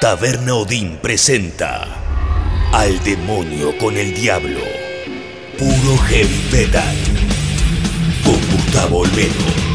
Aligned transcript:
Taberna 0.00 0.54
Odín 0.54 0.96
presenta 1.02 1.88
Al 2.72 3.02
demonio 3.02 3.76
con 3.78 3.96
el 3.96 4.14
diablo. 4.14 4.60
Puro 5.58 5.98
heavy 6.06 6.40
metal. 6.52 6.96
Con 8.24 8.38
Gustavo 8.52 8.98
Olmedo. 8.98 9.67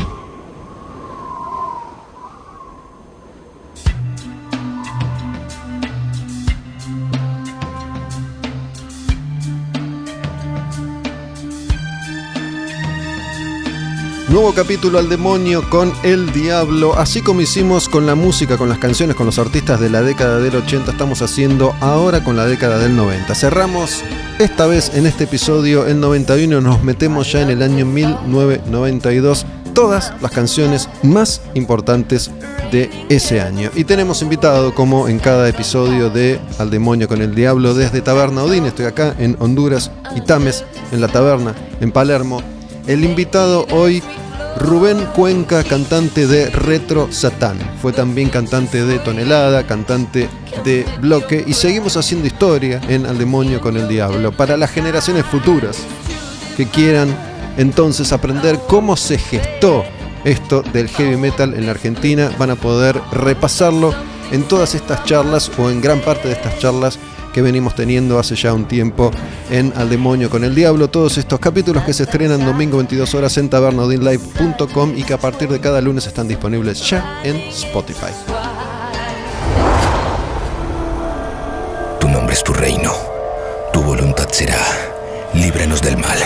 Nuevo 14.34 14.52
capítulo 14.55 14.97
al 14.97 15.09
demonio 15.09 15.61
con 15.70 15.93
el 16.02 16.34
diablo, 16.34 16.97
así 16.97 17.21
como 17.21 17.41
hicimos 17.41 17.88
con 17.88 18.07
la 18.07 18.16
música, 18.16 18.57
con 18.57 18.67
las 18.67 18.80
canciones, 18.80 19.16
con 19.16 19.27
los 19.27 19.38
artistas 19.38 19.80
de 19.80 19.91
la 19.91 20.02
década 20.02 20.39
del 20.39 20.55
80, 20.55 20.89
estamos 20.89 21.21
haciendo 21.21 21.75
ahora 21.81 22.23
con 22.23 22.35
la 22.35 22.48
década 22.48 22.80
del 22.80 22.95
90. 22.95 23.35
Cerramos 23.35 24.02
esta 24.39 24.66
vez 24.66 24.91
en 24.95 25.05
este 25.05 25.25
episodio 25.25 25.85
el 25.85 25.99
91, 25.99 26.61
nos 26.61 26.84
metemos 26.84 27.31
ya 27.31 27.41
en 27.41 27.52
el 27.52 27.61
año 27.61 27.85
1992, 27.85 29.45
todas 29.75 30.11
las 30.20 30.31
canciones 30.31 30.89
más 31.03 31.41
importantes 31.53 32.31
de 32.72 32.89
ese 33.09 33.39
año. 33.39 33.70
Y 33.75 33.84
tenemos 33.84 34.23
invitado, 34.23 34.73
como 34.73 35.09
en 35.09 35.20
cada 35.20 35.47
episodio 35.47 36.09
de 36.09 36.39
Al 36.58 36.72
demonio 36.72 37.08
con 37.08 37.22
el 37.22 37.36
diablo, 37.36 37.75
desde 37.75 38.02
Taberna 38.02 38.41
Odín, 38.41 38.66
estoy 38.66 38.86
acá 38.86 39.13
en 39.20 39.38
Honduras 39.38 39.91
y 40.16 40.22
Tames, 40.22 40.66
en 40.91 41.02
la 41.02 41.08
taberna, 41.08 41.53
en 41.80 41.91
Palermo. 41.91 42.41
El 42.86 43.05
invitado 43.05 43.66
hoy 43.72 44.03
Rubén 44.57 45.05
Cuenca, 45.16 45.63
cantante 45.63 46.27
de 46.27 46.49
Retro 46.49 47.11
Satán. 47.11 47.57
Fue 47.81 47.91
también 47.91 48.30
cantante 48.30 48.85
de 48.85 48.99
Tonelada, 48.99 49.66
cantante 49.66 50.30
de 50.64 50.86
Bloque 51.02 51.44
y 51.45 51.53
seguimos 51.53 51.97
haciendo 51.97 52.28
historia 52.28 52.80
en 52.88 53.05
Al 53.05 53.17
Demonio 53.17 53.59
con 53.59 53.75
el 53.78 53.88
Diablo 53.88 54.31
para 54.31 54.55
las 54.55 54.72
generaciones 54.72 55.25
futuras 55.25 55.78
que 56.55 56.67
quieran 56.67 57.09
entonces 57.58 58.13
aprender 58.13 58.59
cómo 58.67 58.95
se 58.95 59.17
gestó 59.17 59.83
esto 60.23 60.61
del 60.73 60.88
heavy 60.88 61.17
metal 61.17 61.53
en 61.53 61.66
la 61.66 61.72
Argentina. 61.72 62.31
Van 62.38 62.52
a 62.52 62.56
poder 62.56 63.00
repasarlo 63.11 63.94
en 64.31 64.44
todas 64.44 64.75
estas 64.75 65.03
charlas 65.03 65.52
o 65.58 65.69
en 65.69 65.81
gran 65.81 66.00
parte 66.00 66.28
de 66.28 66.33
estas 66.35 66.58
charlas 66.59 67.00
que 67.34 67.42
venimos 67.42 67.76
teniendo 67.76 68.20
hace 68.20 68.36
ya 68.36 68.53
un 68.53 68.66
tiempo 68.66 69.12
en 69.50 69.73
Al 69.76 69.89
Demonio 69.89 70.30
con 70.30 70.44
el 70.44 70.56
Diablo. 70.56 70.89
Todos 70.89 71.17
estos 71.17 71.40
capítulos 71.40 71.84
que 71.84 71.94
se 71.94 72.03
estrenan 72.03 72.45
domingo 72.45 72.78
22 72.78 73.14
horas 73.16 73.38
en 73.38 73.50
tabernodinlive.com 73.50 74.94
y 74.95 75.03
que 75.03 75.14
a 75.14 75.17
partir 75.17 75.50
de 75.50 75.59
cada 75.59 75.81
lunes 75.81 76.08
están 76.08 76.28
disponibles 76.28 76.88
ya 76.88 77.22
en 77.23 77.36
Spotify. 77.36 78.14
Tu 82.00 82.08
nombre 82.08 82.34
es 82.34 82.44
tu 82.44 82.53
reino, 82.53 82.94
tu 83.73 83.81
voluntad 83.81 84.30
será. 84.30 84.59
Líbranos 85.34 85.81
del 85.81 85.97
mal. 85.97 86.20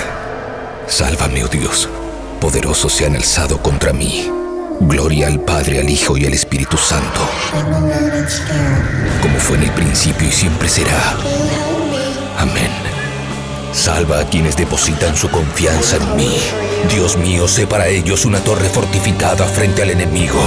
Sálvame, 0.88 1.44
oh 1.44 1.48
Dios. 1.48 1.88
Poderosos 2.42 2.94
se 2.94 3.06
han 3.06 3.16
alzado 3.16 3.58
contra 3.62 3.94
mí. 3.94 4.30
Gloria 4.80 5.28
al 5.28 5.40
Padre, 5.42 5.80
al 5.80 5.90
Hijo 5.90 6.18
y 6.18 6.26
al 6.26 6.34
Espíritu 6.34 6.78
Santo. 6.78 7.22
Como 9.22 9.40
fue 9.40 9.58
en 9.58 9.64
el 9.64 9.72
principio 9.72 10.28
y 10.28 10.32
siempre 10.32 10.70
será. 10.70 11.18
Amén. 12.38 12.70
Salva 13.74 14.20
a 14.20 14.30
quienes 14.30 14.56
depositan 14.56 15.16
su 15.16 15.30
confianza 15.30 15.98
en 15.98 16.16
mí. 16.16 16.38
Dios 16.94 17.18
mío, 17.18 17.48
sé 17.48 17.66
para 17.66 17.88
ellos 17.88 18.26
una 18.26 18.40
torre 18.40 18.70
fortificada 18.70 19.46
frente 19.46 19.82
al 19.82 19.90
enemigo. 19.90 20.40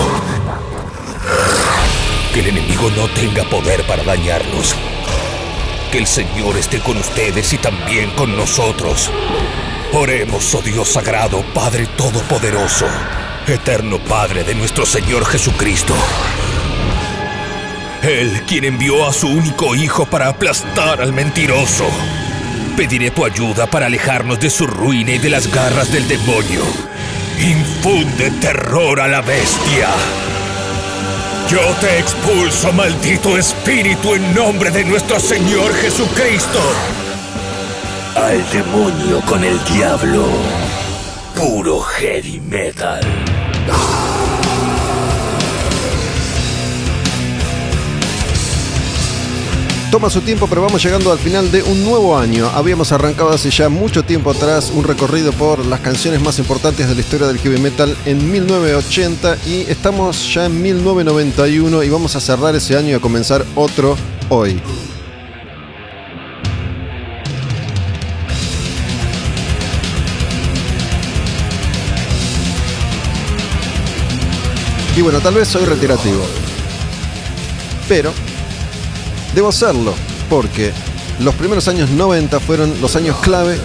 Que 2.32 2.40
el 2.40 2.46
enemigo 2.48 2.88
no 2.90 3.08
tenga 3.08 3.42
poder 3.44 3.84
para 3.86 4.04
dañarnos. 4.04 4.76
Que 5.90 5.98
el 5.98 6.06
Señor 6.06 6.56
esté 6.56 6.78
con 6.78 6.96
ustedes 6.96 7.52
y 7.52 7.58
también 7.58 8.10
con 8.12 8.36
nosotros. 8.36 9.10
Oremos, 9.92 10.54
oh 10.54 10.62
Dios 10.62 10.88
sagrado, 10.88 11.44
Padre 11.52 11.88
Todopoderoso 11.96 12.86
eterno 13.46 13.98
Padre 13.98 14.44
de 14.44 14.54
nuestro 14.54 14.86
Señor 14.86 15.24
Jesucristo. 15.24 15.94
Él 18.02 18.42
quien 18.46 18.64
envió 18.64 19.06
a 19.06 19.12
su 19.12 19.28
único 19.28 19.74
Hijo 19.74 20.06
para 20.06 20.28
aplastar 20.28 21.02
al 21.02 21.12
mentiroso. 21.12 21.86
Pediré 22.76 23.10
tu 23.10 23.24
ayuda 23.24 23.66
para 23.66 23.86
alejarnos 23.86 24.40
de 24.40 24.48
su 24.48 24.66
ruina 24.66 25.12
y 25.12 25.18
de 25.18 25.30
las 25.30 25.52
garras 25.52 25.92
del 25.92 26.08
demonio. 26.08 26.62
Infunde 27.38 28.30
terror 28.40 29.00
a 29.00 29.08
la 29.08 29.20
bestia. 29.20 29.88
Yo 31.50 31.60
te 31.80 31.98
expulso, 31.98 32.72
maldito 32.72 33.36
espíritu, 33.36 34.14
en 34.14 34.34
nombre 34.34 34.70
de 34.70 34.84
nuestro 34.84 35.18
Señor 35.18 35.74
Jesucristo. 35.74 36.60
Al 38.14 38.50
demonio 38.50 39.20
con 39.26 39.44
el 39.44 39.62
diablo. 39.64 40.26
Puro 41.34 41.80
heavy 41.80 42.40
metal. 42.40 43.00
Toma 49.90 50.08
su 50.08 50.20
tiempo, 50.20 50.46
pero 50.46 50.62
vamos 50.62 50.84
llegando 50.84 51.10
al 51.10 51.18
final 51.18 51.50
de 51.50 51.64
un 51.64 51.84
nuevo 51.84 52.16
año. 52.16 52.48
Habíamos 52.54 52.92
arrancado 52.92 53.30
hace 53.30 53.50
ya 53.50 53.68
mucho 53.68 54.04
tiempo 54.04 54.30
atrás 54.30 54.70
un 54.72 54.84
recorrido 54.84 55.32
por 55.32 55.66
las 55.66 55.80
canciones 55.80 56.22
más 56.22 56.38
importantes 56.38 56.88
de 56.88 56.94
la 56.94 57.00
historia 57.00 57.26
del 57.26 57.38
heavy 57.38 57.58
metal 57.58 57.96
en 58.06 58.30
1980 58.30 59.36
y 59.48 59.62
estamos 59.62 60.32
ya 60.32 60.46
en 60.46 60.62
1991 60.62 61.82
y 61.82 61.88
vamos 61.88 62.14
a 62.14 62.20
cerrar 62.20 62.54
ese 62.54 62.76
año 62.76 62.90
y 62.90 62.92
a 62.92 63.00
comenzar 63.00 63.44
otro 63.56 63.96
hoy. 64.28 64.60
Y 74.96 75.02
bueno, 75.02 75.20
tal 75.20 75.34
vez 75.34 75.48
soy 75.48 75.64
retirativo. 75.64 76.22
Pero 77.88 78.12
debo 79.34 79.48
hacerlo 79.48 79.94
porque 80.28 80.72
los 81.20 81.34
primeros 81.34 81.68
años 81.68 81.90
90 81.90 82.40
fueron 82.40 82.80
los 82.80 82.96
años 82.96 83.16
clave 83.18 83.58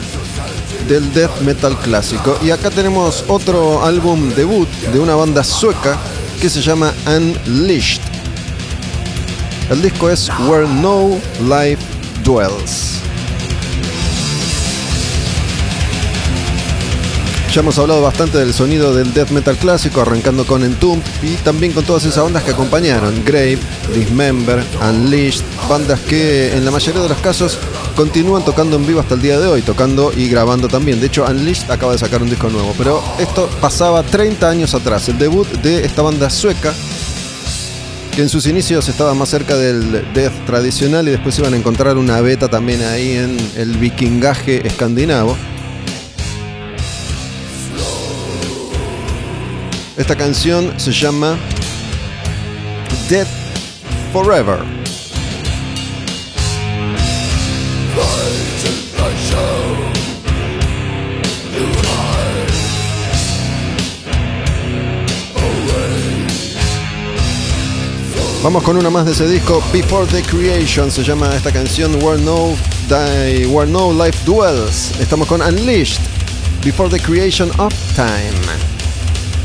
del 0.88 1.14
death 1.14 1.42
metal 1.42 1.78
clásico. 1.78 2.38
Y 2.44 2.52
acá 2.52 2.70
tenemos 2.70 3.24
otro 3.28 3.84
álbum 3.84 4.30
debut 4.36 4.70
de 4.94 5.00
una 5.00 5.16
banda 5.16 5.44
sueca 5.44 5.98
que 6.40 6.50
se 6.50 6.62
llama 6.62 6.94
Unleashed. 7.08 8.02
El 9.70 9.82
disco 9.82 10.10
es 10.10 10.30
Where 10.48 10.68
No 10.68 11.18
Life 11.42 11.82
Dwells. 12.24 13.05
Ya 17.56 17.62
hemos 17.62 17.80
hablado 17.80 18.02
bastante 18.02 18.38
del 18.38 18.54
sonido 18.54 18.94
del 18.94 19.14
death 19.14 19.30
metal 19.30 19.56
clásico, 19.56 20.02
arrancando 20.02 20.46
con 20.46 20.66
Entomb 20.66 21.02
y 21.24 21.36
también 21.36 21.72
con 21.72 21.86
todas 21.86 22.04
esas 22.04 22.22
bandas 22.22 22.44
que 22.44 22.52
acompañaron: 22.52 23.24
Grave, 23.24 23.58
Dismember, 23.96 24.62
Unleashed, 24.82 25.42
bandas 25.70 26.02
que 26.02 26.54
en 26.54 26.66
la 26.66 26.72
mayoría 26.72 27.02
de 27.02 27.08
los 27.08 27.18
casos 27.20 27.58
continúan 27.96 28.44
tocando 28.44 28.76
en 28.76 28.86
vivo 28.86 29.00
hasta 29.00 29.14
el 29.14 29.22
día 29.22 29.40
de 29.40 29.48
hoy, 29.48 29.62
tocando 29.62 30.12
y 30.14 30.28
grabando 30.28 30.68
también. 30.68 31.00
De 31.00 31.08
hecho, 31.08 31.24
Unleashed 31.24 31.72
acaba 31.72 31.94
de 31.94 31.98
sacar 31.98 32.22
un 32.22 32.30
disco 32.30 32.50
nuevo, 32.50 32.76
pero 32.78 33.02
esto 33.20 33.50
pasaba 33.62 34.04
30 34.04 34.50
años 34.50 34.74
atrás, 34.74 35.08
el 35.08 35.18
debut 35.18 35.48
de 35.62 35.86
esta 35.86 36.02
banda 36.02 36.30
sueca 36.30 36.74
que 38.14 38.22
en 38.22 38.28
sus 38.28 38.48
inicios 38.48 38.90
estaba 38.90 39.14
más 39.14 39.30
cerca 39.30 39.56
del 39.56 40.04
death 40.14 40.46
tradicional 40.46 41.08
y 41.08 41.12
después 41.12 41.40
iban 41.40 41.54
a 41.54 41.58
encontrar 41.58 41.98
una 41.98 42.20
beta 42.20 42.50
también 42.50 42.82
ahí 42.84 43.16
en 43.16 43.38
el 43.56 43.78
vikingaje 43.78 44.68
escandinavo. 44.68 45.38
Esta 49.98 50.14
canción 50.18 50.78
se 50.78 50.92
llama 50.92 51.38
Dead 53.10 53.26
Forever. 54.12 54.60
Vamos 68.44 68.64
con 68.64 68.76
una 68.76 68.90
más 68.90 69.06
de 69.06 69.14
ese 69.14 69.28
disco, 69.28 69.64
Before 69.72 70.06
the 70.08 70.22
Creation, 70.24 70.92
se 70.92 71.04
llama 71.04 71.34
esta 71.36 71.54
canción 71.54 71.96
Where 72.04 72.22
No, 72.22 72.54
Die, 72.90 73.48
Where 73.48 73.72
no 73.72 73.94
Life 73.94 74.20
Dwells. 74.26 74.92
Estamos 75.00 75.28
con 75.30 75.42
Unleashed, 75.42 76.02
Before 76.66 76.90
the 76.90 77.00
Creation 77.00 77.50
of 77.58 77.74
Time 77.96 78.75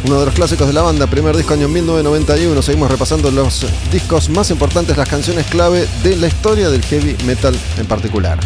uno 0.04 0.20
de 0.20 0.26
los 0.26 0.34
clásicos 0.34 0.66
de 0.66 0.72
la 0.72 0.82
banda, 0.82 1.06
primer 1.06 1.36
disco 1.36 1.54
año 1.54 1.68
1991. 1.68 2.62
Seguimos 2.62 2.90
repasando 2.90 3.30
los 3.30 3.66
discos 3.92 4.28
más 4.30 4.50
importantes, 4.50 4.96
las 4.96 5.08
canciones 5.08 5.46
clave 5.46 5.86
de 6.02 6.16
la 6.16 6.28
historia 6.28 6.70
del 6.70 6.82
heavy 6.84 7.16
metal 7.24 7.56
en 7.76 7.86
particular. 7.86 8.38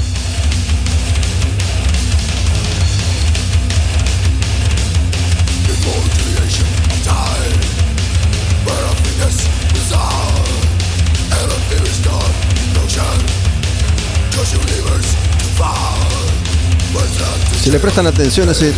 Si 17.62 17.70
le 17.70 17.80
prestan 17.80 18.06
atención 18.06 18.46
a 18.50 18.52
ese 18.52 18.74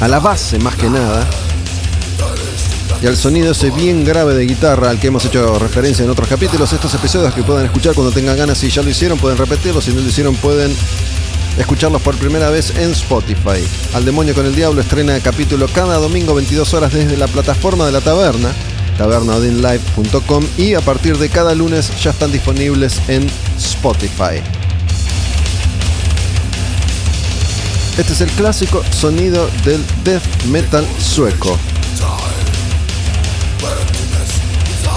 a 0.00 0.08
la 0.08 0.20
base 0.20 0.58
más 0.58 0.76
que 0.76 0.88
nada, 0.88 1.26
y 3.02 3.06
al 3.06 3.16
sonido 3.16 3.52
ese 3.52 3.70
bien 3.70 4.04
grave 4.04 4.34
de 4.34 4.46
guitarra 4.46 4.90
al 4.90 4.98
que 4.98 5.08
hemos 5.08 5.24
hecho 5.24 5.58
referencia 5.58 6.04
en 6.04 6.10
otros 6.10 6.28
capítulos, 6.28 6.72
estos 6.72 6.94
episodios 6.94 7.34
que 7.34 7.42
puedan 7.42 7.64
escuchar 7.64 7.94
cuando 7.94 8.12
tengan 8.12 8.36
ganas, 8.36 8.58
si 8.58 8.70
ya 8.70 8.82
lo 8.82 8.90
hicieron 8.90 9.18
pueden 9.18 9.36
repetirlo, 9.38 9.80
si 9.80 9.92
no 9.92 10.00
lo 10.00 10.08
hicieron 10.08 10.34
pueden 10.36 10.74
escucharlos 11.58 12.02
por 12.02 12.16
primera 12.16 12.50
vez 12.50 12.76
en 12.76 12.92
Spotify. 12.92 13.62
Al 13.94 14.04
demonio 14.04 14.34
con 14.34 14.46
el 14.46 14.54
diablo 14.54 14.80
estrena 14.80 15.18
capítulo 15.20 15.66
cada 15.68 15.98
domingo 15.98 16.34
22 16.34 16.74
horas 16.74 16.92
desde 16.92 17.16
la 17.16 17.28
plataforma 17.28 17.86
de 17.86 17.92
la 17.92 18.00
taberna, 18.00 18.50
tabernaodinlive.com 18.98 20.44
y 20.56 20.74
a 20.74 20.80
partir 20.80 21.18
de 21.18 21.28
cada 21.28 21.54
lunes 21.54 21.90
ya 22.02 22.10
están 22.10 22.32
disponibles 22.32 23.00
en 23.08 23.30
Spotify. 23.58 24.42
Este 27.98 28.12
es 28.12 28.20
el 28.20 28.30
clásico 28.32 28.82
sonido 28.90 29.48
del 29.64 29.82
death 30.04 30.22
metal 30.50 30.86
sueco. 30.98 31.58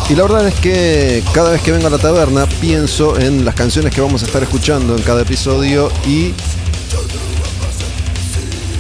Y 0.10 0.16
la 0.16 0.24
verdad 0.24 0.48
es 0.48 0.56
que 0.56 1.24
cada 1.34 1.52
vez 1.52 1.62
que 1.62 1.72
vengo 1.72 1.88
a 1.88 1.92
la 1.92 1.98
taberna 1.98 2.46
pienso 2.60 3.18
en 3.18 3.46
las 3.46 3.56
canciones 3.56 3.94
que 3.94 4.02
vamos 4.02 4.24
a 4.24 4.26
estar 4.26 4.44
escuchando 4.44 4.98
en 4.98 5.04
cada 5.04 5.22
episodio 5.22 5.92
y 6.06 6.34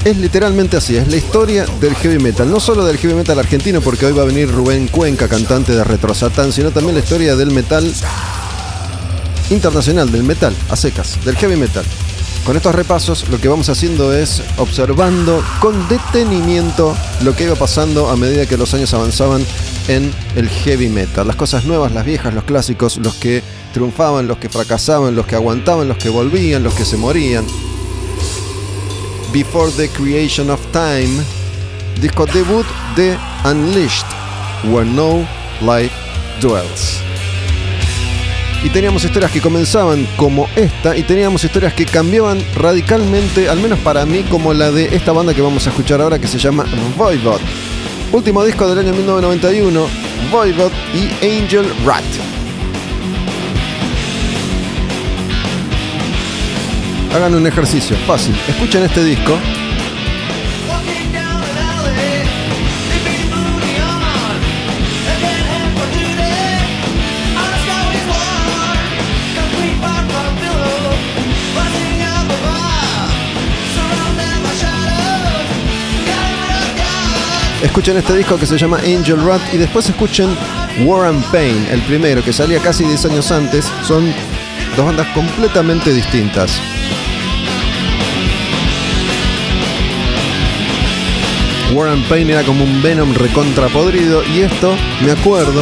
es 0.03 0.17
literalmente 0.17 0.75
así, 0.75 0.97
es 0.97 1.07
la 1.07 1.17
historia 1.17 1.65
del 1.79 1.95
heavy 1.95 2.19
metal, 2.19 2.49
no 2.49 2.59
solo 2.59 2.83
del 2.83 2.97
heavy 2.97 3.13
metal 3.13 3.37
argentino, 3.37 3.79
porque 3.79 4.05
hoy 4.05 4.13
va 4.13 4.23
a 4.23 4.25
venir 4.25 4.51
Rubén 4.51 4.87
Cuenca, 4.87 5.27
cantante 5.27 5.73
de 5.73 5.83
Retro 5.83 6.13
Satán, 6.13 6.51
sino 6.51 6.71
también 6.71 6.95
la 6.95 7.01
historia 7.01 7.35
del 7.35 7.51
metal 7.51 7.89
internacional, 9.49 10.11
del 10.11 10.23
metal, 10.23 10.55
a 10.69 10.75
secas, 10.75 11.23
del 11.23 11.35
heavy 11.37 11.55
metal. 11.55 11.85
Con 12.49 12.57
estos 12.57 12.73
repasos 12.73 13.29
lo 13.29 13.39
que 13.39 13.47
vamos 13.47 13.69
haciendo 13.69 14.11
es 14.11 14.41
observando 14.57 15.43
con 15.59 15.87
detenimiento 15.87 16.97
lo 17.21 17.35
que 17.35 17.43
iba 17.43 17.53
pasando 17.53 18.09
a 18.09 18.15
medida 18.15 18.47
que 18.47 18.57
los 18.57 18.73
años 18.73 18.91
avanzaban 18.95 19.45
en 19.87 20.11
el 20.35 20.49
heavy 20.49 20.89
metal. 20.89 21.27
Las 21.27 21.35
cosas 21.35 21.65
nuevas, 21.65 21.91
las 21.91 22.03
viejas, 22.03 22.33
los 22.33 22.45
clásicos, 22.45 22.97
los 22.97 23.13
que 23.13 23.43
triunfaban, 23.71 24.27
los 24.27 24.39
que 24.39 24.49
fracasaban, 24.49 25.15
los 25.15 25.27
que 25.27 25.35
aguantaban, 25.35 25.87
los 25.87 25.97
que 25.97 26.09
volvían, 26.09 26.63
los 26.63 26.73
que 26.73 26.85
se 26.85 26.97
morían. 26.97 27.45
Before 29.31 29.71
the 29.73 29.87
Creation 29.89 30.49
of 30.49 30.59
Time, 30.71 31.23
disco 32.01 32.25
debut 32.25 32.65
de 32.95 33.15
Unleashed, 33.45 34.07
Where 34.63 34.89
No 34.89 35.19
Life 35.61 35.93
Dwells. 36.41 37.08
Y 38.61 38.69
teníamos 38.69 39.05
historias 39.05 39.31
que 39.31 39.39
comenzaban 39.39 40.05
como 40.17 40.49
esta 40.55 40.95
y 40.97 41.03
teníamos 41.03 41.43
historias 41.43 41.73
que 41.73 41.85
cambiaban 41.85 42.43
radicalmente, 42.55 43.47
al 43.47 43.59
menos 43.59 43.79
para 43.79 44.05
mí, 44.05 44.23
como 44.23 44.53
la 44.53 44.69
de 44.69 44.93
esta 44.95 45.13
banda 45.13 45.33
que 45.33 45.41
vamos 45.41 45.65
a 45.65 45.69
escuchar 45.69 46.01
ahora 46.01 46.19
que 46.19 46.27
se 46.27 46.37
llama 46.37 46.65
Voivod. 46.97 47.39
Último 48.11 48.43
disco 48.43 48.67
del 48.67 48.79
año 48.79 48.91
1991, 48.93 49.87
Voivod 50.29 50.71
y 50.93 51.25
Angel 51.25 51.65
Rat. 51.85 52.03
Hagan 57.15 57.35
un 57.35 57.47
ejercicio 57.47 57.95
fácil. 58.05 58.35
Escuchen 58.47 58.83
este 58.83 59.03
disco 59.03 59.37
Escuchen 77.61 77.97
este 77.97 78.15
disco 78.15 78.37
que 78.37 78.45
se 78.45 78.57
llama 78.57 78.77
Angel 78.77 79.21
Rat 79.21 79.41
y 79.53 79.57
después 79.57 79.89
escuchen 79.89 80.29
War 80.85 81.07
and 81.07 81.21
Pain, 81.29 81.67
el 81.69 81.81
primero 81.81 82.23
que 82.23 82.31
salía 82.31 82.59
casi 82.59 82.85
10 82.85 83.05
años 83.05 83.31
antes. 83.33 83.69
Son 83.85 84.13
dos 84.77 84.85
bandas 84.85 85.07
completamente 85.07 85.91
distintas. 85.91 86.57
War 91.73 91.89
and 91.89 92.07
Pain 92.07 92.29
era 92.29 92.43
como 92.43 92.63
un 92.63 92.81
Venom 92.81 93.13
recontrapodrido 93.13 94.23
y 94.33 94.39
esto 94.39 94.73
me 95.03 95.11
acuerdo 95.11 95.61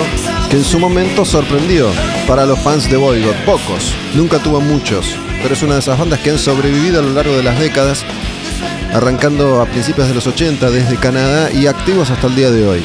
que 0.51 0.57
en 0.57 0.63
su 0.63 0.79
momento 0.79 1.25
sorprendió 1.25 1.89
para 2.27 2.45
los 2.45 2.59
fans 2.59 2.89
de 2.91 2.97
Voivod, 2.97 3.35
pocos, 3.43 3.93
nunca 4.13 4.37
tuvo 4.37 4.61
muchos, 4.61 5.15
pero 5.41 5.55
es 5.55 5.63
una 5.63 5.73
de 5.73 5.79
esas 5.79 5.97
bandas 5.97 6.19
que 6.19 6.29
han 6.29 6.39
sobrevivido 6.39 6.99
a 6.99 7.03
lo 7.03 7.13
largo 7.13 7.35
de 7.35 7.43
las 7.43 7.59
décadas 7.59 8.05
arrancando 8.93 9.61
a 9.61 9.65
principios 9.65 10.07
de 10.07 10.13
los 10.13 10.27
80 10.27 10.69
desde 10.69 10.97
Canadá 10.97 11.51
y 11.51 11.67
activos 11.67 12.09
hasta 12.09 12.27
el 12.27 12.35
día 12.35 12.51
de 12.51 12.67
hoy. 12.67 12.83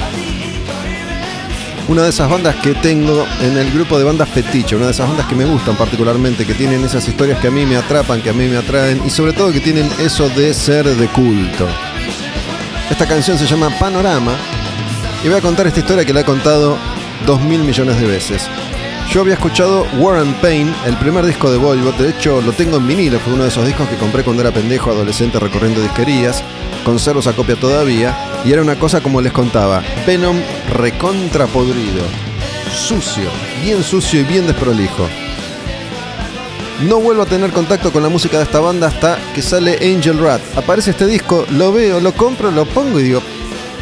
Una 1.89 2.03
de 2.03 2.11
esas 2.11 2.31
bandas 2.31 2.57
que 2.57 2.75
tengo 2.75 3.27
en 3.41 3.59
el 3.59 3.71
grupo 3.73 3.99
de 3.99 4.05
bandas 4.05 4.29
fetiche, 4.29 4.77
una 4.77 4.87
de 4.87 4.93
esas 4.93 5.09
bandas 5.09 5.27
que 5.27 5.35
me 5.35 5.45
gustan 5.45 5.77
particularmente, 5.77 6.47
que 6.47 6.55
tienen 6.55 6.85
esas 6.85 7.07
historias 7.07 7.39
que 7.41 7.49
a 7.49 7.51
mí 7.51 7.67
me 7.67 7.77
atrapan, 7.77 8.23
que 8.23 8.31
a 8.31 8.33
mí 8.33 8.47
me 8.47 8.57
atraen 8.57 9.03
y 9.05 9.11
sobre 9.11 9.33
todo 9.33 9.53
que 9.53 9.61
tienen 9.61 9.89
eso 9.99 10.29
de 10.31 10.55
ser 10.55 10.87
de 10.87 11.07
culto. 11.09 11.67
Esta 12.91 13.07
canción 13.07 13.39
se 13.39 13.47
llama 13.47 13.71
Panorama 13.79 14.33
y 15.25 15.29
voy 15.29 15.39
a 15.39 15.41
contar 15.41 15.67
esta 15.67 15.81
historia 15.81 16.05
que 16.05 16.13
la 16.13 16.21
he 16.21 16.25
contado 16.25 16.77
dos 17.27 17.41
mil 17.41 17.63
millones 17.63 18.01
de 18.01 18.07
veces. 18.07 18.49
Yo 19.13 19.21
había 19.21 19.35
escuchado 19.35 19.87
War 19.99 20.17
and 20.21 20.35
Pain, 20.41 20.75
el 20.87 20.97
primer 20.97 21.27
disco 21.27 21.53
de 21.53 21.59
Volvo, 21.59 21.93
de 21.93 22.09
hecho 22.09 22.41
lo 22.41 22.55
tengo 22.55 22.79
en 22.79 22.89
vinilo, 22.89 23.21
fue 23.21 23.35
uno 23.35 23.43
de 23.43 23.51
esos 23.51 23.67
discos 23.67 23.87
que 23.87 23.97
compré 23.97 24.25
cuando 24.25 24.41
era 24.41 24.53
pendejo, 24.53 24.91
adolescente, 24.91 25.39
recorriendo 25.39 25.83
disquerías, 25.83 26.43
conservo 26.83 27.21
esa 27.21 27.35
copia 27.35 27.55
todavía, 27.57 28.17
y 28.43 28.53
era 28.55 28.63
una 28.63 28.79
cosa 28.79 29.03
como 29.03 29.21
les 29.21 29.31
contaba, 29.31 29.83
Venom 30.07 30.39
recontra 30.73 31.47
podrido, 31.47 32.03
sucio, 32.75 33.29
bien 33.63 33.83
sucio 33.83 34.21
y 34.21 34.25
bien 34.25 34.47
desprolijo. 34.47 35.07
No 36.89 36.99
vuelvo 36.99 37.25
a 37.25 37.27
tener 37.27 37.51
contacto 37.51 37.93
con 37.93 38.03
la 38.03 38.09
música 38.09 38.39
de 38.39 38.45
esta 38.45 38.61
banda 38.61 38.87
hasta 38.87 39.19
que 39.35 39.43
sale 39.43 39.75
Angel 39.95 40.19
Rat. 40.19 40.41
Aparece 40.57 40.93
este 40.93 41.07
disco, 41.07 41.45
lo 41.51 41.71
veo, 41.71 42.01
lo 42.01 42.15
compro, 42.15 42.51
lo 42.51 42.65
pongo 42.65 42.99
y 42.99 43.03
digo, 43.03 43.21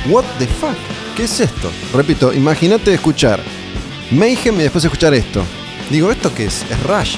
what 0.08 0.24
the 0.40 0.48
fuck, 0.48 0.74
¿qué 1.16 1.22
es 1.22 1.38
esto? 1.38 1.70
Repito, 1.94 2.32
imagínate 2.32 2.92
escuchar 2.92 3.40
Mayhem 4.10 4.58
y 4.60 4.62
después 4.64 4.84
escuchar 4.84 5.14
esto. 5.14 5.44
Digo, 5.90 6.10
¿esto 6.10 6.32
qué 6.34 6.44
es? 6.44 6.64
Es 6.70 6.82
Rush. 6.82 7.16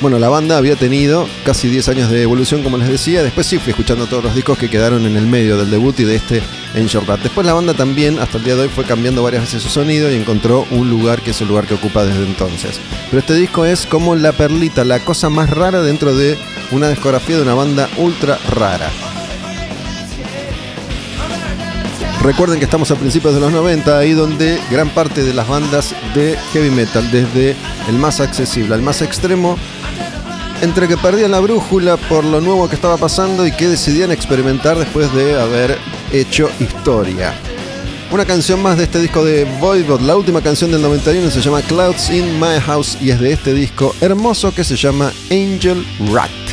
Bueno, 0.00 0.18
la 0.18 0.28
banda 0.28 0.58
había 0.58 0.76
tenido 0.76 1.26
casi 1.44 1.68
10 1.68 1.88
años 1.88 2.10
de 2.10 2.22
evolución, 2.22 2.62
como 2.62 2.76
les 2.76 2.88
decía. 2.88 3.22
Después 3.22 3.46
sí 3.46 3.58
fui 3.58 3.70
escuchando 3.70 4.06
todos 4.06 4.24
los 4.24 4.34
discos 4.34 4.58
que 4.58 4.68
quedaron 4.68 5.06
en 5.06 5.16
el 5.16 5.26
medio 5.26 5.56
del 5.56 5.70
debut 5.70 5.98
y 6.00 6.04
de 6.04 6.16
este 6.16 6.42
en 6.74 6.88
Rat. 7.06 7.20
Después 7.22 7.46
la 7.46 7.54
banda 7.54 7.72
también, 7.72 8.18
hasta 8.18 8.36
el 8.36 8.44
día 8.44 8.56
de 8.56 8.62
hoy, 8.62 8.68
fue 8.68 8.84
cambiando 8.84 9.22
varias 9.22 9.44
veces 9.44 9.62
su 9.62 9.70
sonido 9.70 10.10
y 10.10 10.16
encontró 10.16 10.66
un 10.70 10.90
lugar 10.90 11.22
que 11.22 11.30
es 11.30 11.40
el 11.40 11.48
lugar 11.48 11.66
que 11.66 11.74
ocupa 11.74 12.04
desde 12.04 12.26
entonces. 12.26 12.78
Pero 13.08 13.20
este 13.20 13.34
disco 13.34 13.64
es 13.64 13.86
como 13.86 14.16
la 14.16 14.32
perlita, 14.32 14.84
la 14.84 15.00
cosa 15.00 15.30
más 15.30 15.48
rara 15.48 15.80
dentro 15.80 16.14
de 16.14 16.36
una 16.72 16.90
discografía 16.90 17.36
de 17.36 17.42
una 17.42 17.54
banda 17.54 17.88
ultra 17.96 18.38
rara. 18.50 18.90
Recuerden 22.26 22.58
que 22.58 22.64
estamos 22.64 22.90
a 22.90 22.96
principios 22.96 23.34
de 23.34 23.40
los 23.40 23.52
90, 23.52 23.96
ahí 23.96 24.10
donde 24.10 24.58
gran 24.68 24.90
parte 24.90 25.22
de 25.22 25.32
las 25.32 25.46
bandas 25.46 25.94
de 26.12 26.36
heavy 26.52 26.70
metal, 26.70 27.08
desde 27.12 27.54
el 27.88 27.94
más 28.00 28.18
accesible 28.18 28.74
al 28.74 28.82
más 28.82 29.00
extremo, 29.00 29.56
entre 30.60 30.88
que 30.88 30.96
perdían 30.96 31.30
la 31.30 31.38
brújula 31.38 31.96
por 31.96 32.24
lo 32.24 32.40
nuevo 32.40 32.68
que 32.68 32.74
estaba 32.74 32.96
pasando 32.96 33.46
y 33.46 33.52
que 33.52 33.68
decidían 33.68 34.10
experimentar 34.10 34.76
después 34.76 35.14
de 35.14 35.40
haber 35.40 35.78
hecho 36.12 36.50
historia. 36.58 37.32
Una 38.10 38.24
canción 38.24 38.60
más 38.60 38.76
de 38.76 38.84
este 38.84 38.98
disco 39.00 39.24
de 39.24 39.44
Voivod, 39.60 40.00
la 40.00 40.16
última 40.16 40.40
canción 40.40 40.72
del 40.72 40.82
91 40.82 41.30
se 41.30 41.40
llama 41.40 41.62
Clouds 41.62 42.10
in 42.10 42.40
My 42.40 42.58
House 42.60 42.98
y 43.00 43.10
es 43.10 43.20
de 43.20 43.34
este 43.34 43.54
disco 43.54 43.94
hermoso 44.00 44.52
que 44.52 44.64
se 44.64 44.74
llama 44.74 45.12
Angel 45.30 45.86
Rat. 46.12 46.45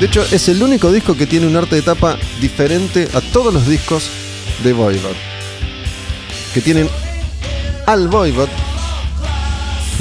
De 0.00 0.04
hecho, 0.04 0.22
es 0.30 0.48
el 0.50 0.62
único 0.62 0.92
disco 0.92 1.16
que 1.16 1.26
tiene 1.26 1.46
un 1.46 1.56
arte 1.56 1.76
de 1.76 1.82
tapa 1.82 2.18
diferente 2.38 3.08
a 3.14 3.22
todos 3.22 3.54
los 3.54 3.66
discos 3.66 4.10
de 4.62 4.74
Voivod. 4.74 5.16
Que 6.52 6.60
tienen 6.60 6.86
al 7.86 8.08
Voivod. 8.08 8.48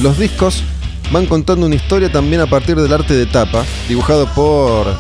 Los 0.02 0.20
discos 0.20 0.64
van 1.12 1.26
contando 1.28 1.66
una 1.66 1.76
historia 1.76 2.12
también 2.12 2.42
a 2.42 2.46
partir 2.46 2.76
del 2.76 2.92
arte 2.92 3.14
de 3.14 3.26
tapa, 3.26 3.64
dibujado 3.88 4.28
por 4.34 5.00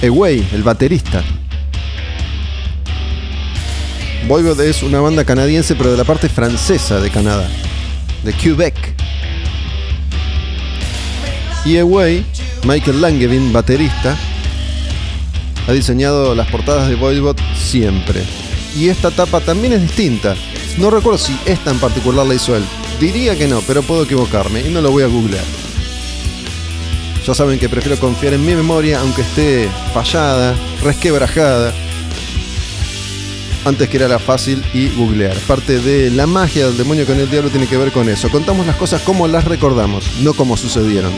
Eway, 0.00 0.46
el 0.52 0.62
baterista. 0.62 1.24
Voivod 4.28 4.60
es 4.60 4.84
una 4.84 5.00
banda 5.00 5.24
canadiense, 5.24 5.74
pero 5.74 5.90
de 5.90 5.96
la 5.96 6.04
parte 6.04 6.28
francesa 6.28 7.00
de 7.00 7.10
Canadá, 7.10 7.48
de 8.22 8.32
Quebec. 8.32 8.76
Y 11.64 11.76
Eway 11.76 12.24
Michael 12.64 13.00
Langevin, 13.00 13.52
baterista, 13.52 14.16
ha 15.66 15.72
diseñado 15.72 16.34
las 16.34 16.48
portadas 16.48 16.88
de 16.88 16.94
Voidbot 16.94 17.40
siempre. 17.56 18.22
Y 18.76 18.88
esta 18.88 19.10
tapa 19.10 19.40
también 19.40 19.72
es 19.72 19.82
distinta. 19.82 20.34
No 20.78 20.90
recuerdo 20.90 21.18
si 21.18 21.36
esta 21.46 21.70
en 21.70 21.78
particular 21.78 22.26
la 22.26 22.34
hizo 22.34 22.54
él. 22.54 22.64
Diría 23.00 23.36
que 23.36 23.48
no, 23.48 23.60
pero 23.62 23.82
puedo 23.82 24.04
equivocarme 24.04 24.60
y 24.60 24.70
no 24.70 24.80
lo 24.80 24.90
voy 24.90 25.02
a 25.02 25.06
googlear. 25.06 25.44
Ya 27.26 27.34
saben 27.34 27.58
que 27.58 27.68
prefiero 27.68 27.98
confiar 27.98 28.34
en 28.34 28.44
mi 28.44 28.54
memoria, 28.54 29.00
aunque 29.00 29.22
esté 29.22 29.68
fallada, 29.92 30.54
resquebrajada, 30.82 31.72
antes 33.64 33.88
que 33.88 33.96
era 33.96 34.08
la 34.08 34.18
fácil 34.18 34.62
y 34.72 34.88
googlear. 34.88 35.36
Parte 35.40 35.80
de 35.80 36.10
la 36.10 36.26
magia 36.26 36.66
del 36.66 36.76
demonio 36.76 37.06
con 37.06 37.18
el 37.18 37.30
diablo 37.30 37.50
tiene 37.50 37.66
que 37.66 37.76
ver 37.76 37.92
con 37.92 38.08
eso. 38.08 38.28
Contamos 38.30 38.66
las 38.66 38.76
cosas 38.76 39.02
como 39.02 39.28
las 39.28 39.44
recordamos, 39.44 40.10
no 40.22 40.34
como 40.34 40.56
sucedieron. 40.56 41.12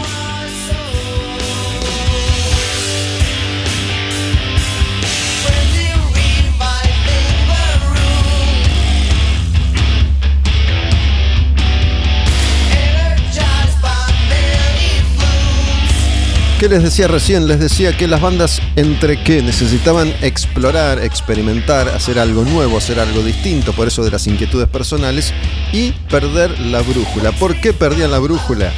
¿Qué 16.63 16.69
les 16.69 16.85
decía 16.85 17.09
recién? 17.09 17.49
Les 17.49 17.59
decía 17.59 17.97
que 17.97 18.07
las 18.07 18.21
bandas 18.21 18.63
entre 18.77 19.21
que 19.21 19.43
necesitaban 19.43 20.15
explorar, 20.23 21.03
experimentar, 21.03 21.89
hacer 21.89 22.21
algo 22.21 22.45
nuevo, 22.45 22.79
hacer 22.79 23.01
algo 23.01 23.21
distinto, 23.25 23.73
por 23.73 23.89
eso 23.89 24.05
de 24.05 24.13
las 24.13 24.29
inquietudes 24.29 24.69
personales, 24.69 25.35
y 25.73 25.91
perder 26.09 26.57
la 26.61 26.81
brújula. 26.83 27.33
¿Por 27.33 27.61
qué 27.61 27.73
perdían 27.73 28.13
la 28.13 28.21
brújula? 28.21 28.73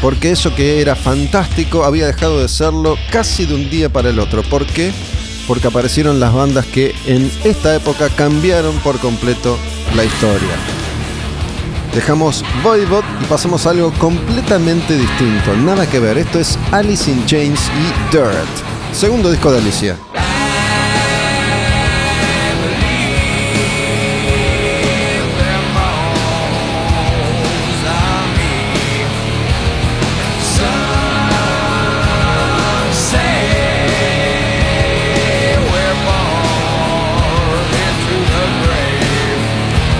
Porque 0.00 0.30
eso 0.30 0.54
que 0.54 0.80
era 0.80 0.94
fantástico 0.94 1.82
había 1.82 2.06
dejado 2.06 2.40
de 2.40 2.48
serlo 2.48 2.96
casi 3.10 3.44
de 3.44 3.56
un 3.56 3.68
día 3.70 3.88
para 3.88 4.10
el 4.10 4.20
otro. 4.20 4.44
¿Por 4.44 4.64
qué? 4.64 4.92
Porque 5.48 5.66
aparecieron 5.66 6.20
las 6.20 6.32
bandas 6.32 6.64
que 6.66 6.94
en 7.08 7.28
esta 7.42 7.74
época 7.74 8.08
cambiaron 8.08 8.78
por 8.84 9.00
completo 9.00 9.58
la 9.96 10.04
historia. 10.04 10.85
Dejamos 11.96 12.44
Voivod 12.62 13.04
y 13.22 13.24
pasamos 13.24 13.66
a 13.66 13.70
algo 13.70 13.90
completamente 13.92 14.98
distinto. 14.98 15.56
Nada 15.56 15.88
que 15.88 15.98
ver. 15.98 16.18
Esto 16.18 16.38
es 16.38 16.58
Alice 16.70 17.10
in 17.10 17.24
Chains 17.24 17.70
y 17.70 18.14
Dirt. 18.14 18.46
Segundo 18.92 19.30
disco 19.30 19.50
de 19.50 19.58
Alicia. 19.60 19.96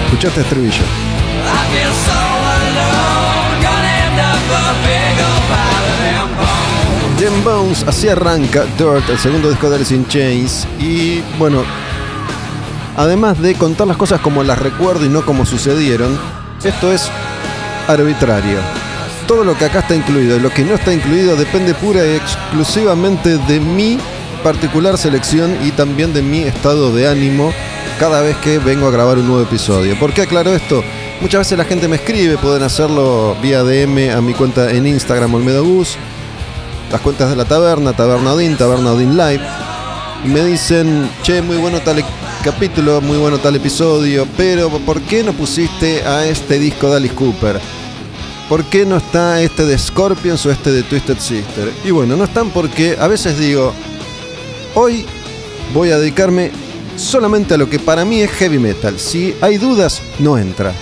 Escuchaste 0.05 0.41
estribillo. 0.43 0.96
Jim 7.29 7.43
Bones, 7.43 7.83
así 7.89 8.09
arranca 8.09 8.65
Dirt, 8.79 9.09
el 9.11 9.19
segundo 9.19 9.51
disco 9.51 9.69
de 9.69 9.75
Alice 9.75 9.93
in 9.93 10.07
Chains. 10.07 10.65
Y 10.79 11.23
bueno, 11.41 11.65
además 12.97 13.43
de 13.43 13.57
contar 13.57 13.89
las 13.89 13.97
cosas 13.97 14.21
como 14.21 14.45
las 14.45 14.61
recuerdo 14.61 15.05
y 15.05 15.09
no 15.09 15.27
como 15.27 15.45
sucedieron, 15.45 16.17
esto 16.63 16.93
es 16.93 17.11
arbitrario. 17.89 18.59
Todo 19.27 19.43
lo 19.43 19.59
que 19.59 19.65
acá 19.65 19.81
está 19.81 19.97
incluido 19.97 20.37
y 20.37 20.41
lo 20.41 20.51
que 20.51 20.63
no 20.65 20.75
está 20.75 20.93
incluido 20.93 21.35
depende 21.35 21.75
pura 21.75 22.07
y 22.07 22.15
exclusivamente 22.15 23.39
de 23.39 23.59
mi 23.59 23.99
particular 24.45 24.97
selección 24.97 25.57
y 25.65 25.73
también 25.73 26.15
de 26.15 26.23
mi 26.23 26.43
estado 26.43 26.95
de 26.95 27.09
ánimo 27.09 27.53
cada 27.99 28.21
vez 28.21 28.37
que 28.37 28.61
vengo 28.61 28.87
a 28.87 28.93
grabar 28.93 29.19
un 29.19 29.27
nuevo 29.27 29.43
episodio. 29.43 29.99
¿Por 29.99 30.13
qué 30.13 30.23
aclaro 30.23 30.55
esto? 30.55 30.81
Muchas 31.21 31.41
veces 31.41 31.59
la 31.59 31.65
gente 31.65 31.89
me 31.89 31.97
escribe, 31.97 32.39
pueden 32.39 32.63
hacerlo 32.63 33.37
vía 33.43 33.65
DM 33.65 34.15
a 34.15 34.21
mi 34.21 34.33
cuenta 34.33 34.71
en 34.71 34.87
Instagram 34.87 35.35
Olmedo 35.35 35.65
Gus, 35.65 35.97
las 36.91 37.01
cuentas 37.01 37.31
de 37.31 37.37
la 37.37 37.45
taberna, 37.45 37.93
Taberna 37.93 38.33
Odin, 38.33 38.57
Taberna 38.57 38.93
Odin 38.93 39.17
Live, 39.17 39.41
me 40.25 40.45
dicen, 40.45 41.09
che, 41.23 41.43
muy 41.43 41.57
bueno 41.57 41.81
tal 41.81 42.05
capítulo, 42.43 43.01
muy 43.01 43.19
bueno 43.19 43.39
tal 43.39 43.57
episodio, 43.57 44.27
pero 44.37 44.71
¿por 44.71 45.01
qué 45.03 45.23
no 45.23 45.33
pusiste 45.33 46.03
a 46.05 46.27
este 46.27 46.59
disco 46.59 46.91
de 46.91 46.97
Alice 46.97 47.15
Cooper? 47.15 47.61
¿Por 48.49 48.65
qué 48.65 48.87
no 48.87 48.97
está 48.97 49.41
este 49.43 49.65
de 49.65 49.77
Scorpions 49.77 50.47
o 50.47 50.51
este 50.51 50.71
de 50.71 50.85
Twisted 50.85 51.19
Sister? 51.19 51.73
Y 51.85 51.91
bueno, 51.91 52.17
no 52.17 52.25
están 52.25 52.51
porque 52.51 52.97
a 52.99 53.09
veces 53.09 53.39
digo, 53.39 53.73
hoy 54.75 55.05
voy 55.75 55.91
a 55.91 55.99
dedicarme 55.99 56.53
solamente 56.97 57.55
a 57.55 57.57
lo 57.57 57.69
que 57.69 57.81
para 57.81 58.05
mí 58.05 58.21
es 58.21 58.31
heavy 58.31 58.59
metal. 58.59 58.99
Si 58.99 59.35
hay 59.41 59.59
dudas, 59.59 60.01
no 60.21 60.39
entra. 60.39 60.73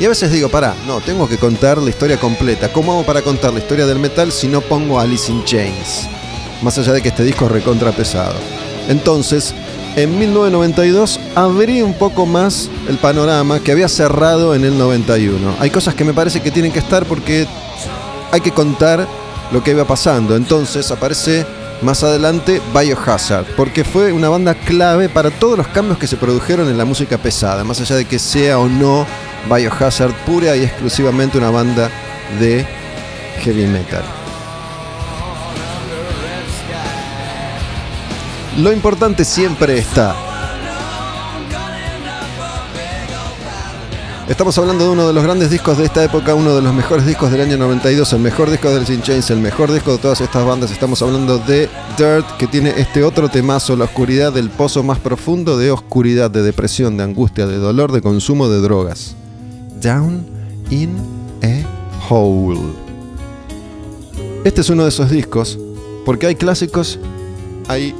Y 0.00 0.06
a 0.06 0.08
veces 0.08 0.32
digo, 0.32 0.48
pará, 0.48 0.74
no, 0.86 1.02
tengo 1.02 1.28
que 1.28 1.36
contar 1.36 1.76
la 1.76 1.90
historia 1.90 2.18
completa. 2.18 2.72
¿Cómo 2.72 2.92
hago 2.92 3.04
para 3.04 3.20
contar 3.20 3.52
la 3.52 3.58
historia 3.58 3.84
del 3.84 3.98
metal 3.98 4.32
si 4.32 4.48
no 4.48 4.62
pongo 4.62 4.98
Alice 4.98 5.30
in 5.30 5.44
Chains? 5.44 6.08
Más 6.62 6.78
allá 6.78 6.94
de 6.94 7.02
que 7.02 7.10
este 7.10 7.22
disco 7.22 7.44
es 7.44 7.52
recontra 7.52 7.92
pesado. 7.92 8.32
Entonces, 8.88 9.54
en 9.96 10.18
1992 10.18 11.20
abrí 11.34 11.82
un 11.82 11.92
poco 11.92 12.24
más 12.24 12.70
el 12.88 12.96
panorama 12.96 13.60
que 13.60 13.72
había 13.72 13.88
cerrado 13.88 14.54
en 14.54 14.64
el 14.64 14.78
91. 14.78 15.56
Hay 15.60 15.68
cosas 15.68 15.94
que 15.94 16.04
me 16.04 16.14
parece 16.14 16.40
que 16.40 16.50
tienen 16.50 16.72
que 16.72 16.78
estar 16.78 17.04
porque 17.04 17.46
hay 18.32 18.40
que 18.40 18.52
contar 18.52 19.06
lo 19.52 19.62
que 19.62 19.72
iba 19.72 19.84
pasando. 19.84 20.34
Entonces 20.34 20.90
aparece 20.90 21.44
más 21.82 22.02
adelante 22.02 22.62
Biohazard, 22.72 23.46
porque 23.54 23.84
fue 23.84 24.12
una 24.12 24.30
banda 24.30 24.54
clave 24.54 25.10
para 25.10 25.30
todos 25.30 25.58
los 25.58 25.68
cambios 25.68 25.98
que 25.98 26.06
se 26.06 26.16
produjeron 26.16 26.68
en 26.68 26.78
la 26.78 26.84
música 26.84 27.18
pesada, 27.18 27.64
más 27.64 27.80
allá 27.80 27.96
de 27.96 28.06
que 28.06 28.18
sea 28.18 28.58
o 28.58 28.68
no 28.68 29.06
Biohazard 29.48 30.12
pura 30.26 30.56
y 30.56 30.64
exclusivamente 30.64 31.38
una 31.38 31.50
banda 31.50 31.90
de 32.38 32.66
heavy 33.40 33.66
metal. 33.66 34.04
Lo 38.58 38.72
importante 38.72 39.24
siempre 39.24 39.78
está. 39.78 40.14
Estamos 44.28 44.56
hablando 44.58 44.84
de 44.84 44.90
uno 44.90 45.08
de 45.08 45.12
los 45.12 45.24
grandes 45.24 45.50
discos 45.50 45.76
de 45.78 45.86
esta 45.86 46.04
época, 46.04 46.36
uno 46.36 46.54
de 46.54 46.62
los 46.62 46.72
mejores 46.72 47.04
discos 47.04 47.32
del 47.32 47.40
año 47.40 47.56
92, 47.56 48.12
el 48.12 48.20
mejor 48.20 48.48
disco 48.48 48.70
del 48.70 48.86
Sin 48.86 49.02
Chains, 49.02 49.28
el 49.30 49.40
mejor 49.40 49.72
disco 49.72 49.90
de 49.90 49.98
todas 49.98 50.20
estas 50.20 50.46
bandas. 50.46 50.70
Estamos 50.70 51.02
hablando 51.02 51.38
de 51.38 51.68
Dirt, 51.98 52.36
que 52.38 52.46
tiene 52.46 52.74
este 52.76 53.02
otro 53.02 53.28
temazo, 53.28 53.74
la 53.76 53.86
oscuridad 53.86 54.32
del 54.32 54.50
pozo 54.50 54.84
más 54.84 55.00
profundo 55.00 55.58
de 55.58 55.72
oscuridad, 55.72 56.30
de 56.30 56.42
depresión, 56.42 56.96
de 56.96 57.02
angustia, 57.02 57.48
de 57.48 57.56
dolor, 57.56 57.90
de 57.90 58.02
consumo 58.02 58.48
de 58.48 58.60
drogas. 58.60 59.16
Down 59.80 60.26
in 60.70 60.96
a 61.42 62.08
Hole. 62.08 62.60
Este 64.44 64.60
es 64.60 64.70
uno 64.70 64.82
de 64.82 64.90
esos 64.90 65.10
discos, 65.10 65.58
porque 66.04 66.26
hay 66.26 66.34
clásicos, 66.34 66.98
hay 67.68 67.94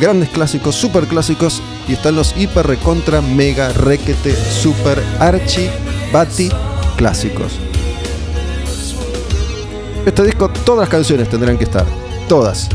grandes 0.00 0.28
clásicos, 0.30 0.74
super 0.74 1.06
clásicos, 1.06 1.62
y 1.88 1.92
están 1.94 2.16
los 2.16 2.34
hiper 2.36 2.66
recontra 2.66 3.20
mega 3.20 3.72
requete 3.72 4.34
super 4.34 5.02
archi 5.18 5.68
bati 6.12 6.50
clásicos. 6.96 7.52
Este 10.06 10.24
disco, 10.24 10.48
todas 10.64 10.80
las 10.80 10.88
canciones 10.88 11.28
tendrán 11.28 11.58
que 11.58 11.64
estar, 11.64 11.86
todas. 12.28 12.68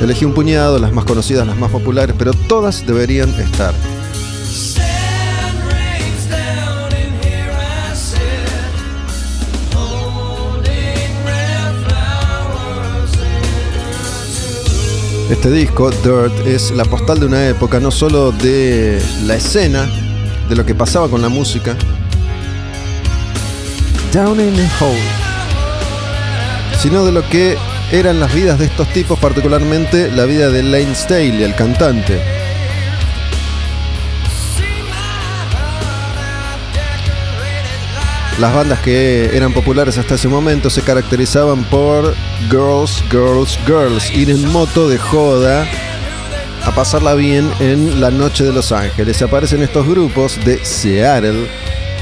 Elegí 0.00 0.24
un 0.24 0.32
puñado, 0.32 0.78
las 0.78 0.92
más 0.92 1.04
conocidas, 1.04 1.46
las 1.46 1.58
más 1.58 1.70
populares, 1.70 2.14
pero 2.18 2.32
todas 2.32 2.86
deberían 2.86 3.28
estar. 3.38 3.74
Este 15.30 15.50
disco, 15.50 15.90
Dirt, 15.90 16.46
es 16.46 16.70
la 16.72 16.84
postal 16.84 17.20
de 17.20 17.26
una 17.26 17.46
época, 17.46 17.78
no 17.78 17.90
solo 17.90 18.32
de 18.32 19.00
la 19.26 19.36
escena, 19.36 19.86
de 20.48 20.56
lo 20.56 20.66
que 20.66 20.74
pasaba 20.74 21.08
con 21.08 21.22
la 21.22 21.28
música. 21.28 21.76
Down 24.12 24.40
in 24.40 24.58
a 24.58 24.70
Hole. 24.80 24.98
Sino 26.80 27.04
de 27.04 27.12
lo 27.12 27.28
que 27.28 27.56
eran 27.92 28.20
las 28.20 28.32
vidas 28.32 28.58
de 28.58 28.66
estos 28.66 28.88
tipos, 28.92 29.18
particularmente 29.18 30.10
la 30.10 30.24
vida 30.24 30.50
de 30.50 30.62
Lane 30.62 30.94
Staley, 30.94 31.42
el 31.42 31.54
cantante. 31.54 32.20
Las 38.38 38.54
bandas 38.54 38.78
que 38.80 39.36
eran 39.36 39.52
populares 39.52 39.98
hasta 39.98 40.14
ese 40.14 40.28
momento 40.28 40.70
se 40.70 40.80
caracterizaban 40.80 41.64
por 41.64 42.14
girls, 42.48 43.04
girls, 43.10 43.58
girls, 43.66 44.10
ir 44.12 44.30
en 44.30 44.50
moto 44.50 44.88
de 44.88 44.96
joda 44.96 45.66
a 46.64 46.70
pasarla 46.74 47.14
bien 47.14 47.50
en 47.60 48.00
la 48.00 48.10
noche 48.10 48.44
de 48.44 48.52
Los 48.52 48.72
Ángeles. 48.72 49.20
Aparecen 49.20 49.62
estos 49.62 49.86
grupos 49.86 50.42
de 50.44 50.64
Seattle, 50.64 51.48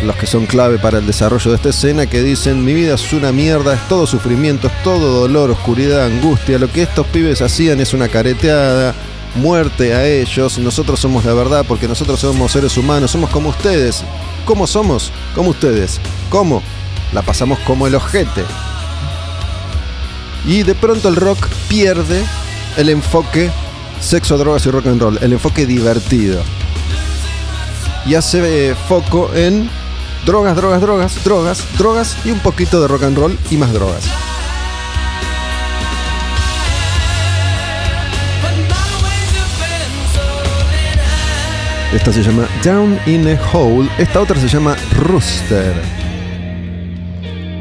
los 0.05 0.17
que 0.17 0.27
son 0.27 0.47
clave 0.47 0.79
para 0.79 0.99
el 0.99 1.07
desarrollo 1.07 1.51
de 1.51 1.57
esta 1.57 1.71
escena, 1.71 2.07
que 2.07 2.23
dicen, 2.23 2.65
mi 2.65 2.75
vida 2.75 2.95
es 2.95 3.13
una 3.13 3.33
mierda, 3.33 3.75
es 3.75 3.89
todo 3.89 4.07
sufrimiento, 4.07 4.69
es 4.69 4.83
todo 4.83 5.21
dolor, 5.21 5.51
oscuridad, 5.51 6.07
angustia, 6.07 6.59
lo 6.59 6.71
que 6.71 6.83
estos 6.83 7.07
pibes 7.09 7.43
hacían 7.43 7.81
es 7.81 7.95
una 7.95 8.09
careteada, 8.09 8.95
muerte 9.35 9.95
a 9.95 10.07
ellos, 10.07 10.59
nosotros 10.59 11.01
somos 11.01 11.25
la 11.25 11.35
verdad 11.35 11.65
porque 11.67 11.89
nosotros 11.89 12.21
somos 12.21 12.53
seres 12.53 12.77
humanos, 12.77 13.11
somos 13.11 13.31
como 13.31 13.51
ustedes. 13.51 14.05
¿Cómo 14.45 14.67
somos? 14.67 15.13
Como 15.35 15.51
ustedes. 15.51 16.01
¿Cómo? 16.31 16.63
La 17.13 17.23
pasamos 17.23 17.59
como 17.61 17.87
el 17.87 17.95
ojete. 17.95 18.45
Y 20.47 20.63
de 20.63 20.75
pronto 20.75 21.09
el 21.09 21.17
rock 21.17 21.47
pierde 21.69 22.25
el 22.77 22.89
enfoque 22.89 23.51
sexo, 24.01 24.39
drogas 24.39 24.65
y 24.67 24.71
rock 24.71 24.87
and 24.87 25.01
roll, 25.01 25.19
el 25.21 25.33
enfoque 25.33 25.67
divertido. 25.67 26.43
Y 28.07 28.15
hace 28.15 28.71
eh, 28.71 28.75
foco 28.89 29.31
en 29.35 29.69
drogas, 30.29 30.55
drogas, 30.55 30.83
drogas, 30.83 31.25
drogas, 31.25 31.79
drogas 31.79 32.27
y 32.27 32.31
un 32.31 32.39
poquito 32.41 32.83
de 32.83 32.89
rock 32.89 33.05
and 33.05 33.17
roll 33.17 33.39
y 33.51 33.57
más 33.57 33.73
drogas. 33.73 34.05
Esta 41.95 42.13
se 42.13 42.23
llama 42.23 42.47
Down 42.63 42.99
in 43.07 43.27
a 43.27 43.41
Hole. 43.51 43.89
Esta 43.97 44.21
otra 44.21 44.39
se 44.39 44.49
llama 44.49 44.77
Rooster. 44.99 45.73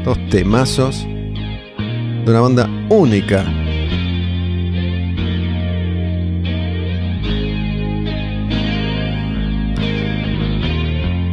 Dos 0.04 0.18
temazos 0.28 1.06
de 1.06 2.24
una 2.26 2.40
banda 2.40 2.68
única. 2.90 3.46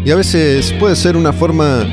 Y 0.05 0.11
a 0.11 0.15
veces 0.15 0.71
puede 0.79 0.95
ser 0.95 1.17
una 1.17 1.33
forma 1.33 1.83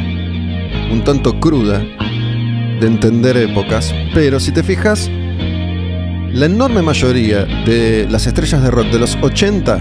un 0.93 1.03
tanto 1.03 1.41
cruda 1.41 1.79
de 1.79 2.87
entender 2.87 3.39
épocas, 3.39 3.95
pero 4.13 4.39
si 4.39 4.53
te 4.53 4.63
fijas, 4.63 5.09
la 5.09 6.45
enorme 6.45 6.83
mayoría 6.83 7.47
de 7.47 8.07
las 8.11 8.27
estrellas 8.27 8.63
de 8.63 8.71
rock 8.71 8.89
de 8.89 8.99
los 8.99 9.17
80 9.17 9.81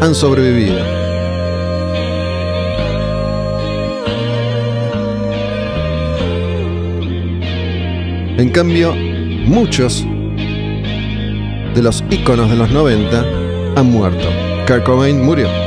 han 0.00 0.14
sobrevivido. 0.14 0.78
En 8.38 8.48
cambio, 8.48 8.94
muchos 9.44 10.06
de 11.74 11.82
los 11.82 12.02
íconos 12.08 12.48
de 12.48 12.56
los 12.56 12.70
90 12.70 13.24
han 13.76 13.90
muerto. 13.90 14.26
Kurt 14.66 14.84
Cobain 14.84 15.22
murió. 15.22 15.63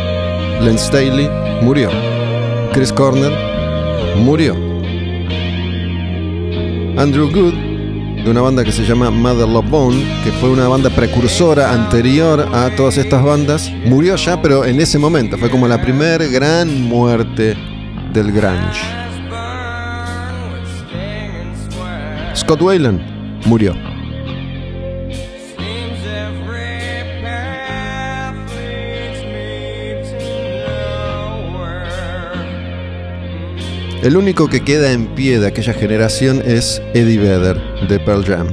Len 0.61 0.77
Staley 0.77 1.29
murió. 1.61 1.89
Chris 2.73 2.91
Cornell 2.91 3.33
murió. 4.17 4.55
Andrew 6.97 7.29
Good, 7.31 7.53
de 8.23 8.31
una 8.31 8.41
banda 8.41 8.63
que 8.63 8.71
se 8.71 8.83
llama 8.83 9.11
Mother 9.11 9.47
Love 9.47 9.69
Bone, 9.69 10.03
que 10.23 10.31
fue 10.31 10.49
una 10.49 10.67
banda 10.67 10.89
precursora 10.89 11.71
anterior 11.71 12.47
a 12.53 12.75
todas 12.75 12.97
estas 12.97 13.23
bandas, 13.23 13.71
murió 13.85 14.15
ya, 14.15 14.41
pero 14.41 14.65
en 14.65 14.81
ese 14.81 14.97
momento 14.97 15.37
fue 15.37 15.49
como 15.49 15.67
la 15.67 15.79
primer 15.81 16.27
gran 16.29 16.83
muerte 16.83 17.55
del 18.13 18.31
grunge. 18.31 18.81
Scott 22.35 22.61
Wayland 22.61 23.01
murió. 23.45 23.86
El 34.07 34.15
único 34.15 34.47
que 34.47 34.61
queda 34.61 34.93
en 34.93 35.07
pie 35.15 35.37
de 35.37 35.47
aquella 35.47 35.73
generación 35.73 36.41
es 36.45 36.81
Eddie 36.93 37.17
Vedder 37.17 37.61
de 37.89 37.99
Pearl 37.99 38.23
Jam. 38.23 38.47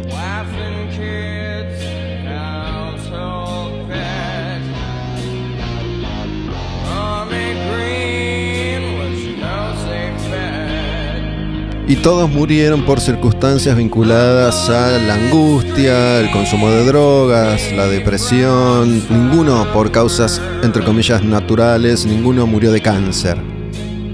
Y 11.87 11.95
todos 12.03 12.29
murieron 12.29 12.85
por 12.85 13.01
circunstancias 13.01 13.77
vinculadas 13.77 14.69
a 14.69 14.99
la 14.99 15.15
angustia, 15.15 16.19
el 16.19 16.33
consumo 16.33 16.69
de 16.69 16.85
drogas, 16.85 17.71
la 17.77 17.87
depresión, 17.87 19.05
ninguno 19.09 19.73
por 19.73 19.93
causas 19.93 20.43
entre 20.65 20.83
comillas 20.83 21.23
naturales, 21.23 22.05
ninguno 22.07 22.45
murió 22.45 22.73
de 22.73 22.83
cáncer. 22.83 23.39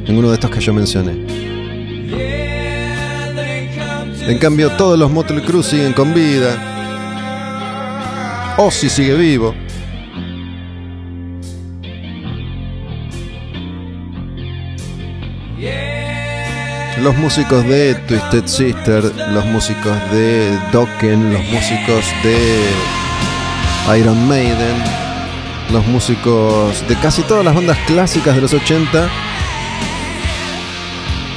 Ninguno 0.07 0.29
de 0.29 0.35
estos 0.35 0.51
que 0.51 0.61
yo 0.61 0.75
mencioné. 0.75 1.30
En 4.31 4.39
cambio, 4.39 4.71
todos 4.71 4.97
los 4.97 5.11
Motley 5.11 5.43
Crue 5.43 5.61
siguen 5.61 5.93
con 5.93 6.15
vida. 6.15 6.55
Ozzy 8.59 8.89
sigue 8.89 9.15
vivo. 9.15 9.53
Los 17.03 17.17
músicos 17.17 17.65
de 17.65 17.97
Twisted 18.07 18.47
Sister, 18.47 19.03
los 19.33 19.45
músicos 19.47 19.97
de 20.13 20.57
Dokken, 20.71 21.33
los 21.33 21.43
músicos 21.47 22.05
de 22.23 23.99
Iron 23.99 24.29
Maiden, 24.29 24.77
los 25.73 25.85
músicos 25.89 26.87
de 26.87 26.95
casi 27.01 27.23
todas 27.23 27.45
las 27.45 27.57
bandas 27.57 27.79
clásicas 27.79 28.37
de 28.37 28.43
los 28.43 28.55
80 28.55 29.11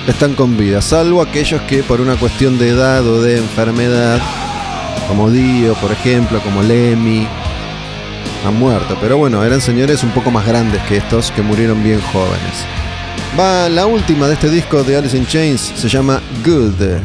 están 0.07 0.35
con 0.35 0.57
vida, 0.57 0.81
salvo 0.81 1.21
aquellos 1.21 1.61
que 1.61 1.83
por 1.83 2.01
una 2.01 2.15
cuestión 2.15 2.57
de 2.57 2.69
edad 2.69 3.05
o 3.07 3.21
de 3.21 3.37
enfermedad, 3.37 4.19
como 5.07 5.31
Dio, 5.31 5.73
por 5.75 5.91
ejemplo, 5.91 6.41
como 6.41 6.61
Lemmy, 6.61 7.27
han 8.45 8.59
muerto. 8.59 8.97
Pero 8.99 9.17
bueno, 9.17 9.43
eran 9.43 9.61
señores 9.61 10.03
un 10.03 10.11
poco 10.11 10.31
más 10.31 10.45
grandes 10.45 10.81
que 10.83 10.97
estos 10.97 11.31
que 11.31 11.41
murieron 11.41 11.83
bien 11.83 12.01
jóvenes. 12.11 12.65
Va 13.39 13.69
la 13.69 13.85
última 13.85 14.27
de 14.27 14.33
este 14.33 14.49
disco 14.49 14.83
de 14.83 14.97
Alice 14.97 15.17
in 15.17 15.25
Chains, 15.25 15.73
se 15.75 15.87
llama 15.87 16.21
Good. 16.45 16.99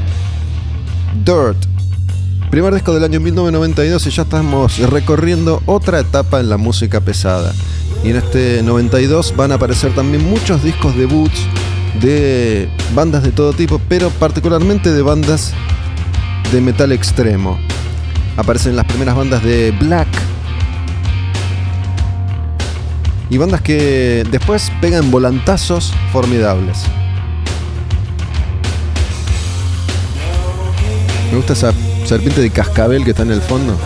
Dirt. 1.25 1.57
Primer 2.51 2.75
disco 2.75 2.95
del 2.95 3.05
año 3.05 3.21
1992 3.21 4.07
y 4.07 4.11
ya 4.11 4.23
estamos 4.23 4.79
recorriendo 4.79 5.63
otra 5.67 6.01
etapa 6.01 6.41
en 6.41 6.49
la 6.49 6.57
música 6.57 7.01
pesada. 7.01 7.53
Y 8.03 8.11
en 8.11 8.17
este 8.17 8.63
92 8.63 9.35
van 9.37 9.53
a 9.53 9.57
aparecer 9.57 9.95
también 9.95 10.29
muchos 10.29 10.63
discos 10.63 10.97
debuts 10.97 11.47
de 12.01 12.69
bandas 12.95 13.23
de 13.23 13.33
todo 13.33 13.53
tipo, 13.53 13.81
pero 13.89 14.11
particularmente 14.11 14.93
de 14.93 15.03
bandas 15.03 15.53
de 16.53 16.61
metal 16.61 16.93
extremo. 16.93 17.59
Aparecen 18.37 18.77
las 18.77 18.87
primeras 18.87 19.17
bandas 19.17 19.43
de 19.43 19.73
Black. 19.81 20.09
Y 23.31 23.37
bandas 23.37 23.61
que 23.61 24.25
después 24.31 24.73
pegan 24.81 25.11
volantazos 25.11 25.93
formidables. 26.13 26.79
Me 31.31 31.37
gusta 31.37 31.53
esa 31.53 31.73
serpiente 32.07 32.41
de 32.41 32.51
cascabel 32.51 33.05
que 33.05 33.11
está 33.11 33.23
en 33.23 33.33
el 33.33 33.43
fondo. 33.43 33.77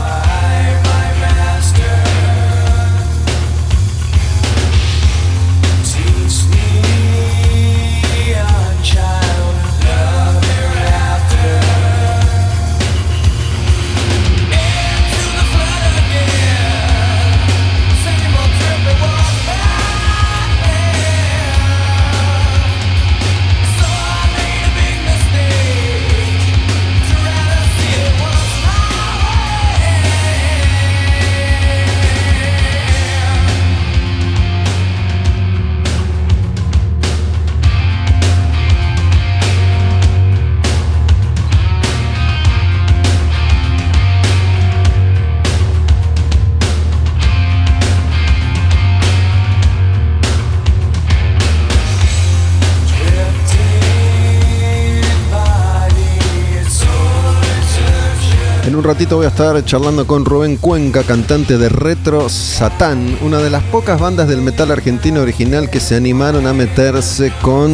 Un 58.83 58.89
ratito 58.89 59.15
voy 59.15 59.27
a 59.27 59.29
estar 59.29 59.65
charlando 59.65 60.09
con 60.09 60.25
Rubén 60.25 60.57
Cuenca, 60.57 61.05
cantante 61.05 61.57
de 61.57 61.69
Retro 61.69 62.29
Satán, 62.29 63.17
una 63.23 63.39
de 63.39 63.49
las 63.49 63.63
pocas 63.63 64.01
bandas 64.01 64.27
del 64.27 64.43
metal 64.43 64.73
argentino 64.73 65.21
original 65.21 65.71
que 65.71 65.79
se 65.79 65.95
animaron 65.95 66.49
a 66.49 66.53
meterse 66.53 67.33
con 67.43 67.71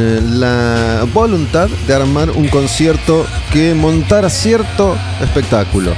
eh, 0.00 0.20
la 0.22 1.06
voluntad 1.12 1.68
de 1.86 1.94
armar 1.94 2.30
un 2.30 2.48
concierto 2.48 3.26
que 3.52 3.74
montara 3.74 4.30
cierto 4.30 4.96
espectáculo. 5.20 5.92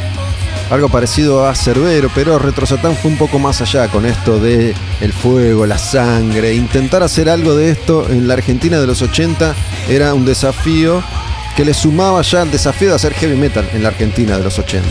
algo 0.73 0.89
parecido 0.89 1.47
a 1.47 1.55
Cerbero, 1.55 2.11
pero 2.13 2.37
Retro 2.41 2.67
Satán 2.67 2.97
fue 2.97 3.13
un 3.13 3.19
poco 3.19 3.39
más 3.39 3.61
allá 3.61 3.87
con 3.87 4.05
esto 4.07 4.41
de 4.41 4.75
el 5.01 5.13
fuego, 5.13 5.67
la 5.67 5.79
sangre. 5.79 6.53
Intentar 6.53 7.05
hacer 7.05 7.29
algo 7.29 7.55
de 7.55 7.71
esto 7.71 8.05
en 8.11 8.27
la 8.27 8.35
Argentina 8.35 8.81
de 8.81 8.89
los 8.89 9.03
80 9.03 9.55
era 9.89 10.15
un 10.15 10.25
desafío 10.25 11.01
que 11.57 11.65
le 11.65 11.73
sumaba 11.73 12.21
ya 12.21 12.43
al 12.43 12.51
desafío 12.51 12.91
de 12.91 12.97
hacer 12.97 13.15
heavy 13.15 13.35
metal 13.35 13.67
en 13.73 13.83
la 13.83 13.89
Argentina 13.89 14.37
de 14.37 14.45
los 14.45 14.59
80. 14.59 14.85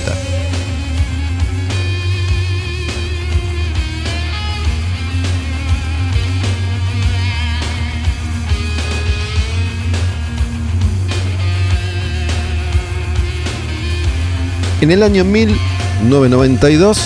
En 14.82 14.92
el 14.92 15.04
año 15.04 15.24
1992, 15.24 16.98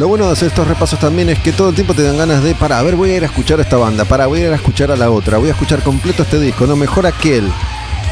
Lo 0.00 0.08
bueno 0.08 0.24
de 0.24 0.32
hacer 0.32 0.48
estos 0.48 0.66
repasos 0.66 0.98
también 0.98 1.28
es 1.28 1.38
que 1.40 1.52
todo 1.52 1.68
el 1.68 1.74
tiempo 1.74 1.92
te 1.92 2.02
dan 2.02 2.16
ganas 2.16 2.42
de, 2.42 2.54
para, 2.54 2.78
a 2.78 2.82
ver, 2.82 2.96
voy 2.96 3.10
a 3.10 3.16
ir 3.18 3.22
a 3.22 3.26
escuchar 3.26 3.58
a 3.58 3.62
esta 3.64 3.76
banda, 3.76 4.06
para, 4.06 4.26
voy 4.28 4.40
a 4.40 4.46
ir 4.46 4.52
a 4.52 4.54
escuchar 4.54 4.90
a 4.90 4.96
la 4.96 5.10
otra, 5.10 5.36
voy 5.36 5.50
a 5.50 5.52
escuchar 5.52 5.82
completo 5.82 6.22
este 6.22 6.40
disco, 6.40 6.66
no, 6.66 6.74
mejor 6.74 7.04
aquel. 7.04 7.52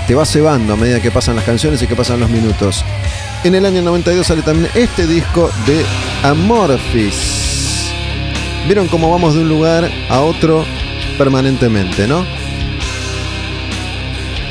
Te 0.07 0.15
va 0.15 0.27
cebando 0.27 0.75
a 0.75 0.77
medida 0.77 1.01
que 1.01 1.11
pasan 1.11 1.37
las 1.37 1.47
canciones 1.47 1.81
y 1.81 1.87
que 1.87 1.97
pasan 1.97 2.21
los 2.21 2.29
minutos. 2.29 2.85
En 3.43 3.55
el 3.55 3.65
año 3.65 3.81
92 3.81 4.27
sale 4.27 4.43
también 4.43 4.71
este 4.75 5.07
disco 5.07 5.51
de 5.67 5.83
Amorphis. 6.25 7.91
Vieron 8.67 8.87
cómo 8.89 9.11
vamos 9.11 9.33
de 9.33 9.41
un 9.41 9.49
lugar 9.49 9.91
a 10.11 10.21
otro 10.21 10.67
permanentemente, 11.17 12.07
¿no? 12.07 12.27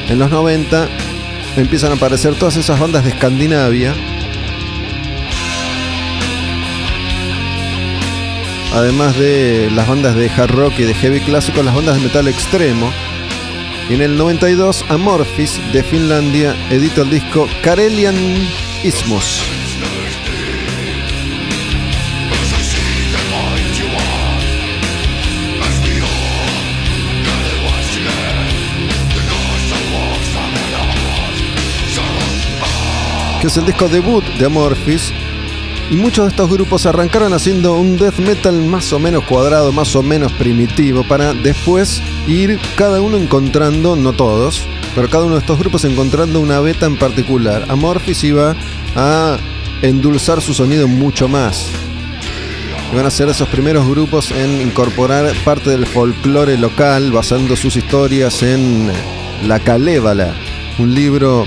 En 0.09 0.17
los 0.17 0.31
90 0.31 0.87
empiezan 1.55 1.91
a 1.91 1.95
aparecer 1.97 2.33
todas 2.33 2.55
esas 2.55 2.79
bandas 2.79 3.03
de 3.03 3.11
Escandinavia. 3.11 3.93
Además 8.77 9.17
de 9.17 9.71
las 9.71 9.87
bandas 9.87 10.15
de 10.15 10.29
hard 10.29 10.51
rock 10.51 10.73
y 10.77 10.83
de 10.83 10.93
heavy 10.93 11.19
clásico, 11.19 11.63
las 11.63 11.73
bandas 11.73 11.95
de 11.97 12.03
metal 12.03 12.27
extremo. 12.27 12.93
Y 13.89 13.95
en 13.95 14.03
el 14.03 14.15
92, 14.15 14.85
Amorphis 14.89 15.59
de 15.73 15.83
Finlandia 15.83 16.55
edita 16.69 17.01
el 17.01 17.09
disco 17.09 17.49
Karelian 17.63 18.15
Ismus. 18.83 19.41
que 33.41 33.47
es 33.47 33.57
el 33.57 33.65
disco 33.65 33.87
debut 33.87 34.23
de 34.23 34.45
Amorphis. 34.45 35.11
Y 35.89 35.95
muchos 35.95 36.25
de 36.25 36.31
estos 36.31 36.49
grupos 36.49 36.85
arrancaron 36.85 37.31
haciendo 37.33 37.77
un 37.77 37.95
death 37.95 38.17
metal 38.17 38.61
más 38.65 38.91
o 38.91 38.99
menos 38.99 39.23
cuadrado, 39.23 39.71
más 39.71 39.95
o 39.95 40.03
menos 40.03 40.33
primitivo, 40.33 41.03
para 41.07 41.33
después 41.33 42.01
ir 42.27 42.59
cada 42.75 42.99
uno 42.99 43.15
encontrando, 43.15 43.95
no 43.95 44.11
todos, 44.11 44.67
pero 44.95 45.09
cada 45.09 45.23
uno 45.23 45.35
de 45.35 45.41
estos 45.41 45.57
grupos 45.57 45.85
encontrando 45.85 46.41
una 46.41 46.59
beta 46.59 46.87
en 46.87 46.97
particular. 46.97 47.63
Amorphis 47.69 48.21
iba 48.25 48.53
a 48.97 49.37
endulzar 49.81 50.41
su 50.41 50.53
sonido 50.53 50.89
mucho 50.89 51.29
más. 51.29 51.71
Iban 52.91 53.05
a 53.05 53.11
ser 53.11 53.29
esos 53.29 53.47
primeros 53.47 53.87
grupos 53.87 54.31
en 54.31 54.61
incorporar 54.61 55.33
parte 55.45 55.69
del 55.69 55.85
folclore 55.85 56.57
local, 56.57 57.13
basando 57.13 57.55
sus 57.55 57.77
historias 57.77 58.43
en 58.43 58.91
La 59.47 59.59
Calévala, 59.59 60.33
un 60.79 60.93
libro 60.93 61.45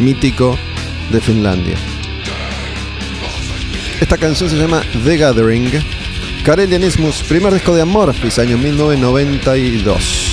mítico 0.00 0.58
de 1.12 1.20
Finlandia. 1.20 1.76
Esta 4.00 4.18
canción 4.18 4.50
se 4.50 4.56
llama 4.56 4.82
The 5.04 5.16
Gathering. 5.16 5.70
Karelianismus, 6.44 7.22
primer 7.22 7.54
disco 7.54 7.74
de 7.74 7.80
Amorphis, 7.80 8.38
año 8.38 8.58
1992. 8.58 10.26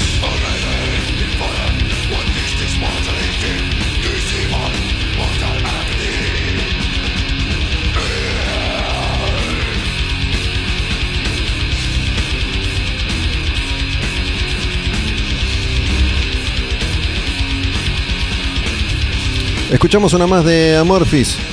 Escuchamos 19.71 20.13
una 20.13 20.27
más 20.27 20.43
de 20.45 20.75
Amorphis. 20.75 21.52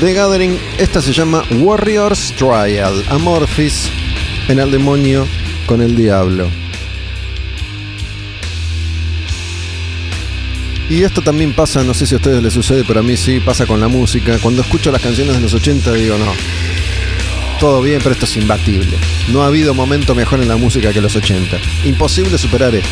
The 0.00 0.14
Gathering, 0.14 0.58
esta 0.78 1.02
se 1.02 1.12
llama 1.12 1.44
Warriors 1.58 2.32
Trial. 2.32 3.04
Amorphis 3.10 3.90
en 4.48 4.58
el 4.58 4.70
demonio 4.70 5.26
con 5.66 5.82
el 5.82 5.94
diablo. 5.94 6.48
Y 10.88 11.02
esto 11.02 11.20
también 11.20 11.52
pasa, 11.52 11.84
no 11.84 11.92
sé 11.92 12.06
si 12.06 12.14
a 12.14 12.16
ustedes 12.16 12.42
les 12.42 12.54
sucede, 12.54 12.82
pero 12.86 13.00
a 13.00 13.02
mí 13.02 13.14
sí 13.14 13.40
pasa 13.40 13.66
con 13.66 13.78
la 13.78 13.88
música. 13.88 14.38
Cuando 14.38 14.62
escucho 14.62 14.90
las 14.90 15.02
canciones 15.02 15.34
de 15.34 15.42
los 15.42 15.52
80 15.52 15.92
digo, 15.92 16.16
no, 16.16 16.32
todo 17.60 17.82
bien, 17.82 18.00
pero 18.02 18.14
esto 18.14 18.24
es 18.24 18.36
imbatible. 18.38 18.96
No 19.28 19.42
ha 19.42 19.48
habido 19.48 19.74
momento 19.74 20.14
mejor 20.14 20.40
en 20.40 20.48
la 20.48 20.56
música 20.56 20.94
que 20.94 21.02
los 21.02 21.14
80. 21.14 21.58
Imposible 21.84 22.38
superar 22.38 22.74
esto. 22.74 22.88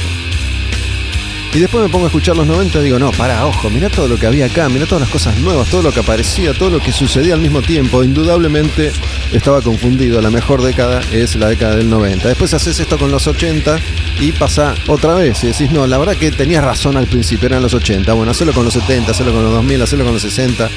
Y 1.54 1.60
después 1.60 1.82
me 1.82 1.90
pongo 1.90 2.04
a 2.04 2.08
escuchar 2.08 2.36
los 2.36 2.46
90 2.46 2.78
y 2.78 2.82
digo, 2.84 2.98
no, 2.98 3.10
para, 3.12 3.46
ojo, 3.46 3.70
mira 3.70 3.88
todo 3.88 4.06
lo 4.06 4.18
que 4.18 4.26
había 4.26 4.46
acá, 4.46 4.68
mira 4.68 4.84
todas 4.84 5.00
las 5.00 5.10
cosas 5.10 5.38
nuevas, 5.38 5.68
todo 5.70 5.82
lo 5.82 5.92
que 5.92 6.00
aparecía, 6.00 6.52
todo 6.52 6.70
lo 6.70 6.78
que 6.78 6.92
sucedía 6.92 7.34
al 7.34 7.40
mismo 7.40 7.62
tiempo. 7.62 8.04
Indudablemente 8.04 8.92
estaba 9.32 9.62
confundido, 9.62 10.20
la 10.20 10.30
mejor 10.30 10.62
década 10.62 11.00
es 11.10 11.36
la 11.36 11.48
década 11.48 11.76
del 11.76 11.88
90. 11.88 12.28
Después 12.28 12.52
haces 12.52 12.78
esto 12.78 12.98
con 12.98 13.10
los 13.10 13.26
80 13.26 13.78
y 14.20 14.32
pasa 14.32 14.74
otra 14.86 15.14
vez 15.14 15.42
y 15.42 15.48
decís, 15.48 15.70
no, 15.70 15.86
la 15.86 15.96
verdad 15.96 16.16
que 16.16 16.30
tenías 16.30 16.62
razón 16.62 16.96
al 16.96 17.06
principio, 17.06 17.46
eran 17.46 17.62
los 17.62 17.72
80. 17.72 18.12
Bueno, 18.12 18.30
hacerlo 18.30 18.52
con 18.52 18.64
los 18.64 18.74
70, 18.74 19.10
hacerlo 19.10 19.32
con 19.32 19.42
los 19.42 19.52
2000, 19.52 19.82
hacerlo 19.82 20.04
con 20.04 20.14
los 20.14 20.22
60. 20.22 20.68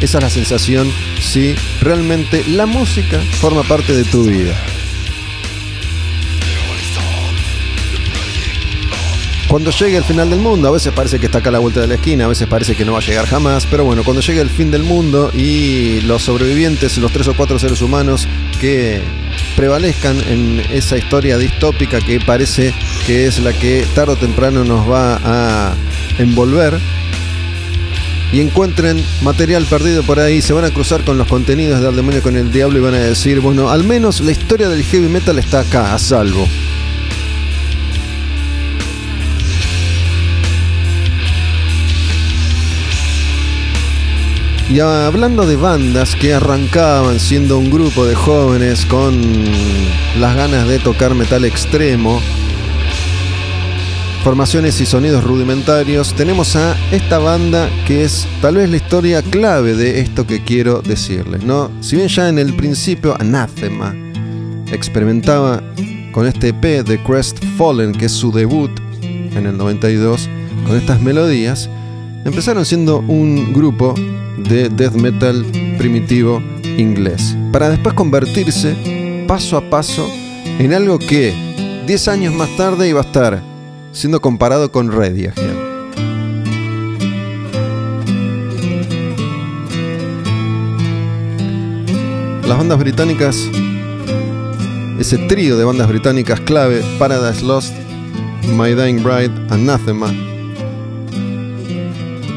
Esa 0.00 0.18
es 0.18 0.24
la 0.24 0.30
sensación 0.30 0.90
si 1.20 1.54
realmente 1.80 2.44
la 2.46 2.66
música 2.66 3.20
forma 3.40 3.62
parte 3.64 3.92
de 3.92 4.04
tu 4.04 4.24
vida. 4.24 4.54
Cuando 9.52 9.70
llegue 9.70 9.98
el 9.98 10.04
final 10.04 10.30
del 10.30 10.40
mundo, 10.40 10.66
a 10.66 10.70
veces 10.70 10.94
parece 10.94 11.20
que 11.20 11.26
está 11.26 11.40
acá 11.40 11.50
a 11.50 11.52
la 11.52 11.58
vuelta 11.58 11.82
de 11.82 11.86
la 11.86 11.96
esquina, 11.96 12.24
a 12.24 12.28
veces 12.28 12.46
parece 12.46 12.74
que 12.74 12.86
no 12.86 12.94
va 12.94 13.00
a 13.00 13.02
llegar 13.02 13.26
jamás, 13.26 13.66
pero 13.66 13.84
bueno, 13.84 14.02
cuando 14.02 14.22
llegue 14.22 14.40
el 14.40 14.48
fin 14.48 14.70
del 14.70 14.82
mundo 14.82 15.30
y 15.34 16.00
los 16.06 16.22
sobrevivientes, 16.22 16.96
los 16.96 17.12
tres 17.12 17.28
o 17.28 17.34
cuatro 17.34 17.58
seres 17.58 17.82
humanos 17.82 18.26
que 18.62 19.02
prevalezcan 19.54 20.18
en 20.26 20.62
esa 20.72 20.96
historia 20.96 21.36
distópica 21.36 22.00
que 22.00 22.18
parece 22.18 22.72
que 23.06 23.26
es 23.26 23.40
la 23.40 23.52
que 23.52 23.84
tarde 23.94 24.14
o 24.14 24.16
temprano 24.16 24.64
nos 24.64 24.90
va 24.90 25.20
a 25.22 25.74
envolver, 26.16 26.80
y 28.32 28.40
encuentren 28.40 29.04
material 29.20 29.66
perdido 29.66 30.02
por 30.02 30.18
ahí, 30.18 30.40
se 30.40 30.54
van 30.54 30.64
a 30.64 30.70
cruzar 30.70 31.04
con 31.04 31.18
los 31.18 31.28
contenidos 31.28 31.82
del 31.82 31.94
demonio 31.94 32.22
con 32.22 32.38
el 32.38 32.50
diablo 32.50 32.78
y 32.78 32.80
van 32.80 32.94
a 32.94 33.00
decir, 33.00 33.40
bueno, 33.40 33.68
al 33.68 33.84
menos 33.84 34.22
la 34.22 34.32
historia 34.32 34.70
del 34.70 34.82
heavy 34.82 35.08
metal 35.08 35.38
está 35.38 35.60
acá, 35.60 35.92
a 35.92 35.98
salvo. 35.98 36.48
Y 44.72 44.80
hablando 44.80 45.44
de 45.44 45.56
bandas 45.56 46.16
que 46.16 46.32
arrancaban 46.32 47.20
siendo 47.20 47.58
un 47.58 47.70
grupo 47.70 48.06
de 48.06 48.14
jóvenes 48.14 48.86
con 48.86 49.12
las 50.18 50.34
ganas 50.34 50.66
de 50.66 50.78
tocar 50.78 51.14
metal 51.14 51.44
extremo, 51.44 52.18
formaciones 54.24 54.80
y 54.80 54.86
sonidos 54.86 55.24
rudimentarios, 55.24 56.14
tenemos 56.14 56.56
a 56.56 56.74
esta 56.90 57.18
banda 57.18 57.68
que 57.86 58.04
es 58.04 58.26
tal 58.40 58.54
vez 58.54 58.70
la 58.70 58.76
historia 58.76 59.20
clave 59.20 59.74
de 59.74 60.00
esto 60.00 60.26
que 60.26 60.42
quiero 60.42 60.80
decirles, 60.80 61.44
¿no? 61.44 61.70
Si 61.82 61.96
bien 61.96 62.08
ya 62.08 62.30
en 62.30 62.38
el 62.38 62.56
principio 62.56 63.14
Anathema 63.20 63.94
experimentaba 64.72 65.62
con 66.12 66.26
este 66.26 66.48
EP 66.48 66.82
de 66.82 66.98
Crest 67.04 67.44
Fallen, 67.58 67.92
que 67.92 68.06
es 68.06 68.12
su 68.12 68.32
debut 68.32 68.70
en 69.02 69.44
el 69.44 69.54
92, 69.54 70.30
con 70.66 70.78
estas 70.78 70.98
melodías, 71.02 71.68
empezaron 72.24 72.64
siendo 72.64 73.00
un 73.00 73.52
grupo 73.52 73.94
de 74.52 74.68
death 74.68 74.92
metal 74.92 75.46
primitivo 75.78 76.42
inglés, 76.62 77.34
para 77.52 77.70
después 77.70 77.94
convertirse 77.94 79.24
paso 79.26 79.56
a 79.56 79.70
paso 79.70 80.06
en 80.58 80.74
algo 80.74 80.98
que 80.98 81.32
10 81.86 82.08
años 82.08 82.34
más 82.34 82.54
tarde 82.56 82.86
iba 82.86 83.00
a 83.00 83.04
estar 83.04 83.42
siendo 83.92 84.20
comparado 84.20 84.70
con 84.70 84.92
Radiohead. 84.92 85.32
Las 92.46 92.58
bandas 92.58 92.78
británicas 92.78 93.48
ese 94.98 95.16
trío 95.16 95.56
de 95.56 95.64
bandas 95.64 95.88
británicas 95.88 96.40
clave, 96.40 96.82
Paradise 96.98 97.42
Lost, 97.42 97.74
My 98.54 98.74
Dying 98.74 99.02
Bride, 99.02 99.32
Anathema, 99.48 100.12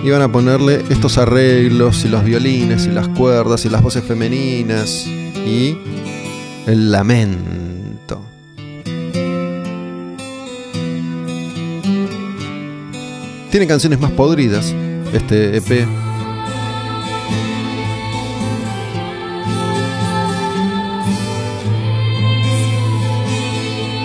iban 0.06 0.22
a 0.22 0.32
ponerle 0.32 0.84
estos 0.90 1.18
arreglos 1.18 2.06
y 2.06 2.10
los 2.10 2.24
violines 2.24 2.86
y 2.86 2.90
las 2.90 3.08
cuerdas 3.10 3.66
y 3.66 3.70
las 3.70 3.82
voces 3.82 4.04
femeninas 4.04 5.08
y 5.08 5.78
el 6.68 6.92
lamento. 6.92 8.22
Tiene 13.50 13.68
canciones 13.68 14.00
más 14.00 14.12
podridas 14.12 14.76
este 15.14 15.58
EP. 15.58 15.88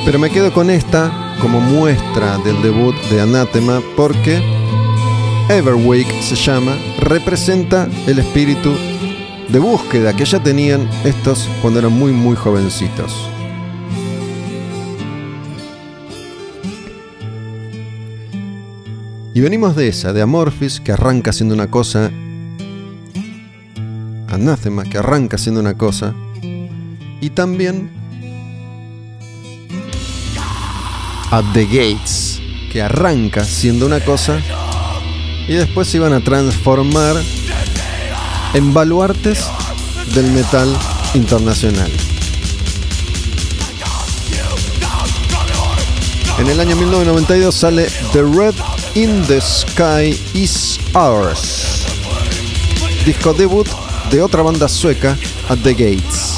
Pero 0.06 0.18
me 0.18 0.30
quedo 0.30 0.52
con 0.52 0.70
esta 0.70 1.36
como 1.40 1.60
muestra 1.60 2.38
del 2.38 2.62
debut 2.62 2.94
de 3.10 3.20
Anathema 3.20 3.80
porque 3.96 4.59
Everwake 5.50 6.22
se 6.22 6.36
llama, 6.36 6.76
representa 7.00 7.88
el 8.06 8.20
espíritu 8.20 8.72
de 9.48 9.58
búsqueda 9.58 10.14
que 10.14 10.24
ya 10.24 10.40
tenían 10.40 10.88
estos 11.02 11.48
cuando 11.60 11.80
eran 11.80 11.92
muy 11.92 12.12
muy 12.12 12.36
jovencitos. 12.36 13.12
Y 19.34 19.40
venimos 19.40 19.74
de 19.74 19.88
esa, 19.88 20.12
de 20.12 20.22
Amorphis, 20.22 20.78
que 20.78 20.92
arranca 20.92 21.32
siendo 21.32 21.56
una 21.56 21.68
cosa, 21.68 22.12
Anathema, 24.28 24.84
que 24.84 24.98
arranca 24.98 25.36
siendo 25.36 25.60
una 25.60 25.76
cosa, 25.76 26.14
y 27.20 27.30
también 27.30 27.90
At 31.32 31.44
the 31.54 31.64
Gates, 31.64 32.40
que 32.72 32.82
arranca 32.82 33.44
siendo 33.44 33.86
una 33.86 33.98
cosa, 33.98 34.40
y 35.50 35.54
después 35.54 35.88
se 35.88 35.96
iban 35.96 36.12
a 36.12 36.20
transformar 36.20 37.16
en 38.54 38.72
baluartes 38.72 39.46
del 40.14 40.30
metal 40.30 40.72
internacional. 41.14 41.90
En 46.38 46.46
el 46.46 46.60
año 46.60 46.76
1992 46.76 47.52
sale 47.52 47.88
The 48.12 48.22
Red 48.22 48.54
in 48.94 49.22
the 49.26 49.40
Sky 49.40 50.16
is 50.34 50.78
Ours, 50.94 51.84
disco 53.04 53.34
debut 53.34 53.66
de 54.12 54.22
otra 54.22 54.42
banda 54.42 54.68
sueca, 54.68 55.18
At 55.48 55.58
the 55.64 55.72
Gates, 55.72 56.36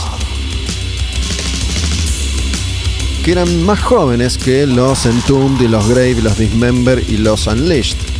que 3.22 3.32
eran 3.32 3.62
más 3.62 3.78
jóvenes 3.78 4.38
que 4.38 4.66
los 4.66 5.04
Entombed 5.04 5.66
y 5.66 5.68
los 5.68 5.86
Grave 5.86 6.12
y 6.12 6.22
los 6.22 6.38
Dismember 6.38 7.04
y 7.10 7.18
los 7.18 7.46
Unleashed. 7.46 8.11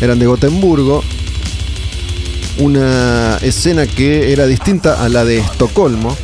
Eran 0.00 0.18
de 0.18 0.26
Gotemburgo 0.26 1.02
una 2.58 3.38
escena 3.42 3.86
que 3.86 4.32
era 4.32 4.46
distinta 4.46 5.04
a 5.04 5.08
la 5.08 5.24
de 5.24 5.38
Estocolmo 5.38 6.16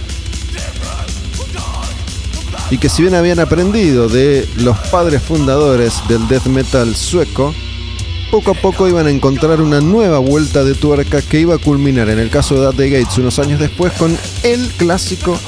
y 2.71 2.79
que 2.79 2.89
si 2.89 3.03
bien 3.03 3.15
habían 3.15 3.39
aprendido 3.39 4.09
de 4.09 4.49
los 4.57 4.79
padres 4.89 5.23
fundadores 5.23 5.95
del 6.09 6.27
death 6.27 6.47
metal 6.47 6.97
sueco, 6.97 7.55
poco 8.31 8.53
a 8.53 8.55
poco 8.55 8.89
iban 8.89 9.07
a 9.07 9.11
encontrar 9.11 9.61
una 9.61 9.83
nueva 9.83 10.19
vuelta 10.19 10.65
de 10.65 10.75
tuerca 10.75 11.21
que 11.21 11.41
iba 11.41 11.57
a 11.57 11.59
culminar 11.59 12.09
en 12.09 12.19
el 12.19 12.31
caso 12.31 12.59
de 12.59 12.75
The 12.75 12.89
Gates 12.89 13.19
unos 13.19 13.39
años 13.39 13.61
después 13.61 13.93
con 13.93 14.17
el 14.43 14.69
clásico 14.79 15.39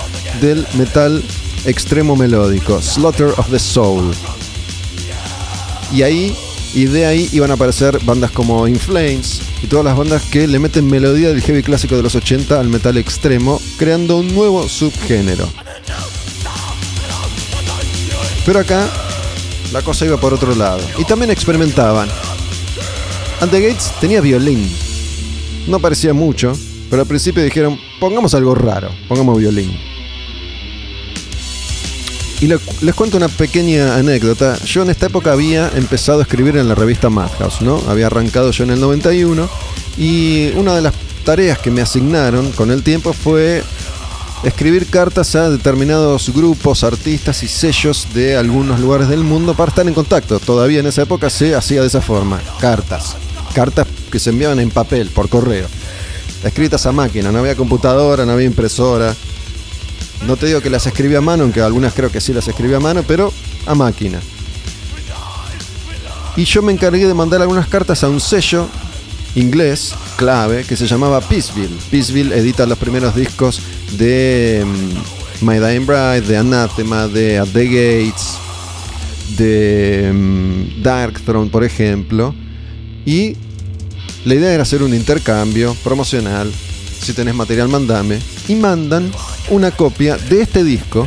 del 0.43 0.67
metal 0.75 1.23
extremo 1.65 2.15
melódico, 2.15 2.83
Slaughter 2.83 3.29
of 3.39 3.49
the 3.51 3.59
Soul. 3.59 4.13
Y 5.95 6.03
ahí, 6.03 6.37
y 6.75 6.87
de 6.87 7.07
ahí 7.07 7.29
iban 7.33 7.51
a 7.51 7.55
aparecer 7.55 7.99
bandas 8.05 8.33
como 8.33 8.67
In 8.67 8.77
Flames, 8.77 9.41
y 9.63 9.67
todas 9.67 9.85
las 9.85 9.97
bandas 9.97 10.23
que 10.25 10.47
le 10.47 10.59
meten 10.59 10.87
melodía 10.87 11.29
del 11.29 11.41
heavy 11.41 11.63
clásico 11.63 11.97
de 11.97 12.03
los 12.03 12.15
80 12.15 12.59
al 12.59 12.69
metal 12.69 12.97
extremo, 12.97 13.61
creando 13.79 14.19
un 14.19 14.35
nuevo 14.35 14.69
subgénero. 14.69 15.49
Pero 18.45 18.59
acá 18.59 18.89
la 19.73 19.83
cosa 19.83 20.05
iba 20.05 20.17
por 20.19 20.35
otro 20.35 20.55
lado. 20.55 20.81
Y 20.99 21.05
también 21.05 21.31
experimentaban. 21.31 22.09
And 23.41 23.53
Gates 23.53 23.93
tenía 24.01 24.21
violín. 24.21 24.71
No 25.67 25.79
parecía 25.79 26.13
mucho, 26.13 26.57
pero 26.91 27.03
al 27.03 27.09
principio 27.09 27.43
dijeron, 27.43 27.79
pongamos 28.01 28.35
algo 28.35 28.55
raro, 28.55 28.91
pongamos 29.09 29.39
violín. 29.39 29.94
Y 32.41 32.47
les 32.47 32.95
cuento 32.95 33.17
una 33.17 33.29
pequeña 33.29 33.97
anécdota. 33.97 34.59
Yo 34.65 34.83
en 34.83 34.91
esta 34.91 35.07
época 35.07 35.33
había 35.33 35.71
empezado 35.77 36.19
a 36.19 36.23
escribir 36.23 36.57
en 36.57 36.69
la 36.69 36.75
revista 36.75 37.09
Madhouse, 37.09 37.63
¿no? 37.63 37.83
Había 37.89 38.09
arrancado 38.09 38.51
yo 38.51 38.65
en 38.65 38.71
el 38.71 38.81
91 38.81 39.49
y 39.97 40.51
una 40.57 40.75
de 40.75 40.83
las 40.83 40.95
tareas 41.25 41.59
que 41.59 41.71
me 41.71 41.81
asignaron 41.81 42.53
con 42.53 42.71
el 42.71 42.83
tiempo 42.83 43.13
fue 43.13 43.63
escribir 44.43 44.87
cartas 44.91 45.35
a 45.37 45.49
determinados 45.49 46.31
grupos, 46.35 46.85
artistas 46.85 47.43
y 47.43 47.49
sellos 47.49 48.09
de 48.13 48.37
algunos 48.37 48.79
lugares 48.79 49.09
del 49.09 49.25
mundo 49.25 49.55
para 49.55 49.71
estar 49.71 49.87
en 49.89 49.95
contacto. 49.95 50.39
Todavía 50.39 50.81
en 50.81 50.87
esa 50.87 51.03
época 51.03 51.31
se 51.31 51.55
hacía 51.55 51.81
de 51.81 51.87
esa 51.87 52.03
forma, 52.03 52.41
cartas. 52.61 53.17
Cartas 53.55 53.87
que 54.11 54.19
se 54.19 54.31
enviaban 54.31 54.59
en 54.61 54.71
papel, 54.71 55.09
por 55.09 55.29
correo. 55.29 55.67
Escritas 56.43 56.85
a 56.85 56.93
máquina, 56.93 57.33
no 57.33 57.39
había 57.39 57.57
computadora, 57.57 58.27
no 58.27 58.33
había 58.33 58.47
impresora. 58.47 59.15
No 60.27 60.37
te 60.37 60.47
digo 60.47 60.61
que 60.61 60.71
las 60.71 60.87
escribía 60.87 61.19
a 61.19 61.21
mano, 61.21 61.43
aunque 61.43 61.61
algunas 61.61 61.93
creo 61.93 62.11
que 62.11 62.21
sí 62.21 62.33
las 62.33 62.49
escribía 62.49 62.79
a 62.79 62.81
mano, 62.81 63.03
pero 63.07 63.33
a 63.67 63.75
máquina. 63.75 64.21
Y 66.37 66.45
yo 66.45 66.63
me 66.63 66.73
encargué 66.73 67.07
de 67.07 67.15
mandar 67.15 67.43
algunas 67.43 67.69
cartas 67.69 68.03
a 68.03 68.09
un 68.09 68.21
sello 68.21 68.67
inglés 69.35 69.95
clave 70.17 70.65
que 70.65 70.77
se 70.77 70.87
llamaba 70.87 71.21
Peaceville. 71.21 71.77
Peaceville 71.91 72.33
edita 72.33 72.67
los 72.67 72.79
primeros 72.79 73.15
discos 73.15 73.61
de 73.99 74.65
mm, 74.65 75.47
My 75.47 75.59
Dying 75.59 75.87
Bride, 75.87 76.23
de 76.23 76.37
Anathema, 76.37 77.07
de 77.07 77.39
At 77.39 77.49
the 77.53 77.65
Gates, 77.67 78.39
de 79.37 80.09
um, 80.11 81.49
por 81.51 81.65
ejemplo. 81.65 82.35
Y 83.05 83.37
la 84.25 84.35
idea 84.35 84.55
era 84.55 84.63
hacer 84.63 84.83
un 84.83 84.95
intercambio 84.95 85.77
promocional. 85.85 86.51
Si 87.05 87.13
tenés 87.13 87.35
material, 87.35 87.69
mandame. 87.69 88.19
Y 88.49 88.55
mandan 88.55 89.13
una 89.51 89.71
copia 89.71 90.17
de 90.17 90.41
este 90.41 90.65
disco, 90.65 91.07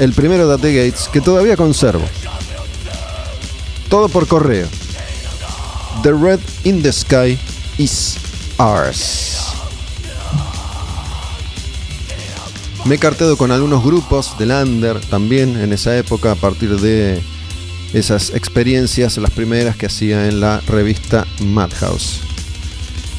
el 0.00 0.12
primero 0.12 0.48
de 0.48 0.58
The 0.58 0.74
Gates, 0.74 1.08
que 1.12 1.20
todavía 1.20 1.56
conservo. 1.56 2.04
Todo 3.88 4.08
por 4.08 4.26
correo. 4.26 4.66
The 6.02 6.10
Red 6.10 6.40
in 6.64 6.82
the 6.82 6.92
Sky 6.92 7.38
is 7.78 8.16
ours. 8.58 9.52
Me 12.84 12.96
he 12.96 12.98
carteado 12.98 13.36
con 13.36 13.52
algunos 13.52 13.84
grupos 13.84 14.36
de 14.36 14.46
Lander 14.46 14.98
también 14.98 15.60
en 15.60 15.72
esa 15.72 15.96
época 15.96 16.32
a 16.32 16.34
partir 16.34 16.80
de 16.80 17.22
esas 17.92 18.30
experiencias, 18.30 19.16
las 19.18 19.30
primeras 19.30 19.76
que 19.76 19.86
hacía 19.86 20.26
en 20.26 20.40
la 20.40 20.58
revista 20.66 21.24
Madhouse 21.38 22.31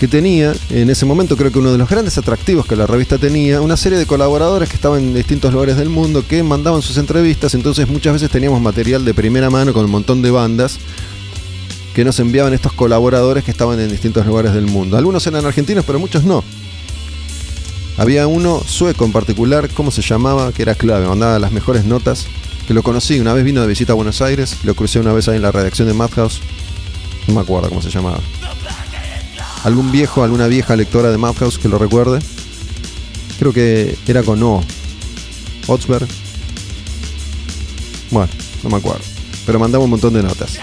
que 0.03 0.09
tenía, 0.09 0.53
en 0.69 0.89
ese 0.89 1.05
momento 1.05 1.37
creo 1.37 1.49
que 1.49 1.59
uno 1.59 1.71
de 1.71 1.77
los 1.77 1.87
grandes 1.87 2.17
atractivos 2.17 2.65
que 2.65 2.75
la 2.75 2.85
revista 2.85 3.17
tenía, 3.17 3.61
una 3.61 3.77
serie 3.77 3.97
de 3.97 4.05
colaboradores 4.05 4.67
que 4.67 4.75
estaban 4.75 4.99
en 4.99 5.13
distintos 5.13 5.53
lugares 5.53 5.77
del 5.77 5.87
mundo 5.87 6.27
que 6.27 6.43
mandaban 6.43 6.81
sus 6.81 6.97
entrevistas, 6.97 7.53
entonces 7.53 7.87
muchas 7.87 8.11
veces 8.11 8.29
teníamos 8.29 8.59
material 8.59 9.05
de 9.05 9.13
primera 9.13 9.49
mano 9.49 9.71
con 9.71 9.85
un 9.85 9.91
montón 9.91 10.21
de 10.21 10.29
bandas 10.29 10.77
que 11.95 12.03
nos 12.03 12.19
enviaban 12.19 12.53
estos 12.53 12.73
colaboradores 12.73 13.45
que 13.45 13.51
estaban 13.51 13.79
en 13.79 13.89
distintos 13.89 14.25
lugares 14.25 14.53
del 14.53 14.65
mundo. 14.65 14.97
Algunos 14.97 15.25
eran 15.25 15.45
argentinos, 15.45 15.85
pero 15.87 15.99
muchos 15.99 16.25
no. 16.25 16.43
Había 17.95 18.27
uno 18.27 18.61
sueco 18.65 19.05
en 19.05 19.13
particular, 19.13 19.69
¿cómo 19.69 19.89
se 19.89 20.01
llamaba? 20.01 20.51
Que 20.51 20.63
era 20.63 20.75
clave, 20.75 21.07
mandaba 21.07 21.39
las 21.39 21.53
mejores 21.53 21.85
notas. 21.85 22.27
Que 22.67 22.73
lo 22.73 22.83
conocí, 22.83 23.21
una 23.21 23.31
vez 23.31 23.45
vino 23.45 23.61
de 23.61 23.67
visita 23.67 23.93
a 23.93 23.95
Buenos 23.95 24.21
Aires, 24.21 24.57
lo 24.65 24.75
crucé 24.75 24.99
una 24.99 25.13
vez 25.13 25.29
ahí 25.29 25.37
en 25.37 25.43
la 25.43 25.53
redacción 25.53 25.87
de 25.87 25.93
Madhouse. 25.93 26.41
No 27.29 27.35
me 27.35 27.39
acuerdo 27.39 27.69
cómo 27.69 27.81
se 27.81 27.89
llamaba 27.89 28.19
algún 29.63 29.91
viejo, 29.91 30.23
alguna 30.23 30.47
vieja 30.47 30.75
lectora 30.75 31.09
de 31.09 31.17
Madhouse 31.17 31.57
que 31.57 31.69
lo 31.69 31.77
recuerde. 31.77 32.19
Creo 33.39 33.53
que 33.53 33.97
era 34.07 34.23
con 34.23 34.41
O. 34.43 34.63
Otsberg. 35.67 36.07
Bueno, 38.11 38.29
no 38.63 38.69
me 38.69 38.77
acuerdo. 38.77 39.03
Pero 39.45 39.59
mandaba 39.59 39.83
un 39.83 39.89
montón 39.89 40.13
de 40.13 40.23
notas. 40.23 40.59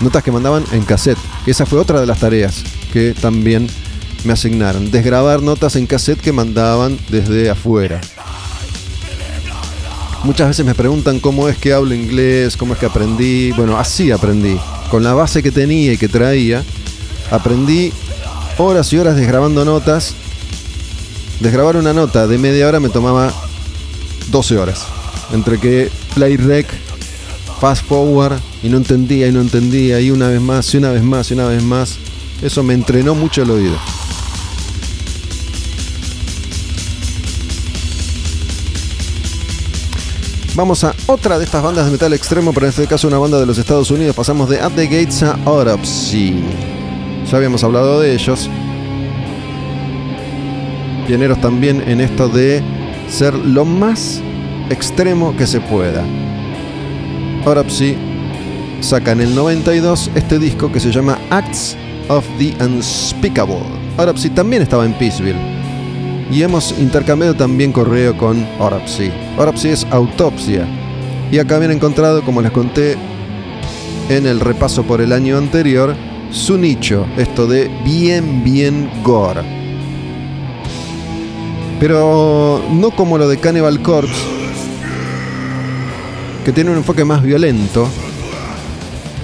Notas 0.00 0.22
que 0.22 0.32
mandaban 0.32 0.64
en 0.72 0.84
cassette. 0.84 1.18
Esa 1.46 1.66
fue 1.66 1.78
otra 1.78 2.00
de 2.00 2.06
las 2.06 2.20
tareas 2.20 2.62
que 2.92 3.14
también 3.14 3.68
me 4.24 4.32
asignaron. 4.32 4.90
Desgrabar 4.90 5.42
notas 5.42 5.76
en 5.76 5.86
cassette 5.86 6.20
que 6.20 6.32
mandaban 6.32 6.98
desde 7.08 7.50
afuera. 7.50 8.00
Muchas 10.24 10.48
veces 10.48 10.66
me 10.66 10.74
preguntan 10.74 11.20
cómo 11.20 11.48
es 11.48 11.56
que 11.56 11.72
hablo 11.72 11.94
inglés, 11.94 12.56
cómo 12.56 12.74
es 12.74 12.80
que 12.80 12.86
aprendí. 12.86 13.52
Bueno, 13.52 13.78
así 13.78 14.10
aprendí. 14.10 14.58
Con 14.90 15.04
la 15.04 15.14
base 15.14 15.42
que 15.42 15.52
tenía 15.52 15.92
y 15.92 15.98
que 15.98 16.08
traía, 16.08 16.64
aprendí 17.30 17.92
horas 18.58 18.92
y 18.92 18.98
horas 18.98 19.16
desgrabando 19.16 19.64
notas. 19.64 20.14
Desgrabar 21.40 21.76
una 21.76 21.92
nota 21.92 22.26
de 22.26 22.38
media 22.38 22.66
hora 22.66 22.80
me 22.80 22.88
tomaba 22.88 23.32
12 24.30 24.58
horas. 24.58 24.86
entre 25.32 25.58
que 25.58 25.90
play 26.14 26.36
rec, 26.36 26.66
fast 27.60 27.84
forward 27.84 28.38
y 28.62 28.68
no 28.68 28.76
entendía 28.76 29.26
y 29.26 29.32
no 29.32 29.40
entendía 29.40 30.00
y 30.00 30.10
una 30.12 30.28
vez 30.28 30.40
más 30.40 30.72
y 30.72 30.76
una 30.76 30.90
vez 30.90 31.02
más 31.02 31.30
y 31.30 31.34
una 31.34 31.46
vez 31.48 31.62
más. 31.62 31.96
Eso 32.42 32.62
me 32.62 32.74
entrenó 32.74 33.14
mucho 33.14 33.42
el 33.42 33.50
oído. 33.50 33.76
Vamos 40.54 40.84
a 40.84 40.94
otra 41.06 41.38
de 41.38 41.44
estas 41.44 41.62
bandas 41.62 41.84
de 41.84 41.92
metal 41.92 42.14
extremo, 42.14 42.52
pero 42.54 42.64
en 42.64 42.70
este 42.70 42.86
caso 42.86 43.06
una 43.06 43.18
banda 43.18 43.38
de 43.38 43.44
los 43.44 43.58
Estados 43.58 43.90
Unidos. 43.90 44.16
Pasamos 44.16 44.48
de 44.48 44.58
At 44.58 44.72
the 44.72 44.86
Gates 44.86 45.22
a 45.22 45.38
Autopsy. 45.44 46.85
Ya 47.30 47.36
habíamos 47.36 47.64
hablado 47.64 48.00
de 48.00 48.14
ellos. 48.14 48.48
Pioneros 51.06 51.40
también 51.40 51.82
en 51.86 52.00
esto 52.00 52.28
de 52.28 52.62
ser 53.08 53.34
lo 53.34 53.64
más 53.64 54.20
extremo 54.70 55.36
que 55.36 55.46
se 55.46 55.60
pueda. 55.60 56.04
Autopsy 57.44 57.96
saca 58.80 59.12
en 59.12 59.20
el 59.20 59.34
92 59.34 60.10
este 60.14 60.38
disco 60.38 60.70
que 60.70 60.80
se 60.80 60.92
llama 60.92 61.18
Acts 61.30 61.76
of 62.08 62.24
the 62.38 62.54
Unspeakable. 62.64 63.62
Autopsy 63.96 64.30
también 64.30 64.62
estaba 64.62 64.84
en 64.84 64.92
Peaceville 64.94 65.38
y 66.30 66.42
hemos 66.42 66.76
intercambiado 66.78 67.34
también 67.34 67.72
correo 67.72 68.16
con 68.16 68.46
Autopsy. 68.58 69.10
Autopsy 69.38 69.68
es 69.68 69.86
autopsia. 69.90 70.66
Y 71.30 71.38
acá 71.38 71.56
habían 71.56 71.72
encontrado, 71.72 72.22
como 72.22 72.40
les 72.40 72.52
conté 72.52 72.96
en 74.08 74.26
el 74.26 74.38
repaso 74.38 74.84
por 74.84 75.00
el 75.00 75.12
año 75.12 75.36
anterior, 75.38 75.94
su 76.30 76.58
nicho, 76.58 77.06
esto 77.16 77.46
de 77.46 77.70
bien, 77.84 78.42
bien 78.44 78.90
gore. 79.02 79.42
Pero 81.80 82.62
no 82.70 82.90
como 82.90 83.18
lo 83.18 83.28
de 83.28 83.38
Cannibal 83.38 83.82
Corpse, 83.82 84.14
que 86.44 86.52
tiene 86.52 86.70
un 86.70 86.76
enfoque 86.76 87.04
más 87.04 87.22
violento. 87.22 87.88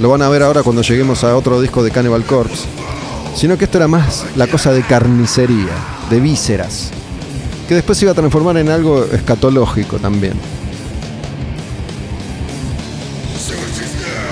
Lo 0.01 0.09
van 0.09 0.23
a 0.23 0.29
ver 0.29 0.43
ahora 0.43 0.63
cuando 0.63 0.83
lleguemos 0.83 1.23
a 1.25 1.37
otro 1.37 1.61
disco 1.61 1.83
de 1.83 1.91
Cannibal 1.91 2.25
Corpse. 2.25 2.65
Sino 3.35 3.57
que 3.57 3.65
esto 3.65 3.79
era 3.79 3.89
más 3.89 4.27
la 4.37 4.47
cosa 4.47 4.73
de 4.73 4.83
carnicería 4.83 5.73
de 6.11 6.21
vísceras, 6.21 6.91
que 7.67 7.75
después 7.75 7.97
se 7.97 8.05
iba 8.05 8.13
a 8.13 8.15
transformar 8.15 8.59
en 8.59 8.69
algo 8.69 9.05
escatológico 9.05 9.97
también. 9.97 10.35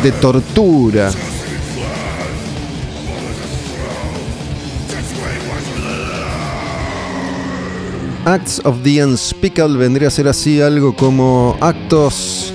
De 0.03 0.13
tortura. 0.13 1.11
Acts 8.25 8.61
of 8.65 8.83
the 8.83 9.05
Unspeakable 9.05 9.79
vendría 9.79 10.09
a 10.09 10.11
ser 10.11 10.29
así 10.29 10.61
algo 10.61 10.95
como 10.95 11.57
actos 11.61 12.53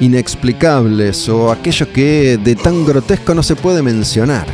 inexplicables 0.00 1.28
o 1.28 1.50
aquellos 1.50 1.88
que 1.88 2.38
de 2.42 2.54
tan 2.54 2.86
grotesco 2.86 3.34
no 3.34 3.42
se 3.42 3.56
puede 3.56 3.82
mencionar. 3.82 4.46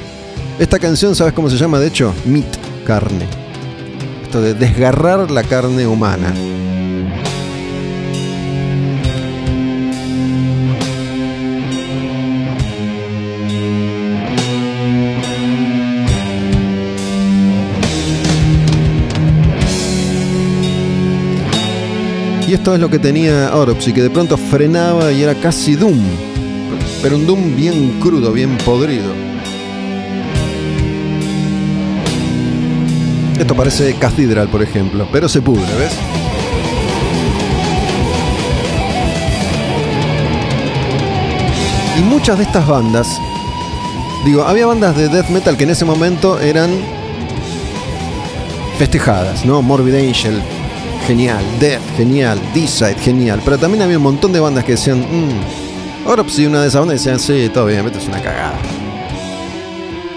Esta 0.59 0.79
canción, 0.79 1.15
¿sabes 1.15 1.35
cómo 1.35 1.51
se 1.51 1.57
llama? 1.57 1.79
De 1.79 1.89
hecho, 1.89 2.15
Meat, 2.25 2.57
carne 2.87 3.45
de 4.41 4.55
desgarrar 4.55 5.31
la 5.31 5.43
carne 5.43 5.87
humana. 5.87 6.33
Y 22.55 22.57
esto 22.57 22.73
es 22.73 22.81
lo 22.81 22.89
que 22.89 23.01
tenía 23.01 23.49
Autopsy, 23.49 23.93
que 23.93 24.01
de 24.01 24.11
pronto 24.11 24.37
frenaba 24.37 25.11
y 25.11 25.25
era 25.25 25.35
casi 25.35 25.75
Doom. 25.75 25.99
Pero 27.03 27.17
un 27.17 27.27
Doom 27.27 27.57
bien 27.57 27.99
crudo, 27.99 28.31
bien 28.31 28.57
podrido. 28.59 29.13
Esto 33.37 33.57
parece 33.57 33.95
Cathedral, 33.95 34.47
por 34.47 34.63
ejemplo, 34.63 35.09
pero 35.11 35.29
se 35.29 35.43
pudre, 35.43 35.65
¿ves? 35.77 35.95
Y 41.99 42.03
muchas 42.03 42.39
de 42.39 42.45
estas 42.45 42.69
bandas, 42.69 43.19
digo, 44.25 44.45
había 44.45 44.67
bandas 44.67 44.97
de 44.97 45.09
death 45.09 45.29
metal 45.31 45.57
que 45.57 45.65
en 45.65 45.71
ese 45.71 45.85
momento 45.85 46.39
eran 46.39 46.71
festejadas, 48.79 49.45
¿no? 49.45 49.61
Morbid 49.61 49.97
Angel, 49.97 50.41
genial, 51.07 51.45
Death, 51.61 51.83
genial, 51.97 52.41
D-Side, 52.55 52.97
genial, 52.97 53.41
pero 53.45 53.59
también 53.59 53.83
había 53.83 53.99
un 53.99 54.05
montón 54.05 54.33
de 54.33 54.41
bandas 54.41 54.65
que 54.65 54.73
decían, 54.73 55.01
mmm, 55.01 56.09
ahora 56.09 56.23
una 56.23 56.63
de 56.63 56.69
esas 56.69 56.81
bandas 56.81 57.05
decían, 57.05 57.19
sí, 57.19 57.51
todo 57.53 57.67
bien, 57.67 57.87
es 57.87 58.09
una 58.09 58.23
cagada 58.23 58.59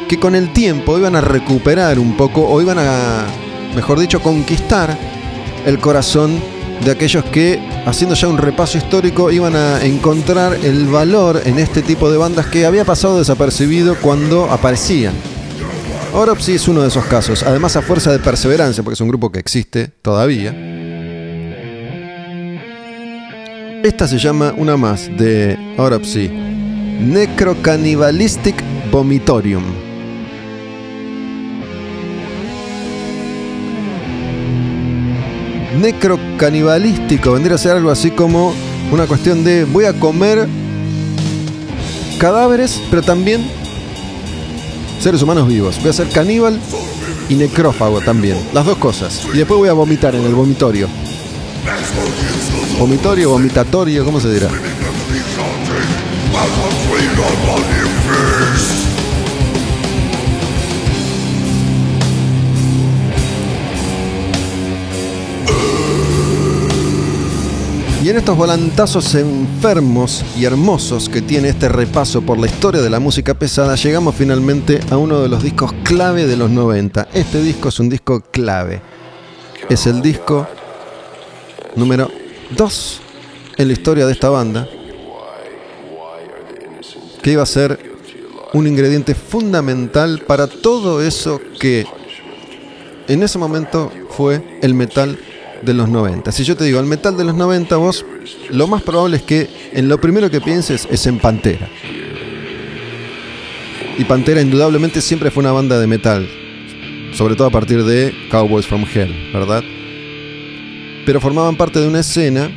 que 0.08 0.20
con 0.20 0.36
el 0.36 0.54
tiempo 0.54 0.98
iban 0.98 1.16
a 1.16 1.22
recuperar 1.22 2.00
un 2.00 2.16
poco 2.16 2.48
o 2.48 2.62
iban 2.62 2.78
a, 2.80 3.26
mejor 3.76 4.00
dicho, 4.00 4.22
conquistar 4.22 4.98
el 5.66 5.80
corazón 5.80 6.40
de 6.84 6.92
aquellos 6.92 7.26
que, 7.26 7.60
haciendo 7.86 8.16
ya 8.16 8.28
un 8.28 8.38
repaso 8.38 8.78
histórico, 8.78 9.32
iban 9.32 9.56
a 9.56 9.84
encontrar 9.84 10.54
el 10.64 10.86
valor 10.86 11.42
en 11.44 11.60
este 11.60 11.82
tipo 11.82 12.10
de 12.10 12.18
bandas 12.18 12.46
que 12.46 12.66
había 12.66 12.86
pasado 12.86 13.18
desapercibido 13.18 13.96
cuando 14.02 14.46
aparecían. 14.50 15.14
Oropsy 16.14 16.54
es 16.54 16.68
uno 16.68 16.82
de 16.82 16.88
esos 16.88 17.06
casos, 17.06 17.44
además 17.44 17.76
a 17.76 17.82
fuerza 17.82 18.12
de 18.12 18.20
perseverancia, 18.20 18.84
porque 18.84 18.94
es 18.94 19.02
un 19.02 19.10
grupo 19.10 19.32
que 19.32 19.40
existe 19.40 19.92
todavía. 20.02 20.67
Esta 23.88 24.06
se 24.06 24.18
llama 24.18 24.54
una 24.58 24.76
más 24.76 25.10
de 25.18 25.58
Oropsy, 25.78 26.28
Necrocannibalistic 26.28 28.62
Vomitorium. 28.92 29.64
necrocanibalístico. 35.80 37.32
Vendría 37.32 37.56
a 37.56 37.58
ser 37.58 37.78
algo 37.78 37.90
así 37.90 38.12
como 38.12 38.54
una 38.92 39.08
cuestión 39.08 39.46
de 39.46 39.64
voy 39.64 39.86
a 39.86 39.94
comer 39.94 40.50
cadáveres, 42.20 42.82
pero 42.90 43.02
también 43.02 43.50
seres 45.00 45.22
humanos 45.22 45.48
vivos. 45.48 45.80
Voy 45.80 45.92
a 45.92 45.94
ser 45.94 46.10
caníbal 46.10 46.60
y 47.30 47.36
necrófago 47.36 48.02
también. 48.02 48.38
Las 48.54 48.66
dos 48.66 48.78
cosas. 48.80 49.26
Y 49.34 49.38
después 49.38 49.58
voy 49.58 49.70
a 49.70 49.74
vomitar 49.74 50.14
en 50.14 50.26
el 50.26 50.36
vomitorio. 50.36 50.90
Vomitorio, 52.80 53.32
vomitatorio, 53.32 54.06
¿cómo 54.06 54.20
se 54.20 54.32
dirá? 54.32 54.50
Y 68.04 68.10
en 68.10 68.18
estos 68.18 68.38
volantazos 68.38 69.16
enfermos 69.16 70.24
y 70.38 70.46
hermosos 70.46 71.10
que 71.10 71.24
tiene 71.24 71.50
este 71.50 71.68
repaso 71.68 72.22
por 72.22 72.38
la 72.38 72.46
historia 72.46 72.82
de 72.82 72.92
la 72.92 73.00
música 73.00 73.34
pesada, 73.34 73.76
llegamos 73.76 74.14
finalmente 74.14 74.80
a 74.92 74.98
uno 74.98 75.20
de 75.20 75.30
los 75.30 75.42
discos 75.42 75.74
clave 75.84 76.28
de 76.28 76.38
los 76.38 76.52
90. 76.52 77.08
Este 77.12 77.42
disco 77.42 77.70
es 77.70 77.80
un 77.80 77.90
disco 77.90 78.22
clave. 78.32 78.82
Es 79.68 79.88
el 79.88 80.04
disco 80.04 80.48
número 81.76 82.10
2 82.52 83.02
en 83.58 83.68
la 83.68 83.74
historia 83.74 84.06
de 84.06 84.12
esta 84.12 84.30
banda, 84.30 84.68
que 87.22 87.32
iba 87.32 87.44
a 87.44 87.48
ser 87.48 87.80
un 88.54 88.68
ingrediente 88.68 89.16
fundamental 89.16 90.22
para 90.26 90.48
todo 90.48 91.02
eso 91.02 91.42
que 91.60 91.86
en 93.08 93.24
ese 93.24 93.38
momento 93.38 93.92
fue 94.10 94.60
el 94.62 94.74
metal 94.74 95.18
de 95.62 95.74
los 95.74 95.90
90. 95.90 96.32
Si 96.32 96.44
yo 96.44 96.56
te 96.56 96.64
digo 96.64 96.80
el 96.80 96.86
metal 96.86 97.18
de 97.18 97.24
los 97.24 97.36
90, 97.36 97.76
vos 97.78 98.06
lo 98.50 98.68
más 98.68 98.84
probable 98.84 99.18
es 99.18 99.24
que 99.24 99.50
en 99.74 99.90
lo 99.90 100.00
primero 100.00 100.30
que 100.30 100.42
pienses 100.42 100.88
es 100.90 101.06
en 101.08 101.20
Pantera. 101.20 101.70
Y 103.98 104.04
Pantera 104.06 104.42
indudablemente 104.42 105.02
siempre 105.02 105.32
fue 105.32 105.42
una 105.42 105.52
banda 105.52 105.80
de 105.80 105.88
metal, 105.88 106.30
sobre 107.14 107.36
todo 107.36 107.48
a 107.48 107.52
partir 107.52 107.84
de 107.84 108.14
Cowboys 108.30 108.68
from 108.68 108.86
Hell, 108.94 109.32
¿verdad? 109.34 109.64
Pero 111.08 111.22
formaban 111.22 111.56
parte 111.56 111.80
de 111.80 111.88
una 111.88 112.02
escena 112.02 112.52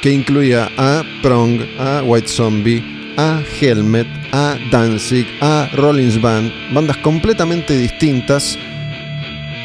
que 0.00 0.12
incluía 0.12 0.70
a 0.78 1.02
Prong, 1.22 1.60
a 1.76 2.02
White 2.04 2.28
Zombie, 2.28 2.84
a 3.16 3.42
Helmet, 3.60 4.06
a 4.32 4.56
Danzig, 4.70 5.26
a 5.40 5.68
Rollins 5.74 6.22
Band, 6.22 6.52
bandas 6.72 6.96
completamente 6.98 7.76
distintas 7.76 8.56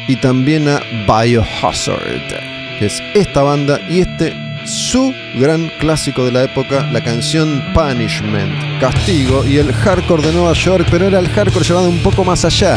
y 0.08 0.16
también 0.16 0.68
a 0.68 0.80
Biohazard 1.06 2.00
que 2.80 2.86
es 2.86 3.00
esta 3.14 3.42
banda 3.42 3.80
y 3.88 4.00
este 4.00 4.34
su 4.64 5.14
gran 5.38 5.70
clásico 5.78 6.24
de 6.24 6.32
la 6.32 6.42
época, 6.42 6.90
la 6.90 7.04
canción 7.04 7.62
Punishment, 7.74 8.80
Castigo 8.80 9.46
y 9.46 9.58
el 9.58 9.72
hardcore 9.72 10.26
de 10.26 10.32
Nueva 10.32 10.52
York, 10.52 10.88
pero 10.90 11.06
era 11.06 11.20
el 11.20 11.28
hardcore 11.28 11.64
llevado 11.64 11.88
un 11.88 12.02
poco 12.02 12.24
más 12.24 12.44
allá. 12.44 12.76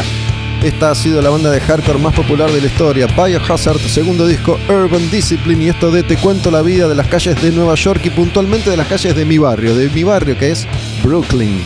Esta 0.62 0.90
ha 0.90 0.94
sido 0.94 1.22
la 1.22 1.30
banda 1.30 1.50
de 1.50 1.58
hardcore 1.58 1.98
más 1.98 2.14
popular 2.14 2.50
de 2.50 2.60
la 2.60 2.66
historia, 2.66 3.06
Biohazard, 3.06 3.78
segundo 3.78 4.26
disco 4.26 4.60
Urban 4.68 5.10
Discipline 5.10 5.62
y 5.62 5.68
esto 5.70 5.90
de 5.90 6.02
Te 6.02 6.18
cuento 6.18 6.50
la 6.50 6.60
vida 6.60 6.86
de 6.86 6.94
las 6.94 7.08
calles 7.08 7.40
de 7.40 7.50
Nueva 7.50 7.76
York 7.76 8.02
y 8.04 8.10
puntualmente 8.10 8.68
de 8.68 8.76
las 8.76 8.86
calles 8.86 9.16
de 9.16 9.24
mi 9.24 9.38
barrio, 9.38 9.74
de 9.74 9.88
mi 9.88 10.04
barrio 10.04 10.36
que 10.36 10.50
es 10.50 10.68
Brooklyn. 11.02 11.62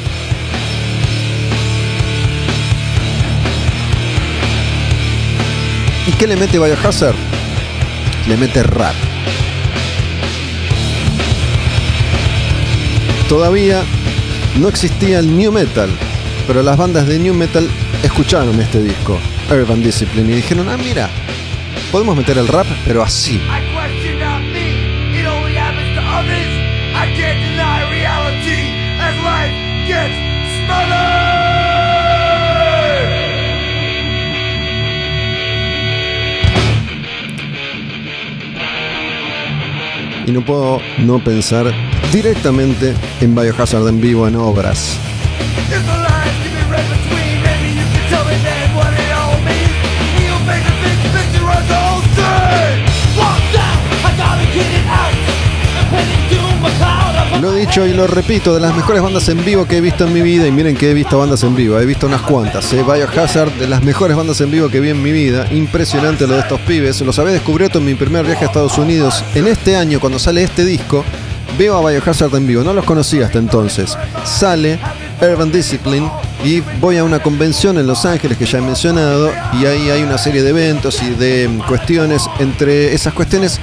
¿Y 6.06 6.12
qué 6.12 6.28
le 6.28 6.36
mete 6.36 6.60
Biohazard? 6.60 7.16
Le 8.28 8.36
mete 8.36 8.62
rap. 8.62 8.94
Todavía 13.28 13.82
no 14.60 14.68
existía 14.68 15.18
el 15.18 15.36
new 15.36 15.50
metal, 15.50 15.90
pero 16.46 16.62
las 16.62 16.76
bandas 16.76 17.08
de 17.08 17.18
new 17.18 17.34
metal 17.34 17.68
escucharon 18.04 18.60
este 18.60 18.82
disco, 18.82 19.18
Urban 19.50 19.82
Discipline, 19.82 20.30
y 20.30 20.34
dijeron, 20.36 20.68
ah, 20.68 20.76
mira, 20.76 21.08
podemos 21.90 22.16
meter 22.16 22.36
el 22.36 22.46
rap, 22.46 22.66
pero 22.84 23.02
así. 23.02 23.40
Y 40.26 40.32
no 40.32 40.42
puedo 40.42 40.80
no 40.98 41.18
pensar 41.18 41.66
directamente 42.12 42.94
en 43.20 43.34
Biohazard 43.34 43.88
en 43.88 44.00
vivo 44.00 44.26
en 44.26 44.36
obras. 44.36 44.98
Lo 57.40 57.52
he 57.54 57.60
dicho 57.60 57.84
y 57.86 57.92
lo 57.92 58.06
repito, 58.06 58.54
de 58.54 58.60
las 58.60 58.74
mejores 58.74 59.02
bandas 59.02 59.28
en 59.28 59.44
vivo 59.44 59.66
que 59.66 59.76
he 59.76 59.80
visto 59.80 60.06
en 60.06 60.14
mi 60.14 60.22
vida, 60.22 60.46
y 60.46 60.52
miren 60.52 60.76
que 60.76 60.90
he 60.90 60.94
visto 60.94 61.18
bandas 61.18 61.42
en 61.42 61.54
vivo, 61.54 61.78
he 61.78 61.84
visto 61.84 62.06
unas 62.06 62.22
cuantas, 62.22 62.72
¿eh? 62.72 62.82
Biohazard, 62.82 63.52
de 63.52 63.68
las 63.68 63.82
mejores 63.82 64.16
bandas 64.16 64.40
en 64.40 64.50
vivo 64.50 64.68
que 64.70 64.80
vi 64.80 64.90
en 64.90 65.02
mi 65.02 65.12
vida, 65.12 65.46
impresionante 65.52 66.26
lo 66.26 66.34
de 66.34 66.40
estos 66.40 66.60
pibes, 66.60 67.00
los 67.02 67.18
había 67.18 67.32
descubierto 67.32 67.80
en 67.80 67.84
mi 67.84 67.94
primer 67.94 68.24
viaje 68.24 68.44
a 68.44 68.48
Estados 68.48 68.78
Unidos, 68.78 69.22
en 69.34 69.46
este 69.46 69.76
año 69.76 70.00
cuando 70.00 70.18
sale 70.18 70.42
este 70.42 70.64
disco, 70.64 71.04
veo 71.58 71.76
a 71.76 71.90
Biohazard 71.90 72.34
en 72.34 72.46
vivo, 72.46 72.64
no 72.64 72.72
los 72.72 72.84
conocía 72.84 73.26
hasta 73.26 73.38
entonces, 73.38 73.98
sale 74.24 74.78
Urban 75.20 75.52
Discipline 75.52 76.10
y 76.44 76.60
voy 76.80 76.96
a 76.96 77.04
una 77.04 77.20
convención 77.20 77.78
en 77.78 77.86
Los 77.86 78.06
Ángeles 78.06 78.38
que 78.38 78.46
ya 78.46 78.58
he 78.58 78.62
mencionado 78.62 79.30
y 79.60 79.66
ahí 79.66 79.90
hay 79.90 80.02
una 80.02 80.18
serie 80.18 80.42
de 80.42 80.50
eventos 80.50 81.02
y 81.02 81.10
de 81.10 81.50
cuestiones, 81.68 82.22
entre 82.38 82.94
esas 82.94 83.12
cuestiones 83.12 83.60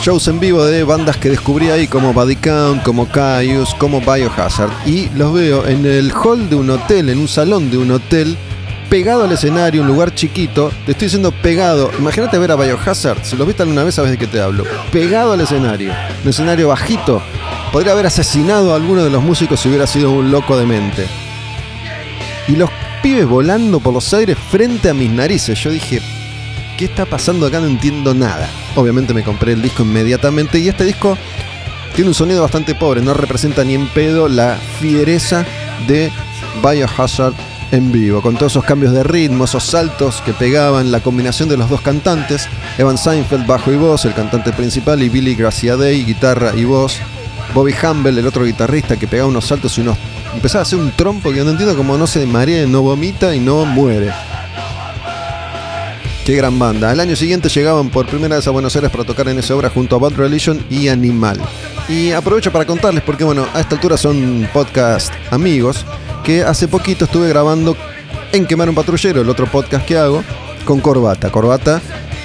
shows 0.00 0.28
en 0.28 0.40
vivo 0.40 0.64
de 0.64 0.84
bandas 0.84 1.16
que 1.16 1.30
descubrí 1.30 1.70
ahí 1.70 1.86
como 1.86 2.12
Body 2.12 2.36
Count, 2.36 2.82
como 2.82 3.08
Caius, 3.08 3.74
como 3.74 4.00
Biohazard. 4.00 4.70
Y 4.86 5.08
los 5.10 5.32
veo 5.32 5.66
en 5.66 5.86
el 5.86 6.12
hall 6.12 6.48
de 6.48 6.56
un 6.56 6.70
hotel, 6.70 7.08
en 7.08 7.18
un 7.18 7.28
salón 7.28 7.70
de 7.70 7.78
un 7.78 7.90
hotel, 7.90 8.36
pegado 8.90 9.24
al 9.24 9.32
escenario, 9.32 9.82
un 9.82 9.88
lugar 9.88 10.14
chiquito. 10.14 10.70
Te 10.86 10.92
estoy 10.92 11.06
diciendo 11.06 11.32
pegado. 11.32 11.90
Imagínate 11.98 12.38
ver 12.38 12.52
a 12.52 12.56
Biohazard, 12.56 13.24
si 13.24 13.36
lo 13.36 13.46
viste 13.46 13.62
alguna 13.62 13.84
vez 13.84 13.94
sabes 13.94 14.10
de 14.10 14.18
qué 14.18 14.26
te 14.26 14.40
hablo. 14.40 14.64
Pegado 14.92 15.32
al 15.32 15.40
escenario, 15.40 15.92
un 16.22 16.30
escenario 16.30 16.68
bajito. 16.68 17.22
Podría 17.72 17.92
haber 17.92 18.06
asesinado 18.06 18.72
a 18.72 18.76
alguno 18.76 19.02
de 19.02 19.10
los 19.10 19.22
músicos 19.22 19.60
si 19.60 19.68
hubiera 19.68 19.86
sido 19.86 20.12
un 20.12 20.30
loco 20.30 20.56
de 20.56 20.66
mente. 20.66 21.06
Y 22.46 22.56
los 22.56 22.70
pibes 23.02 23.26
volando 23.26 23.80
por 23.80 23.92
los 23.92 24.14
aires 24.14 24.38
frente 24.50 24.90
a 24.90 24.94
mis 24.94 25.10
narices. 25.10 25.58
Yo 25.58 25.70
dije, 25.70 26.00
¿qué 26.76 26.86
está 26.86 27.06
pasando 27.06 27.46
acá? 27.46 27.60
No 27.60 27.66
entiendo 27.66 28.14
nada. 28.14 28.48
Obviamente 28.74 29.14
me 29.14 29.22
compré 29.22 29.52
el 29.52 29.62
disco 29.62 29.82
inmediatamente 29.82 30.58
y 30.58 30.68
este 30.68 30.84
disco 30.84 31.16
tiene 31.94 32.08
un 32.08 32.14
sonido 32.14 32.42
bastante 32.42 32.74
pobre, 32.74 33.00
no 33.00 33.14
representa 33.14 33.62
ni 33.62 33.74
en 33.74 33.86
pedo 33.88 34.28
la 34.28 34.58
fiereza 34.80 35.44
de 35.86 36.10
Biohazard 36.62 37.34
en 37.70 37.92
vivo, 37.92 38.20
con 38.20 38.36
todos 38.36 38.52
esos 38.52 38.64
cambios 38.64 38.92
de 38.92 39.02
ritmo, 39.02 39.44
esos 39.44 39.64
saltos 39.64 40.20
que 40.24 40.32
pegaban, 40.32 40.92
la 40.92 41.00
combinación 41.00 41.48
de 41.48 41.56
los 41.56 41.70
dos 41.70 41.80
cantantes, 41.80 42.48
Evan 42.78 42.98
Seinfeld 42.98 43.46
bajo 43.46 43.72
y 43.72 43.76
voz, 43.76 44.04
el 44.04 44.14
cantante 44.14 44.52
principal, 44.52 45.02
y 45.02 45.08
Billy 45.08 45.34
Graciadei, 45.34 46.04
guitarra 46.04 46.52
y 46.56 46.64
voz, 46.64 47.00
Bobby 47.52 47.74
Humble, 47.82 48.18
el 48.20 48.26
otro 48.26 48.44
guitarrista 48.44 48.96
que 48.96 49.06
pegaba 49.06 49.28
unos 49.28 49.46
saltos 49.46 49.76
y 49.78 49.80
unos... 49.80 49.96
empezaba 50.34 50.60
a 50.60 50.62
hacer 50.62 50.78
un 50.78 50.90
trompo 50.92 51.32
que 51.32 51.42
no 51.42 51.50
entiendo 51.50 51.76
cómo 51.76 51.96
no 51.96 52.06
se 52.06 52.26
marea, 52.26 52.66
no 52.66 52.82
vomita 52.82 53.34
y 53.34 53.40
no 53.40 53.64
muere. 53.64 54.12
Qué 56.24 56.36
gran 56.36 56.58
banda. 56.58 56.90
El 56.90 57.00
año 57.00 57.16
siguiente 57.16 57.50
llegaban 57.50 57.90
por 57.90 58.06
primera 58.06 58.36
vez 58.36 58.46
a 58.48 58.50
Buenos 58.50 58.74
Aires 58.74 58.90
para 58.90 59.04
tocar 59.04 59.28
en 59.28 59.38
esa 59.38 59.54
obra 59.54 59.68
junto 59.68 59.94
a 59.94 59.98
Bad 59.98 60.14
Religion 60.14 60.64
y 60.70 60.88
Animal. 60.88 61.38
Y 61.86 62.12
aprovecho 62.12 62.50
para 62.50 62.64
contarles, 62.64 63.02
porque 63.02 63.24
bueno, 63.24 63.46
a 63.52 63.60
esta 63.60 63.74
altura 63.74 63.98
son 63.98 64.48
podcast 64.50 65.12
amigos, 65.30 65.84
que 66.24 66.42
hace 66.42 66.66
poquito 66.66 67.04
estuve 67.04 67.28
grabando 67.28 67.76
en 68.32 68.46
Quemar 68.46 68.70
un 68.70 68.74
Patrullero, 68.74 69.20
el 69.20 69.28
otro 69.28 69.44
podcast 69.44 69.84
que 69.84 69.98
hago, 69.98 70.24
con 70.64 70.80
Corbata. 70.80 71.30
Corbata 71.30 71.82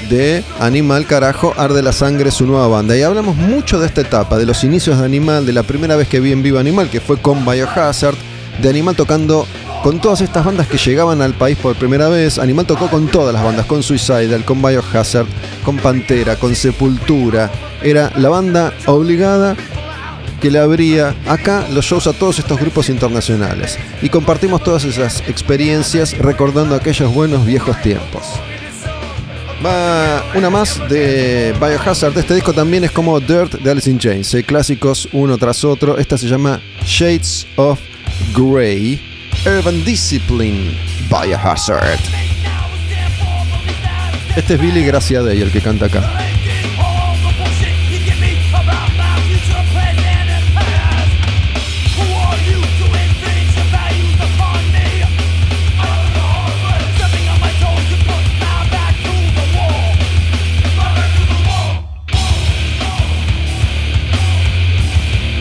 de 0.09 0.45
Animal 0.61 1.05
Carajo, 1.05 1.53
Arde 1.57 1.83
la 1.83 1.91
Sangre, 1.91 2.31
su 2.31 2.45
nueva 2.45 2.67
banda. 2.69 2.95
Y 2.95 3.01
hablamos 3.01 3.35
mucho 3.35 3.81
de 3.81 3.87
esta 3.87 3.99
etapa, 3.99 4.37
de 4.37 4.45
los 4.45 4.63
inicios 4.63 4.97
de 4.97 5.03
Animal, 5.03 5.45
de 5.45 5.51
la 5.51 5.63
primera 5.63 5.97
vez 5.97 6.07
que 6.07 6.21
vi 6.21 6.31
en 6.31 6.41
vivo 6.41 6.57
Animal, 6.57 6.89
que 6.89 7.01
fue 7.01 7.17
con 7.17 7.43
Biohazard, 7.43 8.15
de 8.61 8.69
Animal 8.69 8.95
tocando 8.95 9.45
con 9.83 9.99
todas 9.99 10.21
estas 10.21 10.45
bandas 10.45 10.67
que 10.67 10.77
llegaban 10.77 11.21
al 11.21 11.33
país 11.33 11.57
por 11.57 11.75
primera 11.75 12.09
vez. 12.09 12.37
Animal 12.37 12.65
tocó 12.65 12.87
con 12.87 13.07
todas 13.07 13.33
las 13.33 13.43
bandas, 13.43 13.65
con 13.65 13.83
Suicidal, 13.83 14.43
con 14.45 14.61
Biohazard, 14.61 15.27
con 15.63 15.77
Pantera, 15.77 16.35
con 16.35 16.55
Sepultura. 16.55 17.49
Era 17.81 18.11
la 18.17 18.29
banda 18.29 18.73
obligada 18.85 19.55
que 20.41 20.51
le 20.51 20.59
abría 20.59 21.15
acá 21.27 21.67
los 21.71 21.85
shows 21.85 22.07
a 22.07 22.13
todos 22.13 22.39
estos 22.39 22.59
grupos 22.59 22.89
internacionales. 22.89 23.77
Y 24.01 24.09
compartimos 24.09 24.63
todas 24.63 24.83
esas 24.85 25.21
experiencias 25.27 26.17
recordando 26.17 26.75
aquellos 26.75 27.13
buenos 27.13 27.45
viejos 27.45 27.81
tiempos. 27.81 28.23
Va 29.65 30.23
una 30.35 30.49
más 30.49 30.79
de 30.89 31.53
Biohazard. 31.59 32.17
Este 32.17 32.35
disco 32.35 32.53
también 32.53 32.85
es 32.85 32.91
como 32.91 33.19
Dirt 33.19 33.55
de 33.55 33.71
Alice 33.71 33.89
in 33.89 33.99
Chains. 33.99 34.35
Clásicos 34.45 35.09
uno 35.11 35.37
tras 35.37 35.63
otro. 35.65 35.97
Esta 35.97 36.17
se 36.17 36.27
llama 36.27 36.61
Shades 36.85 37.45
of 37.57 37.79
Grey. 38.33 39.08
Urban 39.45 39.83
Discipline, 39.85 40.77
Biohazard. 41.09 41.99
Este 44.35 44.55
es 44.55 44.61
Billy 44.61 44.83
Graciadei 44.83 45.41
el 45.41 45.51
que 45.51 45.61
canta 45.61 45.85
acá. 45.85 46.38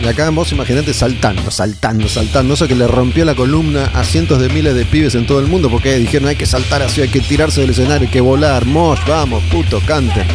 Acá 0.09 0.29
vos 0.29 0.51
imaginate 0.51 0.93
saltando, 0.93 1.51
saltando, 1.51 2.07
saltando. 2.07 2.53
Eso 2.53 2.67
que 2.67 2.75
le 2.75 2.87
rompió 2.87 3.25
la 3.25 3.35
columna 3.35 3.85
a 3.93 4.03
cientos 4.03 4.39
de 4.39 4.49
miles 4.49 4.75
de 4.75 4.85
pibes 4.85 5.15
en 5.15 5.25
todo 5.25 5.39
el 5.39 5.47
mundo 5.47 5.69
porque 5.69 5.97
dijeron 5.97 6.29
hay 6.29 6.35
que 6.35 6.45
saltar 6.45 6.81
así, 6.81 7.01
hay 7.01 7.09
que 7.09 7.21
tirarse 7.21 7.61
del 7.61 7.71
escenario, 7.71 8.07
hay 8.07 8.11
que 8.11 8.21
volar, 8.21 8.65
mosh, 8.65 8.99
vamos, 9.07 9.43
puto, 9.51 9.79
canten. 9.85 10.27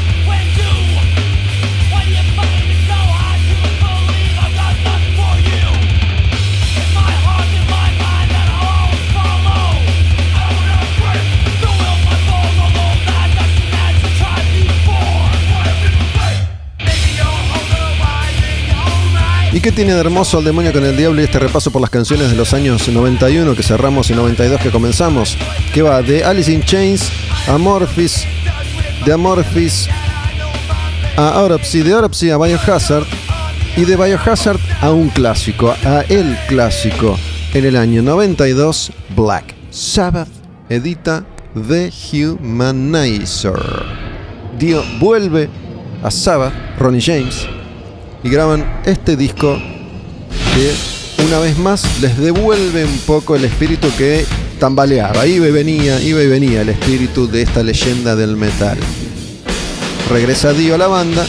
¿Y 19.54 19.60
qué 19.60 19.70
tiene 19.70 19.94
de 19.94 20.00
hermoso 20.00 20.40
el 20.40 20.44
demonio 20.44 20.72
con 20.72 20.82
el 20.82 20.96
diablo 20.96 21.20
y 21.20 21.24
este 21.26 21.38
repaso 21.38 21.70
por 21.70 21.80
las 21.80 21.88
canciones 21.88 22.28
de 22.28 22.36
los 22.36 22.52
años 22.52 22.88
91 22.88 23.54
que 23.54 23.62
cerramos 23.62 24.10
y 24.10 24.12
92 24.12 24.60
que 24.60 24.72
comenzamos? 24.72 25.38
Que 25.72 25.80
va 25.80 26.02
de 26.02 26.24
Alice 26.24 26.50
in 26.50 26.60
Chains 26.64 27.08
a 27.46 27.56
Morphis, 27.56 28.24
de 29.06 29.12
Amorphis 29.12 29.88
a 31.16 31.38
Autopsy, 31.38 31.84
de 31.84 31.92
Autopsy 31.92 32.30
a 32.30 32.36
Biohazard 32.36 33.04
y 33.76 33.84
de 33.84 33.94
Biohazard 33.94 34.58
a 34.80 34.90
un 34.90 35.08
clásico, 35.10 35.72
a 35.84 36.00
el 36.08 36.36
clásico. 36.48 37.16
En 37.52 37.64
el 37.64 37.76
año 37.76 38.02
92, 38.02 38.90
Black 39.14 39.54
Sabbath 39.70 40.30
edita 40.68 41.24
The 41.68 41.92
Humanizer. 42.12 43.84
Dio 44.58 44.82
vuelve 44.98 45.48
a 46.02 46.10
Sabbath, 46.10 46.52
Ronnie 46.76 47.00
James, 47.00 47.46
y 48.24 48.30
graban 48.30 48.80
este 48.86 49.16
disco 49.16 49.56
que 50.54 51.24
una 51.24 51.38
vez 51.38 51.58
más 51.58 52.00
les 52.00 52.18
devuelve 52.18 52.84
un 52.84 52.98
poco 53.00 53.36
el 53.36 53.44
espíritu 53.44 53.88
que 53.98 54.24
tambaleaba, 54.58 55.26
iba 55.26 55.46
y 55.46 55.50
venía, 55.50 56.00
iba 56.00 56.22
y 56.22 56.26
venía 56.26 56.62
el 56.62 56.70
espíritu 56.70 57.28
de 57.28 57.42
esta 57.42 57.62
leyenda 57.62 58.16
del 58.16 58.36
metal. 58.36 58.78
Regresa 60.10 60.54
Dio 60.54 60.74
a 60.74 60.78
la 60.78 60.86
banda 60.86 61.26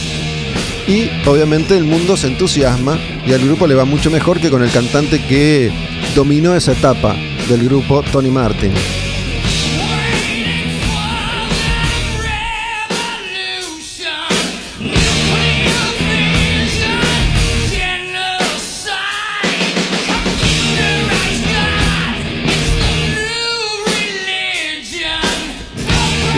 y 0.88 1.10
obviamente 1.26 1.76
el 1.76 1.84
mundo 1.84 2.16
se 2.16 2.28
entusiasma 2.28 2.98
y 3.26 3.32
al 3.32 3.44
grupo 3.44 3.66
le 3.66 3.74
va 3.74 3.84
mucho 3.84 4.10
mejor 4.10 4.40
que 4.40 4.50
con 4.50 4.62
el 4.62 4.70
cantante 4.70 5.22
que 5.26 5.70
dominó 6.14 6.56
esa 6.56 6.72
etapa 6.72 7.14
del 7.48 7.64
grupo, 7.64 8.02
Tony 8.10 8.30
Martin. 8.30 8.72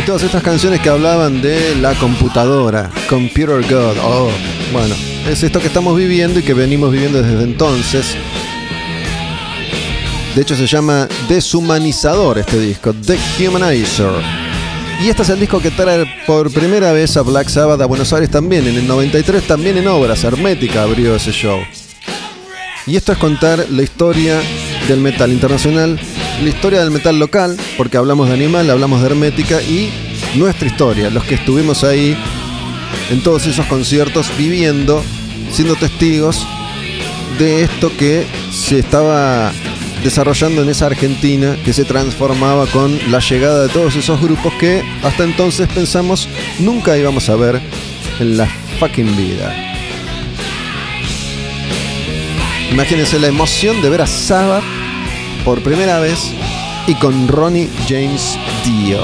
Todas 0.08 0.22
estas 0.22 0.42
canciones 0.42 0.80
que 0.80 0.88
hablaban 0.88 1.42
de 1.42 1.76
la 1.82 1.92
computadora, 1.92 2.90
Computer 3.10 3.60
God. 3.60 3.94
Oh, 4.02 4.30
bueno, 4.72 4.94
es 5.28 5.42
esto 5.42 5.60
que 5.60 5.66
estamos 5.66 5.94
viviendo 5.94 6.38
y 6.38 6.42
que 6.42 6.54
venimos 6.54 6.90
viviendo 6.90 7.20
desde 7.20 7.42
entonces. 7.42 8.16
De 10.34 10.40
hecho 10.40 10.56
se 10.56 10.66
llama 10.66 11.06
Deshumanizador 11.28 12.38
este 12.38 12.58
disco, 12.58 12.94
The 12.94 13.18
Humanizer. 13.46 14.12
Y 15.02 15.10
este 15.10 15.24
es 15.24 15.28
el 15.28 15.40
disco 15.40 15.60
que 15.60 15.72
trae 15.72 16.06
por 16.26 16.50
primera 16.50 16.90
vez 16.92 17.14
a 17.18 17.20
Black 17.20 17.50
Sabbath 17.50 17.82
a 17.82 17.84
Buenos 17.84 18.10
Aires 18.14 18.30
también. 18.30 18.66
En 18.66 18.76
el 18.76 18.88
93 18.88 19.46
también 19.46 19.76
en 19.76 19.88
Obras, 19.88 20.24
Hermética 20.24 20.84
abrió 20.84 21.16
ese 21.16 21.32
show. 21.32 21.60
Y 22.86 22.96
esto 22.96 23.12
es 23.12 23.18
contar 23.18 23.66
la 23.68 23.82
historia 23.82 24.40
del 24.88 25.00
metal 25.00 25.30
internacional 25.30 26.00
la 26.42 26.48
historia 26.48 26.80
del 26.80 26.90
metal 26.90 27.18
local, 27.18 27.56
porque 27.76 27.96
hablamos 27.96 28.28
de 28.28 28.34
Animal, 28.34 28.70
hablamos 28.70 29.00
de 29.00 29.06
Hermética 29.06 29.60
y 29.62 29.90
nuestra 30.36 30.68
historia, 30.68 31.10
los 31.10 31.24
que 31.24 31.34
estuvimos 31.34 31.84
ahí 31.84 32.16
en 33.10 33.22
todos 33.22 33.46
esos 33.46 33.66
conciertos 33.66 34.30
viviendo, 34.36 35.02
siendo 35.52 35.74
testigos 35.76 36.46
de 37.38 37.62
esto 37.62 37.90
que 37.96 38.24
se 38.52 38.78
estaba 38.78 39.52
desarrollando 40.02 40.62
en 40.62 40.68
esa 40.68 40.86
Argentina 40.86 41.56
que 41.64 41.72
se 41.72 41.84
transformaba 41.84 42.66
con 42.66 42.98
la 43.10 43.18
llegada 43.18 43.62
de 43.62 43.68
todos 43.68 43.96
esos 43.96 44.20
grupos 44.20 44.52
que 44.54 44.84
hasta 45.02 45.24
entonces 45.24 45.68
pensamos 45.68 46.28
nunca 46.60 46.96
íbamos 46.96 47.28
a 47.28 47.36
ver 47.36 47.60
en 48.20 48.36
la 48.36 48.46
fucking 48.78 49.16
vida. 49.16 49.54
Imagínense 52.70 53.18
la 53.18 53.26
emoción 53.26 53.80
de 53.82 53.90
ver 53.90 54.02
a 54.02 54.06
Sabbath 54.06 54.77
por 55.44 55.62
primera 55.62 56.00
vez 56.00 56.32
y 56.86 56.94
con 56.94 57.28
Ronnie 57.28 57.68
James 57.88 58.38
Dio. 58.64 59.00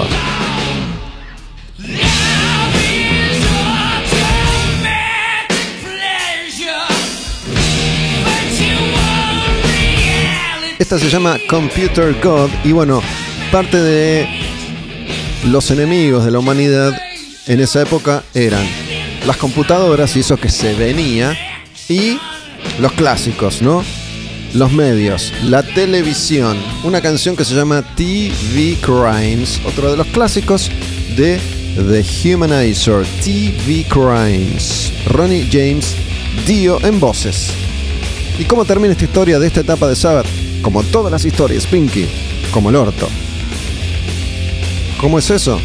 Esta 10.78 10.98
se 10.98 11.08
llama 11.08 11.38
Computer 11.48 12.14
God 12.22 12.50
y 12.64 12.72
bueno, 12.72 13.02
parte 13.50 13.80
de 13.80 14.28
los 15.46 15.70
enemigos 15.70 16.24
de 16.24 16.30
la 16.30 16.38
humanidad 16.38 16.92
en 17.46 17.60
esa 17.60 17.82
época 17.82 18.22
eran 18.34 18.66
las 19.26 19.36
computadoras 19.36 20.16
y 20.16 20.20
eso 20.20 20.36
que 20.36 20.48
se 20.48 20.74
venía 20.74 21.36
y 21.88 22.18
los 22.80 22.92
clásicos, 22.92 23.62
¿no? 23.62 23.82
Los 24.54 24.72
medios, 24.72 25.32
la 25.42 25.62
televisión, 25.62 26.56
una 26.84 27.00
canción 27.00 27.36
que 27.36 27.44
se 27.44 27.54
llama 27.54 27.82
TV 27.96 28.76
Crimes, 28.80 29.60
otro 29.66 29.90
de 29.90 29.96
los 29.96 30.06
clásicos 30.06 30.70
de 31.16 31.40
The 31.74 32.34
Humanizer, 32.34 33.04
TV 33.22 33.84
Crimes, 33.88 34.92
Ronnie 35.06 35.48
James 35.50 35.96
Dio 36.46 36.80
en 36.84 37.00
voces. 37.00 37.50
¿Y 38.38 38.44
cómo 38.44 38.64
termina 38.64 38.92
esta 38.92 39.04
historia 39.04 39.38
de 39.40 39.46
esta 39.48 39.60
etapa 39.60 39.88
de 39.88 39.96
Sabbath? 39.96 40.26
Como 40.62 40.82
todas 40.84 41.10
las 41.10 41.24
historias, 41.24 41.66
Pinky, 41.66 42.06
como 42.52 42.70
el 42.70 42.76
orto. 42.76 43.08
¿Cómo 45.00 45.18
es 45.18 45.30
eso? 45.30 45.60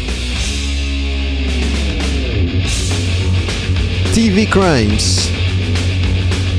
TV 4.14 4.48
Crimes. 4.48 5.28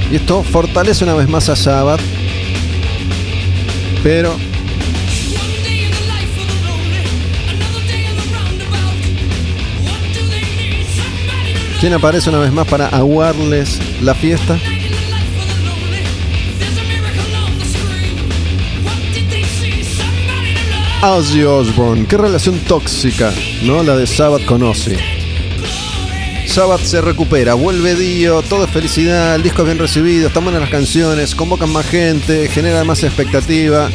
Y 0.10 0.16
esto 0.16 0.44
fortalece 0.44 1.04
una 1.04 1.14
vez 1.14 1.28
más 1.28 1.50
a 1.50 1.56
Sabbath 1.56 2.02
pero 4.04 4.36
¿Quién 11.80 11.94
aparece 11.94 12.30
una 12.30 12.38
vez 12.38 12.52
más 12.52 12.68
para 12.68 12.90
aguarles 12.90 13.80
la 14.04 14.14
fiesta? 14.14 14.60
Ozzy 21.02 21.42
Osbourne, 21.42 22.06
qué 22.06 22.18
relación 22.18 22.60
tóxica, 22.68 23.34
¿no? 23.64 23.82
La 23.82 23.98
de 23.98 24.06
Sabbath 24.06 24.46
con 24.46 24.62
Ozzy. 24.62 25.11
Sabbath 26.52 26.84
se 26.84 27.00
recupera, 27.00 27.54
vuelve 27.54 27.96
Dio, 27.96 28.42
todo 28.42 28.66
es 28.66 28.72
felicidad, 28.72 29.36
el 29.36 29.44
disco 29.44 29.62
es 29.62 29.68
bien 29.68 29.80
recibido, 29.80 30.28
están 30.28 30.44
buenas 30.44 30.62
las 30.62 30.70
canciones, 30.70 31.34
convocan 31.34 31.72
más 31.72 31.86
gente, 31.86 32.50
genera 32.50 32.84
más 32.84 33.04
expectativa. 33.04 33.90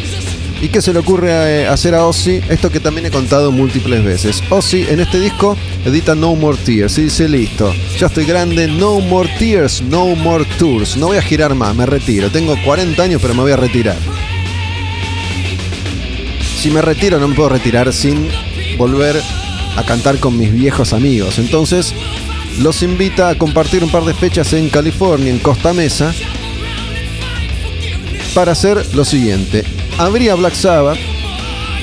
¿Y 0.63 0.69
qué 0.69 0.81
se 0.81 0.95
le 0.95 1.01
ocurre 1.01 1.33
eh, 1.33 1.67
hacer 1.69 1.95
a 1.95 2.07
Ozzy? 2.07 2.41
Esto 2.49 2.71
que 2.71 2.81
también 2.81 3.05
he 3.05 3.11
contado 3.11 3.53
múltiples 3.53 4.03
veces. 4.03 4.43
Ozzy 4.49 4.87
en 4.89 5.01
este 5.01 5.21
disco 5.21 5.55
edita 5.85 6.15
No 6.15 6.35
More 6.35 6.57
Tears 6.57 6.97
y 6.97 7.03
dice 7.03 7.29
listo, 7.29 7.75
ya 7.99 8.07
estoy 8.07 8.25
grande, 8.25 8.69
No 8.69 9.01
More 9.01 9.29
Tears, 9.39 9.83
No 9.83 10.07
More 10.17 10.47
Tours, 10.59 10.97
no 10.97 11.09
voy 11.09 11.19
a 11.19 11.23
girar 11.23 11.55
más, 11.55 11.77
me 11.77 11.85
retiro. 11.85 12.31
Tengo 12.31 12.57
40 12.65 13.03
años 13.03 13.21
pero 13.21 13.35
me 13.35 13.43
voy 13.43 13.53
a 13.53 13.57
retirar. 13.57 13.99
Si 16.63 16.71
me 16.71 16.81
retiro 16.81 17.19
no 17.19 17.29
me 17.29 17.35
puedo 17.35 17.51
retirar 17.51 17.93
sin 17.93 18.31
volver 18.79 19.21
a 19.77 19.83
cantar 19.85 20.19
con 20.19 20.39
mis 20.39 20.55
viejos 20.55 20.95
amigos. 20.95 21.39
Entonces 21.39 21.95
los 22.61 22.83
invita 22.83 23.29
a 23.29 23.39
compartir 23.39 23.85
un 23.85 23.91
par 23.91 24.05
de 24.05 24.15
fechas 24.15 24.53
en 24.53 24.69
California, 24.71 25.31
en 25.31 25.39
Costa 25.39 25.73
Mesa, 25.73 26.15
para 28.35 28.53
hacer 28.53 28.95
lo 28.95 29.05
siguiente. 29.05 29.65
Abría 29.99 30.35
Black 30.35 30.55
Sabbath, 30.55 30.99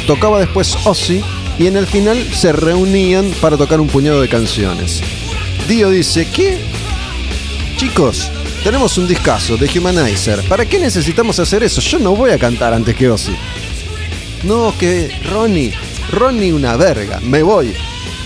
tocaba 0.08 0.40
después 0.40 0.76
Ozzy 0.86 1.24
y 1.60 1.68
en 1.68 1.78
el 1.78 1.88
final 1.88 2.18
se 2.34 2.52
reunían 2.52 3.32
para 3.42 3.58
tocar 3.58 3.80
un 3.80 3.88
puñado 3.88 4.22
de 4.22 4.30
canciones. 4.30 5.02
Dio 5.68 5.90
dice, 5.90 6.28
¿qué? 6.34 6.60
Chicos, 7.78 8.32
tenemos 8.64 8.98
un 8.98 9.08
discazo 9.08 9.58
de 9.58 9.70
Humanizer. 9.78 10.42
¿Para 10.48 10.66
qué 10.66 10.80
necesitamos 10.80 11.40
hacer 11.40 11.64
eso? 11.64 11.82
Yo 11.82 12.00
no 12.00 12.16
voy 12.16 12.32
a 12.32 12.40
cantar 12.40 12.74
antes 12.74 12.96
que 12.96 13.10
Ozzy. 13.10 13.36
No, 14.44 14.74
que 14.78 15.10
Ronnie, 15.32 15.74
Ronnie 16.12 16.54
una 16.54 16.76
verga, 16.76 17.20
me 17.22 17.44
voy. 17.44 17.74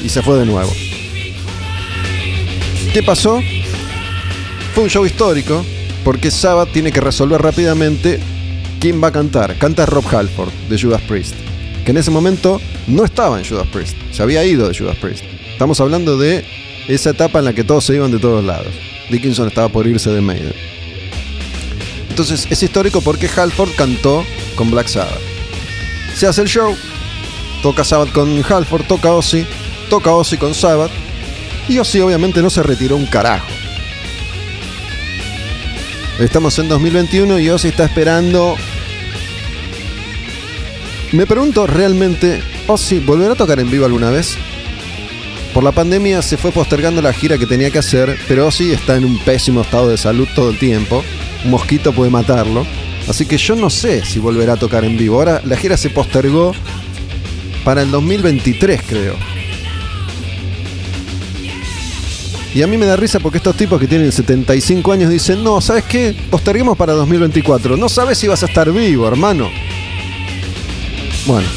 Y 0.03 0.09
se 0.09 0.21
fue 0.21 0.39
de 0.39 0.45
nuevo. 0.45 0.71
¿Qué 2.93 3.03
pasó? 3.03 3.41
Fue 4.73 4.83
un 4.83 4.89
show 4.89 5.05
histórico 5.05 5.63
porque 6.03 6.31
Sabbath 6.31 6.71
tiene 6.71 6.91
que 6.91 7.01
resolver 7.01 7.41
rápidamente 7.41 8.19
quién 8.79 9.03
va 9.03 9.09
a 9.09 9.11
cantar. 9.11 9.57
Canta 9.57 9.85
Rob 9.85 10.05
Halford 10.07 10.51
de 10.69 10.79
Judas 10.79 11.01
Priest, 11.01 11.35
que 11.85 11.91
en 11.91 11.97
ese 11.97 12.11
momento 12.11 12.61
no 12.87 13.03
estaba 13.03 13.37
en 13.39 13.45
Judas 13.45 13.67
Priest, 13.67 13.95
se 14.11 14.23
había 14.23 14.43
ido 14.45 14.67
de 14.67 14.77
Judas 14.77 14.95
Priest. 14.97 15.23
Estamos 15.51 15.79
hablando 15.81 16.17
de 16.17 16.45
esa 16.87 17.11
etapa 17.11 17.39
en 17.39 17.45
la 17.45 17.53
que 17.53 17.63
todos 17.63 17.83
se 17.83 17.95
iban 17.95 18.11
de 18.11 18.19
todos 18.19 18.43
lados. 18.43 18.73
Dickinson 19.09 19.47
estaba 19.47 19.69
por 19.69 19.85
irse 19.85 20.09
de 20.09 20.21
Maiden. 20.21 20.53
Entonces 22.09 22.47
es 22.49 22.63
histórico 22.63 23.01
porque 23.01 23.29
Halford 23.35 23.71
cantó 23.75 24.23
con 24.55 24.71
Black 24.71 24.87
Sabbath. 24.87 25.19
Se 26.15 26.25
hace 26.25 26.41
el 26.41 26.47
show, 26.47 26.75
toca 27.61 27.83
Sabbath 27.83 28.11
con 28.11 28.43
Halford, 28.47 28.85
toca 28.87 29.11
Ozzy, 29.11 29.45
toca 29.89 30.11
Ozzy 30.13 30.37
con 30.37 30.55
Sabbath 30.55 30.91
y 31.67 31.79
Ozzy 31.79 31.99
obviamente 31.99 32.41
no 32.41 32.49
se 32.49 32.63
retiró 32.63 32.95
un 32.95 33.05
carajo. 33.05 33.47
Estamos 36.19 36.57
en 36.59 36.67
2021 36.67 37.39
y 37.39 37.49
Ozzy 37.49 37.67
está 37.67 37.85
esperando. 37.85 38.55
Me 41.11 41.27
pregunto 41.27 41.67
realmente, 41.67 42.41
Ozzy 42.67 42.99
volverá 42.99 43.33
a 43.33 43.35
tocar 43.35 43.59
en 43.59 43.69
vivo 43.69 43.85
alguna 43.85 44.09
vez? 44.09 44.35
Por 45.53 45.63
la 45.63 45.71
pandemia 45.71 46.21
se 46.21 46.37
fue 46.37 46.51
postergando 46.51 47.01
la 47.01 47.13
gira 47.13 47.37
que 47.37 47.45
tenía 47.45 47.71
que 47.71 47.79
hacer, 47.79 48.17
pero 48.27 48.47
Ozzy 48.47 48.71
está 48.71 48.95
en 48.95 49.05
un 49.05 49.17
pésimo 49.19 49.61
estado 49.61 49.89
de 49.89 49.97
salud 49.97 50.27
todo 50.35 50.49
el 50.49 50.59
tiempo. 50.59 51.03
Un 51.45 51.51
mosquito 51.51 51.93
puede 51.93 52.11
matarlo. 52.11 52.65
Así 53.07 53.25
que 53.25 53.37
yo 53.37 53.55
no 53.55 53.69
sé 53.69 54.03
si 54.03 54.19
volverá 54.19 54.53
a 54.53 54.57
tocar 54.57 54.83
en 54.83 54.97
vivo. 54.97 55.17
Ahora 55.17 55.41
la 55.45 55.55
gira 55.55 55.77
se 55.77 55.89
postergó 55.89 56.53
para 57.63 57.81
el 57.83 57.91
2023, 57.91 58.81
creo. 58.87 59.26
Y 62.57 62.63
a 62.63 62.65
mí 62.65 62.75
me 62.75 62.87
da 62.87 62.95
risa 62.95 63.19
porque 63.19 63.37
estos 63.37 63.55
tipos 63.55 63.79
que 63.79 63.85
tienen 63.85 64.11
75 64.11 64.91
años 64.91 65.11
dicen, 65.11 65.43
no, 65.43 65.61
¿sabes 65.61 65.83
qué? 65.83 66.15
Posterguemos 66.31 66.75
para 66.75 66.93
2024. 66.93 67.77
No 67.77 67.87
sabes 67.87 68.17
si 68.17 68.27
vas 68.27 68.41
a 68.41 68.47
estar 68.47 68.71
vivo, 68.71 69.07
hermano. 69.07 69.47
Bueno, 71.27 71.47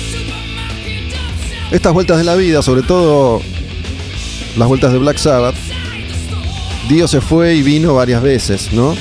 estas 1.70 1.94
vueltas 1.94 2.18
de 2.18 2.24
la 2.24 2.34
vida, 2.34 2.61
sobre 2.61 2.82
todo 2.82 3.40
las 4.59 4.68
vueltas 4.68 4.92
de 4.92 4.98
Black 4.98 5.16
Sabbath, 5.16 5.55
Dio 6.90 7.09
se 7.09 7.22
fue 7.22 7.55
y 7.55 7.62
vino 7.62 7.94
varias 7.94 8.20
veces, 8.20 8.70
¿no? 8.74 8.94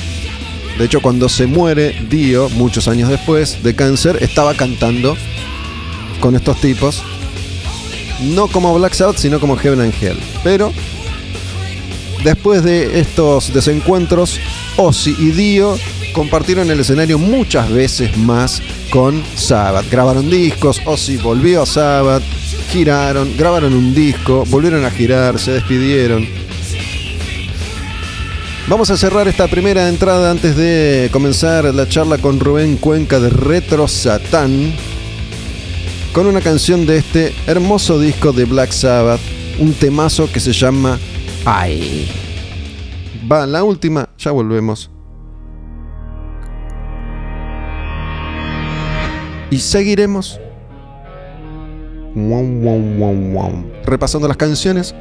De 0.78 0.86
hecho, 0.86 1.02
cuando 1.02 1.28
se 1.28 1.46
muere 1.46 1.94
Dio, 2.08 2.48
muchos 2.48 2.88
años 2.88 3.10
después, 3.10 3.62
de 3.62 3.74
cáncer, 3.74 4.16
estaba 4.22 4.54
cantando 4.54 5.18
con 6.18 6.34
estos 6.34 6.62
tipos. 6.62 7.02
No 8.22 8.48
como 8.48 8.72
Black 8.78 8.94
Sabbath, 8.94 9.18
sino 9.18 9.38
como 9.38 9.58
Heaven 9.58 9.82
and 9.82 9.94
Hell. 10.00 10.18
Pero, 10.42 10.72
después 12.24 12.62
de 12.62 13.00
estos 13.00 13.52
desencuentros, 13.52 14.38
Ozzy 14.76 15.14
y 15.18 15.30
Dio 15.32 15.76
compartieron 16.12 16.70
el 16.70 16.80
escenario 16.80 17.18
muchas 17.18 17.70
veces 17.70 18.16
más 18.16 18.62
con 18.90 19.22
Sabbath. 19.36 19.90
Grabaron 19.90 20.28
discos, 20.28 20.80
Ozzy 20.84 21.16
volvió 21.16 21.62
a 21.62 21.66
Sabbath, 21.66 22.22
giraron, 22.70 23.36
grabaron 23.36 23.74
un 23.74 23.94
disco, 23.94 24.44
volvieron 24.48 24.84
a 24.84 24.90
girar, 24.90 25.38
se 25.38 25.52
despidieron. 25.52 26.26
Vamos 28.68 28.90
a 28.90 28.96
cerrar 28.96 29.26
esta 29.26 29.48
primera 29.48 29.88
entrada 29.88 30.30
antes 30.30 30.56
de 30.56 31.08
comenzar 31.12 31.74
la 31.74 31.88
charla 31.88 32.18
con 32.18 32.38
Rubén 32.38 32.76
Cuenca 32.76 33.18
de 33.18 33.30
Retro 33.30 33.88
Satán 33.88 34.72
con 36.12 36.26
una 36.26 36.40
canción 36.40 36.86
de 36.86 36.98
este 36.98 37.32
hermoso 37.46 37.98
disco 37.98 38.32
de 38.32 38.44
Black 38.44 38.72
Sabbath, 38.72 39.20
un 39.58 39.72
temazo 39.74 40.30
que 40.30 40.40
se 40.40 40.52
llama 40.52 40.98
Ay. 41.44 42.08
Va 43.30 43.46
la 43.46 43.64
última, 43.64 44.08
ya 44.18 44.30
volvemos. 44.30 44.90
Y 49.50 49.58
seguiremos 49.58 50.40
repasando 53.84 54.28
las 54.28 54.36
canciones 54.36 54.94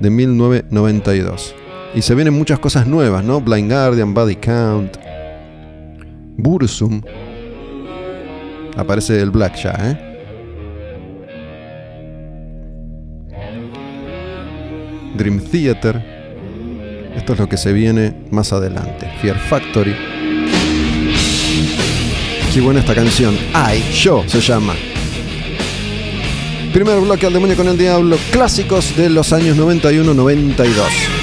de 0.00 0.10
1992. 0.10 1.54
Y 1.94 2.02
se 2.02 2.14
vienen 2.14 2.34
muchas 2.34 2.58
cosas 2.58 2.86
nuevas, 2.86 3.24
¿no? 3.24 3.40
Blind 3.40 3.70
Guardian, 3.70 4.14
Body 4.14 4.36
Count, 4.36 4.96
Bursum. 6.36 7.00
Aparece 8.76 9.20
el 9.20 9.30
Black 9.30 9.56
ya, 9.56 9.72
¿eh? 9.80 10.07
Dream 15.18 15.40
Theater. 15.40 16.00
Esto 17.14 17.32
es 17.32 17.38
lo 17.38 17.48
que 17.48 17.56
se 17.56 17.72
viene 17.72 18.14
más 18.30 18.52
adelante. 18.52 19.10
Fear 19.20 19.38
Factory. 19.38 19.94
Qué 22.54 22.60
buena 22.60 22.80
esta 22.80 22.94
canción. 22.94 23.36
Ay, 23.52 23.84
yo 23.92 24.24
se 24.26 24.40
llama. 24.40 24.74
Primer 26.72 27.00
bloque 27.00 27.26
al 27.26 27.32
demonio 27.32 27.56
con 27.56 27.66
el 27.68 27.76
diablo. 27.76 28.16
Clásicos 28.30 28.96
de 28.96 29.10
los 29.10 29.32
años 29.32 29.58
91-92. 29.58 31.17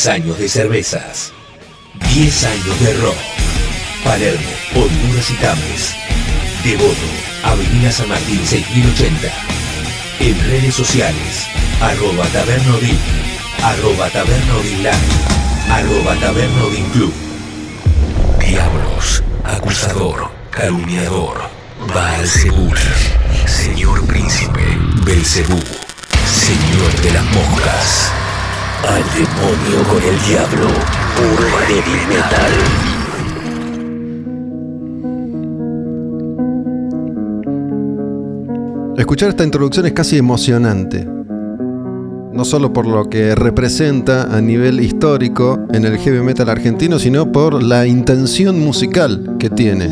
10 0.00 0.08
años 0.14 0.38
de 0.38 0.48
cervezas. 0.48 1.30
10 2.14 2.44
años 2.44 2.80
de 2.80 2.94
rock. 3.02 3.16
Palermo, 4.02 4.48
Honduras 4.74 5.30
y 5.30 5.34
Tames. 5.34 5.94
Devoto, 6.64 7.06
Avenida 7.42 7.92
San 7.92 8.08
Martín 8.08 8.40
6080. 8.46 9.28
En 10.20 10.40
redes 10.48 10.74
sociales, 10.74 11.46
arroba 11.82 12.24
tabernodin, 12.28 12.96
arroba 13.62 14.08
tabernodin 14.08 14.86
arroba 15.68 16.14
tabernodin 16.18 16.84
club. 16.92 17.12
Diablos, 18.38 19.22
acusador, 19.44 20.30
calumniador, 20.50 21.42
Baal 21.94 22.26
Señor 22.26 24.06
Príncipe, 24.06 24.64
Belcebú, 25.04 25.60
Señor 26.26 26.90
de 27.02 27.10
las 27.12 27.24
Moscas. 27.24 28.29
Al 28.88 29.02
demonio 29.14 29.82
con 29.88 30.02
el 30.02 30.18
diablo, 30.26 30.68
puro 31.16 31.48
heavy 31.66 31.98
metal. 32.08 32.52
Escuchar 38.96 39.28
esta 39.28 39.44
introducción 39.44 39.86
es 39.86 39.92
casi 39.92 40.16
emocionante. 40.16 41.06
No 42.32 42.44
solo 42.44 42.72
por 42.72 42.86
lo 42.86 43.10
que 43.10 43.34
representa 43.34 44.34
a 44.34 44.40
nivel 44.40 44.80
histórico 44.80 45.58
en 45.72 45.84
el 45.84 45.98
heavy 45.98 46.22
metal 46.22 46.48
argentino, 46.48 46.98
sino 46.98 47.30
por 47.30 47.62
la 47.62 47.86
intención 47.86 48.58
musical 48.60 49.36
que 49.38 49.50
tiene. 49.50 49.90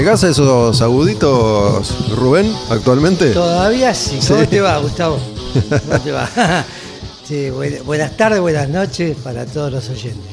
¿Llegás 0.00 0.24
a 0.24 0.30
esos 0.30 0.80
aguditos, 0.80 2.16
Rubén, 2.16 2.50
actualmente? 2.70 3.32
Todavía 3.32 3.92
sí. 3.92 4.18
¿Cómo 4.26 4.48
te 4.48 4.58
va, 4.62 4.78
Gustavo? 4.78 5.18
¿Cómo 5.52 6.00
te 6.00 6.10
va? 6.10 6.26
buenas 7.84 8.16
tardes, 8.16 8.40
buenas 8.40 8.70
noches 8.70 9.14
para 9.22 9.44
todos 9.44 9.70
los 9.70 9.90
oyentes. 9.90 10.24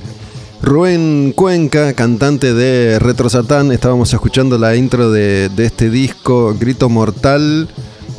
Rubén 0.62 1.34
Cuenca, 1.36 1.92
cantante 1.92 2.54
de 2.54 2.98
Retro 3.00 3.30
Satán, 3.30 3.74
estábamos 3.74 4.14
escuchando 4.14 4.58
la 4.58 4.74
intro 4.78 5.12
de, 5.12 5.52
este 5.58 5.90
disco, 5.90 6.56
Grito 6.58 6.88
Mortal. 6.88 7.68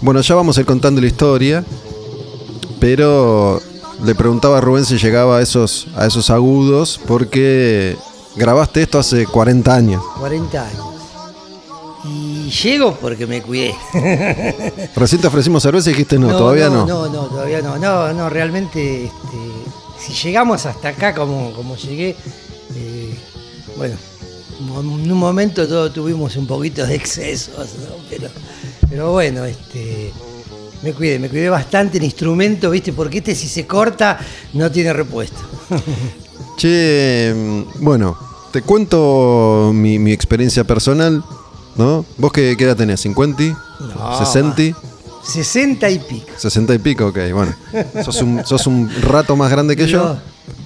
Bueno, 0.03 0.21
ya 0.21 0.35
vamos 0.35 0.59
a 0.59 0.61
ir 0.61 0.67
contando 0.67 1.01
la 1.01 1.07
historia, 1.07 1.65
pero 2.79 3.59
le 4.05 4.15
preguntaba 4.15 4.59
a 4.59 4.61
Rubén 4.61 4.85
si 4.85 4.99
llegaba 4.99 5.39
a 5.39 5.41
esos, 5.41 5.87
a 5.97 6.05
esos 6.05 6.29
agudos, 6.29 7.01
porque 7.07 7.97
grabaste 8.37 8.83
esto 8.83 8.99
hace 8.99 9.25
40 9.25 9.75
años. 9.75 10.03
40 10.19 10.63
años 10.63 10.88
llego 12.51 12.95
porque 12.95 13.27
me 13.27 13.43
cuidé. 13.43 13.75
Recién 14.97 15.21
te 15.21 15.27
ofrecimos 15.27 15.63
cerveza 15.63 15.91
y 15.91 15.93
dijiste 15.93 16.19
no, 16.19 16.29
todavía 16.37 16.69
no. 16.69 16.87
No, 16.87 17.09
no, 17.09 17.27
todavía 17.27 17.61
no. 17.63 17.79
No, 17.79 18.13
no, 18.13 18.29
realmente, 18.29 19.05
este, 19.05 19.39
si 19.99 20.13
llegamos 20.13 20.67
hasta 20.67 20.89
acá 20.89 21.15
como, 21.15 21.53
como 21.53 21.77
llegué, 21.77 22.17
eh, 22.75 23.15
bueno, 23.77 23.97
en 24.61 25.13
un 25.13 25.19
momento 25.19 25.67
todos 25.67 25.93
tuvimos 25.93 26.37
un 26.37 26.47
poquito 26.47 26.87
de 26.87 26.95
excesos, 26.95 27.69
pero, 28.11 28.29
pero 28.89 29.13
bueno, 29.13 29.45
este, 29.45 30.13
me 30.83 30.93
cuidé, 30.93 31.19
me 31.19 31.29
cuidé 31.29 31.49
bastante 31.49 31.99
el 31.99 32.05
instrumento, 32.05 32.71
¿viste? 32.71 32.93
Porque 32.93 33.19
este 33.19 33.35
si 33.35 33.49
se 33.49 33.67
corta 33.67 34.19
no 34.55 34.71
tiene 34.71 34.93
repuesto. 34.93 35.39
che, 36.57 37.33
mm, 37.35 37.85
bueno, 37.85 38.17
te 38.53 38.63
cuento 38.63 39.71
mi, 39.75 39.99
mi 39.99 40.13
experiencia 40.13 40.65
personal. 40.65 41.23
¿No? 41.79 42.05
¿Vos 42.17 42.33
qué, 42.33 42.53
edad 42.53 42.77
tenés? 42.77 43.07
¿50? 43.07 43.57
No, 43.81 44.21
¿60? 44.21 44.75
60 45.23 45.91
y 45.91 45.99
pico. 46.01 46.27
60 46.37 46.75
y 46.75 46.79
pico, 46.79 47.07
ok, 47.07 47.19
bueno. 47.33 47.55
Sos 48.03 48.67
un, 48.67 48.91
rato 49.01 49.37
más 49.37 49.51
grande 49.51 49.77
que 49.77 49.87
yo. 49.87 50.19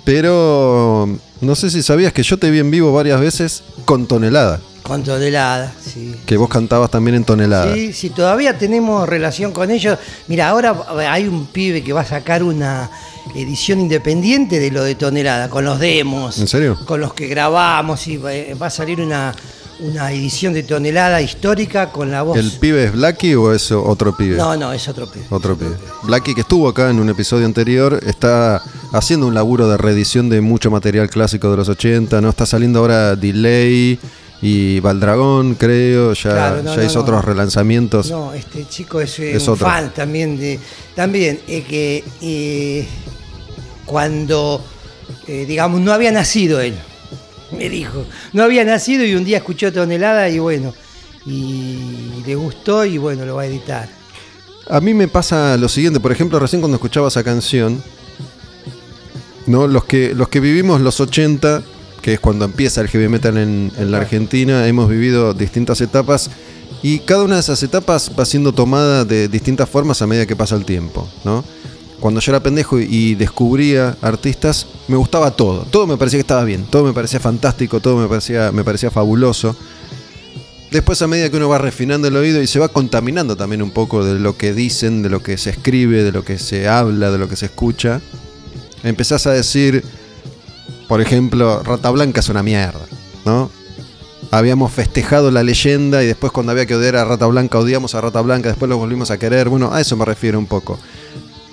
Pero 0.04 1.08
no 1.40 1.54
sé 1.54 1.70
si 1.70 1.82
sabías 1.82 2.12
que 2.12 2.22
yo 2.22 2.38
te 2.38 2.50
vi 2.50 2.60
en 2.60 2.70
vivo 2.70 2.92
varias 2.92 3.20
veces 3.20 3.62
con 3.84 4.06
tonelada. 4.06 4.60
Con 4.82 5.04
tonelada, 5.04 5.72
sí. 5.80 6.14
Que 6.26 6.36
vos 6.36 6.48
cantabas 6.48 6.90
también 6.90 7.16
en 7.16 7.24
tonelada. 7.24 7.74
Sí, 7.74 7.92
sí, 7.92 8.10
todavía 8.10 8.56
tenemos 8.56 9.06
relación 9.08 9.52
con 9.52 9.70
ellos. 9.70 9.98
Mira, 10.28 10.48
ahora 10.48 10.74
hay 11.10 11.28
un 11.28 11.46
pibe 11.46 11.84
que 11.84 11.92
va 11.92 12.00
a 12.00 12.06
sacar 12.06 12.42
una 12.42 12.90
edición 13.34 13.80
independiente 13.80 14.58
de 14.58 14.70
lo 14.70 14.82
de 14.82 14.94
tonelada, 14.94 15.50
con 15.50 15.64
los 15.64 15.78
demos. 15.78 16.38
¿En 16.38 16.48
serio? 16.48 16.78
Con 16.86 17.00
los 17.00 17.12
que 17.12 17.26
grabamos 17.28 18.08
y 18.08 18.16
va 18.16 18.66
a 18.66 18.70
salir 18.70 19.00
una 19.00 19.34
una 19.82 20.12
edición 20.12 20.52
de 20.52 20.62
tonelada 20.62 21.20
histórica 21.20 21.90
con 21.90 22.10
la 22.10 22.22
voz. 22.22 22.38
¿El 22.38 22.52
pibe 22.52 22.84
es 22.84 22.92
Blacky 22.92 23.34
o 23.34 23.52
es 23.52 23.72
otro 23.72 24.16
pibe? 24.16 24.36
No, 24.36 24.56
no, 24.56 24.72
es 24.72 24.88
otro 24.88 25.06
pibe. 25.10 25.26
Otro 25.30 25.56
pibe. 25.56 25.76
Blacky, 26.04 26.34
que 26.34 26.42
estuvo 26.42 26.68
acá 26.68 26.88
en 26.90 27.00
un 27.00 27.08
episodio 27.08 27.46
anterior, 27.46 28.00
está 28.06 28.62
haciendo 28.92 29.26
un 29.26 29.34
laburo 29.34 29.68
de 29.68 29.76
reedición 29.76 30.28
de 30.28 30.40
mucho 30.40 30.70
material 30.70 31.10
clásico 31.10 31.50
de 31.50 31.56
los 31.56 31.68
80, 31.68 32.20
¿no? 32.20 32.28
Está 32.28 32.46
saliendo 32.46 32.78
ahora 32.78 33.16
Delay 33.16 33.98
y 34.40 34.80
Valdragón, 34.80 35.54
creo, 35.54 36.12
ya, 36.12 36.62
ya 36.62 36.84
hizo 36.84 37.00
otros 37.00 37.24
relanzamientos. 37.24 38.10
No, 38.10 38.32
este 38.34 38.66
chico 38.68 39.00
es, 39.00 39.18
eh, 39.18 39.38
un 39.46 39.56
fan 39.56 39.92
también 39.92 40.38
de. 40.38 40.60
También, 40.94 41.40
eh, 41.48 41.62
que 41.62 42.04
eh, 42.20 42.86
cuando, 43.84 44.64
digamos, 45.26 45.80
no 45.80 45.92
había 45.92 46.12
nacido 46.12 46.60
él 46.60 46.74
me 47.58 47.68
dijo. 47.68 48.04
No 48.32 48.42
había 48.42 48.64
nacido 48.64 49.04
y 49.04 49.14
un 49.14 49.24
día 49.24 49.38
escuchó 49.38 49.72
tonelada 49.72 50.28
y 50.28 50.38
bueno, 50.38 50.74
y 51.26 52.22
le 52.26 52.34
gustó 52.34 52.84
y 52.84 52.98
bueno, 52.98 53.24
lo 53.24 53.36
va 53.36 53.42
a 53.42 53.46
editar. 53.46 53.88
A 54.68 54.80
mí 54.80 54.94
me 54.94 55.08
pasa 55.08 55.56
lo 55.56 55.68
siguiente, 55.68 56.00
por 56.00 56.12
ejemplo, 56.12 56.38
recién 56.38 56.60
cuando 56.60 56.76
escuchaba 56.76 57.08
esa 57.08 57.24
canción, 57.24 57.82
¿no? 59.46 59.66
Los 59.66 59.84
que, 59.84 60.14
los 60.14 60.28
que 60.28 60.40
vivimos 60.40 60.80
los 60.80 61.00
80, 61.00 61.62
que 62.00 62.14
es 62.14 62.20
cuando 62.20 62.44
empieza 62.44 62.80
el 62.80 62.88
heavy 62.88 63.08
metal 63.08 63.36
en, 63.38 63.72
en 63.76 63.90
la 63.90 63.98
Argentina, 63.98 64.66
hemos 64.68 64.88
vivido 64.88 65.34
distintas 65.34 65.80
etapas 65.80 66.30
y 66.82 67.00
cada 67.00 67.24
una 67.24 67.34
de 67.36 67.40
esas 67.40 67.62
etapas 67.62 68.10
va 68.18 68.24
siendo 68.24 68.52
tomada 68.52 69.04
de 69.04 69.28
distintas 69.28 69.68
formas 69.68 70.02
a 70.02 70.06
medida 70.06 70.26
que 70.26 70.36
pasa 70.36 70.56
el 70.56 70.64
tiempo, 70.64 71.08
¿no? 71.24 71.44
Cuando 72.02 72.20
yo 72.20 72.32
era 72.32 72.42
pendejo 72.42 72.80
y 72.80 73.14
descubría 73.14 73.96
artistas, 74.02 74.66
me 74.88 74.96
gustaba 74.96 75.30
todo. 75.30 75.62
Todo 75.62 75.86
me 75.86 75.96
parecía 75.96 76.18
que 76.18 76.22
estaba 76.22 76.42
bien, 76.42 76.64
todo 76.64 76.82
me 76.82 76.92
parecía 76.92 77.20
fantástico, 77.20 77.78
todo 77.78 77.96
me 77.96 78.08
parecía, 78.08 78.50
me 78.50 78.64
parecía 78.64 78.90
fabuloso. 78.90 79.54
Después 80.72 81.00
a 81.00 81.06
medida 81.06 81.30
que 81.30 81.36
uno 81.36 81.48
va 81.48 81.58
refinando 81.58 82.08
el 82.08 82.16
oído 82.16 82.42
y 82.42 82.48
se 82.48 82.58
va 82.58 82.68
contaminando 82.70 83.36
también 83.36 83.62
un 83.62 83.70
poco 83.70 84.04
de 84.04 84.18
lo 84.18 84.36
que 84.36 84.52
dicen, 84.52 85.04
de 85.04 85.10
lo 85.10 85.22
que 85.22 85.38
se 85.38 85.50
escribe, 85.50 86.02
de 86.02 86.10
lo 86.10 86.24
que 86.24 86.40
se 86.40 86.66
habla, 86.66 87.12
de 87.12 87.18
lo 87.18 87.28
que 87.28 87.36
se 87.36 87.46
escucha, 87.46 88.00
empezás 88.82 89.28
a 89.28 89.30
decir, 89.30 89.84
por 90.88 91.00
ejemplo, 91.00 91.62
Rata 91.62 91.88
Blanca 91.90 92.18
es 92.18 92.28
una 92.28 92.42
mierda, 92.42 92.84
¿no? 93.24 93.48
Habíamos 94.32 94.72
festejado 94.72 95.30
la 95.30 95.44
leyenda 95.44 96.02
y 96.02 96.06
después 96.08 96.32
cuando 96.32 96.50
había 96.50 96.66
que 96.66 96.74
odiar 96.74 96.96
a 96.96 97.04
Rata 97.04 97.26
Blanca 97.26 97.60
odiamos 97.60 97.94
a 97.94 98.00
Rata 98.00 98.20
Blanca, 98.22 98.48
después 98.48 98.68
lo 98.68 98.76
volvimos 98.76 99.12
a 99.12 99.18
querer. 99.18 99.48
Bueno, 99.48 99.72
a 99.72 99.80
eso 99.80 99.96
me 99.96 100.04
refiero 100.04 100.36
un 100.36 100.46
poco 100.46 100.80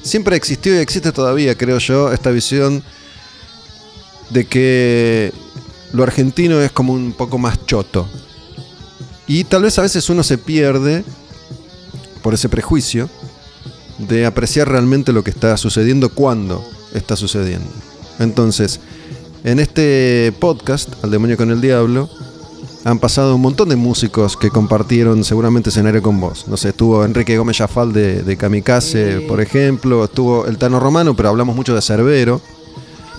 siempre 0.02 0.36
existió 0.36 0.76
y 0.76 0.80
existe 0.80 1.12
todavía, 1.12 1.56
creo 1.56 1.78
yo, 1.80 2.12
esta 2.12 2.32
visión 2.32 2.84
de 4.30 4.46
que 4.46 5.34
lo 5.94 6.04
argentino 6.04 6.62
es 6.62 6.72
como 6.72 6.94
un 6.94 7.14
poco 7.14 7.38
más 7.38 7.66
choto. 7.66 8.08
Y 9.28 9.44
tal 9.44 9.64
vez 9.64 9.78
a 9.78 9.84
veces 9.84 10.10
uno 10.10 10.24
se 10.24 10.38
pierde 10.38 11.04
por 12.22 12.34
ese 12.34 12.50
prejuicio 12.50 13.10
de 13.98 14.26
apreciar 14.26 14.70
realmente 14.70 15.14
lo 15.14 15.24
que 15.24 15.30
está 15.30 15.56
sucediendo 15.58 16.10
cuando 16.10 16.68
está 16.94 17.16
sucediendo. 17.16 17.70
Entonces, 18.20 18.80
en 19.44 19.60
este 19.60 20.34
podcast, 20.40 21.04
Al 21.04 21.12
demonio 21.12 21.38
con 21.38 21.52
el 21.52 21.62
diablo, 21.62 22.10
han 22.86 23.00
pasado 23.00 23.36
un 23.36 23.42
montón 23.42 23.70
de 23.70 23.76
músicos 23.76 24.38
que 24.38 24.50
compartieron 24.50 25.24
seguramente 25.24 25.70
escenario 25.70 26.02
con 26.02 26.20
vos. 26.20 26.48
No 26.48 26.56
sé, 26.58 26.70
estuvo 26.70 27.04
Enrique 27.04 27.38
Gómez 27.38 27.58
Jafal 27.58 27.92
de, 27.94 28.24
de 28.24 28.38
Kamikaze, 28.38 29.20
Sí. 29.20 29.26
por 29.28 29.42
ejemplo, 29.42 30.06
estuvo 30.06 30.46
el 30.46 30.58
Tano 30.58 30.80
Romano, 30.80 31.16
pero 31.16 31.30
hablamos 31.30 31.56
mucho 31.56 31.76
de 31.76 31.82
Cerbero. 31.82 32.42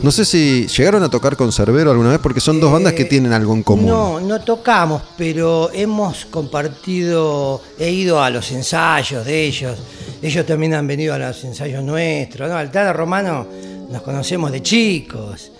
No 0.02 0.10
sé 0.10 0.24
si 0.24 0.66
llegaron 0.66 1.02
a 1.02 1.10
tocar 1.10 1.36
con 1.36 1.52
Cerbero 1.52 1.90
alguna 1.90 2.08
vez, 2.08 2.20
porque 2.20 2.40
son 2.40 2.58
dos 2.58 2.72
bandas 2.72 2.94
que 2.94 3.02
Eh, 3.02 3.04
tienen 3.04 3.34
algo 3.34 3.52
en 3.52 3.62
común. 3.62 3.86
No, 3.86 4.18
no 4.18 4.40
tocamos, 4.40 5.02
pero 5.18 5.68
hemos 5.74 6.24
compartido, 6.24 7.60
he 7.78 7.90
ido 7.90 8.22
a 8.22 8.30
los 8.30 8.50
ensayos 8.52 9.26
de 9.26 9.44
ellos. 9.44 9.78
Ellos 10.22 10.46
también 10.46 10.72
han 10.72 10.86
venido 10.86 11.12
a 11.12 11.18
los 11.18 11.44
ensayos 11.44 11.84
nuestros. 11.84 12.48
¿no? 12.48 12.56
Al 12.56 12.70
Tano 12.70 12.94
Romano 12.94 13.46
nos 13.90 14.00
conocemos 14.00 14.50
de 14.52 14.62
chicos. 14.62 15.52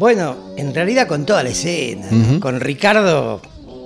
Bueno, 0.00 0.54
en 0.56 0.74
realidad 0.74 1.06
con 1.06 1.26
toda 1.26 1.42
la 1.42 1.50
escena. 1.50 2.08
Con 2.40 2.58
Ricardo, 2.58 3.38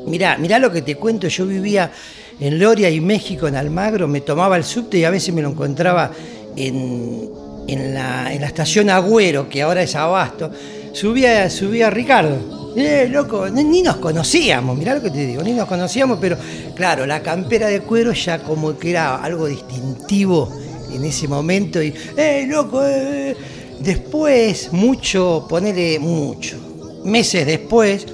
mirá, 0.07 0.39
mirá 0.39 0.61
lo 0.61 0.71
que 0.71 0.81
te 0.81 0.95
cuento. 0.95 1.27
Yo 1.27 1.45
vivía 1.45 1.91
en 2.39 2.61
Loria 2.61 2.89
y 2.89 3.01
México, 3.01 3.49
en 3.49 3.57
Almagro, 3.57 4.07
me 4.07 4.21
tomaba 4.21 4.57
el 4.57 4.63
subte 4.63 4.99
y 4.99 5.03
a 5.03 5.11
veces 5.11 5.35
me 5.35 5.43
lo 5.43 5.49
encontraba 5.49 6.13
en, 6.55 7.29
en 7.67 7.95
la, 7.95 8.33
en 8.33 8.41
la 8.43 8.47
estación 8.47 8.91
Agüero, 8.91 9.49
que 9.49 9.63
ahora 9.63 9.83
es 9.83 9.97
Abasto. 9.97 10.53
Subía, 10.93 11.51
subía 11.51 11.91
Ricardo. 11.91 12.73
Eh, 12.77 13.09
loco, 13.11 13.49
ni, 13.49 13.65
ni 13.65 13.83
nos 13.83 13.97
conocíamos, 13.97 14.79
mirá 14.79 14.95
lo 14.95 15.03
que 15.03 15.11
te 15.11 15.27
digo, 15.27 15.43
ni 15.43 15.51
nos 15.51 15.67
conocíamos, 15.67 16.19
pero 16.21 16.37
claro, 16.77 17.07
la 17.07 17.23
campera 17.23 17.67
de 17.67 17.81
cuero 17.81 18.13
ya 18.13 18.39
como 18.39 18.79
que 18.79 18.91
era 18.91 19.17
algo 19.17 19.49
distintivo 19.49 20.49
en 20.93 21.05
ese 21.05 21.27
momento 21.27 21.83
y, 21.83 21.93
eh, 22.17 22.47
loco, 22.49 22.85
eh. 22.85 23.37
Después, 23.81 24.73
mucho, 24.73 25.47
ponele 25.49 25.99
mucho, 25.99 26.57
meses 27.05 27.47
después, 27.47 28.07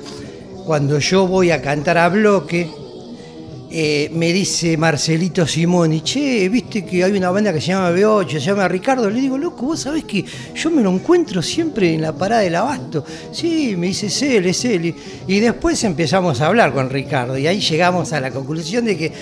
cuando 0.67 0.99
yo 0.99 1.27
voy 1.27 1.51
a 1.51 1.61
cantar 1.61 1.99
a 1.99 2.09
bloque, 2.09 2.69
eh, 3.73 4.11
me 4.13 4.33
dice 4.33 4.77
Marcelito 4.77 5.47
Simoni, 5.47 6.01
che, 6.03 6.49
viste 6.49 6.85
que 6.85 7.05
hay 7.05 7.13
una 7.13 7.31
banda 7.31 7.53
que 7.53 7.61
se 7.61 7.69
llama 7.69 7.93
B8, 7.93 8.29
se 8.29 8.41
llama 8.41 8.67
Ricardo. 8.67 9.09
Le 9.09 9.21
digo, 9.21 9.39
loco, 9.39 9.67
vos 9.67 9.79
sabés 9.79 10.03
que 10.05 10.25
yo 10.57 10.71
me 10.73 10.83
lo 10.83 10.91
encuentro 10.91 11.41
siempre 11.41 11.95
en 11.95 12.03
la 12.03 12.13
parada 12.13 12.43
del 12.43 12.57
abasto. 12.57 13.05
Sí, 13.31 13.77
me 13.79 13.87
dice 13.87 14.11
Cele, 14.11 14.53
Cele. 14.53 14.93
Y 15.29 15.39
después 15.39 15.85
empezamos 15.85 16.41
a 16.41 16.49
hablar 16.49 16.73
con 16.73 16.91
Ricardo 16.91 17.39
y 17.39 17.47
ahí 17.47 17.61
llegamos 17.61 18.13
a 18.13 18.21
la 18.21 18.33
conclusión 18.33 18.85
de 18.87 18.97
que 18.97 19.13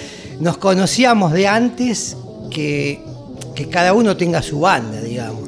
nos 0.41 0.57
conocíamos 0.57 1.35
de 1.35 1.47
antes 1.47 2.17
que, 2.51 3.01
que 3.55 3.69
cada 3.69 3.93
uno 3.93 4.17
tenga 4.17 4.41
su 4.41 4.61
banda, 4.61 5.03
digamos. 5.03 5.48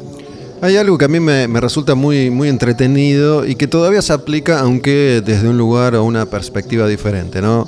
Hay 0.62 0.76
algo 0.76 0.98
que 0.98 1.06
a 1.06 1.08
mí 1.08 1.20
me, 1.20 1.48
me 1.48 1.60
resulta 1.60 1.94
muy, 1.94 2.30
muy 2.30 2.48
entretenido 2.48 3.46
y 3.46 3.54
que 3.54 3.66
todavía 3.66 4.02
se 4.02 4.12
aplica, 4.12 4.60
aunque 4.60 5.22
desde 5.24 5.48
un 5.48 5.56
lugar 5.56 5.94
o 5.94 6.04
una 6.04 6.26
perspectiva 6.26 6.86
diferente, 6.86 7.40
¿no? 7.40 7.66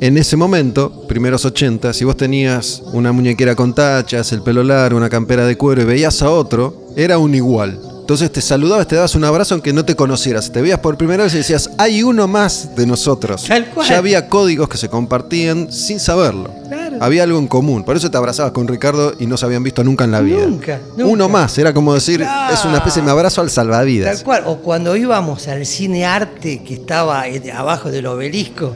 En 0.00 0.18
ese 0.18 0.36
momento, 0.36 1.06
primeros 1.08 1.46
80, 1.46 1.94
si 1.94 2.04
vos 2.04 2.16
tenías 2.16 2.82
una 2.92 3.12
muñequera 3.12 3.54
con 3.54 3.74
tachas, 3.74 4.32
el 4.32 4.42
pelo 4.42 4.62
largo, 4.62 4.98
una 4.98 5.08
campera 5.08 5.46
de 5.46 5.56
cuero 5.56 5.80
y 5.80 5.84
veías 5.86 6.20
a 6.20 6.30
otro, 6.30 6.88
era 6.96 7.16
un 7.16 7.34
igual. 7.34 7.80
Entonces 8.00 8.30
te 8.30 8.42
saludabas, 8.42 8.86
te 8.86 8.96
dabas 8.96 9.14
un 9.14 9.24
abrazo 9.24 9.54
aunque 9.54 9.72
no 9.72 9.86
te 9.86 9.96
conocieras. 9.96 10.52
Te 10.52 10.60
veías 10.60 10.80
por 10.80 10.98
primera 10.98 11.24
vez 11.24 11.32
y 11.32 11.38
decías, 11.38 11.70
hay 11.78 12.02
uno 12.02 12.28
más 12.28 12.76
de 12.76 12.86
nosotros. 12.86 13.44
Tal 13.48 13.70
cual. 13.70 13.88
Ya 13.88 13.96
había 13.96 14.28
códigos 14.28 14.68
que 14.68 14.76
se 14.76 14.90
compartían 14.90 15.72
sin 15.72 15.98
saberlo. 15.98 16.50
Claro. 16.68 16.83
Había 17.00 17.22
algo 17.24 17.38
en 17.38 17.46
común. 17.46 17.84
Por 17.84 17.96
eso 17.96 18.10
te 18.10 18.16
abrazabas 18.16 18.52
con 18.52 18.68
Ricardo 18.68 19.14
y 19.18 19.26
no 19.26 19.36
se 19.36 19.46
habían 19.46 19.62
visto 19.62 19.82
nunca 19.84 20.04
en 20.04 20.10
la 20.10 20.20
vida. 20.20 20.46
Nunca, 20.46 20.80
nunca. 20.96 21.04
Uno 21.04 21.28
más, 21.28 21.56
era 21.58 21.72
como 21.72 21.94
decir, 21.94 22.24
es 22.52 22.64
una 22.64 22.78
especie 22.78 23.02
de 23.02 23.10
abrazo 23.10 23.40
al 23.40 23.50
salvavidas. 23.50 24.16
Tal 24.16 24.24
cual. 24.24 24.44
O 24.46 24.58
cuando 24.58 24.96
íbamos 24.96 25.48
al 25.48 25.66
cine 25.66 26.04
arte 26.04 26.62
que 26.62 26.74
estaba 26.74 27.28
eh, 27.28 27.52
abajo 27.52 27.90
del 27.90 28.06
obelisco, 28.06 28.74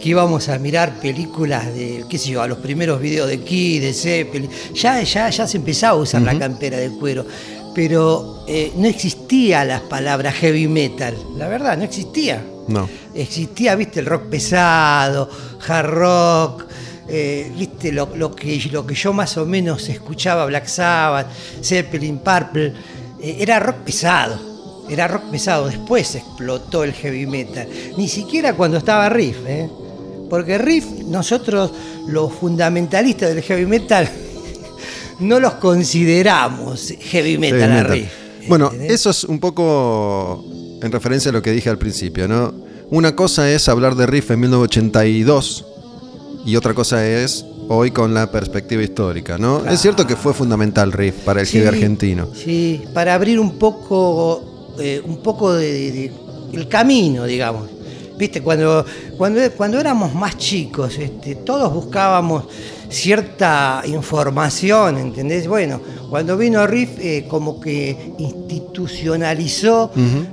que 0.00 0.10
íbamos 0.10 0.48
a 0.48 0.58
mirar 0.58 1.00
películas 1.00 1.66
de, 1.74 2.04
qué 2.08 2.18
sé 2.18 2.30
yo, 2.30 2.42
a 2.42 2.46
los 2.46 2.58
primeros 2.58 3.00
videos 3.00 3.28
de 3.28 3.40
Key, 3.40 3.78
de 3.80 3.92
Zeppelin, 3.92 4.50
ya, 4.74 5.02
ya, 5.02 5.28
ya 5.28 5.46
se 5.46 5.56
empezaba 5.56 5.98
a 5.98 6.02
usar 6.02 6.22
la 6.22 6.38
campera 6.38 6.76
de 6.78 6.90
cuero. 6.90 7.26
Pero 7.74 8.44
eh, 8.46 8.72
no 8.76 8.88
existía 8.88 9.64
la 9.64 9.80
palabra 9.80 10.32
heavy 10.32 10.68
metal, 10.68 11.16
la 11.36 11.48
verdad, 11.48 11.76
no 11.76 11.84
existía. 11.84 12.44
No. 12.66 12.88
Existía, 13.14 13.74
viste, 13.74 14.00
el 14.00 14.06
rock 14.06 14.24
pesado, 14.24 15.28
hard 15.66 15.86
rock, 15.86 16.64
eh, 17.08 17.50
viste, 17.56 17.90
lo, 17.90 18.10
lo 18.16 18.34
que, 18.34 18.60
lo 18.70 18.86
que 18.86 18.94
yo 18.94 19.12
más 19.12 19.36
o 19.38 19.46
menos 19.46 19.88
escuchaba, 19.88 20.44
Black 20.46 20.66
Sabbath, 20.66 21.28
Zeppelin, 21.62 22.18
Purple, 22.18 22.74
eh, 23.20 23.36
era 23.40 23.58
rock 23.58 23.76
pesado. 23.78 24.38
Era 24.90 25.06
rock 25.06 25.24
pesado, 25.30 25.66
después 25.66 26.14
explotó 26.14 26.84
el 26.84 26.92
heavy 26.92 27.26
metal. 27.26 27.68
Ni 27.96 28.08
siquiera 28.08 28.54
cuando 28.54 28.78
estaba 28.78 29.08
Riff, 29.08 29.36
¿eh? 29.46 29.68
Porque 30.30 30.58
Riff, 30.58 30.84
nosotros, 31.06 31.70
los 32.06 32.32
fundamentalistas 32.32 33.34
del 33.34 33.42
heavy 33.42 33.66
metal, 33.66 34.08
no 35.20 35.40
los 35.40 35.54
consideramos 35.54 36.94
heavy 37.00 37.38
metal, 37.38 37.60
Heavy 37.70 37.78
a. 37.78 37.82
Riff. 37.84 38.12
Bueno, 38.48 38.66
¿entendés? 38.66 38.92
eso 38.92 39.10
es 39.10 39.24
un 39.24 39.40
poco 39.40 40.44
en 40.82 40.90
referencia 40.90 41.30
a 41.30 41.32
lo 41.32 41.42
que 41.42 41.52
dije 41.52 41.68
al 41.68 41.78
principio, 41.78 42.28
¿no? 42.28 42.54
Una 42.90 43.14
cosa 43.14 43.50
es 43.50 43.68
hablar 43.68 43.94
de 43.94 44.06
Riff 44.06 44.30
en 44.30 44.40
1982 44.40 45.67
y 46.48 46.56
otra 46.56 46.72
cosa 46.72 47.06
es 47.06 47.44
hoy 47.68 47.90
con 47.90 48.14
la 48.14 48.30
perspectiva 48.30 48.82
histórica, 48.82 49.36
¿no? 49.36 49.66
Es 49.66 49.80
cierto 49.80 50.06
que 50.06 50.16
fue 50.16 50.32
fundamental 50.32 50.92
Riff 50.92 51.16
para 51.24 51.40
el 51.42 51.46
Sí, 51.46 51.58
heavy 51.58 51.68
argentino. 51.68 52.28
Sí, 52.34 52.82
para 52.94 53.12
abrir 53.14 53.38
un 53.38 53.58
poco, 53.58 54.74
eh, 54.78 55.02
un 55.04 55.18
poco 55.18 55.52
de, 55.52 55.66
de- 55.72 55.92
de- 55.92 56.12
el 56.54 56.66
camino, 56.68 57.24
digamos. 57.26 57.68
Viste, 58.16 58.40
cuando, 58.40 58.84
cuando, 59.18 59.40
cuando 59.56 59.78
éramos 59.78 60.14
más 60.14 60.38
chicos, 60.38 60.96
este, 60.98 61.34
todos 61.36 61.70
buscábamos 61.72 62.44
cierta 62.90 63.82
información, 63.86 64.98
¿entendés? 64.98 65.46
Bueno, 65.46 65.80
cuando 66.10 66.36
vino 66.36 66.66
Riff, 66.66 66.98
eh, 67.00 67.26
como 67.28 67.60
que 67.60 68.12
institucionalizó 68.18 69.90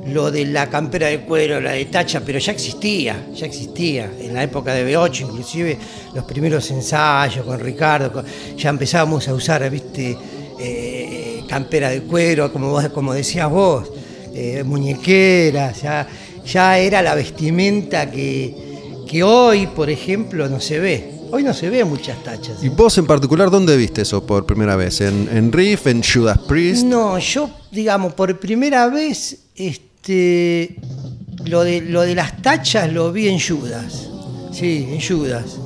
lo 0.08 0.32
de 0.32 0.46
la 0.46 0.70
campera 0.70 1.08
de 1.08 1.22
cuero, 1.22 1.60
la 1.60 1.72
de 1.72 1.86
tacha, 1.86 2.22
pero 2.26 2.40
ya 2.40 2.52
existía, 2.52 3.28
ya 3.34 3.46
existía. 3.46 4.10
En 4.22 4.34
la 4.34 4.44
época 4.44 4.74
de 4.74 4.86
B8, 4.96 5.22
inclusive 5.22 5.78
los 6.14 6.24
primeros 6.26 6.70
ensayos 6.72 7.46
con 7.46 7.60
Ricardo, 7.60 8.12
con- 8.12 8.26
ya 8.58 8.70
empezábamos 8.70 9.28
a 9.28 9.34
usar, 9.34 9.70
viste, 9.70 10.18
eh, 10.60 11.44
campera 11.50 11.90
de 11.90 12.02
cuero, 12.02 12.52
como, 12.52 12.70
vos, 12.70 12.88
como 12.90 13.14
decías 13.14 13.50
vos, 13.50 13.92
eh, 14.34 14.64
muñequeras, 14.66 15.82
ya, 15.82 16.08
ya 16.46 16.78
era 16.78 17.02
la 17.02 17.16
vestimenta 17.16 18.10
que, 18.10 18.54
que 19.08 19.24
hoy, 19.24 19.68
por 19.68 19.90
ejemplo, 19.90 20.48
no 20.50 20.60
se 20.60 20.80
ve. 20.80 21.15
Hoy 21.36 21.44
no 21.44 21.54
se 21.54 21.70
ve 21.70 21.84
muchas 21.84 22.24
tachas. 22.24 22.64
¿Y 22.64 22.70
vos 22.70 22.98
en 22.98 23.06
particular 23.06 23.52
dónde 23.52 23.76
viste 23.76 24.04
eso 24.04 24.26
por 24.26 24.46
primera 24.46 24.78
vez? 24.78 25.02
¿En, 25.02 25.28
en 25.30 25.52
Riff, 25.52 25.86
en 25.86 26.02
Judas 26.02 26.38
Priest? 26.48 26.86
No, 26.86 27.20
yo, 27.20 27.50
digamos, 27.72 28.14
por 28.14 28.40
primera 28.40 28.88
vez, 28.88 29.40
este, 29.54 30.78
lo 31.44 31.66
de, 31.66 31.82
lo 31.82 32.04
de 32.04 32.16
las 32.16 32.42
tachas 32.42 32.90
lo 32.90 33.12
vi 33.12 33.28
en 33.28 33.38
Judas. 33.38 34.08
Sí, 34.54 34.88
en 34.90 35.02
Judas. 35.02 35.58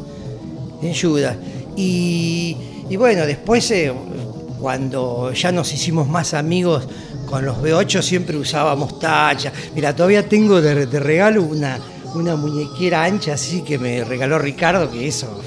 En 0.81 0.95
Judas. 0.95 1.37
Y, 1.77 2.57
y 2.89 2.95
bueno, 2.95 3.27
después, 3.27 3.69
eh, 3.69 3.93
cuando 4.59 5.31
ya 5.33 5.51
nos 5.51 5.71
hicimos 5.71 6.07
más 6.07 6.33
amigos 6.33 6.87
con 7.27 7.45
los 7.45 7.59
B8, 7.59 8.01
siempre 8.01 8.37
usábamos 8.37 8.97
tachas. 8.97 9.53
Mira, 9.75 9.95
todavía 9.95 10.27
tengo 10.27 10.63
de, 10.63 10.87
de 10.87 10.99
regalo 10.99 11.43
una, 11.43 11.77
una 12.15 12.35
muñequera 12.35 13.03
ancha 13.03 13.33
así 13.33 13.61
que 13.61 13.77
me 13.77 14.03
regaló 14.03 14.39
Ricardo, 14.39 14.89
que 14.89 15.07
eso. 15.07 15.39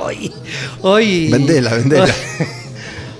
Hoy. 0.00 0.32
hoy 0.82 1.28
Vendela, 1.30 1.74
vendela. 1.74 2.06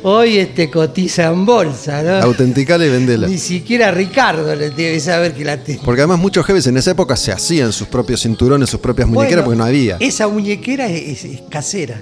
Hoy 0.02 0.36
este 0.38 0.70
cotiza 0.70 1.24
en 1.24 1.44
bolsa, 1.44 2.00
¿no? 2.02 2.10
Autenticala 2.18 2.86
y 2.86 2.90
vendela. 2.90 3.26
Ni 3.26 3.38
siquiera 3.38 3.90
Ricardo 3.90 4.54
le 4.54 4.70
debe 4.70 5.00
saber 5.00 5.34
que 5.34 5.44
la 5.44 5.56
tengo. 5.56 5.82
Porque 5.82 6.02
además 6.02 6.20
muchos 6.20 6.46
jefes 6.46 6.64
en 6.68 6.76
esa 6.76 6.92
época 6.92 7.16
se 7.16 7.32
hacían 7.32 7.72
sus 7.72 7.88
propios 7.88 8.22
cinturones, 8.22 8.70
sus 8.70 8.78
propias 8.78 9.08
muñequeras, 9.08 9.44
Bueno, 9.44 9.44
porque 9.46 9.58
no 9.58 9.64
había. 9.64 9.96
Esa 9.98 10.28
muñequera 10.28 10.86
es, 10.86 11.24
es- 11.24 11.24
es 11.24 11.40
casera. 11.50 12.00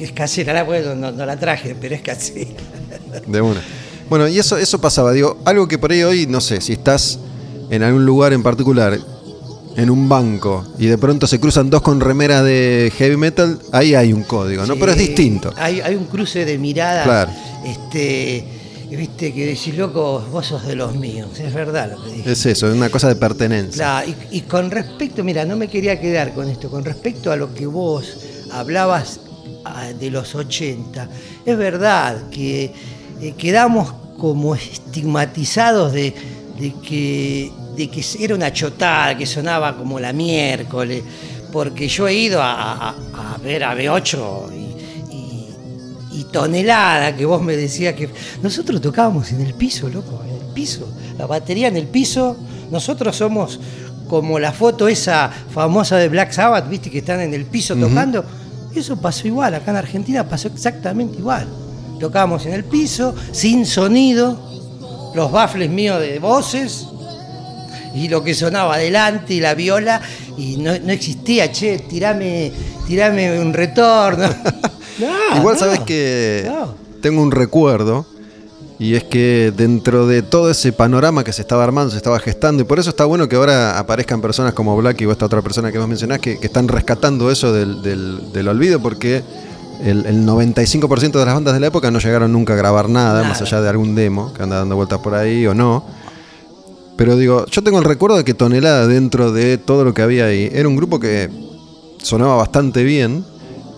Es 0.00 0.10
casera, 0.12 0.52
la, 0.52 0.64
bueno, 0.64 0.96
no, 0.96 1.12
no 1.12 1.24
la 1.26 1.38
traje, 1.38 1.76
pero 1.80 1.94
es 1.94 2.00
casera. 2.02 2.50
de 3.24 3.40
una. 3.40 3.60
Bueno, 4.08 4.26
y 4.26 4.38
eso, 4.40 4.56
eso 4.56 4.80
pasaba. 4.80 5.12
Digo, 5.12 5.38
algo 5.44 5.68
que 5.68 5.78
por 5.78 5.92
ahí 5.92 6.02
hoy, 6.02 6.26
no 6.26 6.40
sé, 6.40 6.60
si 6.60 6.72
estás 6.72 7.20
en 7.70 7.84
algún 7.84 8.04
lugar 8.04 8.32
en 8.32 8.42
particular, 8.42 8.98
en 9.76 9.90
un 9.90 10.08
banco, 10.08 10.66
y 10.78 10.86
de 10.86 10.98
pronto 10.98 11.26
se 11.26 11.38
cruzan 11.38 11.70
dos 11.70 11.82
con 11.82 12.00
remera 12.00 12.42
de 12.42 12.92
heavy 12.96 13.16
metal, 13.16 13.58
ahí 13.72 13.94
hay 13.94 14.12
un 14.12 14.24
código, 14.24 14.66
¿no? 14.66 14.74
Sí, 14.74 14.80
Pero 14.80 14.92
es 14.92 14.98
distinto. 14.98 15.52
Hay, 15.56 15.80
hay 15.80 15.94
un 15.94 16.06
cruce 16.06 16.44
de 16.44 16.58
miradas. 16.58 17.04
Claro. 17.04 17.30
Este, 17.64 18.44
viste, 18.90 19.32
que 19.32 19.46
decís, 19.46 19.76
loco, 19.76 20.24
vos 20.30 20.46
sos 20.46 20.66
de 20.66 20.74
los 20.74 20.94
míos. 20.96 21.38
Es 21.38 21.54
verdad 21.54 21.92
lo 21.92 22.02
que 22.02 22.10
dije. 22.10 22.32
Es 22.32 22.44
eso, 22.46 22.68
es 22.68 22.74
una 22.74 22.90
cosa 22.90 23.08
de 23.08 23.16
pertenencia. 23.16 23.84
Claro, 23.84 24.10
y, 24.30 24.38
y 24.38 24.40
con 24.42 24.70
respecto, 24.70 25.22
mira, 25.22 25.44
no 25.44 25.56
me 25.56 25.68
quería 25.68 26.00
quedar 26.00 26.34
con 26.34 26.48
esto, 26.48 26.70
con 26.70 26.84
respecto 26.84 27.30
a 27.30 27.36
lo 27.36 27.54
que 27.54 27.66
vos 27.66 28.16
hablabas 28.52 29.20
ah, 29.64 29.92
de 29.98 30.10
los 30.10 30.34
80, 30.34 31.08
es 31.46 31.56
verdad 31.56 32.28
que 32.30 32.72
eh, 33.20 33.34
quedamos 33.36 33.92
como 34.18 34.54
estigmatizados 34.54 35.92
de, 35.92 36.14
de 36.58 36.74
que, 36.86 37.50
de 37.80 37.88
que 37.90 38.04
era 38.22 38.34
una 38.34 38.52
chotada, 38.52 39.16
que 39.16 39.26
sonaba 39.26 39.76
como 39.76 39.98
la 39.98 40.12
miércoles, 40.12 41.02
porque 41.52 41.88
yo 41.88 42.06
he 42.08 42.14
ido 42.14 42.40
a, 42.42 42.52
a- 42.90 43.34
a 43.34 43.38
ver 43.42 43.64
a 43.64 43.74
B8 43.74 44.52
y, 44.52 45.14
y- 45.14 46.20
y 46.20 46.24
tonelada 46.30 47.16
que 47.16 47.24
vos 47.24 47.40
me 47.42 47.56
decías 47.56 47.94
que 47.94 48.08
nosotros 48.42 48.80
tocábamos 48.80 49.32
en 49.32 49.40
el 49.40 49.54
piso, 49.54 49.88
loco, 49.88 50.22
en 50.28 50.34
el 50.46 50.52
piso, 50.54 50.86
la 51.18 51.26
batería 51.26 51.68
en 51.68 51.76
el 51.76 51.86
piso, 51.86 52.36
nosotros 52.70 53.16
somos 53.16 53.58
como 54.08 54.38
la 54.38 54.52
foto 54.52 54.88
esa 54.88 55.30
famosa 55.54 55.96
de 55.96 56.08
Black 56.08 56.32
Sabbath, 56.32 56.68
viste 56.68 56.90
que 56.90 56.98
están 56.98 57.20
en 57.20 57.32
el 57.32 57.44
piso 57.46 57.76
tocando, 57.76 58.24
eso 58.74 58.96
pasó 59.00 59.26
igual, 59.26 59.54
acá 59.54 59.70
en 59.70 59.76
Argentina 59.78 60.28
pasó 60.28 60.48
exactamente 60.48 61.18
igual. 61.18 61.46
Tocábamos 62.00 62.44
en 62.46 62.54
el 62.54 62.64
piso, 62.64 63.14
sin 63.32 63.64
sonido, 63.66 64.38
los 65.14 65.30
baffles 65.30 65.70
míos 65.70 66.00
de 66.00 66.18
voces 66.18 66.86
y 67.94 68.08
lo 68.08 68.22
que 68.22 68.34
sonaba 68.34 68.74
adelante 68.74 69.34
y 69.34 69.40
la 69.40 69.54
viola 69.54 70.00
y 70.38 70.56
no, 70.58 70.72
no 70.78 70.92
existía, 70.92 71.50
che, 71.52 71.78
tirame, 71.80 72.52
tirame 72.86 73.38
un 73.40 73.52
retorno. 73.52 74.26
No, 75.00 75.36
Igual 75.38 75.54
no, 75.54 75.58
sabes 75.60 75.80
que 75.80 76.44
no. 76.46 76.74
tengo 77.00 77.22
un 77.22 77.30
recuerdo 77.30 78.04
y 78.78 78.96
es 78.96 79.04
que 79.04 79.50
dentro 79.56 80.06
de 80.06 80.20
todo 80.20 80.50
ese 80.50 80.72
panorama 80.74 81.24
que 81.24 81.32
se 81.32 81.40
estaba 81.40 81.64
armando, 81.64 81.90
se 81.90 81.96
estaba 81.96 82.18
gestando, 82.20 82.62
y 82.62 82.66
por 82.66 82.78
eso 82.78 82.90
está 82.90 83.06
bueno 83.06 83.26
que 83.26 83.36
ahora 83.36 83.78
aparezcan 83.78 84.20
personas 84.20 84.52
como 84.52 84.76
Blacky 84.76 85.06
o 85.06 85.12
esta 85.12 85.24
otra 85.24 85.40
persona 85.40 85.72
que 85.72 85.78
vos 85.78 85.88
mencionás 85.88 86.18
que, 86.18 86.38
que 86.38 86.46
están 86.48 86.68
rescatando 86.68 87.30
eso 87.30 87.50
del, 87.50 87.80
del- 87.80 88.30
del 88.30 88.48
olvido, 88.48 88.80
porque 88.80 89.22
el, 89.82 90.04
el 90.04 90.26
95% 90.26 91.12
de 91.18 91.24
las 91.24 91.34
bandas 91.34 91.54
de 91.54 91.60
la 91.60 91.68
época 91.68 91.90
no 91.90 91.98
llegaron 91.98 92.30
nunca 92.32 92.52
a 92.52 92.56
grabar 92.56 92.90
nada, 92.90 93.20
Nada. 93.22 93.28
más 93.28 93.40
allá 93.40 93.62
de 93.62 93.70
algún 93.70 93.94
demo 93.94 94.34
que 94.34 94.42
anda 94.42 94.56
dando 94.58 94.76
vueltas 94.76 94.98
por 94.98 95.14
ahí 95.14 95.46
o 95.46 95.54
no. 95.54 95.82
Pero 97.00 97.16
digo, 97.16 97.46
yo 97.46 97.62
tengo 97.62 97.78
el 97.78 97.84
recuerdo 97.86 98.18
de 98.18 98.24
que 98.24 98.34
Tonelada 98.34 98.86
dentro 98.86 99.32
de 99.32 99.56
todo 99.56 99.84
lo 99.86 99.94
que 99.94 100.02
había 100.02 100.26
ahí 100.26 100.50
era 100.52 100.68
un 100.68 100.76
grupo 100.76 101.00
que 101.00 101.30
sonaba 102.02 102.36
bastante 102.36 102.84
bien 102.84 103.24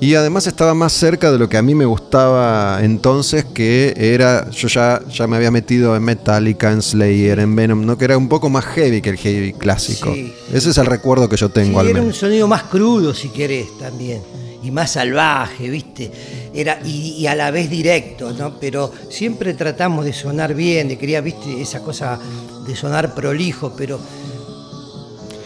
y 0.01 0.17
además 0.17 0.49
estaba 0.49 0.75
más 0.75 0.93
cerca 0.93 1.31
de 1.31 1.39
lo 1.39 1.49
que 1.49 1.57
a 1.57 1.63
mí 1.63 1.73
me 1.77 1.85
gustaba 1.85 2.81
entonces, 2.83 3.45
que 3.45 3.95
era, 3.97 4.51
yo 4.51 4.67
ya, 4.67 5.01
ya 5.09 5.29
me 5.29 5.37
había 5.37 5.53
metido 5.53 5.95
en 5.95 6.03
Metallica, 6.03 6.73
en 6.73 6.83
Slayer, 6.83 7.39
en 7.39 7.55
Venom, 7.55 7.87
¿no? 7.87 7.97
que 7.97 8.07
era 8.07 8.19
un 8.19 8.29
poco 8.29 8.51
más 8.51 8.65
heavy 8.65 9.01
que 9.01 9.11
el 9.11 9.19
heavy 9.19 9.53
clásico. 9.53 10.13
Sí. 10.13 10.35
Ese 10.53 10.71
es 10.71 10.79
el 10.79 10.87
recuerdo 10.87 11.29
que 11.29 11.37
yo 11.37 11.49
tengo 11.49 11.75
Sí, 11.75 11.79
al 11.79 11.87
era 11.91 12.01
un 12.01 12.07
menos. 12.07 12.19
sonido 12.19 12.49
más 12.49 12.65
crudo, 12.65 13.15
si 13.15 13.29
querés, 13.29 13.69
también. 13.79 14.21
Y 14.63 14.71
más 14.71 14.93
salvaje, 14.93 15.69
¿viste? 15.69 16.11
Era, 16.55 16.79
y, 16.85 17.17
y 17.19 17.27
a 17.27 17.35
la 17.35 17.51
vez 17.51 17.69
directo, 17.69 18.33
¿no? 18.33 18.59
Pero 18.61 18.93
siempre 19.11 19.55
tratamos 19.55 20.05
de 20.05 20.13
sonar 20.13 20.55
bien, 20.55 20.89
de 20.89 20.97
quería, 20.99 21.21
¿viste? 21.21 21.61
Esa 21.61 21.81
cosa 21.81 22.19
de 22.67 22.77
sonar 22.77 23.15
prolijo, 23.15 23.75
pero 23.77 23.99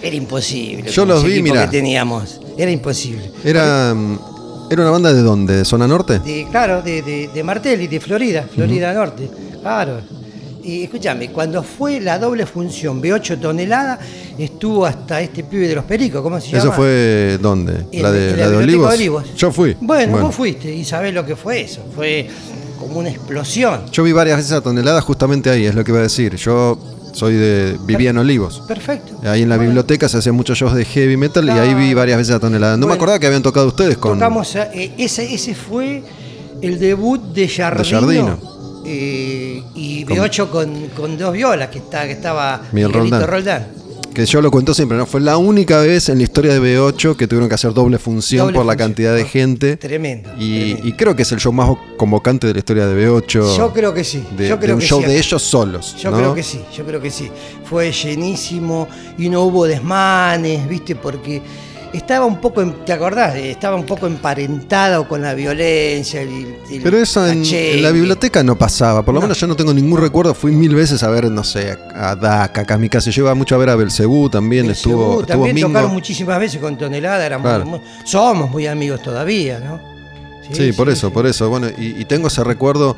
era 0.02 0.16
imposible. 0.16 0.90
Yo 0.90 1.04
los 1.06 1.24
vi, 1.24 1.42
mirá. 1.42 1.64
que 1.64 1.78
teníamos. 1.78 2.40
Era 2.56 2.70
imposible. 2.70 3.30
Era, 3.44 3.94
era 4.70 4.82
una 4.82 4.90
banda 4.90 5.12
de 5.12 5.22
dónde, 5.22 5.56
de 5.56 5.64
zona 5.64 5.86
norte. 5.88 6.18
De, 6.18 6.46
claro, 6.50 6.82
de, 6.82 7.02
de, 7.02 7.28
de 7.28 7.42
Martelli, 7.42 7.86
de 7.86 8.00
Florida, 8.00 8.46
Florida 8.52 8.92
Norte. 8.92 9.28
Claro. 9.62 10.00
Y 10.66 10.82
escúchame, 10.82 11.30
cuando 11.30 11.62
fue 11.62 12.00
la 12.00 12.18
doble 12.18 12.44
función 12.44 13.00
B8 13.00 13.40
tonelada, 13.40 14.00
estuvo 14.36 14.84
hasta 14.84 15.20
este 15.20 15.44
pibe 15.44 15.68
de 15.68 15.76
los 15.76 15.84
pericos, 15.84 16.20
¿cómo 16.22 16.40
se 16.40 16.48
llama? 16.48 16.58
¿Eso 16.58 16.72
fue 16.72 17.38
dónde? 17.40 17.84
¿La 17.92 18.10
de, 18.10 18.30
en 18.30 18.40
la 18.40 18.50
de 18.50 18.56
Olivos? 18.56 19.34
Yo 19.36 19.52
fui. 19.52 19.76
Bueno, 19.80 20.18
vos 20.18 20.34
fuiste 20.34 20.74
y 20.74 20.84
sabés 20.84 21.14
lo 21.14 21.24
que 21.24 21.36
fue 21.36 21.60
eso. 21.60 21.82
Fue 21.94 22.28
como 22.80 22.98
una 22.98 23.10
explosión. 23.10 23.82
Yo 23.92 24.02
vi 24.02 24.10
varias 24.10 24.38
veces 24.38 24.52
a 24.52 24.60
Tonelada 24.60 25.00
justamente 25.00 25.50
ahí, 25.50 25.66
es 25.66 25.74
lo 25.76 25.84
que 25.84 25.92
iba 25.92 26.00
a 26.00 26.02
decir. 26.02 26.34
Yo 26.34 26.76
soy 27.12 27.34
de. 27.34 27.76
vivía 27.86 28.10
en 28.10 28.18
Olivos. 28.18 28.62
Perfecto. 28.66 29.20
Ahí 29.22 29.42
en 29.42 29.48
la 29.48 29.54
Bueno, 29.56 29.68
biblioteca 29.70 30.08
se 30.08 30.18
hacían 30.18 30.34
muchos 30.34 30.58
shows 30.58 30.74
de 30.74 30.84
heavy 30.84 31.16
metal 31.16 31.46
y 31.46 31.50
ahí 31.50 31.74
vi 31.74 31.94
varias 31.94 32.18
veces 32.18 32.34
a 32.34 32.40
Tonelada. 32.40 32.72
No 32.72 32.80
me 32.80 32.86
Bueno. 32.86 32.94
acordaba 32.94 33.18
que 33.20 33.26
habían 33.28 33.42
tocado 33.42 33.68
ustedes 33.68 33.96
con. 33.98 34.18
Tocamos, 34.18 34.56
a- 34.56 34.72
eh, 34.74 34.90
ese, 34.98 35.32
ese 35.32 35.54
fue 35.54 36.02
el 36.60 36.80
debut 36.80 37.22
de 37.32 37.48
Jardino. 37.48 37.84
Giardino. 37.84 38.55
Eh, 38.86 39.62
y 39.74 40.04
Con- 40.04 40.16
B8 40.16 40.48
con, 40.48 40.86
con 40.96 41.18
dos 41.18 41.32
violas 41.32 41.68
que, 41.68 41.78
está, 41.78 42.06
que 42.06 42.12
estaba 42.12 42.62
Miguel 42.72 42.90
Miguelito 42.92 43.26
Roldán. 43.26 43.66
Que 44.14 44.24
yo 44.24 44.40
lo 44.40 44.50
cuento 44.50 44.72
siempre, 44.72 44.96
¿no? 44.96 45.04
Fue 45.04 45.20
la 45.20 45.36
única 45.36 45.78
vez 45.80 46.08
en 46.08 46.16
la 46.16 46.24
historia 46.24 46.54
de 46.58 46.60
B8 46.60 47.16
que 47.16 47.26
tuvieron 47.28 47.50
que 47.50 47.54
hacer 47.54 47.74
doble 47.74 47.98
función 47.98 48.46
Doble 48.46 48.56
por 48.56 48.64
la 48.64 48.74
cantidad 48.74 49.14
de 49.14 49.26
gente. 49.26 49.76
Tremendo. 49.76 50.30
Y, 50.38 50.58
tremendo. 50.60 50.88
y 50.88 50.92
creo 50.94 51.14
que 51.14 51.20
es 51.22 51.32
el 51.32 51.38
show 51.38 51.52
más 51.52 51.68
convocante 51.98 52.46
de 52.46 52.54
la 52.54 52.58
historia 52.60 52.86
de 52.86 53.06
B8. 53.08 53.56
Yo 53.58 53.72
creo 53.74 53.92
que 53.92 54.04
sí. 54.04 54.24
de, 54.34 54.48
yo 54.48 54.56
de 54.56 54.62
creo 54.62 54.76
un 54.76 54.80
que 54.80 54.86
show 54.86 55.02
sí. 55.02 55.06
de 55.06 55.18
ellos 55.18 55.42
solos. 55.42 55.96
Yo 55.98 56.10
¿no? 56.10 56.16
creo 56.16 56.34
que 56.34 56.42
sí, 56.42 56.62
yo 56.74 56.86
creo 56.86 56.98
que 56.98 57.10
sí. 57.10 57.28
Fue 57.64 57.92
llenísimo 57.92 58.88
y 59.18 59.28
no 59.28 59.42
hubo 59.42 59.66
desmanes, 59.66 60.66
¿viste? 60.66 60.96
Porque 60.96 61.42
estaba 61.92 62.26
un 62.26 62.40
poco, 62.40 62.64
¿te 62.84 62.92
acordás? 62.92 63.34
Estaba 63.36 63.76
un 63.76 63.84
poco 63.86 64.06
emparentado 64.06 65.06
con 65.08 65.22
la 65.22 65.34
violencia. 65.34 66.20
el- 66.22 66.56
el 66.70 66.82
Pero 66.82 66.98
eso 66.98 67.26
en, 67.26 67.42
la 67.82 67.90
biblioteca 67.90 68.42
no 68.42 68.56
pasaba. 68.56 69.02
Por 69.04 69.14
lo 69.14 69.20
No. 69.20 69.26
menos 69.26 69.40
yo 69.40 69.46
no 69.46 69.56
tengo 69.56 69.72
ningún 69.72 70.00
recuerdo. 70.00 70.34
Fui 70.34 70.52
mil 70.52 70.74
veces 70.74 71.02
a 71.02 71.08
ver, 71.10 71.30
no 71.30 71.44
sé, 71.44 71.76
a 71.94 72.14
Daca, 72.16 72.66
a 72.74 72.78
mi 72.78 72.88
casa. 72.88 73.10
Yo 73.10 73.22
iba 73.22 73.34
mucho 73.34 73.54
a 73.54 73.58
ver 73.58 73.70
a 73.70 73.76
Belcebú 73.76 74.28
también. 74.28 74.66
El 74.66 74.72
estuvo, 74.72 75.20
estuvo 75.20 75.24
también 75.26 75.54
Mingo. 75.54 75.68
tocaron 75.68 75.92
muchísimas 75.92 76.38
veces 76.38 76.60
con 76.60 76.76
Tonelada, 76.76 77.24
éramos 77.24 77.44
Claro. 77.48 77.64
muy- 77.66 77.80
somos 78.04 78.50
muy 78.50 78.66
amigos 78.66 79.02
todavía, 79.02 79.58
¿no? 79.60 79.80
Sí, 80.52 80.72
por 80.72 80.88
eso, 80.88 81.12
por 81.12 81.26
eso. 81.26 81.48
Bueno, 81.50 81.66
y, 81.76 82.00
y 82.00 82.04
tengo 82.04 82.28
ese 82.28 82.44
recuerdo 82.44 82.96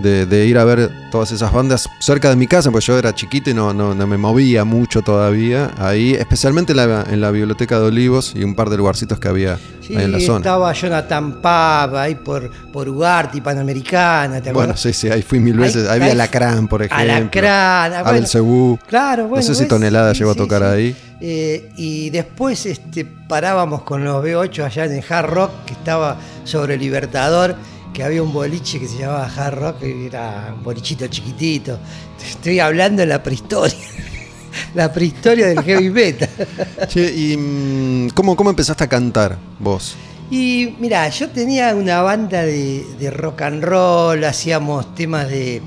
de, 0.00 0.26
de 0.26 0.46
ir 0.46 0.58
a 0.58 0.64
ver 0.64 0.90
todas 1.10 1.32
esas 1.32 1.52
bandas 1.52 1.88
cerca 2.00 2.28
de 2.30 2.36
mi 2.36 2.46
casa, 2.46 2.70
pues 2.70 2.84
yo 2.84 2.98
era 2.98 3.14
chiquito 3.14 3.50
y 3.50 3.54
no, 3.54 3.72
no, 3.72 3.94
no 3.94 4.06
me 4.06 4.16
movía 4.16 4.64
mucho 4.64 5.02
todavía. 5.02 5.70
Ahí, 5.78 6.12
especialmente 6.14 6.72
en 6.72 6.76
la, 6.78 7.04
en 7.10 7.20
la 7.20 7.30
biblioteca 7.30 7.78
de 7.80 7.86
Olivos 7.86 8.32
y 8.34 8.44
un 8.44 8.54
par 8.54 8.68
de 8.70 8.76
lugarcitos 8.76 9.18
que 9.18 9.28
había 9.28 9.58
Sí, 9.80 9.96
ahí 9.96 10.04
en 10.04 10.12
la 10.12 10.20
zona. 10.20 10.38
estaba 10.38 10.72
Jonathan 10.72 11.40
Pab 11.40 11.94
ahí 11.96 12.16
por, 12.16 12.50
por 12.72 12.88
Ugarte, 12.88 13.40
Panamericana, 13.40 14.40
¿te 14.40 14.52
Bueno, 14.52 14.76
sí, 14.76 14.92
sí, 14.92 15.08
ahí 15.08 15.22
fui 15.22 15.38
mil 15.40 15.56
veces. 15.56 15.88
Ahí, 15.88 16.00
fu- 16.00 16.10
Alacrán, 16.10 16.66
por 16.68 16.82
ejemplo. 16.82 17.14
Alacrán, 17.14 17.92
ah, 17.94 18.02
bueno. 18.02 18.18
Belcebú. 18.18 18.78
Claro, 18.88 19.28
bueno. 19.28 19.46
No 19.46 19.54
sé 19.54 19.62
si. 19.62 19.66
Tonelada 19.68 20.12
Sí, 20.12 20.18
llegó 20.20 20.32
a 20.32 20.34
tocar 20.34 20.62
sí. 20.62 20.66
ahí. 20.68 20.96
Eh, 21.20 21.70
y 21.76 22.10
después 22.10 22.66
este, 22.66 23.04
parábamos 23.04 23.82
con 23.82 24.04
los 24.04 24.22
B8 24.24 24.64
allá 24.64 24.84
en 24.84 24.92
el 24.92 25.04
Hard 25.08 25.30
Rock, 25.30 25.50
que 25.66 25.72
estaba 25.72 26.16
sobre 26.44 26.76
Libertador, 26.76 27.54
que 27.96 28.04
había 28.04 28.22
un 28.22 28.30
boliche 28.30 28.78
que 28.78 28.86
se 28.86 28.98
llamaba 28.98 29.24
Hard 29.24 29.58
Rock, 29.58 29.78
que 29.78 30.06
era 30.08 30.52
un 30.54 30.62
bolichito 30.62 31.06
chiquitito. 31.06 31.78
Estoy 32.22 32.60
hablando 32.60 33.00
de 33.00 33.06
la 33.06 33.22
prehistoria. 33.22 33.74
La 34.74 34.92
prehistoria 34.92 35.46
del 35.46 35.62
heavy 35.62 35.88
metal. 35.88 36.28
Che, 36.88 37.10
¿y 37.10 37.36
mm, 37.38 38.08
cómo, 38.10 38.36
cómo 38.36 38.50
empezaste 38.50 38.84
a 38.84 38.86
cantar 38.86 39.38
vos? 39.58 39.96
Y 40.30 40.74
mira, 40.78 41.08
yo 41.08 41.30
tenía 41.30 41.74
una 41.74 42.02
banda 42.02 42.42
de, 42.42 42.84
de 42.98 43.10
rock 43.10 43.40
and 43.42 43.64
roll, 43.64 44.24
hacíamos 44.24 44.94
temas 44.94 45.30
de, 45.30 45.62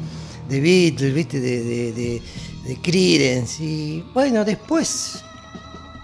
de 0.48 0.60
Beatles, 0.60 1.14
¿viste? 1.16 1.40
De, 1.40 1.64
de, 1.64 1.94
de, 1.94 2.22
de 2.64 2.76
Creedence. 2.76 3.64
Y 3.64 4.06
bueno, 4.14 4.46
después. 4.46 5.24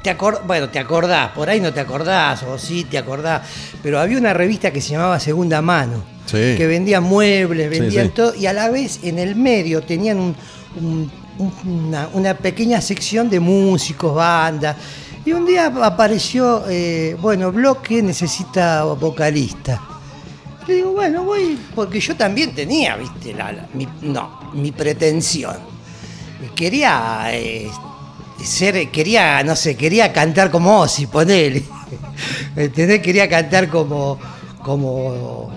Te 0.06 0.16
bueno, 0.46 0.70
te 0.70 0.78
acordás, 0.78 1.32
por 1.32 1.50
ahí 1.50 1.60
no 1.60 1.74
te 1.74 1.80
acordás, 1.80 2.44
o 2.44 2.60
sí 2.60 2.84
te 2.84 3.00
acordás, 3.00 3.42
pero 3.82 4.00
había 4.00 4.20
una 4.20 4.36
revista 4.36 4.70
que 4.72 4.80
se 4.80 4.92
llamaba 4.92 5.20
Segunda 5.20 5.64
Mano, 5.64 6.04
Sí. 6.28 6.54
que 6.56 6.68
vendía 6.68 7.02
muebles, 7.02 7.74
Sí, 7.74 7.80
vendían 7.80 8.06
sí. 8.08 8.12
todo, 8.14 8.36
y 8.36 8.46
a 8.46 8.54
la 8.54 8.70
vez 8.70 9.00
en 9.02 9.18
el 9.18 9.36
medio 9.36 9.82
tenían 9.82 10.20
un- 10.20 10.36
un- 10.80 11.12
un- 11.40 11.86
una, 11.88 12.08
una 12.14 12.34
pequeña 12.36 12.82
sección 12.82 13.32
de 13.32 13.40
músicos, 13.40 14.14
bandas. 14.14 14.76
Y 15.26 15.32
un 15.34 15.44
día 15.44 15.74
apareció, 15.82 16.64
eh, 16.70 17.18
bueno, 17.20 17.52
Bloque 17.52 18.04
necesita 18.04 18.84
vocalista. 18.84 19.82
Le 20.68 20.76
digo, 20.76 20.92
bueno, 20.92 21.24
voy, 21.24 21.58
porque 21.74 22.00
yo 22.00 22.16
también 22.16 22.54
tenía, 22.54 22.96
viste, 22.96 23.34
la, 23.34 23.52
la- 23.52 23.68
mi, 23.74 23.88
no, 24.02 24.52
mi 24.54 24.72
pretensión. 24.72 25.58
Quería 26.56 27.24
eh, 27.32 27.70
ser, 28.46 28.90
quería, 28.92 29.44
no 29.44 29.56
sé, 29.56 29.76
quería 29.76 30.12
cantar 30.14 30.52
como 30.52 30.80
Ozzy, 30.80 31.08
ponele. 31.08 31.64
¿Me 32.56 32.64
¿Entendés? 32.66 33.02
Quería 33.02 33.30
cantar 33.30 33.70
como, 33.70 34.20
como, 34.62 35.52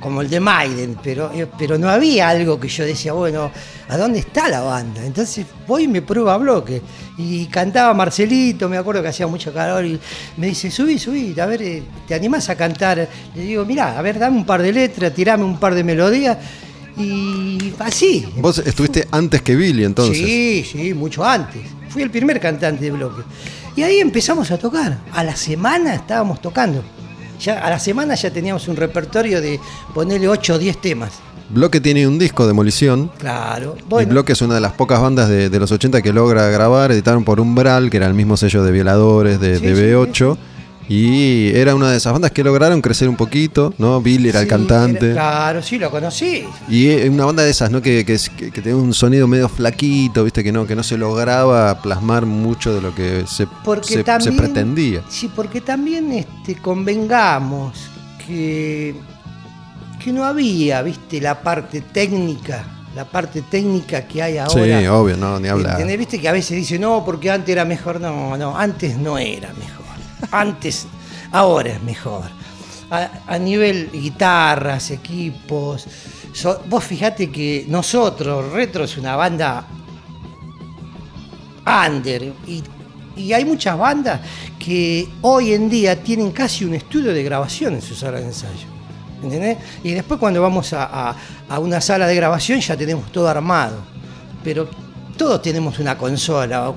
como 0.00 0.20
el 0.20 0.28
de 0.28 0.40
Maiden, 0.40 0.98
pero, 1.02 1.30
eh, 1.32 1.46
pero 1.58 1.78
no 1.78 1.88
había 1.88 2.28
algo 2.28 2.60
que 2.60 2.68
yo 2.68 2.84
decía, 2.84 3.12
bueno, 3.12 3.50
¿a 3.88 3.96
dónde 3.96 4.18
está 4.20 4.48
la 4.48 4.60
banda? 4.60 5.04
Entonces 5.04 5.46
voy 5.66 5.84
y 5.84 5.88
me 5.88 6.02
prueba 6.02 6.34
a 6.34 6.36
bloque. 6.36 6.82
Y 7.16 7.46
cantaba 7.46 7.94
Marcelito, 7.94 8.68
me 8.68 8.76
acuerdo 8.76 9.02
que 9.02 9.08
hacía 9.08 9.26
mucho 9.26 9.52
calor, 9.52 9.84
y 9.84 9.98
me 10.36 10.48
dice, 10.48 10.70
subí, 10.70 10.98
subí, 10.98 11.38
a 11.38 11.46
ver, 11.46 11.62
eh, 11.62 11.82
¿te 12.06 12.14
animás 12.14 12.48
a 12.48 12.56
cantar? 12.56 13.08
Le 13.34 13.42
digo, 13.42 13.64
mirá, 13.64 13.98
a 13.98 14.02
ver, 14.02 14.18
dame 14.18 14.36
un 14.36 14.44
par 14.44 14.62
de 14.62 14.72
letras, 14.72 15.14
tirame 15.14 15.44
un 15.44 15.58
par 15.58 15.74
de 15.74 15.84
melodías. 15.84 16.38
Y 16.96 17.72
así. 17.80 18.26
Vos 18.36 18.58
estuviste 18.58 19.08
antes 19.10 19.42
que 19.42 19.56
Billy 19.56 19.84
entonces. 19.84 20.16
Sí, 20.16 20.64
sí, 20.70 20.94
mucho 20.94 21.24
antes. 21.24 21.62
Fui 21.94 22.02
el 22.02 22.10
primer 22.10 22.40
cantante 22.40 22.86
de 22.86 22.90
bloque. 22.90 23.22
Y 23.76 23.84
ahí 23.84 24.00
empezamos 24.00 24.50
a 24.50 24.58
tocar. 24.58 24.98
A 25.12 25.22
la 25.22 25.36
semana 25.36 25.94
estábamos 25.94 26.42
tocando. 26.42 26.82
Ya, 27.40 27.60
a 27.60 27.70
la 27.70 27.78
semana 27.78 28.16
ya 28.16 28.32
teníamos 28.32 28.66
un 28.66 28.74
repertorio 28.74 29.40
de 29.40 29.60
ponerle 29.94 30.26
8 30.26 30.54
o 30.54 30.58
10 30.58 30.80
temas. 30.80 31.12
Bloque 31.50 31.80
tiene 31.80 32.08
un 32.08 32.18
disco, 32.18 32.48
Demolición. 32.48 33.12
Claro. 33.16 33.76
Y 34.00 34.06
Bloque 34.06 34.32
es 34.32 34.42
una 34.42 34.56
de 34.56 34.60
las 34.60 34.72
pocas 34.72 35.00
bandas 35.00 35.28
de, 35.28 35.48
de 35.50 35.60
los 35.60 35.70
80 35.70 36.02
que 36.02 36.12
logra 36.12 36.48
grabar. 36.48 36.90
Editaron 36.90 37.22
por 37.22 37.38
Umbral, 37.38 37.90
que 37.90 37.98
era 37.98 38.08
el 38.08 38.14
mismo 38.14 38.36
sello 38.36 38.64
de 38.64 38.72
Violadores, 38.72 39.38
de, 39.38 39.60
Sí, 39.60 39.64
de 39.64 39.76
sí, 39.76 39.82
B8. 39.82 40.36
Y 40.88 41.48
era 41.56 41.74
una 41.74 41.90
de 41.90 41.96
esas 41.96 42.12
bandas 42.12 42.30
que 42.30 42.44
lograron 42.44 42.82
crecer 42.82 43.08
un 43.08 43.16
poquito, 43.16 43.72
¿no? 43.78 44.02
Billy 44.02 44.28
era 44.28 44.40
el 44.42 44.46
cantante. 44.48 45.06
era- 45.12 45.14
claro, 45.14 45.62
sí, 45.62 45.78
lo 45.78 45.90
conocí. 45.90 46.44
Y 46.68 46.88
es 46.88 47.08
una 47.08 47.24
banda 47.24 47.42
de 47.42 47.50
esas, 47.50 47.70
¿no? 47.70 47.80
Que, 47.80 48.04
que, 48.04 48.18
que- 48.36 48.50
que 48.50 48.60
tiene 48.60 48.74
un 48.76 48.92
sonido 48.92 49.26
medio 49.26 49.48
flaquito, 49.48 50.24
¿viste? 50.24 50.44
Que 50.44 50.52
no, 50.52 50.66
que 50.66 50.76
no 50.76 50.82
se 50.82 50.98
lograba 50.98 51.80
plasmar 51.80 52.26
mucho 52.26 52.74
de 52.74 52.82
lo 52.82 52.94
que 52.94 53.24
se, 53.26 53.46
pretendía. 54.36 55.02
Sí, 55.08 55.30
porque 55.34 55.60
también 55.62 56.12
este, 56.12 56.56
convengamos 56.56 57.88
que, 58.26 58.94
que 60.02 60.12
no 60.12 60.24
había, 60.24 60.82
viste, 60.82 61.20
la 61.20 61.40
parte 61.40 61.80
técnica, 61.80 62.64
la 62.94 63.04
parte 63.06 63.42
técnica 63.42 64.02
que 64.06 64.22
hay 64.22 64.36
ahora. 64.38 64.80
Sí, 64.80 64.86
obvio, 64.86 65.16
no, 65.16 65.40
ni 65.40 65.48
hablar. 65.48 65.84
Viste 65.96 66.20
que 66.20 66.28
a 66.28 66.32
veces 66.32 66.56
dice, 66.58 66.78
no, 66.78 67.02
porque 67.04 67.30
antes 67.30 67.48
era 67.50 67.64
mejor. 67.64 68.00
No, 68.00 68.36
no, 68.36 68.56
antes 68.56 68.96
no 68.98 69.16
era 69.18 69.48
mejor. 69.54 69.83
Antes, 70.30 70.86
ahora 71.32 71.70
es 71.70 71.82
mejor. 71.82 72.24
A, 72.90 73.38
nivel 73.38 73.90
guitarras, 73.90 74.90
equipos. 74.90 75.86
So- 76.32 76.62
vos 76.68 76.84
fijate 76.84 77.30
que 77.30 77.64
nosotros, 77.68 78.52
Retro 78.52 78.84
es 78.84 78.96
una 78.96 79.16
banda 79.16 79.66
under. 81.66 82.32
Y, 82.46 82.62
hay 83.32 83.44
muchas 83.44 83.78
bandas 83.78 84.20
que 84.58 85.08
hoy 85.22 85.52
en 85.52 85.70
día 85.70 86.02
tienen 86.02 86.32
casi 86.32 86.64
un 86.64 86.74
estudio 86.74 87.12
de 87.12 87.22
grabación 87.22 87.74
en 87.74 87.82
su 87.82 87.94
sala 87.94 88.18
de 88.18 88.26
ensayo. 88.26 88.66
¿Entendés? 89.22 89.58
Y 89.82 89.92
después 89.92 90.20
cuando 90.20 90.42
vamos 90.42 90.72
a 90.72 91.14
una 91.58 91.80
sala 91.80 92.06
de 92.06 92.14
grabación 92.14 92.60
ya 92.60 92.76
tenemos 92.76 93.10
todo 93.12 93.28
armado. 93.28 93.78
Pero 94.42 94.68
todos 95.16 95.40
tenemos 95.42 95.78
una 95.78 95.96
consola, 95.96 96.72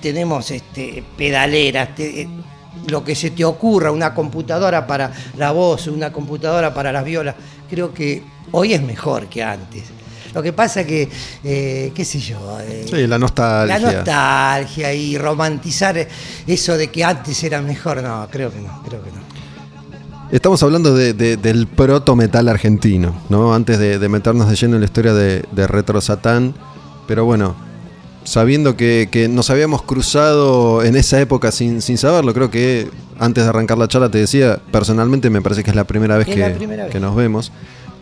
tenemos 0.00 0.50
este, 0.50 1.02
pedaleras, 1.16 1.94
te- 1.94 2.28
lo 2.88 3.02
que 3.02 3.14
se 3.14 3.30
te 3.30 3.44
ocurra, 3.44 3.90
una 3.90 4.14
computadora 4.14 4.86
para 4.86 5.10
la 5.36 5.50
voz, 5.52 5.86
una 5.86 6.12
computadora 6.12 6.72
para 6.74 6.92
las 6.92 7.04
violas. 7.04 7.34
Creo 7.68 7.92
que 7.92 8.22
hoy 8.52 8.74
es 8.74 8.82
mejor 8.82 9.26
que 9.28 9.42
antes. 9.42 9.84
Lo 10.34 10.42
que 10.42 10.52
pasa 10.52 10.84
que, 10.84 11.08
eh, 11.42 11.92
qué 11.94 12.04
sé 12.04 12.20
yo, 12.20 12.58
eh, 12.60 12.84
Sí, 12.88 13.06
la 13.06 13.18
nostalgia. 13.18 13.78
la 13.78 13.92
nostalgia 13.92 14.92
y 14.92 15.16
romantizar 15.16 16.06
eso 16.46 16.76
de 16.76 16.88
que 16.88 17.02
antes 17.02 17.42
era 17.42 17.62
mejor, 17.62 18.02
no, 18.02 18.28
creo 18.30 18.52
que 18.52 18.60
no, 18.60 18.82
creo 18.86 19.02
que 19.02 19.10
no. 19.10 19.16
Estamos 20.30 20.62
hablando 20.62 20.94
de- 20.94 21.14
de- 21.14 21.36
del 21.38 21.66
proto 21.68 22.14
metal 22.14 22.48
argentino, 22.48 23.16
¿no? 23.30 23.54
Antes 23.54 23.78
de, 23.78 23.98
de 23.98 24.08
meternos 24.10 24.50
de 24.50 24.56
lleno 24.56 24.74
en 24.74 24.80
la 24.80 24.86
historia 24.86 25.14
de, 25.14 25.44
de 25.50 25.66
Retro 25.66 26.00
Satán. 26.02 26.54
Pero 27.06 27.24
bueno, 27.24 27.54
sabiendo 28.24 28.76
que, 28.76 29.08
que 29.10 29.28
nos 29.28 29.50
habíamos 29.50 29.82
cruzado 29.82 30.82
en 30.82 30.96
esa 30.96 31.20
época 31.20 31.52
sin, 31.52 31.80
sin 31.80 31.96
saberlo, 31.96 32.34
creo 32.34 32.50
que 32.50 32.88
antes 33.18 33.44
de 33.44 33.50
arrancar 33.50 33.78
la 33.78 33.88
charla 33.88 34.10
te 34.10 34.18
decía, 34.18 34.58
personalmente 34.70 35.30
me 35.30 35.40
parece 35.40 35.62
que 35.62 35.70
es 35.70 35.76
la 35.76 35.84
primera 35.84 36.18
vez, 36.18 36.26
que, 36.26 36.36
la 36.36 36.52
primera 36.54 36.84
vez. 36.84 36.92
que 36.92 37.00
nos 37.00 37.14
vemos. 37.14 37.52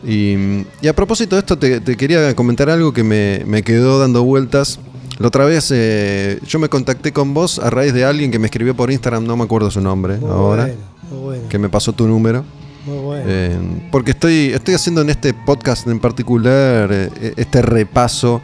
Y, 0.07 0.65
y 0.83 0.89
a 0.89 0.95
propósito 0.95 1.37
de 1.37 1.41
esto, 1.41 1.57
te, 1.57 1.81
te 1.81 1.97
quería 1.97 2.35
comentar 2.35 2.69
algo 2.69 2.93
que 2.93 3.03
me, 3.03 3.43
me 3.47 3.63
quedó 3.63 3.99
dando 3.99 4.23
vueltas. 4.23 4.79
La 5.19 5.29
otra 5.29 5.45
vez 5.45 5.71
eh, 5.73 6.41
yo 6.47 6.59
me 6.59 6.69
contacté 6.69 7.13
con 7.13 7.35
vos 7.35 7.61
a 7.61 7.71
raíz 7.71 7.95
de 7.95 8.05
alguien 8.05 8.31
que 8.31 8.39
me 8.39 8.47
escribió 8.47 8.75
por 8.75 8.91
Instagram, 8.91 9.25
no 9.25 9.37
me 9.37 9.45
acuerdo 9.45 9.71
su 9.71 9.81
nombre 9.81 10.17
Muy 10.17 10.29
ahora, 10.29 10.65
bueno, 10.65 10.81
muy 11.09 11.21
bueno, 11.21 11.49
que 11.49 11.59
me 11.59 11.69
pasó 11.69 11.93
tu 11.93 12.09
número. 12.09 12.45
muy 12.85 12.99
bueno. 12.99 13.25
Eh, 13.29 13.57
porque 13.93 14.11
estoy, 14.11 14.51
estoy 14.53 14.75
haciendo 14.75 15.03
en 15.03 15.11
este 15.11 15.33
podcast 15.33 15.87
en 15.87 16.01
particular 16.01 16.89
eh, 16.91 17.35
este 17.37 17.63
repaso 17.63 18.43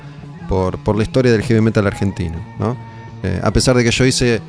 por, 0.51 0.79
por 0.79 0.97
la 0.97 1.05
historia 1.05 1.31
del 1.31 1.43
heavy 1.43 1.61
metal 1.61 1.87
argentino. 1.87 2.45
¿no? 2.59 2.77
Eh, 3.23 3.41
a 3.43 3.53
pesar 3.53 3.77
de 3.77 3.85
que 3.85 3.93
yo 3.93 4.05
hice 4.05 4.41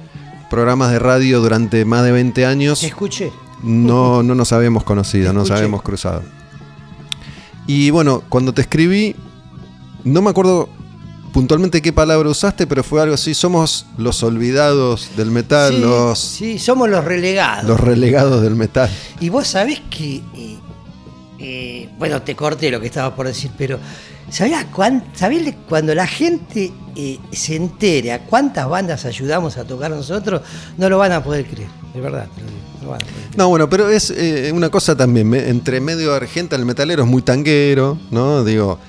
programas 0.50 0.92
de 0.92 0.98
radio 0.98 1.40
durante 1.40 1.86
más 1.86 2.04
de 2.04 2.12
20 2.12 2.46
años, 2.46 2.80
Te 2.82 2.88
escuché. 2.88 3.32
no, 3.64 4.24
no 4.24 4.34
nos 4.34 4.52
habíamos 4.52 4.84
conocido, 4.84 5.32
no 5.32 5.42
nos 5.42 5.52
habíamos 5.52 5.84
cruzado. 5.84 6.24
Y 7.68 7.92
bueno, 7.92 8.24
cuando 8.28 8.52
te 8.52 8.62
escribí, 8.62 9.16
no 10.04 10.22
me 10.24 10.32
acuerdo 10.32 10.68
puntualmente 11.32 11.82
qué 11.84 11.94
palabra 11.94 12.28
usaste, 12.30 12.66
pero 12.68 12.84
fue 12.84 13.00
algo 13.02 13.14
así, 13.14 13.34
somos 13.36 13.86
los 13.98 14.24
olvidados 14.24 15.10
del 15.16 15.30
metal, 15.32 15.74
sí, 15.76 15.80
los, 15.80 16.20
sí, 16.20 16.60
somos 16.60 16.90
los 16.90 17.06
relegados. 17.06 17.66
los 17.70 17.80
relegados 17.80 18.42
del 18.42 18.56
metal. 18.56 18.90
Y 19.20 19.30
vos 19.30 19.48
sabés 19.48 19.80
que. 19.92 20.16
eh, 20.36 20.58
eh, 21.44 21.90
bueno, 21.98 22.22
te 22.24 22.36
corté 22.36 22.70
lo 22.72 22.80
que 22.82 22.88
estabas 22.88 23.14
por 23.14 23.28
decir, 23.28 23.52
pero. 23.58 23.80
¿Sabías 24.32 24.66
cuán- 24.74 25.04
sabés 25.14 25.54
cuando 25.68 25.94
la 25.94 26.08
gente 26.08 26.72
eh, 26.96 27.20
se 27.32 27.56
entere 27.58 28.12
a 28.14 28.26
cuántas 28.26 28.68
bandas 28.68 29.04
ayudamos 29.06 29.58
a 29.58 29.66
tocar 29.66 29.92
nosotros? 29.92 30.42
No 30.78 30.90
lo 30.90 30.98
van 30.98 31.12
a 31.12 31.22
poder 31.24 31.46
creer, 31.46 31.68
de 31.94 32.00
verdad. 32.02 32.28
no 32.82 32.90
van 32.90 33.02
a 33.02 33.06
poder 33.06 33.14
creer. 33.24 33.38
No, 33.38 33.50
bueno, 33.50 33.70
pero 33.70 33.90
es 33.90 34.10
eh, 34.10 34.50
una 34.54 34.70
cosa 34.70 34.96
también, 34.96 35.34
entre 35.34 35.82
medio 35.82 36.14
argenta, 36.14 36.56
el 36.56 36.66
metalero 36.66 37.04
es 37.04 37.10
muy 37.10 37.22
tanguero, 37.22 37.98
¿no? 38.10 38.44
Digo, 38.46 38.80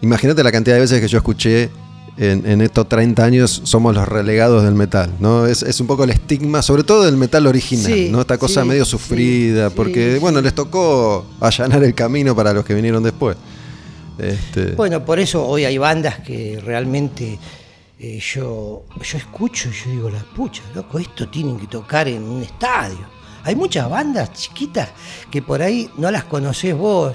imagínate 0.00 0.42
la 0.42 0.50
cantidad 0.52 0.76
de 0.76 0.80
veces 0.80 1.00
que 1.00 1.08
yo 1.08 1.18
escuché 1.18 1.68
en, 2.16 2.46
en 2.46 2.62
estos 2.62 2.88
30 2.88 3.22
años, 3.22 3.60
somos 3.64 3.94
los 3.94 4.08
relegados 4.08 4.64
del 4.64 4.74
metal, 4.74 5.12
¿no? 5.20 5.46
Es, 5.46 5.62
es 5.62 5.78
un 5.80 5.86
poco 5.86 6.04
el 6.04 6.10
estigma, 6.10 6.62
sobre 6.62 6.82
todo 6.84 7.04
del 7.04 7.18
metal 7.18 7.46
original, 7.46 7.84
Sí, 7.92 8.08
¿no? 8.10 8.22
Esta 8.22 8.38
cosa 8.38 8.62
sí, 8.62 8.68
medio 8.68 8.86
sufrida, 8.86 9.68
sí, 9.68 9.74
porque, 9.76 10.18
bueno, 10.18 10.40
les 10.40 10.54
tocó 10.54 11.26
allanar 11.40 11.84
el 11.84 11.94
camino 11.94 12.34
para 12.34 12.54
los 12.54 12.64
que 12.64 12.72
vinieron 12.72 13.02
después. 13.02 13.36
Este, 14.18 14.72
Bueno, 14.72 15.04
por 15.04 15.18
eso 15.18 15.46
hoy 15.46 15.64
hay 15.64 15.78
bandas 15.78 16.20
que 16.20 16.60
realmente 16.64 17.38
eh, 17.98 18.18
yo, 18.18 18.84
yo 19.02 19.18
escucho 19.18 19.68
y 19.68 19.72
yo 19.72 19.90
digo, 19.90 20.10
la 20.10 20.20
pucha, 20.20 20.62
loco, 20.74 20.98
esto 20.98 21.28
tienen 21.28 21.58
que 21.58 21.66
tocar 21.66 22.08
en 22.08 22.22
un 22.22 22.42
estadio. 22.42 23.16
Hay 23.44 23.54
muchas 23.54 23.88
bandas 23.88 24.32
chiquitas 24.32 24.88
que 25.30 25.40
por 25.40 25.62
ahí 25.62 25.88
no 25.98 26.10
las 26.10 26.24
conocés 26.24 26.74
vos. 26.74 27.14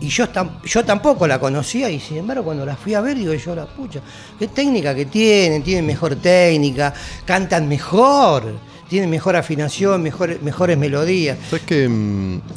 Y 0.00 0.08
yo, 0.08 0.26
yo 0.64 0.84
tampoco 0.84 1.26
la 1.26 1.40
conocía 1.40 1.90
y 1.90 1.98
sin 1.98 2.18
embargo 2.18 2.44
cuando 2.44 2.64
las 2.64 2.78
fui 2.78 2.94
a 2.94 3.00
ver 3.00 3.16
digo 3.16 3.34
yo, 3.34 3.54
la 3.54 3.66
pucha, 3.66 4.00
qué 4.38 4.46
técnica 4.46 4.94
que 4.94 5.06
tienen, 5.06 5.62
tienen 5.62 5.84
mejor 5.84 6.14
técnica, 6.16 6.94
cantan 7.24 7.68
mejor, 7.68 8.44
tienen 8.92 9.08
mejor 9.08 9.36
afinación, 9.36 10.02
mejor, 10.02 10.38
mejores 10.42 10.76
melodías. 10.76 11.38
¿Sabes 11.48 11.64
que 11.64 11.88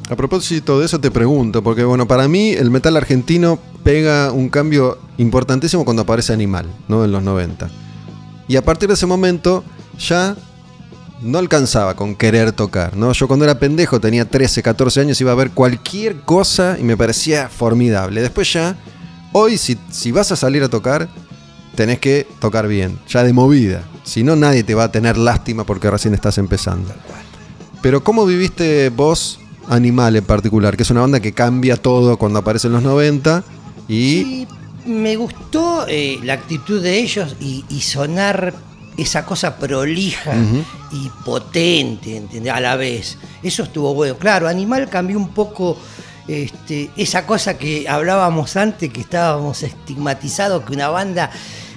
A 0.09 0.17
propósito 0.17 0.81
de 0.81 0.85
eso 0.85 0.99
te 0.99 1.09
pregunto, 1.09 1.63
porque 1.63 1.85
bueno, 1.85 2.09
para 2.09 2.27
mí 2.27 2.49
el 2.49 2.69
metal 2.71 2.97
argentino 2.97 3.57
pega 3.85 4.33
un 4.33 4.49
cambio 4.49 4.97
importantísimo 5.17 5.85
cuando 5.85 6.01
aparece 6.01 6.33
Animal, 6.33 6.65
¿no? 6.89 7.05
En 7.05 7.13
los 7.13 7.23
90. 7.23 7.69
Y 8.49 8.57
a 8.57 8.65
partir 8.65 8.89
de 8.89 8.95
ese 8.95 9.05
momento 9.05 9.63
ya 9.97 10.35
no 11.21 11.37
alcanzaba 11.37 11.95
con 11.95 12.15
querer 12.15 12.51
tocar, 12.51 12.97
¿no? 12.97 13.13
Yo 13.13 13.29
cuando 13.29 13.45
era 13.45 13.57
pendejo, 13.57 14.01
tenía 14.01 14.25
13, 14.29 14.61
14 14.61 14.99
años, 14.99 15.21
iba 15.21 15.31
a 15.31 15.35
ver 15.35 15.51
cualquier 15.51 16.19
cosa 16.19 16.75
y 16.77 16.83
me 16.83 16.97
parecía 16.97 17.47
formidable. 17.47 18.21
Después 18.21 18.51
ya, 18.51 18.75
hoy 19.31 19.57
si, 19.57 19.77
si 19.89 20.11
vas 20.11 20.33
a 20.33 20.35
salir 20.35 20.63
a 20.63 20.67
tocar, 20.67 21.07
tenés 21.75 21.99
que 21.99 22.27
tocar 22.39 22.67
bien, 22.67 22.99
ya 23.07 23.23
de 23.23 23.33
movida. 23.33 23.83
Si 24.03 24.23
no, 24.23 24.35
nadie 24.35 24.63
te 24.63 24.75
va 24.75 24.85
a 24.85 24.91
tener 24.91 25.17
lástima 25.17 25.65
porque 25.65 25.89
recién 25.89 26.13
estás 26.13 26.37
empezando. 26.37 26.93
Pero 27.81 28.03
¿cómo 28.03 28.25
viviste 28.25 28.89
vos 28.89 29.39
Animal 29.67 30.15
en 30.15 30.23
particular? 30.23 30.77
Que 30.77 30.83
es 30.83 30.89
una 30.89 31.01
banda 31.01 31.19
que 31.19 31.33
cambia 31.33 31.77
todo 31.77 32.17
cuando 32.17 32.39
aparece 32.39 32.67
en 32.67 32.73
los 32.73 32.83
90 32.83 33.43
y... 33.87 33.93
Sí, 33.93 34.47
me 34.85 35.15
gustó 35.15 35.85
eh, 35.87 36.19
la 36.23 36.33
actitud 36.33 36.81
de 36.81 36.99
ellos 36.99 37.35
y, 37.39 37.65
y 37.69 37.81
sonar 37.81 38.53
esa 38.97 39.25
cosa 39.25 39.57
prolija 39.57 40.33
y 40.91 41.09
potente, 41.25 42.17
¿entendés? 42.17 42.53
A 42.53 42.59
la 42.59 42.75
vez. 42.75 43.17
Eso 43.43 43.63
estuvo 43.63 43.93
bueno. 43.93 44.17
Claro, 44.17 44.47
Animal 44.47 44.89
cambió 44.89 45.17
un 45.17 45.29
poco 45.29 45.77
este, 46.27 46.89
esa 46.95 47.25
cosa 47.25 47.57
que 47.57 47.87
hablábamos 47.87 48.55
antes, 48.55 48.91
que 48.91 49.01
estábamos 49.01 49.63
estigmatizados, 49.63 50.63
que 50.63 50.73
una 50.73 50.89
banda, 50.89 51.29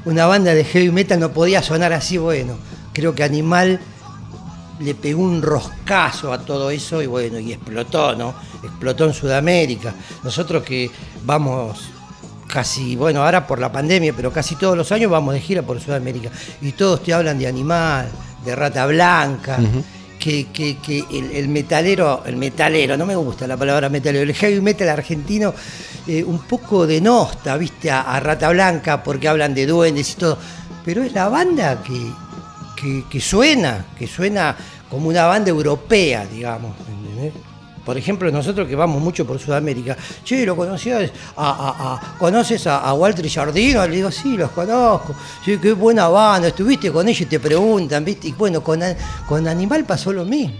una 0.08 0.26
banda 0.26 0.54
de 0.54 0.64
heavy 0.64 0.90
metal 0.90 1.20
no 1.20 1.32
podía 1.32 1.62
sonar 1.62 1.92
así. 1.92 2.16
Bueno, 2.16 2.56
creo 2.94 3.14
que 3.14 3.22
Animal 3.22 3.78
le 4.80 4.94
pegó 4.94 5.22
un 5.22 5.42
roscazo 5.42 6.32
a 6.32 6.38
todo 6.38 6.70
eso 6.70 7.02
y 7.02 7.06
bueno, 7.06 7.38
y 7.38 7.52
explotó, 7.52 8.14
¿no? 8.16 8.34
Explotó 8.62 9.04
en 9.04 9.12
Sudamérica. 9.12 9.92
Nosotros 10.24 10.62
que 10.62 10.90
vamos 11.24 11.90
casi, 12.46 12.96
bueno, 12.96 13.22
ahora 13.22 13.46
por 13.46 13.58
la 13.58 13.70
pandemia, 13.70 14.14
pero 14.16 14.32
casi 14.32 14.56
todos 14.56 14.76
los 14.76 14.90
años 14.92 15.10
vamos 15.10 15.34
de 15.34 15.40
gira 15.40 15.62
por 15.62 15.78
Sudamérica 15.78 16.30
y 16.62 16.72
todos 16.72 17.02
te 17.02 17.12
hablan 17.12 17.38
de 17.38 17.46
animal, 17.46 18.08
de 18.44 18.56
rata 18.56 18.86
blanca. 18.86 19.58
Que, 20.18 20.46
que- 20.52 20.78
que 20.78 21.04
el, 21.12 21.30
el 21.30 21.48
metalero, 21.48 22.22
el 22.26 22.36
metalero, 22.36 22.96
no 22.96 23.06
me 23.06 23.14
gusta 23.14 23.46
la 23.46 23.56
palabra 23.56 23.88
metalero, 23.88 24.24
el 24.24 24.34
heavy 24.34 24.60
metal 24.60 24.88
argentino, 24.88 25.54
eh, 26.08 26.24
un 26.24 26.40
poco 26.40 26.86
denosta, 26.86 27.56
viste, 27.56 27.90
a, 27.90 28.00
a 28.02 28.18
Rata 28.18 28.48
Blanca, 28.50 29.02
porque 29.02 29.28
hablan 29.28 29.54
de 29.54 29.66
duendes 29.66 30.12
y 30.12 30.16
todo. 30.16 30.36
Pero 30.84 31.02
es 31.04 31.12
la 31.12 31.28
banda 31.28 31.82
que, 31.82 32.00
que, 32.76 33.04
que 33.08 33.20
suena, 33.20 33.86
que 33.96 34.06
suena 34.08 34.56
como 34.90 35.08
una 35.08 35.26
banda 35.26 35.50
europea, 35.50 36.26
digamos. 36.26 36.74
¿entendés? 36.88 37.34
Por 37.88 37.96
ejemplo, 37.96 38.30
nosotros 38.30 38.68
que 38.68 38.76
vamos 38.76 39.00
mucho 39.00 39.26
por 39.26 39.38
Sudamérica, 39.38 39.96
che, 40.22 40.44
¿lo 40.44 40.54
conocías? 40.54 41.10
¿Conoces 42.18 42.66
a, 42.66 42.92
Walter 42.92 43.26
Jardino? 43.30 43.86
Le 43.86 43.96
digo, 43.96 44.10
sí, 44.10 44.36
los 44.36 44.50
conozco. 44.50 45.14
Sí, 45.42 45.56
qué 45.56 45.72
buena 45.72 46.06
banda, 46.06 46.48
estuviste 46.48 46.92
con 46.92 47.08
ellos 47.08 47.22
y 47.22 47.24
te 47.24 47.40
preguntan, 47.40 48.04
¿viste? 48.04 48.28
Y 48.28 48.32
bueno, 48.32 48.62
con, 48.62 48.82
con 49.26 49.48
Animal 49.48 49.86
pasó 49.86 50.12
lo 50.12 50.26
mismo. 50.26 50.52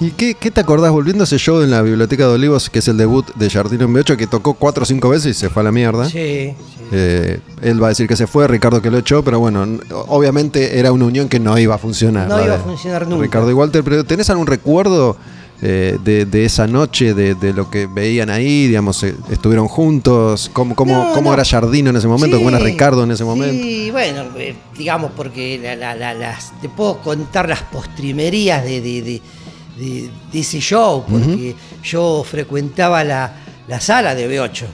¿Y 0.00 0.10
qué, 0.10 0.34
te 0.34 0.60
acordás 0.60 0.90
volviendo 0.90 1.22
a 1.22 1.26
ese 1.26 1.38
show 1.38 1.62
en 1.62 1.70
la 1.70 1.82
Biblioteca 1.82 2.26
de 2.26 2.34
Olivos, 2.34 2.68
que 2.68 2.80
es 2.80 2.88
el 2.88 2.96
debut 2.96 3.32
de 3.36 3.48
Jardino 3.48 3.84
en 3.84 3.94
B8, 3.94 4.16
que 4.16 4.26
tocó 4.26 4.54
cuatro 4.54 4.82
o 4.82 4.86
cinco 4.86 5.10
veces 5.10 5.36
y 5.36 5.38
se 5.38 5.50
fue 5.50 5.60
a 5.60 5.64
la 5.66 5.70
mierda? 5.70 6.08
Sí. 6.08 6.52
Eh, 6.90 7.38
él 7.60 7.80
va 7.80 7.86
a 7.86 7.90
decir 7.90 8.08
que 8.08 8.16
se 8.16 8.26
fue, 8.26 8.48
Ricardo 8.48 8.82
que 8.82 8.90
lo 8.90 8.98
echó, 8.98 9.22
pero 9.22 9.38
bueno, 9.38 9.64
obviamente 10.08 10.80
era 10.80 10.90
una 10.90 11.04
unión 11.04 11.28
que 11.28 11.38
no 11.38 11.56
iba 11.56 11.76
a 11.76 11.78
funcionar. 11.78 12.26
No 12.26 12.44
iba 12.44 12.56
a 12.56 12.58
funcionar 12.58 13.06
nunca. 13.06 13.22
Ricardo 13.22 13.50
y 13.52 13.54
Walter, 13.54 13.84
pero 13.84 14.02
¿tenés 14.02 14.28
algún 14.30 14.48
recuerdo 14.48 15.16
eh, 15.64 15.96
de, 16.02 16.44
esa 16.44 16.66
noche, 16.66 17.14
de, 17.14 17.52
lo 17.52 17.70
que 17.70 17.86
veían 17.86 18.30
ahí, 18.30 18.66
digamos, 18.66 19.00
eh, 19.04 19.14
estuvieron 19.30 19.68
juntos, 19.68 20.50
cómo, 20.52 20.74
cómo, 20.74 21.12
cómo 21.14 21.32
era 21.32 21.44
Jardino 21.44 21.90
en 21.90 21.96
ese 21.96 22.08
momento, 22.08 22.36
cómo 22.36 22.48
era 22.48 22.58
Ricardo 22.58 23.04
en 23.04 23.12
ese 23.12 23.22
momento. 23.22 23.62
Sí, 23.62 23.92
bueno, 23.92 24.24
eh, 24.38 24.56
digamos, 24.76 25.12
porque 25.16 25.76
las, 25.78 26.60
te 26.60 26.68
puedo 26.68 26.98
contar 26.98 27.48
las 27.48 27.62
postrimerías 27.62 28.64
de, 28.64 29.22
ese 30.32 30.58
show, 30.58 31.04
porque 31.08 31.54
yo 31.84 32.24
frecuentaba 32.28 33.04
la, 33.04 33.32
sala 33.78 34.16
de 34.16 34.28
B8. 34.28 34.64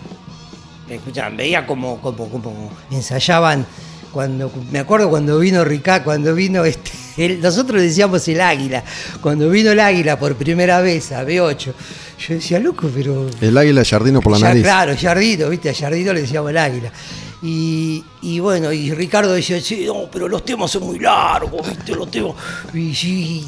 Escuchaban, 0.88 1.36
veía 1.36 1.66
como, 1.66 2.00
como, 2.00 2.30
como 2.30 2.70
ensayaban 2.90 3.66
cuando 4.12 4.50
me 4.70 4.78
acuerdo 4.78 5.08
cuando 5.10 5.38
vino 5.38 5.64
Ricardo, 5.64 6.04
cuando 6.04 6.34
vino 6.34 6.64
este, 6.64 6.90
nosotros 7.42 7.82
decíamos 7.82 8.26
el 8.28 8.40
águila, 8.40 8.84
cuando 9.20 9.48
vino 9.50 9.72
el 9.72 9.80
águila 9.80 10.18
por 10.18 10.36
primera 10.36 10.80
vez 10.80 11.12
a 11.12 11.24
B8, 11.24 11.72
yo 12.18 12.34
decía, 12.34 12.58
loco, 12.58 12.90
pero... 12.94 13.28
El 13.40 13.56
águila 13.56 13.84
Jardino 13.84 14.20
por 14.20 14.32
la 14.32 14.38
nariz. 14.38 14.62
Claro, 14.62 14.94
Jardino, 15.00 15.48
viste, 15.48 15.70
a 15.70 15.74
Jardino 15.74 16.12
le 16.12 16.22
decíamos 16.22 16.50
el 16.50 16.58
águila. 16.58 16.92
Y, 17.40 18.02
bueno, 18.40 18.72
y 18.72 18.92
Ricardo 18.92 19.32
decía, 19.32 19.60
sí, 19.60 19.84
no, 19.86 20.08
pero 20.10 20.28
los 20.28 20.44
temas 20.44 20.70
son 20.70 20.84
muy 20.84 20.98
largos, 20.98 21.68
viste, 21.68 21.94
los 21.94 22.10
temas... 22.10 22.34
Y, 22.74 23.44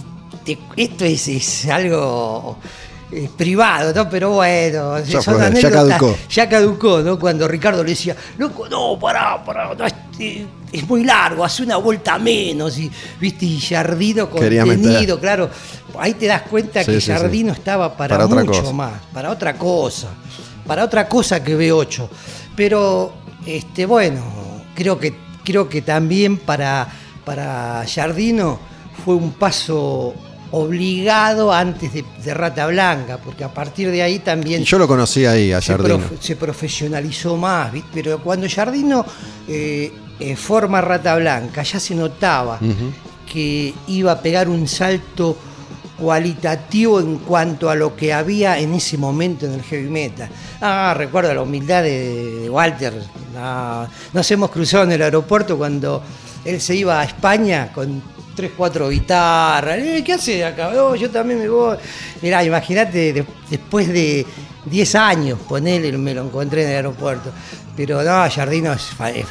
esto 0.76 1.04
es, 1.04 1.28
es 1.28 1.66
algo 1.66 2.58
eh, 3.12 3.28
privado, 3.36 3.92
¿no? 3.92 4.08
Pero 4.08 4.30
bueno, 4.30 5.00
ya, 5.00 5.20
ya 5.20 5.70
caducó. 5.70 6.16
Ya 6.28 6.48
caducó, 6.48 7.00
¿no? 7.00 7.18
Cuando 7.18 7.48
Ricardo 7.48 7.82
le 7.82 7.90
decía, 7.90 8.14
loco, 8.38 8.68
no, 8.68 8.96
pará, 8.98 9.42
pará, 9.44 9.74
es, 10.72 10.88
muy 10.88 11.02
largo, 11.02 11.44
hace 11.44 11.64
una 11.64 11.76
vuelta 11.78 12.18
menos, 12.18 12.78
y, 12.78 12.88
¿viste? 13.20 13.46
Y 13.46 13.60
Jardino 13.60 14.30
contenido, 14.30 15.18
claro. 15.18 15.50
Ahí 15.98 16.14
te 16.14 16.26
das 16.26 16.42
cuenta 16.42 16.84
que 16.84 17.00
Jardino 17.00 17.52
estaba 17.52 17.96
para, 17.96 18.26
mucho 18.28 18.72
más, 18.72 18.92
para 19.12 19.30
otra 19.30 19.54
cosa, 19.54 20.08
para 20.64 20.84
otra 20.84 21.08
cosa 21.08 21.42
que 21.42 21.58
B8. 21.58 22.08
Pero, 22.54 23.12
este, 23.44 23.86
bueno, 23.86 24.22
creo 24.74 25.00
que, 25.00 25.16
creo 25.44 25.68
que 25.68 25.82
también 25.82 26.36
para, 26.36 26.86
para 27.24 27.84
Jardino 27.92 28.60
fue 29.04 29.16
un 29.16 29.32
paso 29.32 30.14
obligado 30.52 31.52
antes 31.52 31.92
de, 31.92 32.34
Rata 32.34 32.66
Blanca, 32.66 33.18
porque 33.18 33.44
a 33.44 33.52
partir 33.52 33.90
de 33.90 34.02
ahí 34.02 34.18
también... 34.18 34.64
Yo 34.64 34.78
lo 34.78 34.88
conocí 34.88 35.24
ahí, 35.26 35.52
a 35.52 35.60
Jardino. 35.60 36.00
Se, 36.20 36.36
profesionalizó 36.36 37.36
más, 37.36 37.72
pero 37.92 38.20
cuando 38.22 38.46
Jardino 38.48 39.04
eh, 39.46 39.92
eh, 40.18 40.36
forma 40.36 40.80
Rata 40.80 41.16
Blanca, 41.16 41.62
ya 41.62 41.78
se 41.78 41.94
notaba 41.94 42.58
que 43.30 43.72
iba 43.86 44.12
a 44.12 44.20
pegar 44.20 44.48
un 44.48 44.66
salto 44.66 45.36
cualitativo 46.00 46.98
en 46.98 47.18
cuanto 47.18 47.68
a 47.68 47.74
lo 47.74 47.94
que 47.94 48.12
había 48.12 48.58
en 48.58 48.72
ese 48.74 48.96
momento 48.96 49.46
en 49.46 49.52
el 49.52 49.62
heavy 49.62 49.88
metal. 49.88 50.28
Ah, 50.60 50.94
recuerdo 50.96 51.32
la 51.34 51.42
humildad 51.42 51.82
de, 51.82 52.48
Walter. 52.50 52.94
Ah, 53.36 53.86
nos 54.12 54.30
hemos 54.30 54.50
cruzado 54.50 54.84
en 54.84 54.92
el 54.92 55.02
aeropuerto 55.02 55.56
cuando 55.58 56.02
él 56.44 56.60
se 56.60 56.74
iba 56.74 57.00
a 57.00 57.04
España 57.04 57.70
con 57.72 58.02
tres, 58.34 58.52
cuatro 58.56 58.88
guitarras. 58.88 59.78
Eh, 59.78 60.02
¿Qué 60.04 60.14
hace 60.14 60.44
acá? 60.44 60.70
Oh, 60.76 60.94
yo 60.94 61.10
también 61.10 61.40
me 61.40 61.48
voy. 61.48 61.76
Mirá, 62.22 62.44
imagínate, 62.44 63.24
después 63.48 63.88
de 63.88 64.26
10 64.66 64.94
años, 64.94 65.38
ponele, 65.48 65.96
me 65.96 66.14
lo 66.14 66.24
encontré 66.24 66.64
en 66.64 66.70
el 66.70 66.76
aeropuerto. 66.76 67.30
Pero 67.76 68.02
no, 68.02 68.30
Jardino 68.30 68.74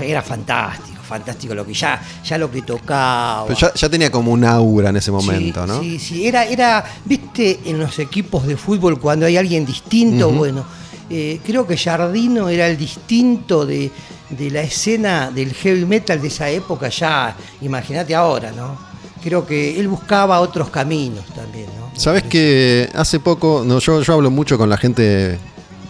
era 0.01 0.21
fantástico, 0.21 1.01
fantástico 1.03 1.53
lo 1.53 1.65
que 1.65 1.73
ya, 1.73 2.01
ya 2.23 2.37
lo 2.37 2.49
que 2.49 2.61
tocaba. 2.63 3.45
Pero 3.47 3.73
ya, 3.73 3.89
tenía 3.89 4.09
como 4.09 4.31
un 4.31 4.43
aura 4.43 4.89
en 4.89 4.97
ese 4.97 5.11
momento, 5.11 5.67
¿no? 5.67 5.81
Sí, 5.81 5.99
sí, 5.99 6.27
era, 6.27 6.45
era, 6.45 6.83
viste, 7.05 7.59
en 7.65 7.79
los 7.79 7.99
equipos 7.99 8.47
de 8.47 8.57
fútbol 8.57 8.99
cuando 8.99 9.25
hay 9.25 9.37
alguien 9.37 9.65
distinto, 9.65 10.31
bueno, 10.31 10.65
eh, 11.09 11.39
creo 11.45 11.67
que 11.67 11.77
Jardino 11.77 12.49
era 12.49 12.67
el 12.67 12.77
distinto 12.77 13.65
de, 13.65 13.91
de 14.29 14.49
la 14.49 14.61
escena 14.61 15.29
del 15.31 15.53
heavy 15.53 15.85
metal 15.85 16.21
de 16.21 16.27
esa 16.27 16.49
época, 16.49 16.89
ya, 16.89 17.35
imagínate 17.61 18.15
ahora, 18.15 18.51
¿no? 18.51 18.88
Creo 19.21 19.45
que 19.45 19.79
él 19.79 19.87
buscaba 19.87 20.39
otros 20.39 20.69
caminos 20.69 21.25
también. 21.35 21.67
¿no? 21.79 21.99
Sabes 21.99 22.23
que 22.23 22.89
hace 22.93 23.19
poco, 23.19 23.63
no, 23.65 23.79
yo, 23.79 24.01
yo 24.01 24.13
hablo 24.13 24.31
mucho 24.31 24.57
con 24.57 24.69
la 24.69 24.77
gente 24.77 25.37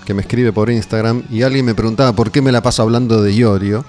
que 0.06 0.14
me 0.14 0.22
escribe 0.22 0.52
por 0.52 0.70
Instagram 0.70 1.24
y 1.30 1.44
alguien 1.44 1.66
me 1.66 1.76
preguntaba 1.76 2.14
por 2.14 2.32
qué 2.32 2.42
me 2.42 2.52
la 2.52 2.62
paso 2.62 2.82
hablando 2.82 3.22
de 3.22 3.32
Iorio. 3.34 3.86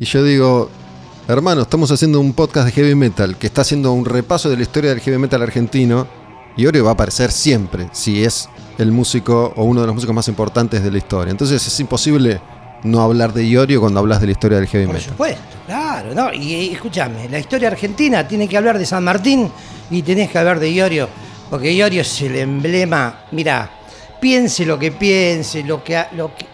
Y 0.00 0.04
yo 0.04 0.24
digo, 0.24 0.70
hermano, 1.28 1.62
estamos 1.62 1.90
haciendo 1.90 2.20
un 2.20 2.32
podcast 2.32 2.66
de 2.66 2.72
heavy 2.72 2.94
metal 2.94 3.36
que 3.36 3.46
está 3.46 3.62
haciendo 3.62 3.92
un 3.92 4.04
repaso 4.04 4.50
de 4.50 4.56
la 4.56 4.62
historia 4.62 4.90
del 4.90 5.00
heavy 5.00 5.18
metal 5.18 5.42
argentino. 5.42 6.06
Iorio 6.56 6.84
va 6.84 6.90
a 6.90 6.94
aparecer 6.94 7.30
siempre, 7.30 7.88
si 7.92 8.24
es 8.24 8.48
el 8.78 8.90
músico 8.90 9.52
o 9.56 9.64
uno 9.64 9.80
de 9.80 9.86
los 9.86 9.94
músicos 9.94 10.14
más 10.14 10.28
importantes 10.28 10.82
de 10.82 10.90
la 10.90 10.98
historia. 10.98 11.30
Entonces 11.30 11.64
es 11.64 11.80
imposible 11.80 12.40
no 12.84 13.00
hablar 13.02 13.32
de 13.32 13.44
Iorio 13.44 13.80
cuando 13.80 14.00
hablas 14.00 14.20
de 14.20 14.26
la 14.26 14.32
historia 14.32 14.58
del 14.58 14.66
heavy 14.66 14.86
metal. 14.86 15.02
Por 15.02 15.10
supuesto, 15.10 15.56
claro, 15.66 16.14
no, 16.14 16.32
y, 16.32 16.70
escúchame, 16.72 17.28
la 17.28 17.38
historia 17.38 17.68
argentina 17.68 18.26
tiene 18.26 18.48
que 18.48 18.56
hablar 18.56 18.78
de 18.78 18.86
San 18.86 19.04
Martín 19.04 19.50
y 19.90 20.02
tenés 20.02 20.30
que 20.30 20.38
hablar 20.38 20.60
de 20.60 20.70
Iorio, 20.70 21.08
porque 21.50 21.72
Iorio 21.72 22.02
es 22.02 22.22
el 22.22 22.36
emblema, 22.36 23.24
mira, 23.32 23.70
piense 24.20 24.64
lo 24.64 24.78
que 24.78 24.92
piense, 24.92 25.62
lo 25.62 25.82
que, 25.82 26.04
lo 26.16 26.34
que 26.34 26.46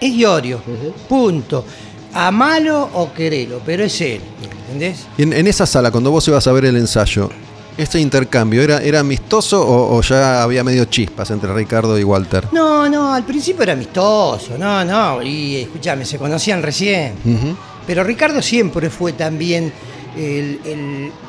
es 0.00 0.12
Iorio, 0.12 0.62
punto. 1.08 1.64
A 2.16 2.30
malo 2.30 2.90
o 2.92 3.12
querelo, 3.12 3.60
pero 3.66 3.82
es 3.82 4.00
él, 4.00 4.20
¿entendés? 4.66 5.04
en, 5.18 5.32
en, 5.32 5.48
esa 5.48 5.66
sala, 5.66 5.90
cuando 5.90 6.12
vos 6.12 6.28
ibas 6.28 6.46
a 6.46 6.52
ver 6.52 6.66
el 6.66 6.76
ensayo, 6.76 7.28
¿Este 7.76 7.98
intercambio 7.98 8.62
era, 8.62 8.78
era 8.78 9.00
amistoso 9.00 9.60
o, 9.66 10.00
ya 10.00 10.44
había 10.44 10.62
medio 10.62 10.84
chispas 10.84 11.30
entre 11.32 11.52
Ricardo 11.52 11.98
y 11.98 12.04
Walter? 12.04 12.46
No, 12.52 12.88
no, 12.88 13.12
al 13.12 13.24
principio 13.24 13.64
era 13.64 13.72
amistoso, 13.72 14.56
no, 14.56 14.84
no, 14.84 15.20
y 15.20 15.56
escúchame, 15.56 16.04
se 16.04 16.16
conocían 16.16 16.62
recién. 16.62 17.14
Pero 17.84 18.04
Ricardo 18.04 18.40
siempre 18.40 18.90
fue 18.90 19.14
también 19.14 19.72
el, 20.16 20.60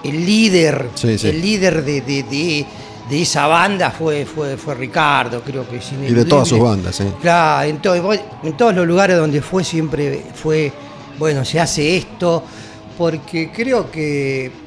líder, 0.04 0.90
el 1.04 1.42
líder 1.42 1.84
de, 1.84 2.66
esa 3.10 3.48
banda 3.48 3.90
fue, 3.90 4.26
fue, 4.26 4.56
fue 4.56 4.76
Ricardo, 4.76 5.42
creo 5.42 5.68
que 5.68 5.80
Y 6.08 6.14
de 6.14 6.26
todas 6.26 6.48
sus 6.48 6.60
bandas, 6.60 6.96
sí. 6.96 7.06
Claro, 7.22 7.68
en, 7.68 7.82
en 8.44 8.58
todos 8.58 8.76
los 8.76 8.86
lugares 8.86 9.18
donde 9.18 9.42
fue 9.42 9.64
siempre 9.64 10.24
fue, 10.36 10.72
bueno, 11.18 11.44
se 11.44 11.60
hace 11.60 11.98
esto, 11.98 12.44
porque 13.00 13.52
creo 13.52 13.90
que 13.90 14.65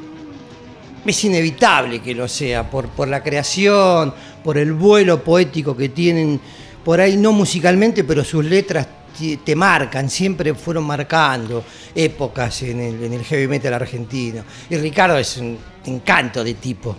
es 1.11 1.25
inevitable 1.25 2.01
que 2.01 2.15
lo 2.15 2.29
sea, 2.29 2.71
por, 2.71 2.89
por 2.89 3.09
la 3.09 3.23
creación, 3.23 4.13
por 4.43 4.59
el 4.59 4.73
vuelo 4.73 5.23
poético 5.23 5.77
que 5.77 5.89
tienen, 5.89 6.41
por 6.85 7.01
ahí 7.01 7.17
no 7.17 7.33
musicalmente, 7.33 8.05
pero 8.05 8.25
sus 8.25 8.45
letras 8.45 8.87
te, 9.45 9.57
marcan, 9.57 10.09
siempre 10.09 10.55
fueron 10.55 10.85
marcando 10.85 11.65
épocas 11.95 12.63
en 12.63 12.81
el, 12.81 13.03
en 13.03 13.13
el, 13.13 13.25
heavy 13.25 13.49
metal 13.49 13.75
argentino. 13.75 14.45
Y 14.71 14.77
Ricardo 14.77 15.19
es 15.19 15.37
un 15.39 15.59
encanto 15.87 16.45
de 16.45 16.55
tipo, 16.55 16.97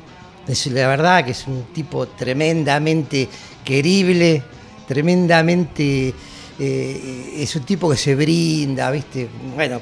es 0.48 0.68
la 0.68 0.88
verdad 0.88 1.24
que 1.24 1.32
es 1.32 1.48
un 1.48 1.66
tipo 1.74 2.08
tremendamente 2.08 3.28
querible, 3.64 4.44
tremendamente... 4.88 6.14
Eh, 6.62 7.36
es 7.38 7.56
un 7.56 7.64
tipo 7.64 7.90
que 7.90 7.96
se 7.96 8.16
brinda, 8.16 8.92
¿viste? 8.92 9.30
Bueno, 9.56 9.80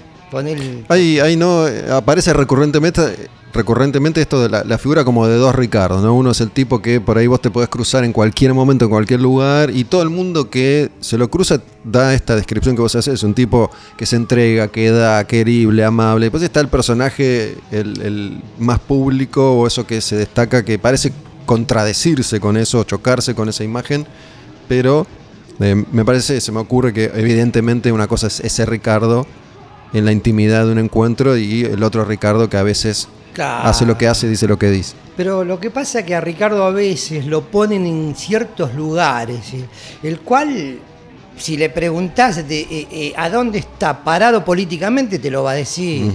Ahí, 0.90 1.20
ahí 1.20 1.36
no, 1.38 1.66
aparece 1.92 2.34
recurrentemente 2.34 3.30
recurrentemente 3.54 4.22
esto 4.22 4.48
de 4.48 4.50
la, 4.50 4.78
figura 4.78 5.04
como 5.04 5.28
de 5.28 5.36
dos 5.36 5.56
Ricardos, 5.56 6.04
¿no? 6.04 6.14
Uno 6.14 6.32
es 6.32 6.42
el 6.42 6.52
tipo 6.52 6.82
que 6.82 7.02
por 7.02 7.18
ahí 7.18 7.28
vos 7.28 7.42
te 7.42 7.50
podés 7.50 7.70
cruzar 7.70 8.04
en 8.04 8.14
cualquier 8.14 8.54
momento, 8.54 8.86
en 8.86 8.92
cualquier 8.92 9.20
lugar, 9.20 9.72
y 9.72 9.84
todo 9.84 10.04
el 10.04 10.10
mundo 10.10 10.50
que 10.50 10.92
se 11.00 11.18
lo 11.18 11.30
cruza 11.30 11.62
da 11.84 12.14
esta 12.14 12.36
descripción 12.36 12.76
que 12.76 12.82
vos 12.82 12.96
haces, 12.96 13.24
un 13.24 13.34
tipo 13.34 13.72
que 13.98 14.06
se 14.06 14.16
entrega, 14.16 14.68
que 14.68 14.92
da, 14.92 15.26
querible, 15.26 15.84
amable. 15.84 16.26
Después 16.26 16.44
está 16.44 16.60
el 16.60 16.68
personaje, 16.68 17.58
el, 17.72 18.44
más 18.60 18.80
público, 18.80 19.54
o 19.54 19.66
eso 19.68 19.88
que 19.88 20.02
se 20.02 20.16
destaca, 20.16 20.64
que 20.64 20.78
parece 20.78 21.12
contradecirse 21.46 22.40
con 22.40 22.58
eso, 22.58 22.84
chocarse 22.84 23.34
con 23.34 23.50
esa 23.50 23.64
imagen, 23.64 24.06
pero 24.68 25.08
eh, 25.60 25.84
me 25.92 26.06
parece, 26.06 26.42
se 26.42 26.52
me 26.52 26.60
ocurre 26.60 26.94
que 26.94 27.06
evidentemente 27.16 27.92
una 27.92 28.08
cosa 28.08 28.28
es 28.28 28.42
ese 28.42 28.66
Ricardo 28.66 29.26
en 29.94 30.06
la 30.06 30.12
intimidad 30.12 30.66
de 30.66 30.72
un 30.72 30.80
encuentro 30.80 31.38
y 31.38 31.64
el 31.64 31.84
otro 31.84 32.04
Ricardo 32.06 32.50
que 32.50 32.58
a 32.58 32.64
veces 32.64 33.08
Claro. 33.34 33.70
hace 33.70 33.86
lo 33.86 33.98
que 33.98 34.08
hace, 34.08 34.28
dice 34.28 34.48
lo 34.48 34.58
que 34.58 34.70
dice. 34.72 34.96
Pero 35.16 35.44
lo 35.44 35.60
que 35.60 35.70
pasa 35.70 36.00
es 36.00 36.06
que 36.06 36.16
a 36.16 36.22
Ricardo 36.22 36.64
a 36.64 36.72
veces 36.72 37.26
lo 37.26 37.42
ponen 37.44 37.86
en 37.86 38.16
ciertos 38.16 38.74
lugares, 38.74 39.40
el 40.04 40.20
cual, 40.22 40.80
si 41.38 41.56
le 41.58 41.70
preguntás 41.70 42.48
de, 42.48 42.60
eh, 42.62 42.88
eh, 42.92 43.14
a 43.16 43.30
dónde 43.30 43.60
está 43.60 44.04
parado 44.04 44.44
políticamente, 44.44 45.20
te 45.20 45.30
lo 45.30 45.44
va 45.44 45.52
a 45.52 45.56
decir. 45.56 46.12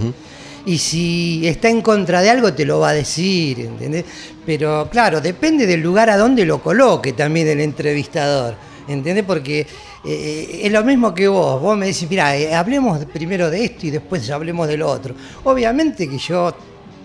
Y 0.66 0.78
si 0.78 1.46
está 1.46 1.68
en 1.68 1.80
contra 1.80 2.20
de 2.22 2.30
algo, 2.30 2.52
te 2.52 2.64
lo 2.64 2.78
va 2.80 2.90
a 2.90 2.92
decir, 2.92 3.60
¿entendés? 3.60 4.04
Pero 4.46 4.88
claro, 4.90 5.20
depende 5.20 5.66
del 5.66 5.80
lugar 5.80 6.10
a 6.10 6.16
donde 6.16 6.44
lo 6.44 6.62
coloque 6.62 7.12
también 7.12 7.48
el 7.48 7.60
entrevistador, 7.60 8.54
¿entendés? 8.86 9.24
Porque 9.24 9.66
eh, 10.04 10.62
es 10.64 10.72
lo 10.72 10.82
mismo 10.84 11.14
que 11.14 11.28
vos. 11.28 11.60
Vos 11.60 11.76
me 11.76 11.86
decís, 11.86 12.08
mira, 12.10 12.32
hablemos 12.58 13.04
primero 13.06 13.50
de 13.50 13.64
esto 13.64 13.86
y 13.86 13.90
después 13.90 14.28
hablemos 14.30 14.66
del 14.68 14.82
otro. 14.82 15.14
Obviamente 15.44 16.08
que 16.08 16.18
yo 16.18 16.54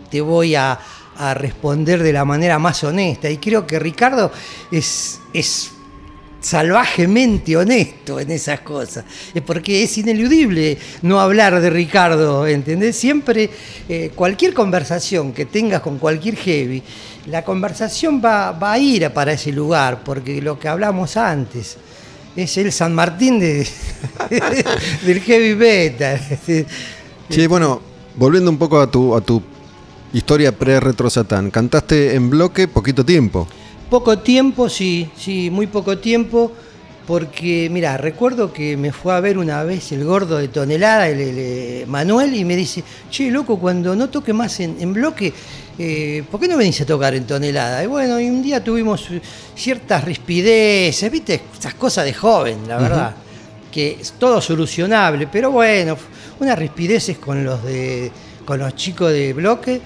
te 0.09 0.21
voy 0.21 0.55
a, 0.55 0.79
responder 1.33 2.03
de 2.03 2.13
la 2.13 2.25
manera 2.25 2.59
más 2.59 2.83
honesta. 2.83 3.27
Y 3.27 3.37
creo 3.37 3.65
que 3.65 3.79
Ricardo 3.79 4.31
es, 4.69 5.19
es 5.33 5.71
salvajemente 6.39 7.57
honesto 7.57 8.19
en 8.19 8.29
esas 8.29 8.59
cosas. 8.59 9.03
Porque 9.43 9.81
es 9.81 9.97
ineludible 9.97 10.77
no 11.01 11.19
hablar 11.19 11.59
de 11.59 11.71
Ricardo, 11.71 12.45
¿entendés? 12.45 12.97
Siempre, 12.97 13.49
eh, 13.89 14.11
cualquier 14.13 14.53
conversación 14.53 15.33
que 15.33 15.45
tengas 15.45 15.81
con 15.81 15.97
cualquier 15.97 16.35
heavy, 16.35 16.83
la 17.25 17.43
conversación 17.43 18.21
va, 18.23 18.51
va 18.51 18.73
a 18.73 18.77
ir 18.77 19.09
para 19.09 19.31
ese 19.31 19.51
lugar, 19.51 20.03
porque 20.05 20.39
lo 20.39 20.59
que 20.59 20.67
hablamos 20.67 21.17
antes 21.17 21.77
es 22.37 22.55
el 22.57 22.71
San 22.71 22.93
Martín 22.93 23.39
de, 23.39 23.67
del 25.05 25.19
heavy 25.21 25.55
metal. 25.55 26.21
Che, 27.29 27.47
bueno, 27.47 27.81
volviendo 28.15 28.51
un 28.51 28.57
poco 28.57 28.79
a 28.79 28.89
tu, 28.89 29.15
a 29.15 29.21
tu 29.21 29.41
historia 30.13 30.51
pre-retro 30.51 31.09
Satán, 31.09 31.49
cantaste 31.49 32.13
en 32.15 32.29
bloque 32.29 32.67
poquito 32.67 33.03
tiempo. 33.03 33.47
Poco 33.89 34.19
tiempo, 34.19 34.69
sí, 34.69 35.09
sí, 35.17 35.49
muy 35.49 35.65
poco 35.65 35.97
tiempo, 35.97 36.51
porque, 37.07 37.69
mira, 37.71 37.95
recuerdo 37.95 38.51
que 38.51 38.75
me 38.75 38.91
fue 38.91 39.15
a 39.15 39.21
ver 39.21 39.37
una 39.37 39.63
vez 39.63 39.93
el 39.93 40.03
gordo 40.03 40.37
de 40.37 40.49
tonelada, 40.49 41.07
el, 41.07 41.21
el, 41.21 41.35
eh, 41.37 41.85
Manuel, 41.87 42.35
y 42.35 42.43
me 42.43 42.57
dice, 42.57 42.83
che, 43.09 43.31
loco, 43.31 43.57
cuando 43.57 43.95
no 43.95 44.09
toque 44.09 44.33
más 44.33 44.59
en, 44.59 44.75
en 44.77 44.91
bloque, 44.91 45.33
eh, 45.79 46.23
¿por 46.29 46.37
qué 46.41 46.49
no 46.49 46.57
venís 46.57 46.81
a 46.81 46.85
tocar 46.85 47.15
en 47.15 47.25
tonelada? 47.25 47.81
Y 47.81 47.87
bueno, 47.87 48.19
y 48.19 48.29
un 48.29 48.43
día 48.43 48.61
tuvimos 48.61 49.07
ciertas 49.55 50.03
rispideces, 50.03 51.09
viste, 51.09 51.41
esas 51.57 51.75
cosas 51.75 52.03
de 52.03 52.13
joven, 52.13 52.67
la 52.67 52.77
verdad, 52.77 53.15
que 53.71 53.99
es 54.01 54.11
todo 54.19 54.41
solucionable, 54.41 55.29
pero 55.31 55.49
bueno, 55.49 55.97
unas 56.41 56.59
rispideces 56.59 57.17
con 57.19 57.41
los 57.41 57.63
de 57.63 58.11
con 58.43 58.59
los 58.59 58.75
chicos 58.75 59.11
de 59.11 59.33
bloque. 59.33 59.81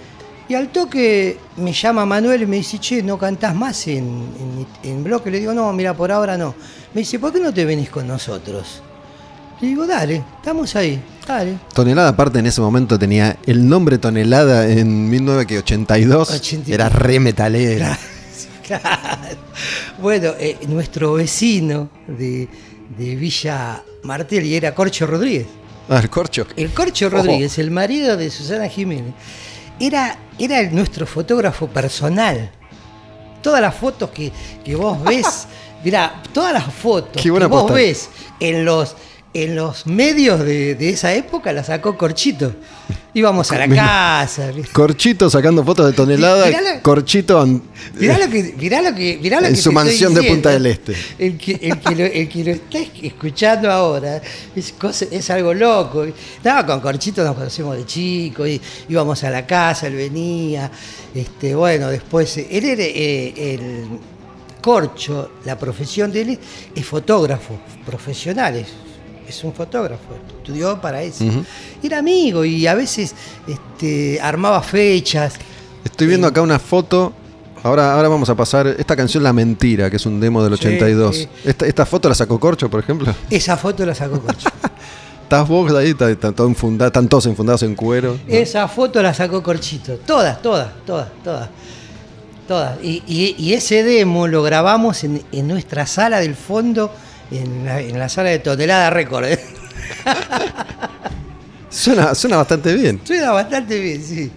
Y 0.52 0.54
al 0.54 0.68
toque 0.68 1.38
me 1.56 1.72
llama 1.72 2.06
Manuel 2.06 2.42
y 2.42 2.46
me 2.46 2.58
dice, 2.58 2.78
che, 2.78 3.02
¿no 3.02 3.18
cantás 3.18 3.56
más 3.56 3.88
en, 3.88 4.00
en- 4.04 4.68
en 4.84 5.02
bloque? 5.02 5.32
Le 5.32 5.40
digo, 5.40 5.54
no, 5.54 5.72
mira, 5.72 5.94
por 5.94 6.12
ahora 6.12 6.38
no. 6.38 6.54
Me 6.94 7.00
dice, 7.00 7.20
¿por 7.20 7.32
qué 7.32 7.40
no 7.40 7.54
te 7.54 7.64
venís 7.64 7.90
con 7.90 8.06
nosotros? 8.06 8.82
Le 9.62 9.70
digo, 9.70 9.88
dale, 9.88 10.22
estamos 10.36 10.76
ahí, 10.76 11.02
dale. 11.26 11.58
Tonelada 11.74 12.10
aparte 12.10 12.40
en 12.40 12.48
ese 12.48 12.60
momento 12.60 13.00
tenía 13.00 13.38
el 13.46 13.66
nombre 13.66 13.98
Tonelada 13.98 14.68
en 14.70 15.10
1982. 15.10 16.30
82. 16.32 16.68
Era 16.76 16.90
re 16.90 17.22
metalera. 17.22 17.98
Claro. 18.68 18.84
Bueno, 20.02 20.32
eh, 20.38 20.58
nuestro 20.68 21.14
vecino 21.14 21.90
de, 22.08 22.50
de 22.98 23.16
Villa 23.16 23.84
Martelli 24.04 24.54
era 24.56 24.76
Corcho 24.76 25.08
Rodríguez. 25.08 25.48
Ah, 25.88 26.00
el 26.00 26.10
corcho. 26.10 26.46
El 26.58 26.72
Corcho 26.72 27.08
Ojo. 27.08 27.18
Rodríguez, 27.18 27.58
el 27.58 27.72
marido 27.72 28.18
de 28.18 28.30
Susana 28.30 28.68
Jiménez, 28.68 29.14
era, 29.80 30.18
era 30.46 30.60
el- 30.60 30.74
nuestro 30.76 31.06
fotógrafo 31.06 31.68
personal. 31.68 32.50
Todas 33.42 33.62
las 33.62 33.74
fotos 33.76 34.10
que, 34.12 34.32
que 34.64 34.76
vos 34.76 35.02
ves, 35.04 35.48
mirá, 35.84 36.22
todas 36.34 36.54
las 36.54 36.72
fotos 36.74 37.22
que 37.22 37.32
vos 37.32 37.72
ves 37.74 38.10
en 38.40 38.64
los, 38.66 38.96
en 39.34 39.56
los 39.56 39.88
medios 39.88 40.40
de, 40.42 40.76
de 40.76 40.90
esa 40.90 41.14
época 41.14 41.54
las 41.54 41.68
sacó 41.68 41.98
Corchito. 41.98 42.54
Íbamos 43.14 43.52
a 43.52 43.58
la 43.58 43.68
casa. 43.76 44.52
Corchito 44.72 45.30
sacando 45.30 45.66
fotos 45.66 45.86
de 45.86 45.92
tonelada. 45.94 46.46
Mirá 46.48 46.62
la- 46.62 46.82
Corchito 46.82 47.46
Mirá 48.00 48.18
lo 48.18 48.30
que, 48.30 48.56
mirá 48.58 48.82
lo 48.82 48.96
que, 48.96 49.20
mirá 49.22 49.42
lo 49.42 49.48
En 49.48 49.54
que 49.56 49.62
su 49.62 49.72
mansión 49.74 50.14
de. 50.14 50.24
Punta 50.24 50.50
del 50.52 50.66
Este. 50.66 50.96
El 51.20 51.38
que, 51.38 51.60
el 51.62 51.80
que 51.80 51.96
lo, 51.96 52.06
el 52.06 52.30
que 52.30 52.44
lo 52.46 52.52
está 52.52 52.80
escuchando 53.04 53.70
ahora 53.70 54.22
es, 54.56 54.72
cosa- 54.74 55.08
es 55.12 55.30
algo 55.30 55.54
loco. 55.54 56.06
No, 56.44 56.66
con 56.66 56.80
Corchito 56.80 57.22
nos 57.24 57.36
conocemos 57.36 57.76
de 57.76 57.86
chico, 57.86 58.48
y, 58.48 58.62
íbamos 58.88 59.22
a 59.26 59.30
la 59.30 59.46
casa, 59.46 59.88
él 59.88 59.96
venía. 59.96 60.72
Este, 61.14 61.54
bueno, 61.54 61.90
después, 61.90 62.38
él 62.38 62.64
era 62.64 62.82
eh, 62.84 63.34
el 63.56 63.86
Corcho, 64.62 65.32
la 65.44 65.58
profesión 65.58 66.12
de 66.14 66.22
él 66.22 66.40
es 66.76 66.86
fotógrafo 66.86 67.60
profesional, 67.86 68.56
es, 68.56 68.68
es 69.28 69.44
un 69.44 69.54
fotógrafo, 69.54 70.04
estudió 70.38 70.80
para 70.82 71.02
eso. 71.02 71.24
Era 71.82 72.00
amigo 72.00 72.44
y 72.46 72.68
a 72.68 72.74
veces 72.76 73.14
este, 73.48 74.20
armaba 74.22 74.62
fechas. 74.62 75.36
Estoy 75.84 76.08
viendo 76.08 76.28
acá 76.28 76.42
una 76.42 76.60
foto. 76.60 77.14
Ahora, 77.64 77.94
ahora 77.94 78.08
vamos 78.10 78.28
a 78.30 78.36
pasar 78.36 78.66
esta 78.68 78.96
canción 78.96 79.22
La 79.24 79.34
Mentira, 79.34 79.90
que 79.90 79.98
es 79.98 80.06
un 80.08 80.20
demo 80.20 80.44
del 80.44 80.58
Sí, 80.58 80.66
82. 80.66 81.16
sí. 81.16 81.28
Esta, 81.46 81.68
esta 81.68 81.86
foto 81.86 82.10
la 82.10 82.16
sacó 82.16 82.40
Corcho, 82.40 82.70
por 82.70 82.80
ejemplo. 82.80 83.14
Esa 83.30 83.56
foto 83.56 83.86
la 83.86 83.94
sacó 83.94 84.20
Corcho. 84.20 84.50
Estás 85.24 85.48
vos 85.48 85.72
ahí, 85.74 85.92
está- 85.92 86.10
está 86.10 86.32
todo 86.34 86.50
enfunda- 86.50 86.88
están 86.88 87.08
todos 87.08 87.26
enfundados 87.28 87.64
en 87.64 87.74
cuero. 87.76 88.18
¿no? 88.28 88.34
Esa 88.34 88.68
foto 88.68 89.02
la 89.02 89.14
sacó 89.14 89.42
Corchito. 89.44 89.96
Todas, 89.98 90.42
todas, 90.42 90.70
todas, 90.86 91.08
todas. 91.24 91.50
Todas. 92.48 92.80
Y, 92.84 93.02
y- 93.08 93.36
y 93.38 93.54
ese 93.54 93.84
demo 93.84 94.28
lo 94.28 94.44
grabamos 94.44 95.04
en, 95.04 95.22
en 95.32 95.48
nuestra 95.48 95.86
sala 95.86 96.20
del 96.20 96.36
fondo, 96.36 96.92
en 97.32 97.66
la, 97.66 97.80
en 97.82 97.98
la 97.98 98.10
sala 98.10 98.30
de 98.30 98.40
Tonelada 98.40 98.90
Record. 98.90 99.26
¿eh? 99.26 99.40
Suena, 101.70 102.14
suena 102.14 102.38
bastante 102.38 102.74
bien. 102.76 103.00
Suena 103.04 103.32
bastante 103.32 103.80
bien, 103.80 104.04
sí. 104.04 104.30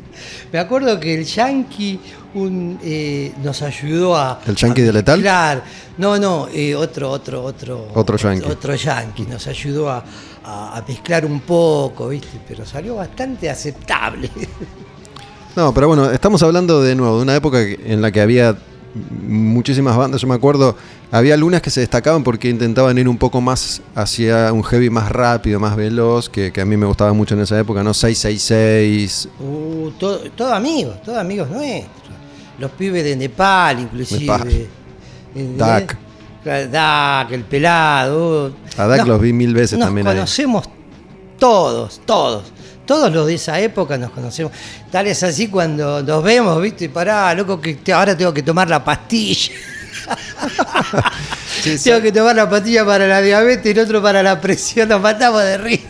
Me 0.53 0.59
acuerdo 0.61 1.01
que 1.01 1.15
el 1.15 1.25
Yankee 1.25 1.99
un, 2.35 2.79
eh, 2.83 3.33
nos 3.43 3.61
ayudó 3.63 4.17
a. 4.17 4.41
¿El 4.47 4.55
Yankee 4.55 4.83
a 4.83 4.85
de 4.87 4.93
Letal? 4.93 5.19
mezclar. 5.19 5.65
No, 5.99 6.17
no, 6.19 6.49
eh, 6.53 6.75
otro, 6.77 7.11
otro, 7.11 7.43
otro. 7.43 7.89
Otro 7.95 8.17
Yankee. 8.17 8.49
Otro 8.49 8.75
Yankee. 8.77 9.25
Nos 9.29 9.47
ayudó 9.49 9.91
a, 9.91 10.05
a- 10.45 10.79
a 10.79 10.85
mezclar 10.87 11.27
un 11.27 11.41
poco, 11.41 12.09
¿viste? 12.09 12.39
Pero 12.47 12.65
salió 12.65 12.95
bastante 12.97 13.51
aceptable. 13.51 14.31
No, 15.57 15.75
pero 15.75 15.89
bueno, 15.89 16.11
estamos 16.13 16.43
hablando 16.45 16.83
de 16.83 16.95
nuevo 16.95 17.17
de 17.17 17.23
una 17.23 17.35
época 17.37 17.61
en 17.61 18.01
la 18.01 18.11
que 18.13 18.21
había 18.21 18.57
muchísimas 18.95 19.97
bandas. 19.97 20.21
Yo 20.21 20.29
me 20.29 20.35
acuerdo, 20.35 20.77
había 21.11 21.35
algunas 21.35 21.61
que 21.63 21.71
se 21.71 21.81
destacaban 21.81 22.23
porque 22.23 22.49
intentaban 22.49 22.97
ir 22.99 23.09
un 23.09 23.19
poco 23.19 23.41
más 23.41 23.83
hacia 23.95 24.53
un 24.53 24.63
heavy 24.63 24.91
más 24.91 25.11
rápido, 25.11 25.59
más 25.61 25.77
veloz, 25.77 26.29
que, 26.29 26.53
que 26.53 26.61
a 26.61 26.65
mí 26.65 26.77
me 26.77 26.87
gustaba 26.87 27.13
mucho 27.13 27.35
en 27.35 27.41
esa 27.41 27.59
época, 27.59 27.83
¿no? 27.83 27.93
666. 27.95 29.29
Uh, 29.41 29.91
todo, 29.99 30.19
todo 30.37 30.55
amigos, 30.55 31.03
todos 31.03 31.19
amigos 31.19 31.49
nuestros. 31.51 31.91
Los 32.59 32.71
pibes 32.73 33.03
de 33.05 33.17
Nepal, 33.17 33.81
inclusive. 33.81 34.21
Nepal. 34.21 34.49
Eh, 35.37 35.55
Dak. 35.57 35.97
eh, 36.45 36.69
Dak, 36.71 37.33
el 37.33 37.43
pelado. 37.45 38.55
A 38.77 38.87
Dak 38.87 38.99
Nos- 39.01 39.09
los 39.09 39.21
vi 39.21 39.33
mil 39.33 39.53
veces 39.55 39.79
nos 39.79 39.89
también 39.89 40.07
ahí. 40.07 40.15
conocemos 40.15 40.65
todos, 41.39 42.01
todos. 42.07 42.45
Todos 42.87 43.13
los 43.13 43.27
de 43.27 43.35
esa 43.35 43.59
época 43.61 43.97
nos 43.97 44.11
conocemos. 44.11 44.53
Tal 44.91 45.07
es 45.07 45.23
así 45.23 45.49
cuando 45.49 46.03
nos 46.03 46.23
vemos, 46.23 46.61
¿viste? 46.61 46.89
Pará, 46.89 47.33
loco, 47.35 47.61
que 47.61 47.75
te- 47.75 47.93
ahora 47.93 48.17
tengo 48.17 48.33
que 48.35 48.43
tomar 48.43 48.69
la 48.69 48.85
pastilla. 48.85 49.53
Sí, 51.63 51.79
tengo 51.83 52.03
que 52.03 52.13
tomar 52.13 52.37
la 52.37 52.49
pastilla 52.51 52.85
para 52.85 53.07
la 53.07 53.23
diabetes 53.23 53.65
y 53.67 53.71
el 53.71 53.79
otro 53.79 54.03
para 54.03 54.23
la 54.23 54.39
presión. 54.41 54.89
Nos 54.89 55.01
matamos 55.01 55.43
de 55.43 55.57
risa. 55.59 55.85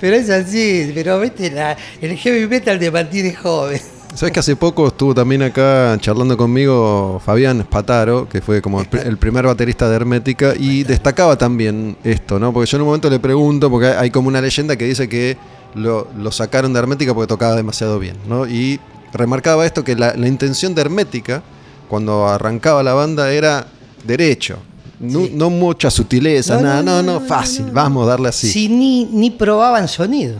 Pero 0.00 0.16
es 0.16 0.28
así, 0.28 0.90
pero 0.94 1.20
viste, 1.20 1.50
la- 1.50 1.76
el 2.00 2.16
heavy 2.16 2.48
metal 2.48 2.78
te 2.78 2.90
mantiene 2.90 3.32
joven. 3.34 3.80
¿Sabes 4.14 4.32
que 4.32 4.40
hace 4.40 4.56
poco 4.56 4.88
estuvo 4.88 5.14
también 5.14 5.42
acá 5.42 5.96
charlando 6.00 6.36
conmigo 6.36 7.20
Fabián 7.24 7.60
Spataro, 7.62 8.28
que 8.28 8.40
fue 8.40 8.60
como 8.62 8.80
el 8.80 9.18
primer 9.18 9.44
baterista 9.46 9.88
de 9.88 9.96
Hermética, 9.96 10.54
y 10.58 10.82
destacaba 10.84 11.36
también 11.36 11.96
esto, 12.02 12.38
¿no? 12.38 12.52
Porque 12.52 12.68
yo 12.70 12.78
en 12.78 12.82
un 12.82 12.86
momento 12.88 13.10
le 13.10 13.20
pregunto, 13.20 13.70
porque 13.70 13.88
hay 13.88 14.10
como 14.10 14.28
una 14.28 14.40
leyenda 14.40 14.74
que 14.74 14.86
dice 14.86 15.06
que 15.08 15.36
lo, 15.74 16.08
lo 16.18 16.32
sacaron 16.32 16.72
de 16.72 16.78
Hermética 16.78 17.14
porque 17.14 17.28
tocaba 17.28 17.54
demasiado 17.54 17.98
bien, 17.98 18.16
¿no? 18.28 18.46
Y 18.46 18.80
remarcaba 19.12 19.66
esto, 19.66 19.84
que 19.84 19.94
la, 19.96 20.14
la 20.14 20.28
intención 20.28 20.74
de 20.74 20.80
Hermética, 20.82 21.42
cuando 21.88 22.26
arrancaba 22.28 22.82
la 22.82 22.94
banda, 22.94 23.32
era 23.32 23.66
derecho. 24.04 24.58
No, 24.98 25.20
Sí. 25.20 25.32
no 25.34 25.50
mucha 25.50 25.90
sutileza, 25.90 26.56
No, 26.56 26.62
nada, 26.62 26.82
no, 26.82 27.02
no, 27.02 27.20
fácil, 27.20 27.66
vamos 27.70 28.04
a 28.06 28.10
darle 28.10 28.28
así. 28.30 28.48
Si 28.50 28.68
ni, 28.68 29.04
ni 29.04 29.30
probaban 29.30 29.88
sonido. 29.88 30.36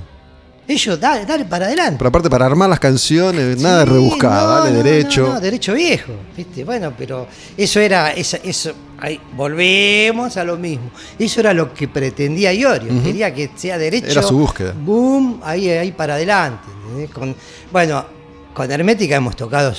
Ellos, 0.68 0.98
dale, 0.98 1.24
dale 1.24 1.44
para 1.44 1.66
adelante. 1.66 1.96
Pero 1.98 2.08
aparte, 2.08 2.28
para 2.28 2.44
armar 2.46 2.68
las 2.68 2.80
canciones, 2.80 3.60
nada 3.60 3.84
rebuscado, 3.84 4.48
no, 4.58 4.64
dale 4.64 4.76
no, 4.78 4.82
derecho. 4.82 5.28
No, 5.34 5.40
derecho 5.40 5.74
viejo, 5.74 6.12
¿viste? 6.36 6.64
Bueno, 6.64 6.92
pero 6.98 7.28
eso 7.56 7.78
era, 7.78 8.10
esa- 8.12 8.38
eso, 8.38 8.72
ahí, 8.98 9.20
volvemos 9.36 10.36
a 10.36 10.42
lo 10.44 10.56
mismo. 10.56 10.90
Eso 11.18 11.38
era 11.40 11.54
lo 11.54 11.72
que 11.72 11.86
pretendía 11.86 12.52
Iorio, 12.52 13.00
quería 13.02 13.32
que 13.32 13.50
sea 13.54 13.78
derecho. 13.78 14.08
Era 14.08 14.22
su 14.22 14.36
búsqueda. 14.38 14.74
Boom, 14.76 15.40
ahí, 15.44 15.70
ahí 15.70 15.92
para 15.92 16.14
adelante. 16.14 16.64
bueno, 17.70 18.04
con 18.52 18.70
Hermética 18.70 19.16
hemos 19.16 19.36
tocado 19.36 19.72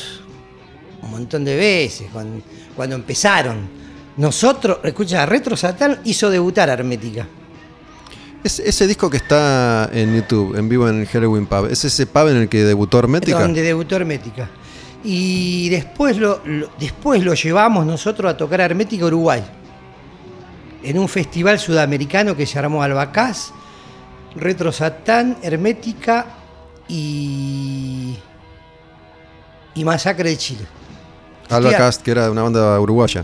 un 1.01 1.11
montón 1.11 1.43
de 1.43 1.55
veces, 1.57 2.07
con- 2.13 2.41
cuando 2.75 2.95
empezaron. 2.95 3.57
Nosotros, 4.17 4.79
escucha, 4.83 5.25
Retro 5.25 5.57
Satán 5.57 5.99
hizo 6.05 6.29
debutar 6.29 6.69
a 6.69 6.73
Hermética. 6.73 7.27
Es- 8.47 8.59
ese 8.59 8.87
disco 8.87 9.09
que 9.09 9.17
está 9.17 9.89
en 9.91 10.15
YouTube, 10.15 10.55
en 10.57 10.69
vivo 10.69 10.87
en 10.87 11.01
el 11.01 11.07
Halloween 11.07 11.45
Pub, 11.47 11.65
¿es 11.69 11.83
ese 11.83 12.05
pub 12.07 12.29
en 12.29 12.37
el 12.37 12.47
que 12.47 12.63
debutó 12.63 12.97
Hermética? 12.99 13.41
Donde 13.41 13.61
debutó 13.61 13.97
Hermética. 13.97 14.49
Y 15.03 15.67
después 15.67 16.15
lo, 16.15 16.41
después 16.79 17.21
lo 17.25 17.33
llevamos 17.33 17.85
nosotros 17.85 18.31
a 18.31 18.37
tocar 18.37 18.61
a 18.61 18.65
Hermética 18.65 19.03
Uruguay. 19.05 19.43
En 20.81 20.97
un 20.97 21.09
festival 21.09 21.59
sudamericano 21.59 22.37
que 22.37 22.45
se 22.45 22.57
armó 22.57 22.81
Albacás, 22.81 23.51
Retro 24.33 24.71
Satán, 24.71 25.35
Hermética 25.41 26.27
y. 26.87 28.15
y 29.75 29.83
Masacre 29.83 30.29
de 30.29 30.37
Chile. 30.37 30.65
Albacast, 31.49 32.01
que 32.01 32.11
era 32.11 32.29
una 32.31 32.43
banda 32.43 32.79
uruguaya. 32.79 33.23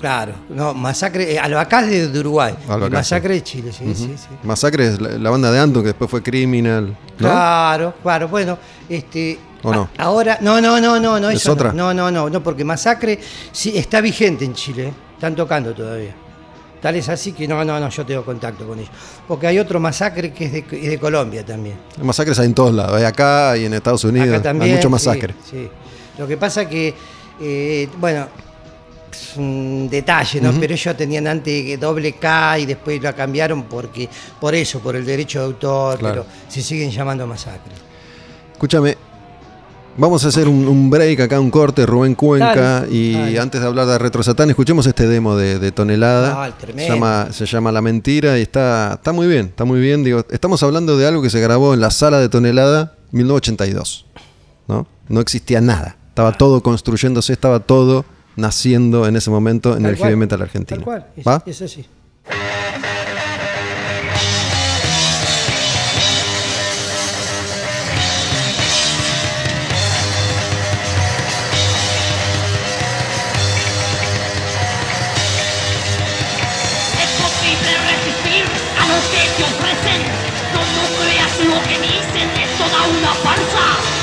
Claro, 0.00 0.32
no, 0.48 0.74
Masacre. 0.74 1.32
eh, 1.34 1.38
Albacás 1.38 1.86
de, 1.88 2.08
de 2.08 2.18
Uruguay. 2.20 2.54
y 2.86 2.90
Masacre 2.90 3.34
de 3.34 3.42
Chile, 3.42 3.72
sí, 3.72 3.84
sí, 3.94 4.14
sí. 4.16 4.26
Masacre 4.42 4.86
es 4.88 5.00
la, 5.00 5.10
la 5.10 5.30
banda 5.30 5.50
de 5.52 5.58
Anton, 5.60 5.82
que 5.82 5.88
después 5.88 6.10
fue 6.10 6.22
Criminal. 6.22 6.88
¿no? 6.88 6.96
Claro, 7.18 7.94
claro. 8.02 8.28
Bueno, 8.28 8.58
este. 8.88 9.38
¿O 9.62 9.72
no? 9.74 9.88
a- 9.96 10.02
Ahora, 10.02 10.38
no, 10.40 10.60
no, 10.60 10.80
no, 10.80 10.98
no, 10.98 11.20
no. 11.20 11.30
¿Es 11.30 11.42
eso 11.42 11.52
otra? 11.52 11.72
No, 11.72 11.92
no, 11.94 12.10
no, 12.10 12.28
no, 12.30 12.42
porque 12.42 12.64
Masacre 12.64 13.20
sí 13.52 13.76
está 13.76 14.00
vigente 14.00 14.44
en 14.44 14.54
Chile. 14.54 14.88
¿eh? 14.88 14.92
Están 15.14 15.36
tocando 15.36 15.74
todavía. 15.74 16.14
Tal 16.80 16.96
es 16.96 17.10
así 17.10 17.32
que 17.32 17.46
no, 17.46 17.62
no, 17.62 17.78
no, 17.78 17.90
yo 17.90 18.06
tengo 18.06 18.24
contacto 18.24 18.66
con 18.66 18.78
ellos. 18.78 18.90
Porque 19.28 19.46
hay 19.46 19.58
otro 19.58 19.78
masacre 19.78 20.32
que 20.32 20.46
es 20.46 20.52
de, 20.52 20.64
es 20.80 20.88
de 20.88 20.98
Colombia 20.98 21.44
también. 21.44 21.76
Masacres 22.02 22.38
hay 22.38 22.46
en 22.46 22.54
todos 22.54 22.72
lados. 22.74 22.96
Hay 22.96 23.04
acá 23.04 23.54
y 23.58 23.66
en 23.66 23.74
Estados 23.74 24.02
Unidos. 24.04 24.30
Acá 24.30 24.42
también. 24.44 24.70
hay 24.70 24.76
mucho 24.78 24.88
sí, 24.88 24.92
masacre. 24.92 25.34
Sí, 25.50 25.68
Lo 26.16 26.26
que 26.26 26.38
pasa 26.38 26.66
que, 26.66 26.94
eh, 27.40 27.88
bueno, 27.98 28.26
es 29.12 29.36
un 29.36 29.88
detalle, 29.90 30.40
¿no? 30.40 30.52
Pero 30.58 30.74
ellos 30.74 30.96
tenían 30.96 31.26
antes 31.26 31.78
doble 31.80 32.12
K 32.12 32.58
y 32.60 32.66
después 32.66 33.02
la 33.02 33.12
cambiaron 33.12 33.64
porque, 33.64 34.08
por 34.40 34.54
eso, 34.54 34.80
por 34.80 34.94
el 34.96 35.04
derecho 35.04 35.40
de 35.40 35.44
autor, 35.46 35.98
Claro. 35.98 36.24
pero 36.26 36.26
se 36.48 36.62
siguen 36.62 36.90
llamando 36.90 37.26
masacre. 37.26 37.72
Escúchame, 38.52 38.96
vamos 39.96 40.24
a 40.24 40.28
hacer 40.28 40.46
un, 40.48 40.68
un 40.68 40.90
break 40.90 41.20
acá, 41.20 41.40
un 41.40 41.50
corte, 41.50 41.86
Rubén 41.86 42.14
Cuenca. 42.14 42.80
Dale, 42.82 42.92
y 42.94 43.12
dale. 43.14 43.38
antes 43.40 43.60
de 43.60 43.66
hablar 43.66 43.86
de 43.86 43.98
Retro 43.98 44.22
Satán, 44.22 44.50
escuchemos 44.50 44.86
este 44.86 45.08
demo 45.08 45.34
de, 45.36 45.58
de 45.58 45.72
Tonelada. 45.72 46.42
Ah, 46.42 46.46
el 46.46 46.52
se, 46.52 46.58
tremendo. 46.58 46.94
llama, 46.94 47.28
se 47.32 47.46
llama 47.46 47.72
La 47.72 47.80
Mentira 47.82 48.38
y 48.38 48.42
está, 48.42 48.94
está 48.94 49.12
muy 49.12 49.26
bien, 49.26 49.46
está 49.46 49.64
muy 49.64 49.80
bien. 49.80 50.04
Digo, 50.04 50.24
estamos 50.30 50.62
hablando 50.62 50.96
de 50.98 51.06
algo 51.06 51.20
que 51.22 51.30
se 51.30 51.40
grabó 51.40 51.74
en 51.74 51.80
la 51.80 51.90
sala 51.90 52.20
de 52.20 52.28
Tonelada 52.28 52.94
1982. 53.12 54.06
¿no? 54.68 54.86
no 55.08 55.20
existía 55.20 55.60
nada. 55.60 55.96
Estaba 56.20 56.36
todo 56.36 56.62
construyéndose, 56.62 57.32
estaba 57.32 57.60
todo 57.60 58.04
naciendo 58.36 59.06
en 59.06 59.16
ese 59.16 59.30
momento 59.30 59.74
en 59.74 59.84
Tal 59.84 59.92
el 59.92 59.96
cual, 59.96 60.10
heavy 60.10 60.20
metal 60.20 60.42
argentino. 60.42 60.76
Tal 60.76 60.84
cual, 60.84 61.06
es, 61.16 61.26
¿Va? 61.26 61.42
es 61.46 61.62
así. 61.62 61.86
Es 77.00 77.10
posible 77.16 77.72
resistir 77.88 78.44
a 78.76 78.84
lo 78.92 79.00
que 79.08 79.22
te 79.36 79.42
ofrecen. 79.42 80.00
No, 80.52 80.60
no 80.76 80.84
creas 81.00 81.34
lo 81.48 81.62
que 81.66 81.80
dicen, 81.80 82.28
es 82.44 82.58
toda 82.58 82.86
una 82.88 83.14
farsa. 83.24 83.99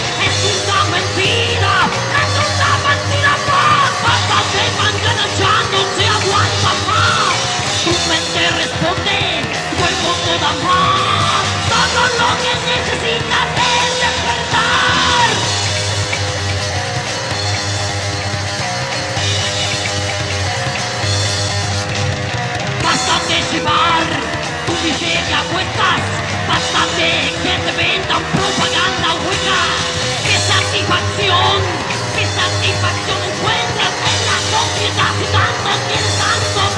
Miseria 24.87 25.43
cuestas, 25.51 26.01
basta 26.47 26.87
de 26.95 27.33
que 27.43 27.59
te 27.59 27.71
vendan 27.73 28.23
propaganda 28.31 29.15
hueca. 29.15 30.06
¿Qué 30.77 30.85
satisfacción, 30.85 31.63
qué 32.13 32.27
satisfacción 32.27 33.23
encuentras 33.23 33.93
en 33.97 34.25
la 34.27 34.37
sociedad 34.59 35.15
tanto 35.31 35.69
quieres 35.87 36.15
tanto 36.19 36.76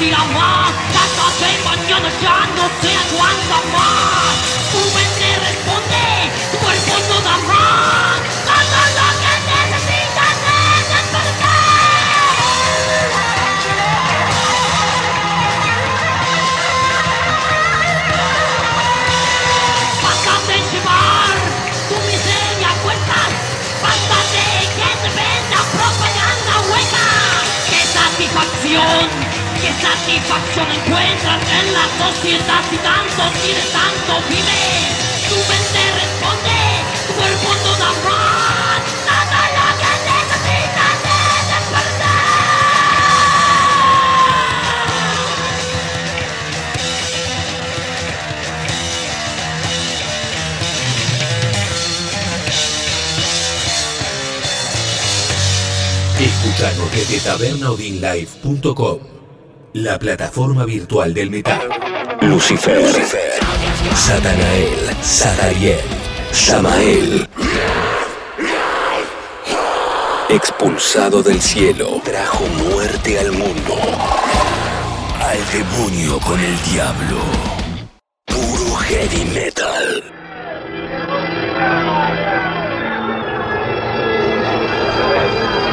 una 0.00 0.18
mentira 0.18 0.24
más. 0.24 0.72
Hasta 0.94 1.46
de 1.46 1.58
mañana 1.64 2.08
ya 2.20 2.46
no 2.54 2.68
se 2.80 2.94
aguanta 2.94 3.60
más. 3.72 4.38
Tu 4.70 4.78
mente 4.92 5.36
responde, 5.40 6.32
tu 6.50 6.58
cuerpo 6.58 6.94
no 7.08 7.20
da 7.20 7.38
más. 7.38 8.20
Todo 8.44 8.80
lo 8.96 9.08
que 9.18 9.34
necesitas 9.46 10.36
es 10.46 10.88
despertar. 10.88 11.58
De 20.46 20.62
llevar 20.70 21.36
tu 21.88 21.96
miseria 22.04 22.70
a 22.70 22.74
cuestas, 22.80 23.32
basta 23.82 24.16
de 24.32 24.68
que 24.76 24.96
te 25.02 25.10
venda 25.10 25.58
propaganda 25.72 26.60
hueca. 26.70 27.06
¡Qué 27.68 27.86
satisfacción, 27.86 29.27
satisfacción 29.80 30.68
encuentras 30.70 31.40
en 31.58 31.66
la 31.72 31.86
sociedad 31.98 32.62
si 32.70 32.76
tanto 32.78 33.22
quieres, 33.42 33.68
tanto 33.72 34.12
vives! 34.28 35.08
Tu 35.28 35.36
mente 35.50 35.82
responde, 36.00 36.58
tu 37.06 37.12
cuerpo 37.14 37.48
no 37.64 37.72
da 37.78 37.90
más. 38.04 38.80
Todo 39.08 39.40
lo 39.56 39.66
que 39.80 39.92
necesitas 40.08 40.98
es 41.04 41.42
despertar. 41.52 42.28
Escuchanos 56.18 56.88
desde 56.92 57.20
tabernaudinlive.com, 57.20 58.98
la 59.80 59.96
plataforma 59.96 60.64
virtual 60.64 61.14
del 61.14 61.30
metal. 61.30 61.68
Lucifer, 62.22 62.82
Lucifer. 62.82 63.38
Satanael, 63.94 64.96
Satariel, 65.00 65.78
Samael. 66.32 67.28
Expulsado 70.30 71.22
del 71.22 71.40
cielo, 71.40 72.00
trajo 72.04 72.44
muerte 72.46 73.20
al 73.20 73.30
mundo. 73.30 73.76
Al 75.20 75.38
demonio 75.52 76.18
con 76.26 76.40
el 76.40 76.60
diablo. 76.72 77.20
Puro 78.26 78.74
heavy 78.78 79.26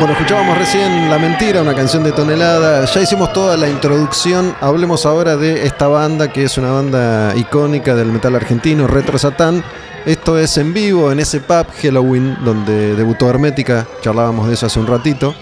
Bueno, 0.05 0.19
escuchábamos 0.19 0.59
recién 0.59 1.09
La 1.09 1.17
Mentira, 1.17 1.63
una 1.63 1.73
canción 1.73 2.03
de 2.03 2.11
tonelada. 2.11 2.85
Ya 2.85 3.01
hicimos 3.01 3.33
toda 3.33 3.57
la 3.57 3.67
introducción. 3.67 4.55
Hablemos 4.61 5.03
ahora 5.07 5.35
de 5.35 5.65
esta 5.65 5.87
banda 5.87 6.31
que 6.31 6.43
es 6.43 6.59
una 6.59 6.69
banda 6.69 7.33
icónica 7.35 7.95
del 7.95 8.11
metal 8.11 8.35
argentino, 8.35 8.85
Retro 8.85 9.17
Satán. 9.17 9.63
Esto 10.05 10.37
es 10.37 10.59
en 10.59 10.75
vivo 10.75 11.11
en 11.11 11.21
ese 11.21 11.39
pub 11.39 11.65
Halloween 11.81 12.37
donde 12.45 12.95
debutó 12.95 13.27
Hermética. 13.31 13.87
Charlábamos 14.01 14.47
de 14.47 14.53
eso 14.53 14.67
hace 14.67 14.79
un 14.79 14.85
ratito. 14.85 15.33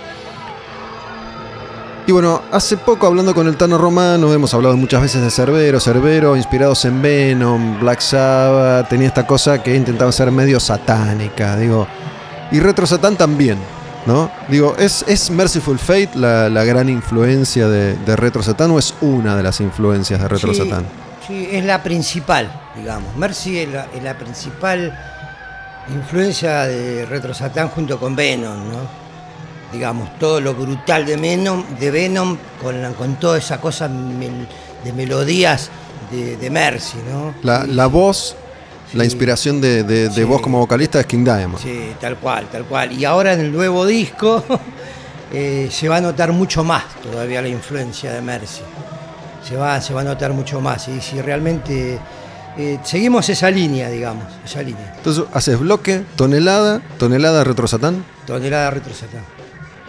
Y 2.07 2.13
bueno, 2.13 2.43
hace 2.49 2.77
poco 2.77 3.05
hablando 3.05 3.35
con 3.35 3.49
el 3.49 3.57
Tano 3.57 3.77
Romano, 3.77 4.31
hemos 4.31 4.53
hablado 4.53 4.77
muchas 4.77 5.01
veces 5.01 5.21
de 5.21 5.29
Cerbero, 5.29 5.81
Cerbero, 5.81 6.37
inspirados 6.37 6.85
en 6.85 7.01
Venom, 7.01 7.81
Black 7.81 7.99
Sabbath, 7.99 8.87
tenía 8.87 9.09
esta 9.09 9.27
cosa 9.27 9.61
que 9.61 9.75
intentaba 9.75 10.13
ser 10.13 10.31
medio 10.31 10.61
satánica, 10.61 11.57
digo. 11.57 11.85
Y 12.49 12.61
Retro 12.61 12.87
Satán 12.87 13.17
también, 13.17 13.57
¿no? 14.05 14.29
Digo, 14.49 14.75
¿es, 14.77 15.03
es 15.07 15.29
Merciful 15.29 15.79
Fate 15.79 16.11
la, 16.15 16.49
la 16.49 16.63
gran 16.63 16.89
influencia 16.89 17.67
de, 17.67 17.95
de 17.95 18.15
Retro 18.15 18.43
Satán 18.43 18.71
o 18.71 18.79
es 18.79 18.93
una 19.01 19.35
de 19.35 19.43
las 19.43 19.59
influencias 19.61 20.19
de 20.21 20.27
Retro 20.27 20.53
Sí, 20.53 20.59
Satán? 20.59 20.85
Sí, 21.27 21.47
es 21.51 21.63
la 21.63 21.81
principal, 21.83 22.51
digamos. 22.75 23.15
Mercy 23.15 23.59
es 23.59 23.69
la, 23.69 23.87
es 23.95 24.03
la 24.03 24.17
principal 24.17 24.97
influencia 25.93 26.63
de 26.63 27.05
Retro 27.05 27.33
Satán 27.33 27.69
junto 27.69 27.99
con 27.99 28.15
Venom, 28.15 28.69
¿no? 28.69 29.03
Digamos, 29.71 30.07
todo 30.19 30.39
lo 30.39 30.53
brutal 30.53 31.05
de 31.05 31.17
Venom, 31.17 31.63
de 31.79 31.91
Venom 31.91 32.37
con, 32.61 32.81
la- 32.81 32.91
con 32.91 33.15
toda 33.15 33.37
esa 33.37 33.59
cosa 33.59 33.87
mel- 33.87 34.47
de 34.83 34.93
melodías 34.93 35.69
de, 36.11 36.37
de 36.37 36.49
Mercy, 36.49 36.97
¿no? 37.09 37.33
La, 37.41 37.65
la 37.65 37.87
voz, 37.87 38.35
la 38.93 39.03
inspiración 39.05 39.59
de, 39.61 39.83
de, 39.83 40.09
de 40.09 40.13
Sí. 40.15 40.23
vos 40.23 40.41
como 40.41 40.59
vocalista 40.59 40.99
es 40.99 41.05
King 41.05 41.23
Diamond. 41.23 41.57
Sí, 41.61 41.91
tal 41.99 42.17
cual, 42.17 42.47
tal 42.51 42.63
cual. 42.65 42.91
Y 42.91 43.05
ahora 43.05 43.33
en 43.33 43.39
el 43.41 43.51
nuevo 43.51 43.85
disco 43.85 44.43
eh, 45.33 45.67
se 45.71 45.87
va 45.89 45.97
a 45.97 46.01
notar 46.01 46.31
mucho 46.31 46.63
más 46.63 46.83
todavía 47.01 47.41
la 47.41 47.47
influencia 47.49 48.11
de 48.13 48.21
Mercy. 48.21 48.61
Se 49.47 49.55
va, 49.55 49.81
se 49.81 49.93
va 49.93 50.01
a 50.01 50.03
notar 50.05 50.31
mucho 50.33 50.61
más. 50.61 50.87
Y 50.87 51.01
si 51.01 51.21
realmente 51.21 51.99
eh, 52.57 52.79
seguimos 52.83 53.27
esa 53.29 53.49
línea, 53.49 53.89
digamos, 53.89 54.25
esa 54.45 54.61
línea. 54.61 54.93
Entonces 54.97 55.25
haces 55.33 55.59
bloque, 55.59 56.03
tonelada, 56.15 56.81
tonelada 56.97 57.43
Retro 57.43 57.67
Satán. 57.67 58.05
Tonelada 58.25 58.69
retrosatán. 58.71 59.21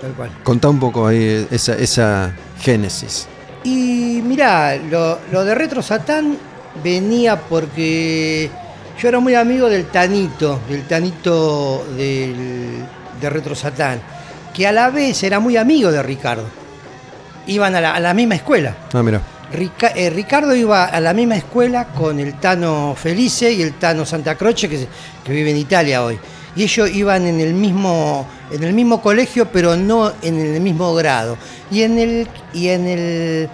Tal 0.01 0.13
cual. 0.13 0.31
Contá 0.43 0.69
un 0.69 0.81
poco 0.81 1.07
ahí 1.07 1.47
esa, 1.53 1.75
esa 1.77 2.35
génesis. 2.61 3.29
Y 3.63 4.21
mirá, 4.25 4.77
lo, 4.77 5.19
lo 5.31 5.45
de 5.45 5.55
Retro 5.55 5.83
Satán 5.83 6.37
venía 6.83 7.39
porque 7.41 8.51
yo 9.01 9.09
era 9.09 9.21
muy 9.21 9.35
amigo 9.35 9.69
del 9.69 9.87
Tanito, 9.87 10.61
del 10.69 10.83
Tanito 10.87 11.85
del, 11.97 12.85
de 13.21 13.31
Retro 13.31 13.55
Satán, 13.55 14.01
que 14.53 14.67
a 14.67 14.73
la 14.73 14.91
vez 14.91 15.23
era 15.23 15.41
muy 15.41 15.57
amigo 15.57 15.91
de 15.91 16.03
Ricardo. 16.03 16.45
Iban 17.47 17.75
a 17.75 17.81
la, 17.81 17.95
a 17.95 18.01
la 18.01 18.15
misma 18.15 18.37
escuela. 18.37 18.75
Ah, 18.93 19.03
mira. 19.03 19.21
Rica- 19.53 19.93
eh, 19.95 20.11
Ricardo 20.11 20.55
iba 20.55 20.87
a 20.87 21.01
la 21.01 21.13
misma 21.13 21.37
escuela 21.37 21.87
con 21.89 22.19
el 22.19 22.35
Tano 22.41 22.95
Felice 22.97 23.53
y 23.53 23.63
el 23.63 23.75
Tano 23.75 24.07
Santa 24.07 24.35
Croce, 24.37 24.69
que, 24.69 24.87
que 25.23 25.33
vive 25.33 25.51
en 25.51 25.59
Italia 25.59 26.03
hoy. 26.05 26.19
Y 26.57 26.63
ellos 26.63 26.89
iban 26.95 27.27
en 27.27 27.41
el 27.41 27.53
mismo, 27.53 28.27
en 28.51 28.63
el 28.65 28.73
mismo 28.73 29.03
colegio, 29.03 29.47
pero 29.53 29.77
no 29.77 30.13
en 30.23 30.39
el 30.39 30.61
mismo 30.61 30.95
grado. 30.95 31.37
Y 31.71 31.83
en 31.83 31.99
el, 31.99 32.29
y 32.53 32.69
en 32.69 32.87
el 32.87 33.49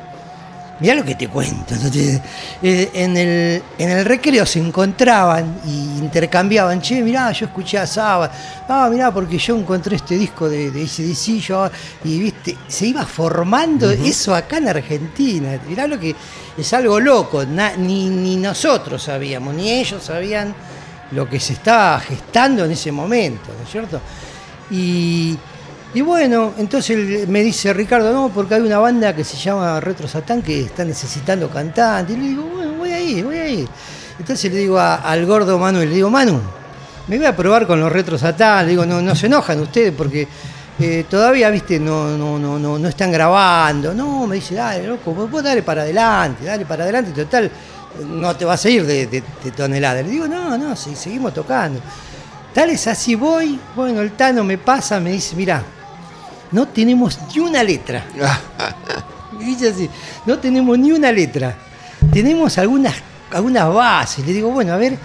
Mirá 0.81 0.95
lo 0.95 1.05
que 1.05 1.15
te 1.15 1.29
cuento. 1.29 1.75
Te- 1.93 2.23
eh, 2.63 2.91
en, 2.95 3.17
el, 3.17 3.63
en 3.79 3.91
el 3.91 4.05
recreo 4.05 4.47
se 4.47 4.59
encontraban 4.61 5.61
y 5.67 5.99
intercambiaban. 5.99 6.81
Che, 6.81 7.03
mirá, 7.03 7.31
yo 7.33 7.47
escuché 7.47 7.79
a 7.79 7.87
Saba. 7.87 8.31
Ah, 8.69 8.89
mirá, 8.91 9.13
porque 9.13 9.37
yo 9.39 9.57
encontré 9.59 9.97
este 9.97 10.17
disco 10.17 10.49
de, 10.49 10.71
de 10.71 10.83
ACDC. 10.83 11.39
Yo, 11.41 11.71
y 12.05 12.19
viste, 12.19 12.57
se 12.67 12.87
iba 12.87 13.05
formando 13.05 13.91
eso 13.91 14.35
acá 14.35 14.57
en 14.59 14.69
Argentina. 14.69 15.59
Mirá 15.69 15.87
lo 15.87 15.99
que 16.01 16.15
es 16.57 16.73
algo 16.73 16.99
loco. 16.99 17.45
na- 17.45 17.77
ni, 17.77 18.09
ni 18.09 18.37
nosotros 18.37 19.03
sabíamos, 19.03 19.55
ni 19.55 19.71
ellos 19.71 20.03
sabían 20.03 20.55
lo 21.13 21.29
que 21.29 21.39
se 21.41 21.53
estaba 21.55 21.99
gestando 22.01 22.65
en 22.65 22.71
ese 22.71 22.91
momento, 22.93 23.51
¿no 23.59 23.65
es 23.65 23.71
cierto? 23.71 24.01
Y, 24.71 25.37
y 25.93 26.03
bueno, 26.03 26.53
entonces 26.59 27.29
me 27.29 27.43
dice 27.43 27.73
Ricardo, 27.73 28.13
no, 28.13 28.29
porque 28.33 28.55
hay 28.55 28.61
una 28.63 28.79
banda 28.79 29.15
que 29.15 29.25
se 29.25 29.37
llama 29.37 29.81
Retro 29.81 30.07
Satán 30.07 30.41
que 30.41 30.61
está 30.63 30.85
necesitando 30.85 31.49
cantante. 31.51 32.13
Y 32.13 32.17
le 32.17 32.29
digo, 32.29 32.45
bueno, 32.45 32.73
voy 32.75 32.93
ahí, 32.93 33.23
voy 33.23 33.39
ahí. 33.39 33.69
Entonces 34.19 34.53
le 34.53 34.59
digo 34.59 34.79
al 34.79 35.27
gordo 35.27 35.59
Manuel, 35.59 35.89
le 35.89 35.97
digo, 35.97 36.09
Manu, 36.11 36.41
me 37.09 37.17
voy 37.17 37.27
a 37.27 37.35
probar 37.35 37.67
con 37.67 37.81
los 37.81 37.91
Retro 37.91 38.17
Satán. 38.19 38.67
Le 38.67 38.71
digo, 38.71 38.87
no, 38.87 39.03
no 39.03 39.17
se 39.17 39.27
enojan 39.27 39.59
ustedes 39.61 39.93
porque 39.97 40.29
eh, 40.79 41.07
todavía, 41.11 41.51
viste, 41.51 41.81
no, 41.81 42.17
no, 42.17 42.39
no, 42.39 42.57
no, 42.59 42.79
no 42.79 42.89
están 42.89 43.11
grabando. 43.11 43.93
No, 43.93 44.29
me 44.29 44.37
dice, 44.37 44.55
dale, 44.55 44.87
loco, 44.87 45.13
vos 45.13 45.29
vos 45.29 45.43
dale 45.43 45.63
para 45.65 45.83
adelante, 45.83 46.45
dale 46.45 46.65
para 46.67 46.85
adelante, 46.85 47.11
total, 47.11 47.51
no 48.07 48.37
te 48.37 48.45
vas 48.45 48.65
a 48.65 48.71
ir 48.71 48.87
de, 48.87 49.07
de- 49.09 49.23
tonelada. 49.57 50.03
Le 50.03 50.09
digo, 50.11 50.29
no, 50.29 50.57
no, 50.57 50.77
sí, 50.77 50.95
seguimos 50.95 51.35
tocando. 51.35 51.81
Tal 52.55 52.71
es 52.71 52.87
así 52.87 53.15
voy, 53.17 53.59
bueno, 53.75 54.01
el 54.03 54.13
Tano 54.13 54.45
me 54.45 54.57
pasa, 54.59 55.01
me 55.01 55.11
dice, 55.13 55.35
mira, 55.37 55.63
no 56.53 56.69
tenemos 56.69 57.19
ni 57.35 57.41
una 57.41 57.63
letra. 57.63 58.05
No 60.27 60.39
tenemos 60.39 60.79
ni 60.79 60.93
una 60.93 61.11
letra. 61.13 61.57
Tenemos 62.13 62.59
algunas, 62.59 62.95
algunas 63.31 63.73
bases. 63.73 64.27
Le 64.27 64.33
digo, 64.33 64.51
bueno, 64.51 64.73
a 64.73 64.77
ver, 64.77 64.99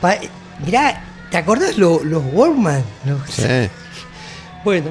pa- 0.00 0.16
mirá, 0.64 1.02
¿te 1.30 1.36
acordás 1.36 1.76
lo- 1.76 2.02
los 2.04 2.22
Walkman? 2.32 2.82
Sí. 3.28 3.42
Bueno, 4.64 4.90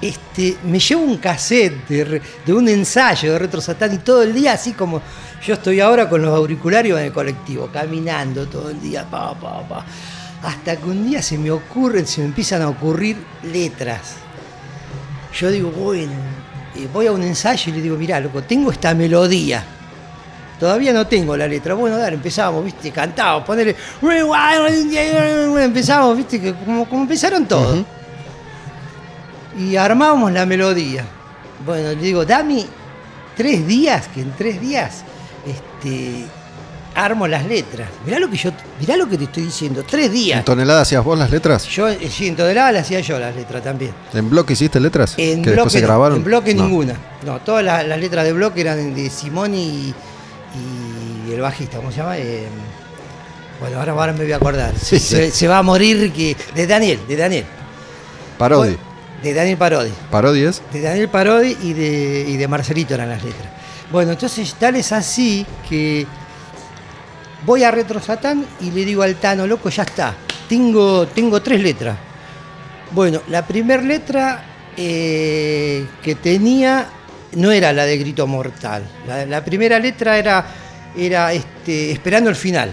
este, 0.00 0.56
me 0.64 0.78
llevo 0.78 1.02
un 1.02 1.18
cassette 1.18 1.86
de 1.88 2.52
un 2.52 2.68
ensayo 2.68 3.32
de 3.32 3.38
Retro 3.38 3.60
Satán 3.60 3.94
y 3.94 3.98
todo 3.98 4.22
el 4.22 4.32
día, 4.32 4.52
así 4.54 4.72
como 4.72 5.02
yo 5.46 5.54
estoy 5.54 5.80
ahora 5.80 6.08
con 6.08 6.22
los 6.22 6.34
auriculares 6.34 6.92
en 6.92 6.98
el 6.98 7.12
colectivo, 7.12 7.68
caminando 7.72 8.46
todo 8.48 8.70
el 8.70 8.80
día, 8.80 9.04
pa, 9.08 9.34
pa, 9.34 9.60
pa. 9.68 9.84
Hasta 10.42 10.76
que 10.76 10.84
un 10.88 11.06
día 11.08 11.20
se 11.22 11.36
me 11.38 11.50
ocurren, 11.50 12.06
se 12.06 12.20
me 12.22 12.28
empiezan 12.28 12.62
a 12.62 12.68
ocurrir 12.68 13.16
letras. 13.42 14.14
Yo 15.34 15.50
digo, 15.50 15.70
bueno, 15.70 16.12
eh, 16.76 16.88
voy 16.92 17.06
a 17.06 17.12
un 17.12 17.22
ensayo 17.22 17.72
y 17.72 17.76
le 17.76 17.82
digo, 17.82 17.96
mirá, 17.96 18.20
loco, 18.20 18.42
tengo 18.42 18.70
esta 18.70 18.94
melodía. 18.94 19.64
Todavía 20.58 20.92
no 20.92 21.06
tengo 21.06 21.36
la 21.36 21.46
letra. 21.46 21.74
Bueno, 21.74 21.96
dale, 21.98 22.16
empezamos, 22.16 22.64
viste, 22.64 22.90
cantábamos, 22.90 23.44
ponerle. 23.46 23.76
Empezamos, 25.62 26.16
viste, 26.16 26.40
que 26.40 26.54
como, 26.54 26.88
como 26.88 27.02
empezaron 27.02 27.46
todos. 27.46 27.84
Y 29.56 29.76
armábamos 29.76 30.32
la 30.32 30.46
melodía. 30.46 31.04
Bueno, 31.64 31.90
le 31.90 31.96
digo, 31.96 32.24
dame 32.24 32.64
tres 33.36 33.66
días, 33.66 34.08
que 34.08 34.22
en 34.22 34.32
tres 34.32 34.60
días 34.60 35.04
este, 35.46 36.26
armo 37.04 37.26
las 37.26 37.46
letras. 37.46 37.88
Mirá 38.04 38.18
lo 38.18 38.28
que 38.28 38.36
yo, 38.36 38.50
mirá 38.80 38.96
lo 38.96 39.08
que 39.08 39.16
te 39.18 39.24
estoy 39.24 39.44
diciendo, 39.44 39.84
tres 39.88 40.10
días. 40.10 40.38
¿En 40.38 40.44
tonelada 40.44 40.82
hacías 40.82 41.02
vos 41.04 41.18
las 41.18 41.30
letras? 41.30 41.66
Yo, 41.66 41.88
eh, 41.88 41.98
sí, 42.10 42.26
en 42.28 42.36
tonelada 42.36 42.72
las 42.72 42.82
hacía 42.82 43.00
yo 43.00 43.18
las 43.18 43.34
letras 43.34 43.62
también. 43.62 43.92
¿En 44.12 44.28
bloque 44.28 44.52
hiciste 44.54 44.80
letras? 44.80 45.14
En 45.16 45.42
que 45.42 45.52
bloque, 45.52 45.70
se 45.70 45.80
grabaron. 45.80 46.18
en 46.18 46.24
bloque 46.24 46.54
No. 46.54 46.64
ninguna. 46.64 46.94
No, 47.24 47.38
todas 47.40 47.64
las, 47.64 47.86
las 47.86 47.98
letras 48.00 48.24
de 48.24 48.32
bloque 48.32 48.60
eran 48.60 48.94
de 48.94 49.10
Simoni 49.10 49.62
y, 49.62 49.94
y 51.28 51.32
el 51.32 51.40
bajista, 51.40 51.76
¿cómo 51.78 51.90
se 51.90 51.98
llama? 51.98 52.18
Eh, 52.18 52.46
bueno, 53.60 53.78
ahora, 53.80 53.92
ahora 53.92 54.12
me 54.12 54.24
voy 54.24 54.32
a 54.32 54.36
acordar. 54.36 54.72
Sí, 54.80 54.98
se, 54.98 55.26
sí. 55.30 55.36
se 55.36 55.48
va 55.48 55.58
a 55.58 55.62
morir 55.62 56.12
que. 56.12 56.36
De 56.54 56.66
Daniel, 56.66 57.00
de 57.08 57.16
Daniel. 57.16 57.44
Parodi. 58.38 58.76
De 59.22 59.34
Daniel 59.34 59.56
Parodi. 59.58 59.90
Parodi 60.10 60.42
es. 60.44 60.62
De 60.72 60.80
Daniel 60.80 61.08
Parodi 61.08 61.56
y 61.62 61.72
de, 61.72 62.24
y 62.28 62.36
de 62.36 62.48
Marcelito 62.48 62.94
eran 62.94 63.08
las 63.08 63.22
letras. 63.24 63.48
Bueno, 63.90 64.12
entonces 64.12 64.54
tal 64.58 64.76
es 64.76 64.92
así 64.92 65.44
que 65.68 66.06
voy 67.48 67.64
a 67.64 67.70
Retro 67.70 67.98
Satán 67.98 68.44
y 68.60 68.70
le 68.70 68.84
digo 68.84 69.02
al 69.02 69.14
Tano, 69.16 69.46
loco, 69.46 69.70
ya 69.70 69.82
está. 69.84 70.14
Tengo, 70.46 71.06
tengo 71.08 71.40
tres 71.40 71.62
letras. 71.62 71.96
Bueno, 72.90 73.22
la 73.28 73.46
primera 73.46 73.80
letra 73.82 74.44
eh, 74.76 75.86
que 76.02 76.14
tenía 76.16 76.86
no 77.36 77.50
era 77.50 77.72
la 77.72 77.86
de 77.86 77.96
Grito 77.96 78.26
Mortal. 78.26 78.82
La, 79.06 79.24
la 79.24 79.42
primera 79.42 79.78
letra 79.78 80.18
era, 80.18 80.44
era 80.94 81.32
este, 81.32 81.90
esperando 81.90 82.28
el 82.28 82.36
final. 82.36 82.70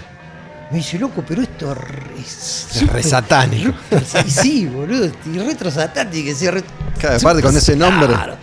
Me 0.71 0.79
dice, 0.79 0.99
loco, 0.99 1.23
pero 1.25 1.41
esto 1.41 1.73
es. 2.19 2.67
Es 2.75 2.87
re 2.87 3.01
satánico. 3.01 3.71
Sí, 4.27 4.65
boludo. 4.65 5.09
Y 5.25 5.37
retro 5.39 5.71
satánico, 5.71 6.51
re- 6.51 6.63
Claro, 6.99 7.15
aparte 7.15 7.41
con 7.41 7.55
ese 7.55 7.77
nombre. 7.77 8.07
Claro. 8.07 8.35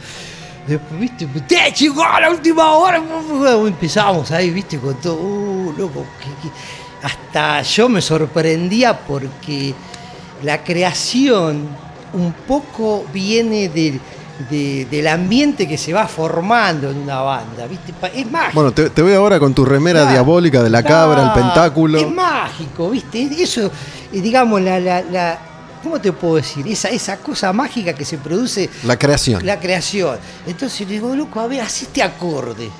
Después, 0.66 1.00
viste, 1.00 1.26
te 1.46 1.72
chicos, 1.72 2.04
a 2.08 2.20
la 2.20 2.30
última 2.30 2.72
hora. 2.72 3.02
Empezamos 3.66 4.30
ahí, 4.30 4.50
viste, 4.50 4.78
con 4.78 4.94
todo. 4.96 5.14
Uh, 5.16 5.74
loco, 5.76 6.04
que- 6.20 6.48
que- 6.48 7.06
hasta 7.06 7.62
yo 7.62 7.88
me 7.88 8.00
sorprendía 8.00 8.96
porque 8.96 9.74
la 10.44 10.62
creación 10.62 11.66
un 12.12 12.32
poco 12.46 13.04
viene 13.12 13.68
del, 13.68 14.00
de- 14.50 14.86
del 14.90 15.08
ambiente 15.08 15.66
que 15.66 15.76
se 15.76 15.92
va 15.92 16.06
formando 16.06 16.90
en 16.90 16.98
una 16.98 17.20
banda, 17.22 17.66
¿viste? 17.66 17.92
Es 18.14 18.30
mágico. 18.30 18.52
Bueno, 18.54 18.72
te, 18.72 18.90
te 18.90 19.02
veo 19.02 19.20
ahora 19.20 19.40
con 19.40 19.52
tu 19.54 19.64
remera 19.64 20.00
Claro, 20.00 20.12
diabólica 20.12 20.62
de 20.62 20.70
la 20.70 20.82
cabra, 20.84 21.24
el 21.24 21.32
pentáculo. 21.42 21.98
Es 21.98 22.08
mágico, 22.10 22.90
¿viste? 22.90 23.28
Eso, 23.42 23.66
eh, 24.12 24.20
digamos, 24.20 24.60
la, 24.60 24.78
la, 24.78 25.02
la- 25.02 25.38
¿Cómo 25.82 26.00
te 26.00 26.12
puedo 26.12 26.36
decir? 26.36 26.66
Esa, 26.68 26.88
esa 26.88 27.16
cosa 27.16 27.52
mágica 27.52 27.92
que 27.92 28.04
se 28.04 28.18
produce 28.18 28.70
La 28.84 28.98
creación. 28.98 29.44
la 29.44 29.58
creación. 29.58 30.18
Entonces 30.46 30.80
le 30.86 30.94
digo, 30.94 31.14
loco, 31.14 31.40
a 31.40 31.46
ver, 31.46 31.60
haz 31.60 31.82
este 31.82 32.02
acorde. 32.02 32.70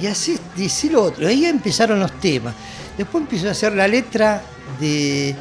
Y 0.00 0.06
así 0.06 0.38
dice 0.56 0.86
el 0.88 0.96
otro. 0.96 1.26
Ahí 1.28 1.44
empezaron 1.44 2.00
los 2.00 2.12
temas. 2.20 2.54
Después 2.96 3.22
empezó 3.22 3.48
a 3.48 3.50
hacer 3.50 3.74
la 3.74 3.86
letra 3.86 4.42
de, 4.80 5.34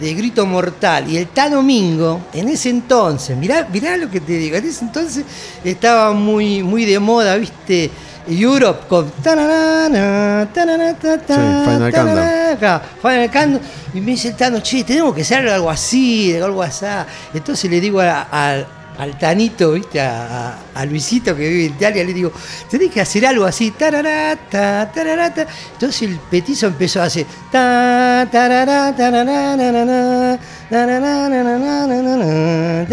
de 0.00 0.14
Grito 0.14 0.46
Mortal. 0.46 1.08
Y 1.10 1.16
el 1.18 1.28
Tano 1.28 1.62
Mingo, 1.62 2.20
en 2.32 2.48
ese 2.48 2.70
entonces, 2.70 3.36
mirá, 3.36 3.68
mirá 3.72 3.96
lo 3.96 4.10
que 4.10 4.20
te 4.20 4.32
digo, 4.32 4.56
en 4.56 4.64
ese 4.66 4.84
entonces 4.84 5.24
estaba 5.62 6.12
muy, 6.12 6.62
muy 6.62 6.84
de 6.84 6.98
moda, 6.98 7.36
¿viste? 7.36 7.90
Europe 8.28 8.86
con 8.88 9.10
tanana, 9.22 10.48
Sí, 10.52 11.34
Final 11.64 11.92
acá, 12.52 12.82
Final 13.02 13.30
Countdown. 13.30 13.60
Y 13.94 14.00
me 14.00 14.10
dice 14.12 14.28
el 14.28 14.36
Tano, 14.36 14.60
che, 14.60 14.84
tenemos 14.84 15.14
que 15.14 15.22
hacer 15.22 15.48
algo 15.48 15.70
así, 15.70 16.36
algo 16.36 16.62
así. 16.62 16.86
Entonces 17.34 17.70
le 17.70 17.80
digo 17.80 18.00
a- 18.00 18.28
a- 18.30 18.79
al 18.98 19.18
Tanito, 19.18 19.72
¿viste? 19.72 20.00
A, 20.00 20.58
Luisito 20.88 21.36
que 21.36 21.48
vive 21.48 21.66
en 21.66 21.74
Italia, 21.74 22.04
le 22.04 22.12
digo, 22.12 22.32
tenés 22.70 22.90
que 22.90 23.00
hacer 23.00 23.26
algo 23.26 23.44
así, 23.44 23.70
tararata, 23.70 24.90
tararata. 24.92 25.46
Entonces 25.72 26.02
el 26.02 26.18
petizo 26.18 26.66
empezó 26.66 27.02
a 27.02 27.04
hacer 27.04 27.26
ta, 27.50 28.28
tararata, 28.30 28.96
tararana, 28.96 30.38
tararana, 30.68 32.86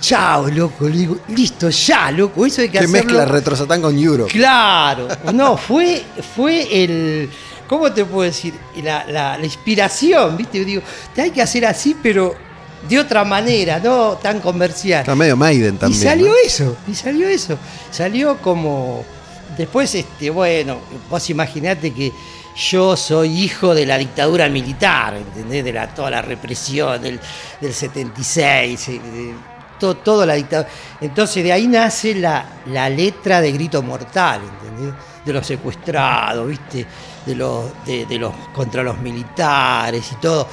Chao, 0.00 0.48
loco, 0.50 0.88
le 0.88 0.96
digo, 0.96 1.18
listo, 1.28 1.68
ya, 1.68 2.10
loco, 2.10 2.46
eso 2.46 2.62
hay 2.62 2.68
que 2.68 2.78
¿Qué 2.78 2.84
hacerlo. 2.84 3.04
mezcla 3.04 3.24
retrosatán 3.24 3.82
con 3.82 3.98
Euro? 3.98 4.26
Claro, 4.26 5.08
no, 5.34 5.56
fue, 5.56 6.04
fue 6.36 6.84
el, 6.84 7.28
¿cómo 7.66 7.92
te 7.92 8.04
puedo 8.04 8.22
decir? 8.22 8.54
La, 8.82 9.04
la, 9.06 9.36
la 9.36 9.44
inspiración, 9.44 10.36
¿viste? 10.36 10.60
Yo 10.60 10.64
digo, 10.64 10.82
te 11.14 11.22
hay 11.22 11.30
que 11.32 11.42
hacer 11.42 11.66
así, 11.66 11.96
pero 12.00 12.36
de 12.88 12.98
otra 12.98 13.24
manera, 13.24 13.78
no 13.80 14.18
tan 14.22 14.40
comercial. 14.40 15.00
Está 15.00 15.14
medio 15.14 15.36
Maiden 15.36 15.76
y 15.76 15.78
también. 15.78 16.02
salió 16.02 16.28
¿no? 16.28 16.34
eso, 16.44 16.76
y 16.86 16.94
salió 16.94 17.28
eso. 17.28 17.58
Salió 17.90 18.38
como. 18.38 19.04
Después, 19.56 19.94
este, 19.94 20.30
bueno, 20.30 20.78
vos 21.08 21.30
imaginate 21.30 21.92
que 21.92 22.12
yo 22.56 22.96
soy 22.96 23.42
hijo 23.42 23.74
de 23.74 23.86
la 23.86 23.98
dictadura 23.98 24.48
militar, 24.48 25.16
¿entendés? 25.16 25.64
De 25.64 25.72
la, 25.72 25.88
toda 25.88 26.10
la 26.10 26.22
represión 26.22 27.00
del, 27.02 27.20
del 27.60 27.72
76, 27.72 28.88
eh, 28.88 28.92
de 28.92 29.34
todo, 29.78 29.96
toda 29.96 30.26
la 30.26 30.34
dictadura. 30.34 30.68
Entonces 31.00 31.42
de 31.42 31.52
ahí 31.52 31.66
nace 31.66 32.14
la, 32.14 32.44
la 32.66 32.88
letra 32.88 33.40
de 33.40 33.52
Grito 33.52 33.82
Mortal, 33.82 34.42
¿entendés? 34.42 34.94
De 35.24 35.32
los 35.32 35.46
secuestrados, 35.46 36.48
¿viste? 36.48 36.86
De 37.26 37.34
los, 37.34 37.70
de, 37.86 38.06
de 38.06 38.18
los 38.18 38.32
contra 38.54 38.82
los 38.82 38.98
militares 38.98 40.12
y 40.12 40.16
todo. 40.16 40.46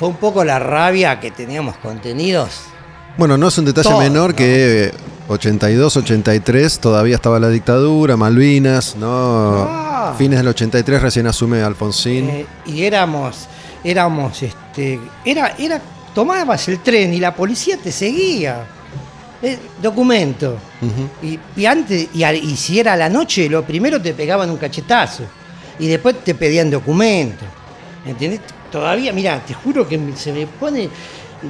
Fue 0.00 0.08
un 0.08 0.16
poco 0.16 0.42
la 0.44 0.58
rabia 0.58 1.20
que 1.20 1.30
teníamos 1.30 1.76
contenidos 1.76 2.62
Bueno, 3.18 3.36
no 3.36 3.48
es 3.48 3.58
un 3.58 3.66
detalle 3.66 3.90
Todo, 3.90 3.98
menor 3.98 4.30
¿no? 4.30 4.36
que 4.36 4.84
eh, 4.86 4.92
82, 5.28 5.94
83 5.98 6.78
todavía 6.80 7.16
estaba 7.16 7.38
la 7.38 7.50
dictadura, 7.50 8.16
Malvinas, 8.16 8.96
¿no? 8.96 9.68
Ah. 9.68 10.14
Fines 10.16 10.38
del 10.38 10.48
83 10.48 11.02
recién 11.02 11.26
asume 11.26 11.60
Alfonsín. 11.60 12.30
Eh, 12.30 12.46
y 12.64 12.82
éramos, 12.84 13.46
éramos, 13.84 14.42
este, 14.42 14.98
era, 15.22 15.54
era, 15.58 15.82
tomabas 16.14 16.66
el 16.68 16.78
tren 16.78 17.12
y 17.12 17.20
la 17.20 17.34
policía 17.34 17.76
te 17.76 17.92
seguía. 17.92 18.66
Eh, 19.42 19.58
documento. 19.82 20.56
Y, 21.22 21.38
y 21.56 21.66
antes, 21.66 22.08
y, 22.14 22.24
y 22.24 22.56
si 22.56 22.80
era 22.80 22.96
la 22.96 23.10
noche, 23.10 23.50
lo 23.50 23.66
primero 23.66 24.00
te 24.00 24.14
pegaban 24.14 24.48
un 24.48 24.56
cachetazo. 24.56 25.24
Y 25.78 25.88
después 25.88 26.24
te 26.24 26.34
pedían 26.34 26.70
documento. 26.70 27.44
¿Entendés? 28.06 28.40
Todavía, 28.70 29.12
mira, 29.12 29.42
te 29.44 29.54
juro 29.54 29.86
que 29.86 29.98
se 30.16 30.32
me 30.32 30.46
pone. 30.46 30.88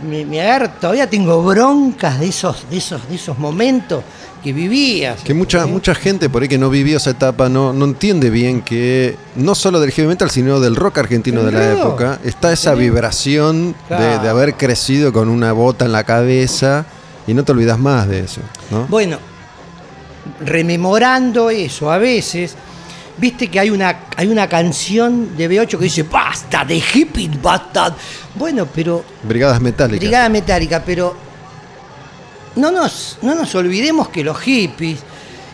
Me, 0.09 0.25
me 0.25 0.41
agarra, 0.41 0.73
todavía 0.73 1.11
tengo 1.11 1.43
broncas 1.43 2.21
de 2.21 2.29
esos, 2.29 2.65
de 2.71 2.77
esos, 2.77 3.09
de 3.09 3.17
esos 3.17 3.37
momentos 3.39 4.05
que 4.43 4.53
vivías. 4.53 5.23
Que 5.23 5.35
mucha, 5.35 5.59
¿entendés? 5.59 5.75
mucha 5.75 5.95
gente 5.95 6.29
por 6.29 6.43
ahí 6.43 6.49
que 6.49 6.59
no 6.59 6.71
vivió 6.71 6.97
esa 6.97 7.11
etapa 7.11 7.49
no, 7.49 7.73
no 7.73 7.85
entiende 7.85 8.31
bien 8.31 8.63
que 8.63 9.17
no 9.37 9.55
solo 9.55 9.81
del 9.81 9.91
heavy 9.93 10.09
metal, 10.09 10.31
sino 10.31 10.61
del 10.61 10.77
rock 10.77 10.99
argentino 10.99 11.43
de 11.43 11.53
la 11.53 11.73
época, 11.73 12.19
está 12.25 12.53
esa 12.53 12.75
vibración 12.75 13.75
de, 13.89 14.29
haber 14.29 14.55
crecido 14.55 15.13
con 15.13 15.29
una 15.29 15.53
bota 15.53 15.85
en 15.85 15.93
la 15.93 16.05
cabeza 16.05 16.87
y 17.27 17.35
no 17.35 17.45
te 17.45 17.53
olvidas 17.53 17.79
más 17.79 18.09
de 18.09 18.21
eso. 18.21 18.41
¿no? 18.71 18.87
Bueno, 18.87 19.19
rememorando 20.41 21.51
eso, 21.51 21.91
a 21.91 21.99
veces, 21.99 22.55
viste 23.21 23.49
que 23.49 23.61
hay 23.61 23.71
una, 23.71 24.07
hay 24.17 24.29
una 24.29 24.49
canción 24.49 25.37
de 25.37 25.49
B8 25.51 25.79
que 25.79 25.85
dice, 25.85 26.03
basta 26.05 26.65
de 26.65 26.77
hippie, 26.77 27.31
basta. 27.43 27.95
Bueno, 28.35 28.67
pero, 28.67 29.05
Brigadas 29.23 29.61
metálicas. 29.61 30.01
Brigada 30.01 30.29
Metálica, 30.29 30.83
pero 30.85 31.15
no 32.57 32.71
nos, 32.71 33.19
no 33.23 33.35
nos 33.35 33.55
olvidemos 33.55 34.09
que 34.09 34.25
los 34.25 34.39
hippies 34.39 35.01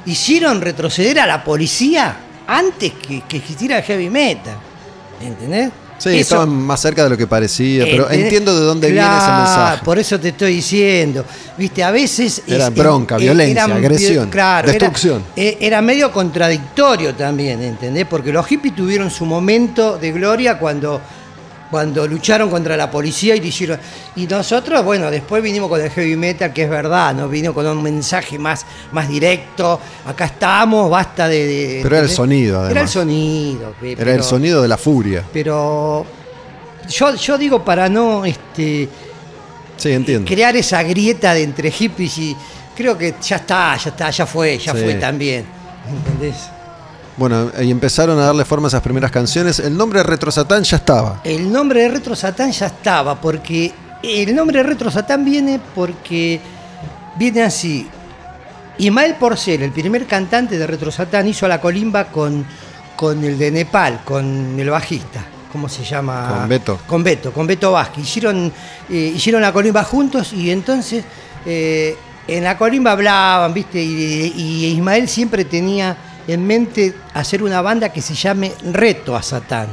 hicieron 0.06 0.60
retroceder 0.60 1.18
a 1.18 1.26
la 1.26 1.42
policía 1.42 2.16
antes 2.46 2.92
que, 2.92 3.22
que 3.22 3.38
existiera 3.38 3.78
el 3.78 3.84
heavy 3.84 4.08
metal. 4.08 4.56
¿Entendés? 5.20 5.70
Sí, 5.98 6.10
Eso- 6.10 6.18
estaban 6.20 6.50
más 6.50 6.78
cerca 6.80 7.04
de 7.04 7.10
lo 7.10 7.16
que 7.16 7.26
parecía, 7.26 7.84
pero 7.84 8.02
¿Entendés? 8.04 8.24
entiendo 8.24 8.54
de 8.58 8.66
dónde 8.66 8.90
viene 8.90 9.06
ese 9.06 9.30
mensaje. 9.30 9.82
Por 9.84 9.98
eso 9.98 10.20
te 10.20 10.28
estoy 10.28 10.56
diciendo. 10.56 11.24
Viste, 11.56 11.82
a 11.82 11.90
veces. 11.90 12.42
Era 12.46 12.66
es- 12.66 12.74
bronca, 12.74 13.16
eh, 13.16 13.20
violencia, 13.20 13.64
era- 13.64 13.74
agresión, 13.76 14.28
claro, 14.30 14.68
era- 14.68 14.72
destrucción. 14.78 15.22
eh, 15.34 15.56
Era, 15.60 15.80
medio 15.80 16.12
contradictorio 16.12 17.14
también, 17.14 17.62
¿entendés? 17.62 18.04
Porque 18.06 18.30
los 18.30 18.46
hippies 18.46 18.74
tuvieron 18.76 19.10
su 19.10 19.24
momento 19.24 19.96
de 19.98 20.12
gloria 20.12 20.58
cuando, 20.58 21.00
cuando 21.76 22.06
lucharon 22.06 22.48
contra 22.48 22.74
la 22.74 22.90
policía 22.90 23.36
y 23.36 23.40
lo 23.40 23.46
hicieron. 23.46 23.78
Y 24.16 24.26
nosotros, 24.26 24.82
bueno, 24.82 25.10
después 25.10 25.42
vinimos 25.42 25.68
con 25.68 25.78
el 25.78 25.90
heavy 25.90 26.16
metal, 26.16 26.50
que 26.50 26.62
es 26.62 26.70
verdad, 26.70 27.14
¿no? 27.14 27.28
Vino 27.28 27.52
con 27.52 27.66
un 27.66 27.82
mensaje 27.82 28.38
más, 28.38 28.64
más 28.92 29.06
directo. 29.10 29.78
Acá 30.06 30.24
estamos, 30.24 30.90
basta 30.90 31.28
de. 31.28 31.46
de- 31.46 31.80
Pero 31.82 31.96
era 31.96 32.04
el 32.06 32.10
sonido, 32.10 32.60
Era 32.60 32.66
el 32.70 32.72
además. 32.78 32.90
sonido. 32.90 33.74
pe- 33.78 33.92
Era 33.92 34.00
el 34.00 34.06
pero- 34.06 34.22
sonido 34.22 34.62
de 34.62 34.68
la 34.68 34.78
furia. 34.78 35.22
Pero. 35.30 36.06
Yo, 36.88 37.14
yo 37.14 37.36
digo 37.36 37.62
para 37.62 37.90
no 37.90 38.24
este, 38.24 38.88
Sí, 39.76 39.92
entiendo. 39.92 40.26
crear 40.26 40.56
esa 40.56 40.82
grieta 40.82 41.34
de 41.34 41.42
entre 41.42 41.70
hippies 41.70 42.16
y 42.16 42.34
creo 42.74 42.96
que 42.96 43.16
ya 43.20 43.36
está, 43.36 43.76
ya 43.76 43.90
está, 43.90 44.08
ya 44.08 44.24
fue, 44.24 44.56
ya 44.56 44.72
Sí. 44.72 44.78
fue 44.82 44.94
también. 44.94 45.44
¿Entendés? 45.90 46.36
Bueno, 47.16 47.50
y 47.62 47.70
empezaron 47.70 48.18
a 48.18 48.26
darle 48.26 48.44
forma 48.44 48.66
a 48.66 48.68
esas 48.68 48.82
primeras 48.82 49.10
canciones. 49.10 49.58
El 49.58 49.76
nombre 49.76 50.00
de 50.00 50.04
Retro 50.04 50.30
Satán 50.30 50.62
ya 50.64 50.76
estaba. 50.76 51.20
El 51.24 51.50
nombre 51.50 51.82
de 51.82 51.88
Retro 51.88 52.14
Satán 52.14 52.52
ya 52.52 52.66
estaba, 52.66 53.18
porque 53.18 53.72
el 54.02 54.34
nombre 54.34 54.58
de 54.58 54.64
Retro 54.64 54.90
Satán 54.90 55.24
viene 55.24 55.58
porque 55.74 56.40
viene 57.16 57.42
así. 57.42 57.88
Ismael 58.78 59.14
Porcel, 59.14 59.62
el 59.62 59.72
primer 59.72 60.06
cantante 60.06 60.58
de 60.58 60.66
Retro 60.66 60.90
Satán, 60.90 61.26
hizo 61.26 61.48
la 61.48 61.58
colimba 61.58 62.04
con, 62.08 62.44
con 62.94 63.24
el 63.24 63.38
de 63.38 63.50
Nepal, 63.50 64.00
con 64.04 64.60
el 64.60 64.68
bajista. 64.68 65.24
¿Cómo 65.50 65.70
se 65.70 65.84
llama? 65.84 66.28
Con 66.28 66.48
Beto. 66.50 66.78
Con 66.86 67.02
Beto, 67.02 67.32
con 67.32 67.46
Beto 67.46 67.72
Vázquez. 67.72 68.04
Hicieron, 68.04 68.52
eh, 68.90 69.12
hicieron 69.16 69.40
la 69.40 69.54
colimba 69.54 69.84
juntos 69.84 70.34
y 70.34 70.50
entonces 70.50 71.02
eh, 71.46 71.96
en 72.28 72.44
la 72.44 72.58
colimba 72.58 72.92
hablaban, 72.92 73.54
¿viste? 73.54 73.82
Y, 73.82 74.34
y 74.36 74.66
Ismael 74.66 75.08
siempre 75.08 75.46
tenía 75.46 75.96
en 76.26 76.46
mente 76.46 76.94
hacer 77.14 77.42
una 77.42 77.62
banda 77.62 77.92
que 77.92 78.02
se 78.02 78.14
llame 78.14 78.52
Reto 78.72 79.16
a 79.16 79.22
Satán. 79.22 79.68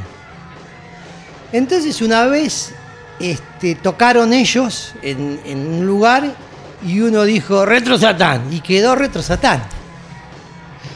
Entonces 1.52 2.02
una 2.02 2.26
vez 2.26 2.74
este, 3.20 3.76
tocaron 3.76 4.34
ellos 4.34 4.94
en, 5.02 5.40
en 5.46 5.68
un 5.68 5.86
lugar 5.86 6.36
y 6.86 7.00
uno 7.00 7.24
dijo 7.24 7.66
Retro 7.66 7.98
Satán 7.98 8.52
y 8.52 8.62
quedó 8.62 8.96
Retro 8.96 9.22
Satán. 9.22 9.64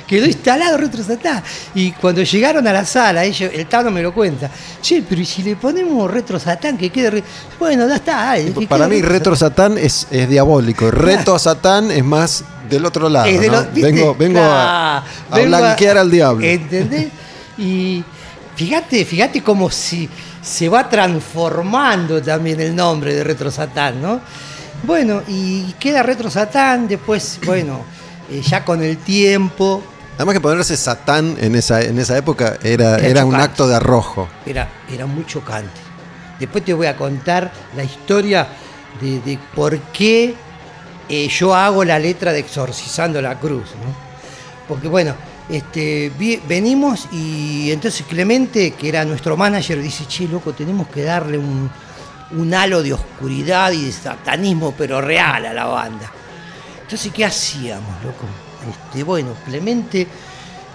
Quedó 0.08 0.26
instalado 0.26 0.78
Retro 0.78 1.04
Satán. 1.04 1.44
Y 1.76 1.92
cuando 1.92 2.24
llegaron 2.24 2.66
a 2.68 2.74
la 2.74 2.86
sala, 2.86 3.26
ellos, 3.26 3.52
el 3.54 3.68
Tano 3.68 3.92
me 3.92 4.02
lo 4.02 4.14
cuenta. 4.14 4.50
Che, 4.82 5.04
pero 5.08 5.22
¿y 5.22 5.26
si 5.26 5.44
le 5.44 5.56
ponemos 5.56 6.10
Retro 6.10 6.40
Satán 6.40 6.78
que 6.78 6.90
quede. 6.90 7.10
re-?" 7.10 7.24
Bueno, 7.60 7.88
ya 7.88 7.96
está. 7.96 8.16
dale, 8.16 8.54
que 8.54 8.68
Para 8.68 8.88
mí, 8.88 9.02
Retro 9.02 9.36
Satán 9.36 9.78
es, 9.78 10.08
es 10.10 10.30
diabólico. 10.30 10.90
Reto 10.90 11.36
a 11.36 11.40
Satán 11.40 11.92
es 11.92 12.04
más 12.04 12.44
del 12.70 12.86
otro 12.86 13.10
lado. 13.10 13.28
Vengo 13.74 14.16
vengo 14.16 14.40
a, 14.42 14.98
a 14.98 15.04
vengo 15.32 15.58
blanquear 15.58 15.98
al 15.98 16.10
diablo. 16.10 16.46
¿Entendés? 16.46 17.10
Y 17.58 18.04
fíjate, 18.56 19.04
fíjate 19.04 19.42
cómo 19.42 19.70
si 19.70 20.10
se 20.42 20.70
va 20.70 20.90
transformando 20.90 22.22
también 22.22 22.62
el 22.62 22.76
nombre 22.76 23.14
de 23.14 23.24
Retro 23.24 23.52
Satán, 23.52 24.02
¿no? 24.02 24.22
Bueno, 24.84 25.22
y 25.28 25.74
queda 25.80 26.04
Retro 26.04 26.30
Satán, 26.30 26.88
después, 26.88 27.40
bueno, 27.46 27.84
eh, 28.30 28.42
ya 28.42 28.64
con 28.64 28.82
el 28.84 28.98
tiempo, 28.98 29.84
Además 30.18 30.34
que 30.34 30.42
ponerse 30.42 30.76
Satán 30.76 31.38
en 31.40 31.56
esa, 31.56 31.82
en 31.82 31.98
esa 32.00 32.18
época 32.18 32.58
era, 32.64 32.98
Era 32.98 33.08
era 33.08 33.26
un 33.26 33.36
acto 33.36 33.68
de 33.68 33.76
arrojo. 33.76 34.28
era, 34.46 34.68
era 34.92 35.06
muy 35.06 35.26
chocante. 35.26 35.80
Después 36.40 36.66
te 36.66 36.74
voy 36.74 36.88
a 36.88 36.96
contar 36.98 37.52
la 37.76 37.84
historia 37.84 38.48
de, 39.02 39.20
de 39.22 39.40
por 39.56 39.78
qué 39.94 40.34
eh, 41.10 41.28
yo 41.30 41.56
hago 41.56 41.84
la 41.84 42.00
letra 42.00 42.32
de 42.34 42.40
Exorcizando 42.40 43.22
la 43.22 43.40
Cruz. 43.40 43.70
¿no? 43.76 43.96
Porque 44.68 44.88
bueno, 44.88 45.14
este, 45.50 46.12
vi- 46.18 46.42
venimos 46.48 47.08
y 47.12 47.72
entonces 47.72 48.06
Clemente, 48.08 48.72
que 48.72 48.90
era 48.90 49.06
nuestro 49.06 49.38
manager, 49.38 49.82
dice, 49.82 50.06
che, 50.08 50.28
loco, 50.28 50.54
tenemos 50.54 50.88
que 50.88 51.04
darle 51.04 51.38
un, 51.38 51.70
un 52.32 52.54
halo 52.54 52.82
de 52.84 52.94
oscuridad 52.94 53.72
y 53.72 53.86
de 53.86 53.92
satanismo, 53.92 54.74
pero 54.78 55.00
real 55.00 55.46
a 55.46 55.54
la 55.54 55.66
banda. 55.66 56.12
Entonces, 56.82 57.12
¿qué 57.14 57.24
hacíamos, 57.26 58.04
loco? 58.04 58.26
Bueno, 59.06 59.30
Clemente, 59.46 60.08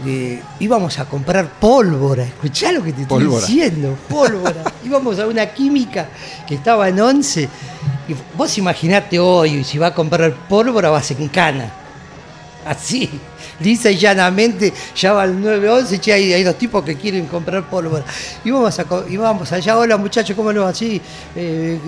eh, 0.06 0.43
íbamos 0.60 0.98
a 0.98 1.05
comprar 1.05 1.48
pólvora. 1.60 2.24
Escuchá 2.24 2.73
lo 2.73 2.82
que 2.82 2.93
te 2.93 3.02
estoy 3.02 3.24
Pólvora. 3.24 3.47
diciendo, 3.47 3.97
pólvora. 4.09 4.64
íbamos 4.85 5.19
a 5.19 5.27
una 5.27 5.47
química 5.47 6.09
que 6.47 6.55
estaba 6.56 6.89
en 6.89 7.01
11. 7.01 7.48
Y 8.09 8.14
vos 8.36 8.59
imaginate 8.59 9.19
hoy, 9.19 9.62
si 9.64 9.78
va 9.78 9.89
a 9.89 9.94
comprar 9.94 10.32
pólvora, 10.48 10.90
vas 10.90 11.10
en 11.12 11.28
cana. 11.28 11.70
Así, 12.64 13.10
lisa 13.60 13.90
y 13.90 13.97
llanamente, 13.97 14.73
ya 14.94 15.12
va 15.12 15.23
al 15.23 15.40
911, 15.40 15.98
che, 15.98 16.12
hay, 16.12 16.32
hay 16.32 16.44
dos 16.44 16.56
tipos 16.56 16.85
que 16.85 16.97
quieren 16.97 17.27
comprar 17.27 17.69
pólvora. 17.69 18.05
Íbamos, 18.44 18.78
a, 18.78 18.86
íbamos 19.09 19.51
allá, 19.52 19.77
hola 19.78 19.97
muchachos, 19.97 20.36
¿cómo 20.36 20.52
lo 20.52 20.62
va? 20.62 20.69
Así, 20.69 21.01
eh, 21.35 21.78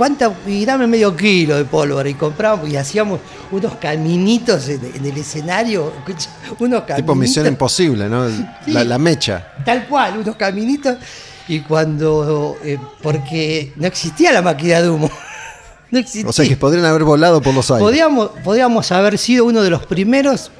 ¿cuánta? 0.00 0.32
Y 0.46 0.64
dame 0.64 0.86
medio 0.86 1.14
kilo 1.14 1.58
de 1.58 1.66
pólvora. 1.66 2.08
Y 2.08 2.14
comprábamos 2.14 2.70
y 2.70 2.76
hacíamos 2.78 3.20
unos 3.50 3.74
caminitos 3.74 4.66
en, 4.70 4.80
en 4.94 5.04
el 5.04 5.18
escenario, 5.18 5.92
unos 6.58 6.84
caminitos. 6.84 6.96
Tipo 6.96 7.14
Misión 7.14 7.46
Imposible, 7.46 8.08
¿no? 8.08 8.26
La, 8.68 8.82
la 8.82 8.96
mecha. 8.96 9.52
Tal 9.62 9.86
cual, 9.86 10.16
unos 10.16 10.36
caminitos. 10.36 10.96
Y 11.48 11.60
cuando. 11.60 12.56
eh, 12.64 12.78
porque 13.02 13.74
no 13.76 13.86
existía 13.86 14.32
la 14.32 14.40
máquina 14.40 14.80
de 14.80 14.88
humo. 14.88 15.10
No 15.92 15.98
existía. 15.98 16.30
O 16.30 16.32
sea 16.32 16.46
que 16.46 16.56
podrían 16.56 16.86
haber 16.86 17.02
volado 17.02 17.42
por 17.42 17.52
los 17.52 17.68
aires. 17.68 17.82
Podíamos, 17.82 18.30
podíamos 18.44 18.92
haber 18.92 19.18
sido 19.18 19.44
uno 19.44 19.60
de 19.60 19.70
los 19.70 19.86
primeros, 19.86 20.52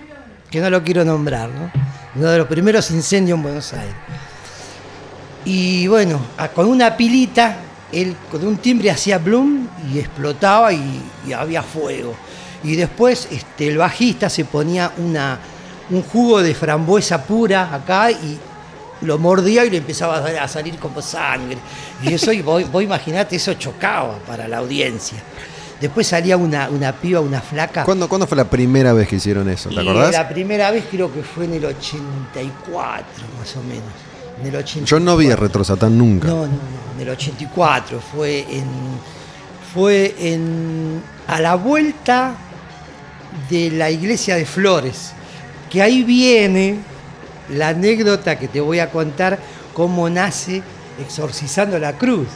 que 0.51 0.61
no 0.61 0.69
lo 0.71 0.83
quiero 0.83 1.05
nombrar, 1.05 1.49
¿no? 1.51 1.71
Uno 2.17 2.31
de 2.31 2.39
los 2.39 2.49
primeros 2.49 2.91
incendios 2.91 3.37
en 3.37 3.45
Buenos 3.45 3.73
Aires. 3.73 3.95
Y 5.45 5.87
bueno, 5.87 6.21
con 6.53 6.67
una 6.67 6.97
pilita, 6.97 7.59
él 7.93 8.17
con 8.31 8.47
un 8.47 8.57
timbre 8.59 8.91
hacía 8.91 9.19
bloom 9.19 9.69
y 9.93 9.99
explotaba 9.99 10.73
y, 10.73 11.01
y 11.27 11.33
había 11.33 11.62
fuego. 11.62 12.15
Y 12.62 12.77
después 12.77 13.29
este, 13.31 13.69
el 13.69 13.79
bajista 13.79 14.29
se 14.29 14.45
ponía 14.45 14.93
una, 14.99 15.39
un 15.91 16.03
jugo 16.03 16.43
de 16.43 16.55
frambuesa 16.55 17.25
pura 17.25 17.75
acá 17.75 18.11
y 18.11 18.39
lo 19.03 19.17
mordía 19.19 19.65
y 19.65 19.71
le 19.71 19.79
empezaba 19.79 20.19
a 20.19 20.23
sal- 20.23 20.39
a 20.39 20.47
salir 20.49 20.77
como 20.79 21.01
sangre. 21.01 21.57
Y 22.03 22.12
eso, 22.12 22.33
y 22.33 22.43
vos, 22.43 22.71
vos 22.71 22.83
imaginate, 22.83 23.37
eso 23.37 23.55
chocaba 23.55 24.19
para 24.27 24.47
la 24.47 24.59
audiencia. 24.59 25.19
Después 25.81 26.07
salía 26.07 26.37
una, 26.37 26.69
una 26.69 26.93
piba, 26.93 27.21
una 27.21 27.41
flaca. 27.41 27.85
¿Cuándo, 27.85 28.07
cuándo 28.07 28.27
fue 28.27 28.37
la 28.37 28.45
primera 28.45 28.93
vez 28.93 29.09
que 29.09 29.17
hicieron 29.17 29.49
eso? 29.49 29.71
¿Te 29.71 29.77
Y 29.77 29.79
acordás? 29.79 30.12
La 30.12 30.29
primera 30.29 30.71
vez 30.71 30.85
creo 30.91 31.11
que 31.11 31.23
fue 31.23 31.47
en 31.47 31.55
el 31.55 31.65
84, 31.65 33.05
más 33.39 33.57
o 33.57 33.62
menos. 33.62 33.85
En 34.41 34.47
el 34.49 34.57
84. 34.57 34.85
Yo 34.85 35.01
no 35.01 35.17
vi 35.17 35.31
a 35.31 35.37
Retro 35.37 35.65
Satán 35.65 35.97
nunca. 35.97 36.29
No, 36.29 36.35
no, 36.43 36.47
no, 36.47 36.51
en 36.95 37.01
el 37.03 37.09
84. 37.11 38.01
Fue 38.01 38.41
en. 38.51 38.65
Fue 39.75 40.15
en. 40.19 41.03
A 41.27 41.41
la 41.41 41.55
vuelta 41.55 42.35
de 43.49 43.71
la 43.71 43.91
iglesia 43.91 44.37
de 44.37 44.45
Flores. 44.45 45.12
Que 45.71 45.83
ahí 45.83 46.03
viene 46.03 46.79
la 47.51 47.69
anécdota 47.69 48.39
que 48.39 48.49
te 48.49 48.61
voy 48.61 48.81
a 48.81 48.91
contar 48.91 49.39
cómo 49.73 50.09
nace 50.11 50.62
Exorcizando 51.01 51.79
la 51.79 51.93
Cruz. 51.97 52.27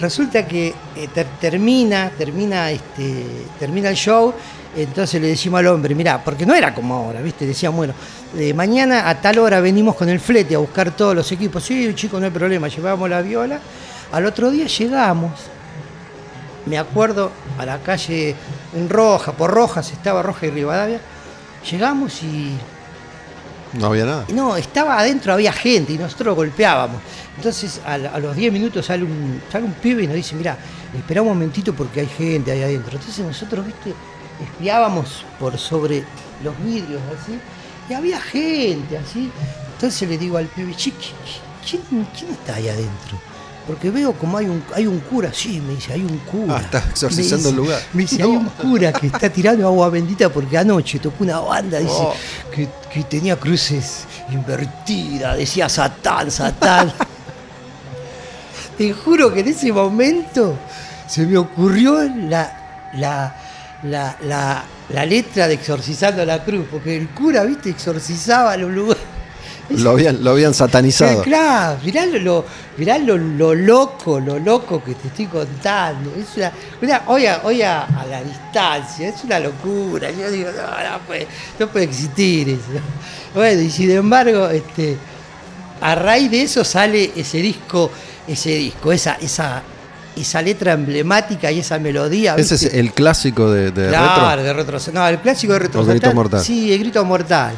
Resulta 0.00 0.46
que 0.46 0.68
eh, 0.96 1.08
ter- 1.12 1.26
termina, 1.38 2.10
termina, 2.16 2.70
este, 2.70 3.22
termina 3.58 3.90
el 3.90 3.96
show, 3.96 4.32
entonces 4.74 5.20
le 5.20 5.28
decimos 5.28 5.60
al 5.60 5.66
hombre, 5.66 5.94
mirá, 5.94 6.24
porque 6.24 6.46
no 6.46 6.54
era 6.54 6.74
como 6.74 6.94
ahora, 6.94 7.20
¿viste? 7.20 7.44
Decían, 7.46 7.76
bueno, 7.76 7.92
eh, 8.38 8.54
mañana 8.54 9.10
a 9.10 9.20
tal 9.20 9.38
hora 9.40 9.60
venimos 9.60 9.94
con 9.96 10.08
el 10.08 10.18
flete 10.18 10.54
a 10.54 10.58
buscar 10.58 10.90
todos 10.96 11.14
los 11.14 11.30
equipos. 11.32 11.62
Sí, 11.62 11.92
chicos, 11.94 12.18
no 12.18 12.24
hay 12.24 12.32
problema, 12.32 12.68
llevamos 12.68 13.10
la 13.10 13.20
viola. 13.20 13.60
Al 14.12 14.26
otro 14.26 14.50
día 14.50 14.66
llegamos, 14.66 15.32
me 16.66 16.78
acuerdo, 16.78 17.30
a 17.58 17.64
la 17.66 17.78
calle 17.78 18.34
en 18.74 18.88
Roja, 18.88 19.32
por 19.32 19.50
Rojas, 19.50 19.90
estaba 19.92 20.22
Roja 20.22 20.46
y 20.46 20.50
Rivadavia. 20.50 21.00
Llegamos 21.70 22.22
y 22.22 22.56
No 23.74 23.86
había 23.86 24.04
nada. 24.04 24.24
No, 24.32 24.56
estaba 24.56 24.98
adentro, 24.98 25.32
había 25.32 25.52
gente 25.52 25.92
y 25.92 25.98
nosotros 25.98 26.34
golpeábamos. 26.34 27.00
Entonces 27.36 27.80
a, 27.86 27.96
los 28.18 28.34
10 28.36 28.52
minutos 28.52 28.86
sale 28.86 29.04
un, 29.04 29.40
sale 29.50 29.64
un 29.64 29.72
pibe 29.74 30.02
y 30.02 30.06
nos 30.06 30.16
dice, 30.16 30.34
mira, 30.34 30.58
espera 30.96 31.22
un 31.22 31.28
momentito 31.28 31.72
porque 31.72 32.00
hay 32.00 32.06
gente 32.08 32.50
ahí 32.50 32.62
adentro. 32.62 32.98
Entonces 32.98 33.24
nosotros, 33.24 33.64
viste, 33.64 33.94
espiábamos 34.42 35.24
por 35.38 35.56
sobre 35.56 36.02
los 36.42 36.58
vidrios 36.64 37.00
así, 37.20 37.38
y 37.88 37.94
había 37.94 38.20
gente 38.20 38.98
así. 38.98 39.30
Entonces 39.74 40.08
le 40.08 40.18
digo 40.18 40.36
al 40.36 40.46
pibe, 40.46 40.74
"Che, 40.74 40.92
¿quién, 40.92 41.82
quién- 41.88 42.06
quién 42.16 42.30
está 42.32 42.54
ahí 42.56 42.68
adentro? 42.68 43.18
Porque 43.70 43.88
veo 43.90 44.12
como 44.14 44.36
hay 44.36 44.46
un, 44.46 44.64
hay 44.74 44.84
un 44.88 44.98
cura, 44.98 45.30
sí, 45.32 45.60
me 45.60 45.74
dice, 45.76 45.92
hay 45.92 46.02
un 46.02 46.18
cura. 46.18 46.56
Ah, 46.56 46.60
está 46.60 46.78
exorcizando 46.90 47.50
el 47.50 47.54
lugar. 47.56 47.80
Me 47.92 48.02
dice, 48.02 48.20
hay 48.20 48.28
un 48.28 48.46
cura 48.46 48.92
que 48.92 49.06
está 49.06 49.30
tirando 49.30 49.64
agua 49.64 49.88
bendita 49.90 50.28
porque 50.28 50.58
anoche 50.58 50.98
tocó 50.98 51.22
una 51.22 51.38
banda, 51.38 51.78
dice, 51.78 51.92
Oh. 51.96 52.12
que, 52.52 52.68
que 52.92 53.04
tenía 53.04 53.36
cruces 53.38 54.06
invertidas, 54.32 55.36
decía 55.36 55.68
Satán, 55.68 56.32
Satán. 56.32 56.92
Te 58.76 58.92
juro 58.92 59.32
que 59.32 59.38
en 59.40 59.48
ese 59.48 59.72
momento 59.72 60.56
se 61.06 61.24
me 61.26 61.36
ocurrió 61.38 62.00
la, 62.28 62.90
la, 62.94 63.36
la, 63.84 64.16
la, 64.22 64.64
la 64.88 65.06
letra 65.06 65.46
de 65.46 65.54
Exorcizando 65.54 66.24
la 66.24 66.42
Cruz, 66.42 66.66
porque 66.68 66.96
el 66.96 67.08
cura, 67.10 67.44
viste, 67.44 67.70
exorcizaba 67.70 68.56
los 68.56 68.70
lugares. 68.72 69.02
Lo 69.78 69.90
habían, 69.90 70.22
lo 70.24 70.30
habían 70.32 70.52
satanizado. 70.54 71.22
Claro, 71.22 71.78
mirá, 71.84 72.04
lo, 72.06 72.44
mirá 72.76 72.98
lo, 72.98 73.16
lo 73.16 73.54
loco, 73.54 74.18
lo 74.20 74.38
loco 74.38 74.82
que 74.82 74.94
te 74.94 75.08
estoy 75.08 75.26
contando. 75.26 76.12
Es 76.16 76.36
una, 76.36 76.52
una- 76.82 77.02
hoy, 77.06 77.26
a, 77.26 77.40
hoy 77.44 77.62
a, 77.62 77.84
a 77.84 78.06
la 78.06 78.22
distancia, 78.22 79.08
es 79.08 79.22
una 79.24 79.38
locura. 79.38 80.10
Yo 80.10 80.30
digo, 80.30 80.50
no, 80.50 80.62
no 80.92 80.98
puede, 81.06 81.26
no 81.58 81.68
puede 81.68 81.84
existir 81.86 82.48
eso. 82.48 82.60
Bueno, 83.34 83.60
y 83.62 83.70
sin 83.70 83.90
embargo, 83.92 84.48
este, 84.48 84.96
a 85.80 85.94
raíz 85.94 86.30
de 86.30 86.42
eso 86.42 86.64
sale 86.64 87.12
ese 87.16 87.38
disco, 87.38 87.90
ese 88.26 88.50
disco, 88.50 88.90
esa, 88.92 89.14
esa, 89.20 89.62
esa 90.16 90.42
letra 90.42 90.72
emblemática 90.72 91.50
y 91.52 91.60
esa 91.60 91.78
melodía. 91.78 92.34
Ese 92.36 92.56
es 92.56 92.64
el 92.74 92.92
clásico 92.92 93.50
de, 93.52 93.70
de 93.70 93.88
Claro, 93.88 94.36
Retro. 94.36 94.42
de 94.42 94.52
retro. 94.78 94.92
No, 94.92 95.06
el 95.06 95.18
clásico 95.20 95.52
de 95.52 95.58
retro. 95.60 95.80
O 95.82 95.84
Grito 95.84 96.12
Mortal. 96.12 96.42
Sí, 96.44 96.72
el 96.72 96.80
grito 96.80 97.04
mortal. 97.04 97.54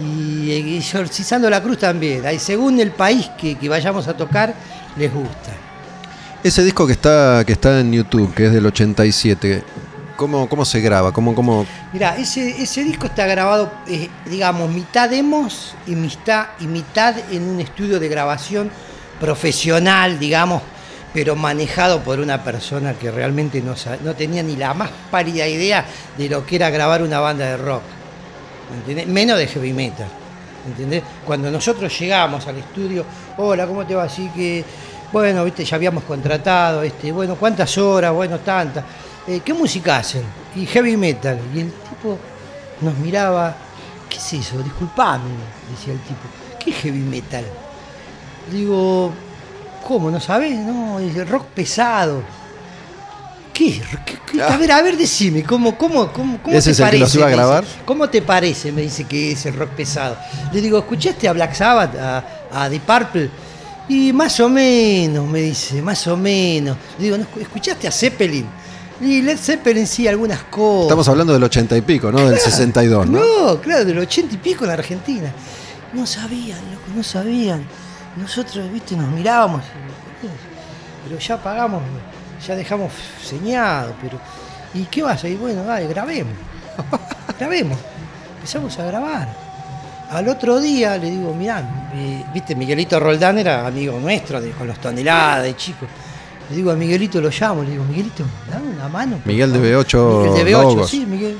Y 0.00 0.50
eh, 0.50 0.78
exorcizando 0.78 1.50
la 1.50 1.62
cruz 1.62 1.78
también. 1.78 2.24
Ahí, 2.26 2.38
según 2.38 2.80
el 2.80 2.92
país 2.92 3.30
que, 3.38 3.56
que 3.56 3.68
vayamos 3.68 4.08
a 4.08 4.16
tocar, 4.16 4.54
les 4.96 5.12
gusta. 5.12 5.52
Ese 6.42 6.64
disco 6.64 6.86
que 6.86 6.94
está, 6.94 7.44
que 7.46 7.52
está 7.52 7.80
en 7.80 7.92
YouTube, 7.92 8.32
que 8.34 8.46
es 8.46 8.52
del 8.52 8.64
87, 8.64 9.62
¿cómo, 10.16 10.48
cómo 10.48 10.64
se 10.64 10.80
graba? 10.80 11.12
¿Cómo, 11.12 11.34
cómo... 11.34 11.66
Mira, 11.92 12.16
ese, 12.16 12.62
ese 12.62 12.82
disco 12.82 13.06
está 13.06 13.26
grabado, 13.26 13.70
eh, 13.86 14.08
digamos, 14.24 14.70
mitad 14.70 15.10
demos 15.10 15.74
y 15.86 15.94
mitad, 15.96 16.46
y 16.58 16.66
mitad 16.66 17.14
en 17.30 17.42
un 17.42 17.60
estudio 17.60 18.00
de 18.00 18.08
grabación 18.08 18.70
profesional, 19.20 20.18
digamos, 20.18 20.62
pero 21.12 21.36
manejado 21.36 22.00
por 22.00 22.20
una 22.20 22.42
persona 22.42 22.94
que 22.94 23.10
realmente 23.10 23.60
no, 23.60 23.74
no 24.02 24.14
tenía 24.14 24.42
ni 24.42 24.56
la 24.56 24.72
más 24.72 24.90
pálida 25.10 25.46
idea 25.46 25.84
de 26.16 26.28
lo 26.30 26.46
que 26.46 26.56
era 26.56 26.70
grabar 26.70 27.02
una 27.02 27.20
banda 27.20 27.44
de 27.44 27.56
rock. 27.58 27.82
Menos 29.06 29.38
de 29.38 29.46
heavy 29.46 29.72
metal. 29.72 30.08
¿entendés? 30.66 31.02
Cuando 31.24 31.50
nosotros 31.50 31.96
llegamos 31.98 32.46
al 32.46 32.58
estudio, 32.58 33.04
hola, 33.36 33.66
¿cómo 33.66 33.86
te 33.86 33.94
va? 33.94 34.04
Así 34.04 34.28
que, 34.34 34.64
bueno, 35.12 35.44
viste, 35.44 35.64
ya 35.64 35.76
habíamos 35.76 36.04
contratado, 36.04 36.82
este, 36.82 37.12
bueno, 37.12 37.36
¿cuántas 37.36 37.76
horas? 37.78 38.12
Bueno, 38.12 38.38
tantas. 38.40 38.84
Eh, 39.26 39.40
¿Qué 39.44 39.54
música 39.54 39.98
hacen? 39.98 40.22
Y 40.56 40.66
heavy 40.66 40.96
metal. 40.96 41.38
Y 41.54 41.60
el 41.60 41.72
tipo 41.72 42.18
nos 42.80 42.96
miraba, 42.98 43.54
¿qué 44.08 44.16
es 44.16 44.32
eso? 44.32 44.62
Disculpame, 44.62 45.30
decía 45.70 45.92
el 45.92 46.00
tipo, 46.00 46.20
¿qué 46.58 46.72
heavy 46.72 47.00
metal? 47.00 47.44
Digo, 48.50 49.12
¿cómo? 49.86 50.10
¿No 50.10 50.20
sabes? 50.20 50.56
No, 50.58 50.98
es 50.98 51.28
rock 51.28 51.46
pesado. 51.46 52.22
¿Qué? 53.60 54.42
A 54.42 54.56
ver, 54.56 54.72
a 54.72 54.80
ver, 54.82 54.96
decime, 54.96 55.42
¿cómo, 55.42 55.76
cómo, 55.76 56.12
cómo, 56.12 56.42
cómo 56.42 56.56
¿Ese 56.56 56.70
te 56.70 56.72
es 56.72 56.78
el 56.80 56.84
que 56.84 56.86
parece? 56.86 57.00
los 57.04 57.14
iba 57.16 57.24
a 57.26 57.28
dice. 57.28 57.36
grabar? 57.36 57.64
¿Cómo 57.84 58.08
te 58.08 58.22
parece? 58.22 58.72
Me 58.72 58.82
dice 58.82 59.04
que 59.04 59.32
es 59.32 59.44
el 59.46 59.54
rock 59.54 59.70
pesado. 59.70 60.16
Le 60.52 60.60
digo, 60.60 60.78
¿escuchaste 60.78 61.28
a 61.28 61.32
Black 61.32 61.54
Sabbath, 61.54 61.94
a, 61.96 62.24
a 62.52 62.70
The 62.70 62.80
Purple? 62.80 63.30
Y 63.88 64.12
más 64.12 64.38
o 64.40 64.48
menos, 64.48 65.26
me 65.28 65.40
dice, 65.40 65.82
más 65.82 66.06
o 66.06 66.16
menos. 66.16 66.76
Le 66.98 67.04
digo, 67.04 67.18
¿no 67.18 67.24
escu- 67.24 67.42
¿escuchaste 67.42 67.86
a 67.88 67.92
Zeppelin? 67.92 68.46
Y 69.00 69.20
Led 69.22 69.36
Zeppelin 69.38 69.86
sí, 69.86 70.06
algunas 70.06 70.44
cosas. 70.44 70.82
Estamos 70.84 71.08
hablando 71.08 71.32
del 71.32 71.42
80 71.42 71.76
y 71.76 71.80
pico, 71.82 72.12
¿no? 72.12 72.28
Del 72.30 72.38
62, 72.38 73.08
¿no? 73.08 73.18
No, 73.20 73.60
claro, 73.60 73.84
del 73.84 73.98
ochenta 73.98 74.34
y 74.34 74.38
pico 74.38 74.64
en 74.64 74.68
la 74.68 74.74
Argentina. 74.74 75.32
No 75.92 76.06
sabían, 76.06 76.58
loco, 76.70 76.84
no 76.94 77.02
sabían. 77.02 77.64
Nosotros, 78.16 78.70
viste, 78.72 78.94
nos 78.96 79.08
mirábamos. 79.10 79.62
Pero 81.08 81.18
ya 81.18 81.42
pagamos 81.42 81.82
ya 82.46 82.56
dejamos 82.56 82.92
señado, 83.22 83.94
pero. 84.00 84.18
¿Y 84.74 84.84
qué 84.84 85.02
vas 85.02 85.22
a 85.24 85.28
ir? 85.28 85.38
Bueno, 85.38 85.64
dale, 85.64 85.86
grabemos. 85.88 86.34
grabemos. 87.38 87.78
Empezamos 88.36 88.78
a 88.78 88.84
grabar. 88.84 89.28
Al 90.10 90.28
otro 90.28 90.60
día 90.60 90.96
le 90.98 91.10
digo, 91.10 91.34
mirá, 91.34 91.90
eh, 91.94 92.24
viste, 92.34 92.54
Miguelito 92.54 92.98
Roldán 92.98 93.38
era 93.38 93.66
amigo 93.66 93.98
nuestro, 94.00 94.40
de, 94.40 94.50
con 94.50 94.66
los 94.66 94.78
toneladas 94.80 95.44
de 95.44 95.56
chicos. 95.56 95.88
Le 96.50 96.56
digo 96.56 96.72
a 96.72 96.74
Miguelito, 96.74 97.20
lo 97.20 97.30
llamo, 97.30 97.62
le 97.62 97.70
digo, 97.70 97.84
Miguelito, 97.84 98.24
dame 98.50 98.70
una 98.70 98.88
mano. 98.88 99.20
Miguel 99.24 99.52
de 99.52 99.58
favor". 99.58 99.86
B8 99.86 100.30
Miguel 100.30 100.44
de 100.44 100.52
B8, 100.52 100.62
Logos. 100.62 100.90
sí, 100.90 101.06
Miguel. 101.06 101.36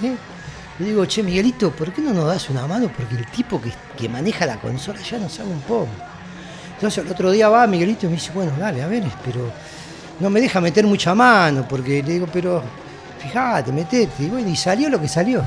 Le 0.79 0.87
digo, 0.87 1.05
che, 1.05 1.23
Miguelito, 1.23 1.73
¿por 1.73 1.93
qué 1.93 2.01
no 2.01 2.15
nos 2.15 2.27
das 2.27 2.49
una 2.49 2.67
mano? 2.67 2.91
Porque 2.97 3.17
el 3.17 3.27
tipo 3.27 3.61
que, 3.61 3.73
que 3.99 4.09
maneja 4.09 4.47
la 4.47 4.57
consola 4.61 5.01
ya 5.01 5.19
nos 5.19 5.33
sabe 5.33 5.51
un 5.51 5.61
poco. 5.63 5.89
Entonces 6.75 7.05
el 7.05 7.11
otro 7.11 7.31
día 7.33 7.49
va 7.49 7.67
Miguelito 7.67 8.07
y 8.07 8.11
me 8.11 8.15
dice, 8.15 8.31
bueno, 8.33 8.53
dale, 8.59 8.83
a 8.83 8.87
ver, 8.87 9.03
pero 9.25 9.51
no 10.21 10.31
me 10.31 10.41
deja 10.41 10.61
meter 10.61 10.87
mucha 10.87 11.15
mano, 11.15 11.67
porque 11.69 12.03
le 12.03 12.13
digo, 12.13 12.27
pero 12.33 12.63
fíjate, 13.19 13.73
metete. 13.73 14.25
Y 14.25 14.29
bueno, 14.29 14.49
y 14.49 14.57
salió 14.57 14.89
lo 14.89 15.01
que 15.01 15.09
salió. 15.09 15.43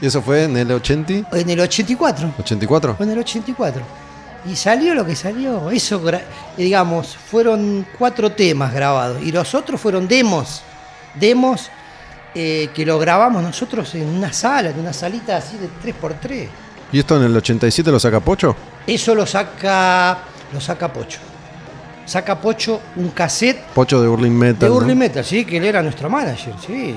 ¿Y 0.00 0.06
eso 0.06 0.20
fue 0.22 0.44
en 0.44 0.56
el 0.56 0.70
80? 0.70 1.28
En 1.36 1.50
el 1.50 1.60
84. 1.60 2.34
¿84? 2.38 2.96
Fue 2.96 3.06
en 3.06 3.12
el 3.12 3.18
84. 3.18 3.82
Y 4.44 4.56
salió 4.56 4.94
lo 4.94 5.06
que 5.06 5.14
salió. 5.14 5.70
Eso, 5.70 6.02
gra- 6.02 6.22
digamos, 6.56 7.16
fueron 7.16 7.86
cuatro 7.98 8.32
temas 8.32 8.72
grabados. 8.74 9.22
Y 9.22 9.30
los 9.30 9.54
otros 9.54 9.80
fueron 9.80 10.08
demos. 10.08 10.62
Demos 11.14 11.70
eh, 12.34 12.70
que 12.74 12.84
lo 12.84 12.98
grabamos 12.98 13.42
nosotros 13.42 13.94
en 13.94 14.08
una 14.08 14.32
sala, 14.32 14.70
en 14.70 14.80
una 14.80 14.92
salita 14.92 15.36
así 15.36 15.56
de 15.58 15.68
3x3. 15.68 16.48
¿Y 16.90 16.98
esto 16.98 17.16
en 17.16 17.22
el 17.24 17.36
87 17.36 17.90
lo 17.92 18.00
saca 18.00 18.18
Pocho? 18.20 18.56
Eso 18.86 19.14
lo 19.14 19.24
saca, 19.26 20.18
lo 20.52 20.60
saca 20.60 20.92
Pocho. 20.92 21.20
Saca 22.04 22.40
Pocho 22.40 22.80
un 22.96 23.10
cassette 23.10 23.60
Pocho 23.74 24.00
de 24.02 24.08
Burling 24.08 24.32
Metal. 24.32 24.58
de 24.60 24.68
¿no? 24.68 24.74
Urli 24.74 24.94
Metal, 24.94 25.24
sí, 25.24 25.44
que 25.44 25.56
él 25.58 25.64
era 25.64 25.82
nuestro 25.82 26.10
manager, 26.10 26.54
sí. 26.66 26.96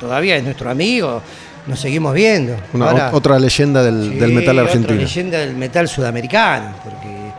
Todavía 0.00 0.36
es 0.36 0.42
nuestro 0.44 0.68
amigo, 0.70 1.22
nos 1.66 1.78
seguimos 1.78 2.12
viendo. 2.12 2.56
Una- 2.72 2.90
Ahora- 2.90 3.10
ot- 3.12 3.14
otra 3.14 3.38
leyenda 3.38 3.82
del, 3.82 4.10
Sí, 4.12 4.18
del 4.18 4.32
metal 4.32 4.58
otra 4.58 4.70
argentino. 4.70 5.00
leyenda 5.00 5.38
del 5.38 5.54
metal 5.56 5.88
sudamericano, 5.88 6.74
porque 6.82 7.32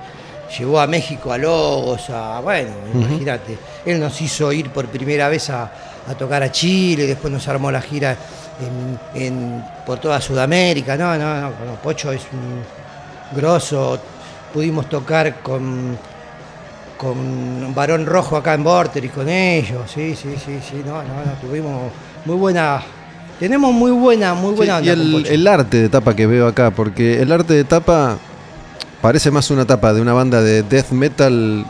llevó 0.58 0.80
a 0.80 0.88
México 0.88 1.32
a 1.34 1.38
Logos, 1.38 2.10
a. 2.10 2.40
Bueno, 2.40 2.70
imagínate. 2.94 3.58
Él 3.86 4.00
nos 4.00 4.22
hizo 4.22 4.52
ir 4.54 4.70
por 4.70 4.86
primera 4.88 5.28
vez 5.28 5.50
a, 5.50 5.64
a 6.08 6.14
tocar 6.18 6.42
a 6.42 6.52
Chile, 6.52 7.06
después 7.06 7.34
nos 7.34 7.46
armó 7.50 7.70
la 7.70 7.82
gira 7.82 8.16
en- 9.16 9.22
en- 9.22 9.64
por 9.86 10.00
toda 10.00 10.22
Sudamérica. 10.22 10.96
No, 10.96 11.18
no, 11.18 11.42
no, 11.42 11.52
Pocho 11.84 12.12
es 12.14 12.22
un 12.32 13.38
grosso. 13.38 14.00
Pudimos 14.54 14.88
tocar 14.88 15.42
con. 15.42 15.98
Con 17.04 17.76
Barón 17.76 18.06
Rojo 18.06 18.38
acá 18.38 18.54
en 18.54 18.64
Vorter 18.64 19.04
y 19.04 19.10
con 19.10 19.28
ellos, 19.28 19.92
sí, 19.94 20.16
sí, 20.16 20.36
sí, 20.38 20.60
sí, 20.68 20.82
no, 20.86 21.04
no, 21.04 21.26
no, 21.26 21.34
tuvimos 21.42 21.92
muy 22.24 22.36
buena, 22.36 22.82
tenemos 23.40 23.74
muy 23.74 23.92
buena, 23.92 24.34
muy 24.34 24.54
buena 24.54 24.80
y 24.82 24.90
onda 24.90 25.12
con 25.12 25.26
el, 25.26 25.28
el 25.28 25.48
arte 25.48 25.82
de 25.82 25.90
tapa 25.90 26.16
que 26.16 26.26
veo 26.26 26.48
acá, 26.48 26.72
porque 26.72 27.22
el 27.22 27.32
arte 27.32 27.54
de 27.54 27.66
tapa 27.66 28.18
parece 29.02 29.32
más 29.32 29.52
una 29.52 29.66
tapa 29.66 29.94
de 29.94 30.00
una 30.00 30.14
banda 30.14 30.42
de 30.42 30.64
death 30.64 30.92
metal 30.92 31.66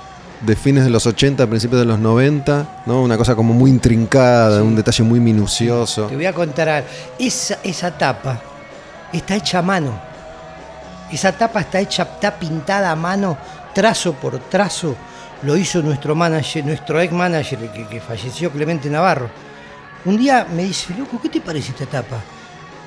de 0.45 0.55
fines 0.55 0.83
de 0.83 0.89
los 0.89 1.05
80, 1.05 1.47
principios 1.47 1.79
de 1.79 1.85
los 1.85 1.99
90, 1.99 2.83
¿no? 2.85 3.01
Una 3.01 3.17
cosa 3.17 3.35
como 3.35 3.53
muy 3.53 3.69
intrincada, 3.69 4.61
un 4.61 4.75
detalle 4.75 5.03
muy 5.03 5.19
minucioso. 5.19 6.07
Te 6.07 6.15
voy 6.15 6.25
a 6.25 6.33
contar. 6.33 6.83
Esa, 7.17 7.57
esa 7.63 7.97
tapa 7.97 8.39
está 9.11 9.35
hecha 9.35 9.59
a 9.59 9.61
mano. 9.61 9.99
Esa 11.11 11.31
tapa 11.31 11.61
está 11.61 11.79
hecha, 11.79 12.03
está 12.03 12.37
pintada 12.37 12.91
a 12.91 12.95
mano, 12.95 13.37
trazo 13.73 14.13
por 14.13 14.37
trazo. 14.39 14.95
Lo 15.43 15.57
hizo 15.57 15.81
nuestro 15.81 16.15
manager, 16.15 16.65
nuestro 16.65 17.01
ex 17.01 17.11
manager 17.11 17.59
que, 17.71 17.87
que 17.87 17.99
falleció, 17.99 18.51
Clemente 18.51 18.89
Navarro. 18.89 19.29
Un 20.05 20.17
día 20.17 20.47
me 20.53 20.63
dice, 20.63 20.93
loco, 20.97 21.19
¿qué 21.21 21.29
te 21.29 21.41
parece 21.41 21.71
esta 21.71 21.85
tapa? 21.85 22.21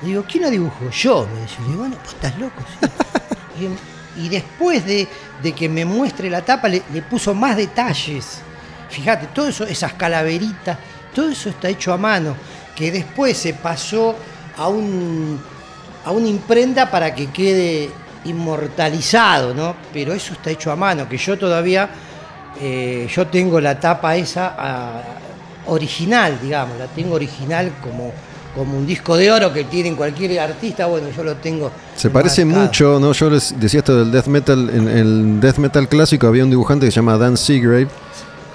Le 0.01 0.09
digo, 0.09 0.25
¿quién 0.29 0.43
la 0.43 0.49
dibujó? 0.49 0.89
Yo, 0.89 1.27
me 1.33 1.41
dice. 1.41 1.57
Le 1.69 1.75
bueno, 1.75 1.95
vos 2.03 2.13
estás 2.13 2.37
loco, 2.37 2.63
y, 4.17 4.29
después 4.29 4.85
de, 4.85 5.07
de 5.41 5.51
que 5.51 5.69
me 5.69 5.85
muestre 5.85 6.29
la 6.29 6.43
tapa, 6.43 6.67
le, 6.67 6.83
le 6.93 7.01
puso 7.01 7.33
más 7.33 7.57
detalles. 7.57 8.41
Fíjate, 8.89 9.27
todo 9.27 9.49
eso, 9.49 9.65
esas 9.65 9.93
calaveritas, 9.93 10.77
todo 11.13 11.29
eso 11.29 11.49
está 11.49 11.69
hecho 11.69 11.93
a 11.93 11.97
mano, 11.97 12.35
que 12.75 12.91
después 12.91 13.37
se 13.37 13.53
pasó 13.53 14.15
a 14.57 14.67
un 14.67 15.39
a 16.07 16.11
una 16.11 16.27
imprenta 16.29 16.89
para 16.89 17.13
que 17.13 17.27
quede 17.31 17.89
inmortalizado, 18.23 19.53
¿no? 19.53 19.75
Pero 19.91 20.13
eso 20.13 20.31
está 20.31 20.49
hecho 20.49 20.71
a 20.71 20.75
mano, 20.77 21.09
que 21.09 21.17
yo 21.17 21.37
todavía, 21.37 21.89
eh, 22.61 23.07
yo 23.13 23.27
tengo 23.27 23.59
la 23.59 23.79
tapa 23.79 24.15
esa 24.15 24.55
ah, 24.57 25.01
original, 25.67 26.37
digamos, 26.41 26.77
la 26.77 26.87
tengo 26.87 27.15
original 27.15 27.71
como, 27.81 28.11
como 28.55 28.77
un 28.77 28.85
disco 28.85 29.17
de 29.17 29.31
oro 29.31 29.51
que 29.53 29.65
tiene 29.65 29.93
cualquier 29.95 30.39
artista, 30.39 30.85
bueno, 30.85 31.07
yo 31.15 31.23
lo 31.23 31.35
tengo. 31.35 31.71
Se 31.95 32.09
parece 32.09 32.45
mucho, 32.45 32.99
¿no? 32.99 33.11
Yo 33.13 33.29
les 33.29 33.59
decía 33.59 33.79
esto 33.79 33.97
del 33.97 34.11
death 34.11 34.27
metal. 34.27 34.69
En 34.73 34.87
el 34.87 35.39
death 35.39 35.57
metal 35.57 35.87
clásico 35.87 36.27
había 36.27 36.43
un 36.43 36.49
dibujante 36.49 36.85
que 36.85 36.91
se 36.91 36.95
llama 36.97 37.17
Dan 37.17 37.37
Seagrave, 37.37 37.87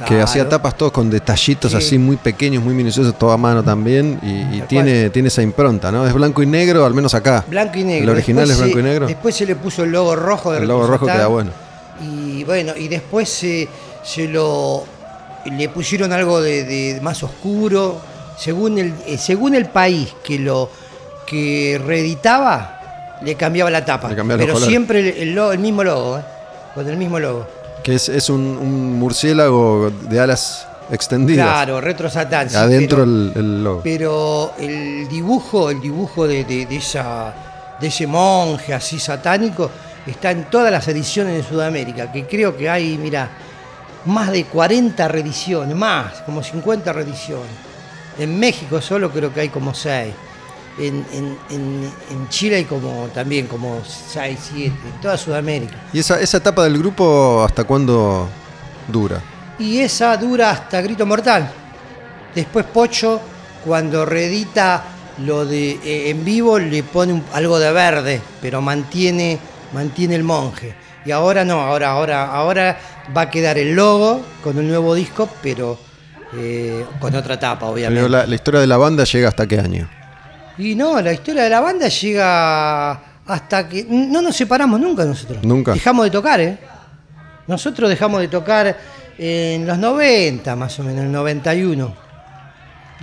que 0.07 0.21
hacía 0.21 0.49
tapas 0.49 0.77
todos 0.77 0.91
con 0.91 1.09
detallitos 1.09 1.71
Sí. 1.71 1.77
así 1.77 1.99
muy 1.99 2.17
pequeños, 2.17 2.65
muy 2.65 2.75
minuciosos, 2.75 3.17
todo 3.17 3.31
a 3.31 3.37
mano 3.37 3.63
también. 3.63 4.19
Y, 4.23 4.61
tiene, 4.63 5.11
tiene 5.11 5.29
esa 5.29 5.43
impronta, 5.43 5.93
¿no? 5.93 6.05
Es 6.07 6.13
blanco 6.13 6.43
y 6.43 6.47
negro, 6.47 6.85
al 6.85 6.95
menos 6.95 7.15
acá. 7.15 7.45
Blanco 7.49 7.79
y 7.79 7.85
negro. 7.85 8.05
¿El 8.05 8.11
original 8.11 8.49
Después 8.49 8.51
es 8.59 8.59
blanco 8.59 8.75
se- 8.75 8.81
y 8.81 8.91
negro? 8.91 9.07
Después 9.07 9.35
se 9.37 9.47
le 9.47 9.55
puso 9.55 9.85
el 9.85 9.93
logo 9.93 10.17
rojo 10.17 10.51
de 10.53 10.59
El 10.59 10.67
logo 10.69 10.87
rojo 10.89 11.07
queda 11.07 11.27
bueno. 11.29 11.51
Y 12.01 12.43
bueno, 12.43 12.73
y 12.77 12.89
después 12.89 13.29
se, 13.29 13.69
se 14.03 14.29
lo 14.29 14.85
le 15.45 15.69
pusieron 15.69 16.13
algo 16.13 16.41
de, 16.41 16.65
de 16.65 17.01
más 17.01 17.23
oscuro. 17.23 18.01
Según 18.39 18.79
el, 18.79 18.95
eh, 19.07 19.19
según 19.19 19.55
el 19.55 19.67
país 19.67 20.15
que 20.25 20.39
lo 20.39 20.71
que 21.27 21.81
reeditaba, 21.85 23.19
le 23.23 23.35
cambiaba 23.35 23.71
la 23.71 23.85
tapa. 23.85 24.09
Le 24.09 24.17
cambiaba 24.17 24.43
Pero 24.45 24.59
siempre 24.59 25.01
el, 25.01 25.29
el 25.29 25.35
logo- 25.35 25.53
el 25.53 25.59
mismo 25.59 25.85
logo, 25.85 26.19
¿eh? 26.19 26.23
con 26.75 26.89
el 26.89 26.97
mismo 26.97 27.19
logo. 27.19 27.47
Que 27.83 27.95
es, 27.97 28.09
es 28.09 28.31
un, 28.31 28.41
un 28.41 28.99
murciélago 28.99 29.91
de 30.09 30.21
alas 30.21 30.67
extendidas. 30.91 31.47
Claro, 31.47 31.81
retro 31.81 32.09
satán. 32.11 32.49
Adentro 32.55 32.99
pero- 32.99 33.05
el, 33.05 33.33
el 33.37 33.65
logo. 33.65 33.81
Pero 33.83 34.53
el 34.59 35.09
dibujo, 35.09 35.71
el 35.71 35.81
dibujo 35.81 36.27
de, 36.27 36.45
de- 36.45 36.67
de 36.67 36.77
esa, 36.77 37.35
de 37.81 37.87
ese 37.89 38.07
monje 38.07 38.73
así 38.75 38.99
satánico 38.99 39.71
está 40.07 40.31
en 40.31 40.45
todas 40.51 40.73
las 40.73 40.87
ediciones 40.89 41.35
de 41.37 41.43
Sudamérica, 41.49 42.11
que 42.11 42.27
creo 42.27 42.57
que 42.57 42.69
hay, 42.69 42.99
mira, 42.99 43.31
más 44.07 44.31
de 44.33 44.45
40 44.45 45.07
reediciones, 45.09 45.77
más, 45.77 46.21
como 46.23 46.43
50 46.43 46.93
reediciones. 46.93 47.51
En 48.19 48.39
México 48.39 48.81
solo 48.81 49.11
creo 49.11 49.33
que 49.33 49.41
hay 49.41 49.49
como 49.49 49.73
6. 49.75 50.13
En, 50.79 51.05
en- 51.13 51.39
en- 51.51 51.93
en 52.11 52.29
Chile 52.31 52.57
hay 52.57 52.65
como 52.65 53.09
también 53.15 53.47
como 53.47 53.83
6, 53.85 54.39
7, 54.55 54.75
en 54.95 55.01
toda 55.01 55.17
Sudamérica. 55.19 55.75
¿Y 55.93 55.99
esa, 55.99 56.19
esa 56.21 56.39
etapa 56.39 56.65
del 56.65 56.79
grupo 56.79 57.43
hasta 57.45 57.65
cuándo 57.65 58.29
dura? 58.89 59.21
Y 59.59 59.79
esa 59.81 60.17
dura 60.17 60.51
hasta 60.51 60.81
Grito 60.81 61.05
Mortal. 61.07 61.51
Después 62.35 62.65
Pocho, 62.67 63.21
cuando 63.65 64.05
reedita 64.07 64.83
lo 65.19 65.45
de 65.45 65.73
eh, 65.85 66.11
en 66.11 66.25
vivo, 66.25 66.59
le 66.59 66.83
pone 66.83 67.13
un- 67.13 67.25
algo 67.35 67.59
de 67.59 67.71
verde, 67.71 68.21
pero 68.41 68.63
mantiene, 68.63 69.39
mantiene 69.75 70.15
el 70.17 70.25
monje. 70.25 70.75
Y 71.05 71.11
ahora 71.11 71.45
no, 71.45 71.61
ahora, 71.61 71.91
ahora, 71.91 72.33
ahora 72.33 72.79
va 73.17 73.23
a 73.23 73.31
quedar 73.31 73.59
el 73.59 73.75
logo 73.75 74.23
con 74.43 74.59
el 74.59 74.69
nuevo 74.69 74.95
disco, 74.95 75.29
pero 75.43 75.79
eh, 76.37 76.85
con 77.01 77.15
otra 77.15 77.39
tapa, 77.39 77.67
obviamente. 77.67 78.01
Pero 78.01 78.09
la, 78.09 78.27
la 78.27 78.35
historia 78.35 78.61
de 78.61 78.67
la 78.67 78.77
banda 78.77 79.05
llega 79.05 79.29
hasta 79.29 79.47
qué 79.47 79.59
año? 79.59 79.89
Y 80.59 80.75
no, 80.75 81.01
la 81.01 81.13
historia 81.13 81.45
de 81.45 81.51
la 81.51 81.61
banda 81.61 81.89
llega 81.89 82.93
hasta 83.27 83.69
que. 83.69 83.87
No 83.89 84.23
nos 84.23 84.37
separamos 84.37 84.81
nunca 84.81 85.05
nosotros. 85.05 85.43
Nunca. 85.43 85.73
Dejamos 85.73 86.05
de 86.05 86.11
tocar, 86.11 86.41
¿eh? 86.41 86.59
Nosotros 87.47 87.91
dejamos 87.91 88.21
de 88.21 88.29
tocar 88.29 88.77
en 89.19 89.67
los 89.67 89.79
90, 89.79 90.57
más 90.57 90.79
o 90.79 90.85
menos, 90.85 91.01
en 91.01 91.07
el 91.07 91.13
91. 91.13 92.02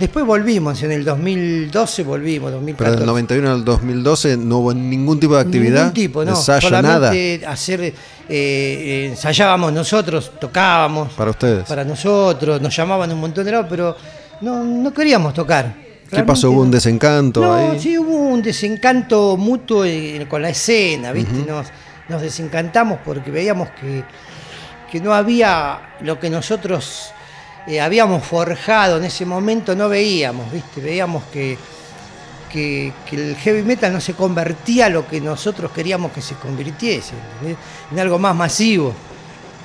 Después 0.00 0.24
volvimos, 0.24 0.82
en 0.82 0.92
el 0.92 1.04
2012 1.04 2.04
volvimos, 2.04 2.50
2014. 2.52 2.90
Pero 2.90 2.96
del 3.00 3.06
91 3.06 3.50
al 3.50 3.64
2012 3.66 4.38
no 4.38 4.58
hubo 4.60 4.72
ningún 4.72 5.20
tipo 5.20 5.34
de 5.34 5.42
actividad. 5.42 5.80
Ningún 5.80 5.92
tipo, 5.92 6.24
no. 6.24 6.30
Ensayo, 6.30 6.70
nada. 6.80 7.12
Hacer, 7.46 7.92
eh, 8.26 9.08
ensayábamos 9.10 9.70
nosotros, 9.74 10.32
tocábamos 10.40 11.12
Para 11.12 11.32
ustedes. 11.32 11.68
para 11.68 11.84
nosotros, 11.84 12.62
nos 12.62 12.74
llamaban 12.74 13.12
un 13.12 13.20
montón 13.20 13.44
de 13.44 13.52
lados, 13.52 13.66
pero 13.68 13.94
no, 14.40 14.64
no 14.64 14.90
queríamos 14.94 15.34
tocar. 15.34 15.74
¿Qué 16.10 16.22
pasó? 16.22 16.50
¿Hubo 16.50 16.62
un 16.62 16.70
desencanto 16.70 17.42
No, 17.42 17.52
ahí? 17.52 17.78
sí, 17.78 17.98
hubo 17.98 18.16
un 18.16 18.40
desencanto 18.40 19.36
mutuo 19.36 19.84
eh, 19.84 20.26
con 20.30 20.40
la 20.40 20.48
escena, 20.48 21.12
¿viste? 21.12 21.44
nos, 21.46 21.66
nos 22.08 22.22
desencantamos 22.22 23.00
porque 23.04 23.30
veíamos 23.30 23.68
que, 23.78 24.02
que 24.90 24.98
no 24.98 25.12
había 25.12 25.96
lo 26.00 26.18
que 26.18 26.30
nosotros 26.30 27.12
eh, 27.66 27.80
habíamos 27.80 28.24
forjado 28.24 28.96
en 28.98 29.04
ese 29.04 29.24
momento, 29.26 29.74
no 29.74 29.88
veíamos, 29.88 30.50
¿viste? 30.52 30.80
Veíamos 30.80 31.24
que, 31.32 31.56
que, 32.50 32.92
que 33.08 33.16
el 33.16 33.36
heavy 33.36 33.62
metal 33.62 33.92
no 33.92 34.00
se 34.00 34.14
convertía 34.14 34.86
a 34.86 34.88
lo 34.88 35.06
que 35.06 35.20
nosotros 35.20 35.70
queríamos 35.72 36.12
que 36.12 36.22
se 36.22 36.34
convirtiese, 36.34 37.14
¿entendés? 37.34 37.58
en 37.92 37.98
algo 37.98 38.18
más 38.18 38.34
masivo. 38.34 38.94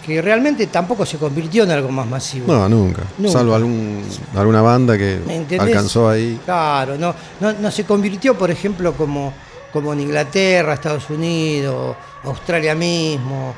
que 0.05 0.22
realmente 0.22 0.67
tampoco 0.67 1.03
se 1.03 1.17
convirtió 1.17 1.63
en 1.63 1.72
algo 1.72 1.89
más 1.89 2.05
masivo. 2.05 2.53
No, 2.53 2.69
nunca. 2.69 3.01
Nunca. 3.17 3.31
Salvo 3.31 3.55
algún, 3.55 4.03
alguna 4.35 4.61
banda 4.61 4.95
que 4.97 5.19
alcanzó 5.59 6.09
ahí. 6.09 6.39
Claro, 6.45 6.95
no, 6.95 7.15
no, 7.39 7.53
no 7.53 7.72
se 7.72 7.85
convirtió, 7.85 8.38
por 8.38 8.51
ejemplo, 8.51 8.93
como, 8.93 9.34
como 9.73 9.93
en 9.93 10.01
Inglaterra, 10.01 10.76
Estados 10.76 11.09
Unidos, 11.09 11.95
Australia 12.23 12.76
mismo, 12.76 13.55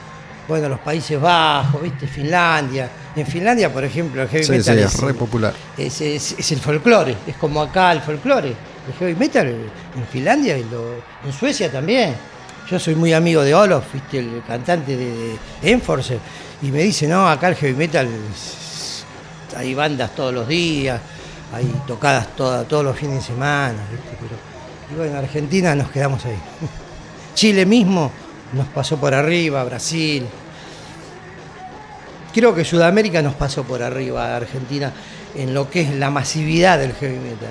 bueno, 0.47 0.69
los 0.69 0.79
Países 0.79 1.19
Bajos, 1.19 1.81
¿viste? 1.81 2.07
Finlandia. 2.07 2.89
En 3.15 3.25
Finlandia, 3.27 3.71
por 3.73 3.83
ejemplo, 3.83 4.21
el 4.21 4.29
heavy 4.29 4.43
Sí, 4.45 4.51
metal 4.51 4.77
sí, 4.77 4.83
es, 4.83 4.93
es 4.95 5.01
re 5.01 5.13
popular. 5.13 5.53
es, 5.77 6.01
es- 6.01 6.35
es 6.37 6.51
el 6.51 6.59
folclore, 6.59 7.15
es 7.27 7.35
como 7.37 7.61
acá 7.61 7.91
el 7.91 8.01
folclore. 8.01 8.49
El 8.87 8.93
heavy 8.99 9.15
metal 9.15 9.47
en 9.47 10.07
Finlandia 10.11 10.57
y 10.57 10.63
lo- 10.65 10.95
en 11.25 11.33
Suecia 11.37 11.71
también. 11.71 12.15
Yo 12.69 12.79
soy 12.79 12.95
muy 12.95 13.13
amigo 13.13 13.41
de 13.43 13.53
Olof, 13.55 13.93
¿viste? 13.93 14.19
el 14.19 14.41
cantante 14.47 14.95
de, 14.95 15.37
de 15.61 15.71
Enforcer, 15.71 16.19
y 16.61 16.67
me 16.71 16.79
dice, 16.83 17.07
no, 17.07 17.27
acá 17.29 17.47
el 17.49 17.55
heavy 17.55 17.73
metal 17.75 18.07
hay 19.55 19.73
bandas 19.73 20.13
todos 20.15 20.33
los 20.33 20.47
días, 20.47 20.99
hay 21.53 21.65
tocadas 21.87 22.35
toda- 22.35 22.63
todos 22.65 22.83
los 22.83 22.95
fines 22.97 23.15
de 23.15 23.21
semana, 23.21 23.79
¿viste? 23.91 24.09
Pero, 24.19 24.35
y 24.91 24.95
bueno, 24.95 25.11
en 25.13 25.17
Argentina 25.25 25.75
nos 25.75 25.89
quedamos 25.89 26.23
ahí. 26.25 26.37
Chile 27.35 27.65
mismo 27.65 28.11
nos 28.53 28.67
pasó 28.67 28.97
por 28.97 29.13
arriba, 29.13 29.63
Brasil. 29.63 30.25
Creo 32.33 32.53
que 32.53 32.63
Sudamérica 32.63 33.21
nos 33.21 33.33
pasó 33.33 33.63
por 33.63 33.81
arriba 33.81 34.35
Argentina 34.35 34.91
en 35.35 35.53
lo 35.53 35.69
que 35.69 35.81
es 35.81 35.95
la 35.95 36.09
masividad 36.11 36.77
del 36.79 36.93
heavy 36.93 37.17
metal. 37.17 37.49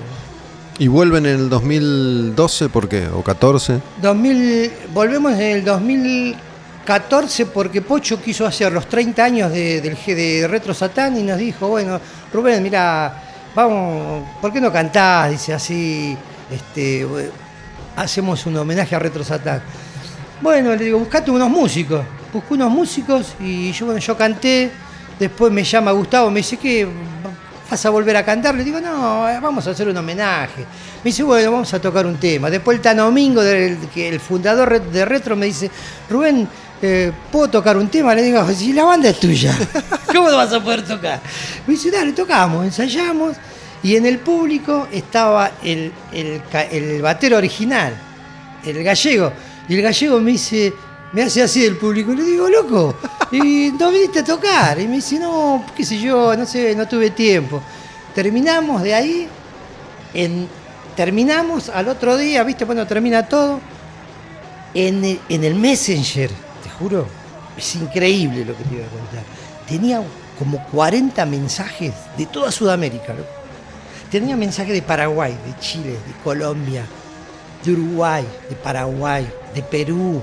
Y 0.79 0.89
vuelven 0.89 1.27
en 1.27 1.37
el 1.37 1.49
2012, 1.49 2.69
¿por 2.69 2.89
qué? 2.89 3.09
¿O 3.09 3.23
14? 3.23 3.81
2000, 4.03 4.73
volvemos 4.93 5.33
en 5.33 5.41
el 5.41 5.65
2014 5.65 7.47
porque 7.47 7.81
Pocho 7.83 8.21
quiso 8.21 8.47
hacer 8.47 8.73
los 8.73 8.87
30 8.87 9.25
años 9.25 9.53
de, 9.53 9.81
del 9.81 9.97
G- 9.97 10.15
de 10.15 10.47
Retro 10.47 10.75
Satán 10.75 11.17
y 11.17 11.23
nos 11.23 11.39
dijo, 11.39 11.69
bueno, 11.69 11.99
Rubén, 12.33 12.63
mira, 12.63 13.23
vamos, 13.55 14.23
¿por 14.41 14.53
qué 14.53 14.61
no 14.61 14.71
cantás? 14.71 15.31
Dice 15.31 15.55
así, 15.55 16.17
este, 16.51 17.07
hacemos 17.97 18.45
un 18.47 18.57
homenaje 18.59 18.95
a 18.95 18.99
Retro 18.99 19.25
Satán. 19.25 19.63
Bueno, 20.41 20.77
le 20.77 20.85
digo, 20.85 20.99
buscate 20.99 21.31
unos 21.31 21.49
músicos. 21.49 22.05
Busqué 22.33 22.55
unos 22.55 22.71
músicos 22.71 23.35
y 23.41 23.73
yo, 23.73 23.87
bueno, 23.87 24.01
yo 24.01 24.17
canté. 24.17 24.71
Después 25.19 25.51
me 25.51 25.65
llama 25.65 25.93
Gustavo, 25.93 26.31
me 26.31 26.41
dice, 26.41 26.59
¿qué? 26.59 26.87
¿Vas 27.71 27.87
a 27.87 27.91
volver 27.91 28.17
a 28.19 28.25
cantar? 28.25 28.55
Le 28.55 28.63
digo, 28.63 28.79
no, 28.81 29.29
eh, 29.29 29.39
vamos 29.41 29.67
a 29.67 29.71
hacer 29.71 29.89
un 29.89 29.97
homenaje. 29.97 30.61
Me 30.61 31.05
dice, 31.05 31.23
bueno, 31.23 31.53
vamos 31.53 31.73
a 31.73 31.81
tocar 31.81 32.07
un 32.07 32.17
tema. 32.17 32.51
Después 32.51 32.77
el 32.77 32.83
Tano 32.83 33.05
Domingo, 33.05 33.41
que 33.95 34.09
el 34.09 34.21
fundador 34.21 34.81
de 34.81 35.05
Retro, 35.07 35.37
me 35.37 35.47
dice, 35.47 35.71
Rubén, 36.11 36.47
eh, 36.83 37.11
¿puedo 37.33 37.49
tocar 37.49 37.79
un 37.79 37.89
tema? 37.89 38.15
Le 38.15 38.23
digo, 38.23 38.47
si 38.51 38.75
la 38.75 38.85
banda 38.85 39.09
es 39.09 39.19
tuya, 39.19 39.57
¿cómo 40.07 40.31
no 40.31 40.37
vas 40.37 40.53
a 40.53 40.63
poder 40.63 40.85
tocar? 40.85 41.19
Me 41.67 41.73
dice, 41.73 41.91
dale, 41.91 42.13
tocamos, 42.13 42.67
ensayamos. 42.67 43.37
Y 43.83 43.97
en 43.97 44.05
el 44.05 44.19
público 44.19 44.87
estaba 44.93 45.53
el, 45.63 45.93
el 46.13 46.43
el 46.71 47.01
batero 47.01 47.39
original, 47.39 47.95
el 48.65 48.85
gallego. 48.85 49.33
Y 49.69 49.75
el 49.75 49.83
gallego 49.83 50.21
me 50.21 50.33
dice, 50.33 50.73
me 51.13 51.23
hace 51.23 51.43
así 51.43 51.63
del 51.63 51.77
público. 51.77 52.13
Y 52.13 52.17
le 52.17 52.25
digo, 52.25 52.49
loco, 52.49 52.95
y 53.33 53.73
no 53.79 53.91
viniste 53.91 54.21
a 54.21 54.25
tocar. 54.25 54.81
Y 54.81 54.87
me 54.87 54.97
dice, 54.97 55.19
no, 55.19 55.65
qué 55.77 55.85
sé 55.85 55.99
yo, 55.99 56.37
no 56.37 56.47
sé, 56.47 56.75
no 56.75 56.87
tuve 56.87 57.11
tiempo. 57.11 57.63
Terminamos 58.15 58.83
de 58.83 58.95
ahí, 58.95 59.29
terminamos 60.95 61.69
al 61.69 61.89
otro 61.89 62.17
día, 62.17 62.43
viste, 62.45 62.65
bueno, 62.65 62.87
termina 62.87 63.29
todo. 63.29 63.61
En 64.75 65.05
el, 65.05 65.21
en 65.29 65.45
el 65.45 65.55
Messenger, 65.55 66.31
te 66.63 66.71
juro, 66.79 67.07
es 67.57 67.77
increíble 67.77 68.45
lo 68.45 68.57
que 68.57 68.65
te 68.65 68.75
iba 68.75 68.85
a 68.85 68.89
contar. 68.89 69.25
Tenía 69.67 70.03
como 70.39 70.63
40 70.67 71.25
mensajes 71.25 71.95
de 72.17 72.27
toda 72.27 72.53
Sudamérica, 72.53 73.15
loco. 73.15 73.31
Tenía 74.11 74.37
mensajes 74.37 74.73
de 74.73 74.83
Paraguay, 74.83 75.33
de 75.33 75.59
Chile, 75.59 75.91
de 75.91 76.23
Colombia, 76.23 76.85
de 77.67 77.73
Uruguay, 77.73 78.25
de 78.49 78.57
Paraguay, 78.57 79.27
de 79.55 79.63
Perú. 79.63 80.23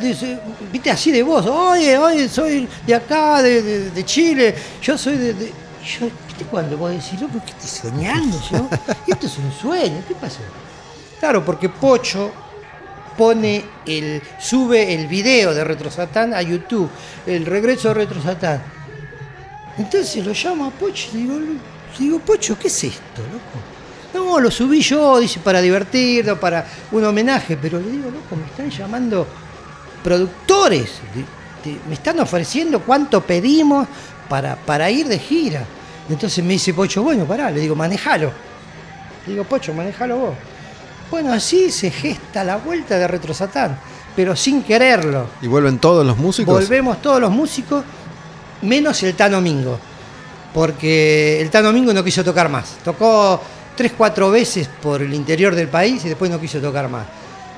Dice, 0.00 0.38
Viste 0.72 0.90
así 0.90 1.10
de 1.10 1.22
vos, 1.24 1.44
oye, 1.46 1.98
oye, 1.98 2.28
soy 2.28 2.68
de 2.86 2.94
acá, 2.94 3.42
de, 3.42 3.60
de- 3.62 3.90
de 3.90 4.04
Chile, 4.04 4.54
yo 4.82 4.96
soy 4.96 5.16
de. 5.16 5.34
de-". 5.34 5.52
Yo, 5.98 6.06
¿viste 6.28 6.44
cuando 6.44 6.76
vos 6.76 6.90
decís, 6.90 7.20
loco, 7.20 7.40
¿qué 7.44 7.50
estoy 7.52 7.90
soñando 7.90 8.40
yo? 8.50 8.68
Esto 9.08 9.26
es 9.26 9.38
un 9.38 9.52
sueño, 9.52 10.02
¿qué 10.06 10.14
pasó? 10.14 10.38
Claro, 11.18 11.44
porque 11.44 11.68
Pocho 11.68 12.30
pone 13.18 13.64
el. 13.86 14.22
sube 14.38 14.94
el 14.94 15.06
video 15.08 15.52
de 15.52 15.64
Retro 15.64 15.90
Satán 15.90 16.32
a 16.32 16.42
YouTube, 16.42 16.88
el 17.26 17.44
regreso 17.44 17.88
de 17.88 17.94
Retro 17.94 18.22
Satán. 18.22 18.62
Entonces 19.78 20.24
lo 20.24 20.32
llamo 20.32 20.66
a 20.66 20.70
Pocho 20.70 21.08
y 21.14 21.16
digo, 21.16 21.38
digo, 21.98 22.18
Pocho, 22.20 22.56
¿qué 22.58 22.68
es 22.68 22.84
esto, 22.84 23.22
loco? 23.22 23.69
No, 24.14 24.40
lo 24.40 24.50
subí 24.50 24.80
yo, 24.80 25.18
dice, 25.20 25.38
para 25.40 25.60
divertirnos, 25.60 26.38
para 26.38 26.66
un 26.92 27.04
homenaje, 27.04 27.56
pero 27.56 27.78
le 27.78 27.90
digo, 27.90 28.10
loco, 28.10 28.36
me 28.36 28.44
están 28.46 28.70
llamando 28.70 29.26
productores, 30.02 30.90
de- 31.14 31.70
de- 31.70 31.78
me 31.88 31.94
están 31.94 32.18
ofreciendo 32.20 32.80
cuánto 32.80 33.20
pedimos 33.20 33.86
para, 34.28 34.56
para 34.56 34.90
ir 34.90 35.06
de 35.06 35.18
gira. 35.18 35.64
Entonces 36.08 36.42
me 36.44 36.54
dice 36.54 36.74
Pocho, 36.74 37.02
bueno, 37.02 37.24
pará, 37.24 37.50
le 37.50 37.60
digo, 37.60 37.76
manejalo. 37.76 38.32
Le 39.26 39.32
digo, 39.32 39.44
Pocho, 39.44 39.72
manejalo 39.74 40.16
vos. 40.16 40.34
Bueno, 41.10 41.32
así 41.32 41.70
se 41.70 41.90
gesta 41.90 42.42
la 42.44 42.56
vuelta 42.56 42.98
de 42.98 43.06
Retro 43.06 43.34
Satán, 43.34 43.78
pero 44.16 44.34
sin 44.34 44.62
quererlo. 44.62 45.26
¿Y 45.42 45.46
vuelven 45.46 45.78
todos 45.78 46.04
los 46.06 46.16
músicos? 46.16 46.54
Volvemos 46.54 47.00
todos 47.02 47.20
los 47.20 47.30
músicos, 47.30 47.84
menos 48.62 49.02
el 49.02 49.14
Tano 49.14 49.40
Mingo. 49.40 49.78
Porque 50.54 51.40
el 51.40 51.50
Tano 51.50 51.72
Mingo 51.72 51.92
no 51.92 52.02
quiso 52.02 52.24
tocar 52.24 52.48
más. 52.48 52.76
Tocó 52.84 53.40
tres, 53.80 53.92
cuatro 53.96 54.30
veces 54.30 54.68
por 54.82 55.00
el 55.00 55.14
interior 55.14 55.54
del 55.54 55.68
país 55.68 56.04
y 56.04 56.10
después 56.10 56.30
no 56.30 56.38
quiso 56.38 56.60
tocar 56.60 56.86
más. 56.90 57.06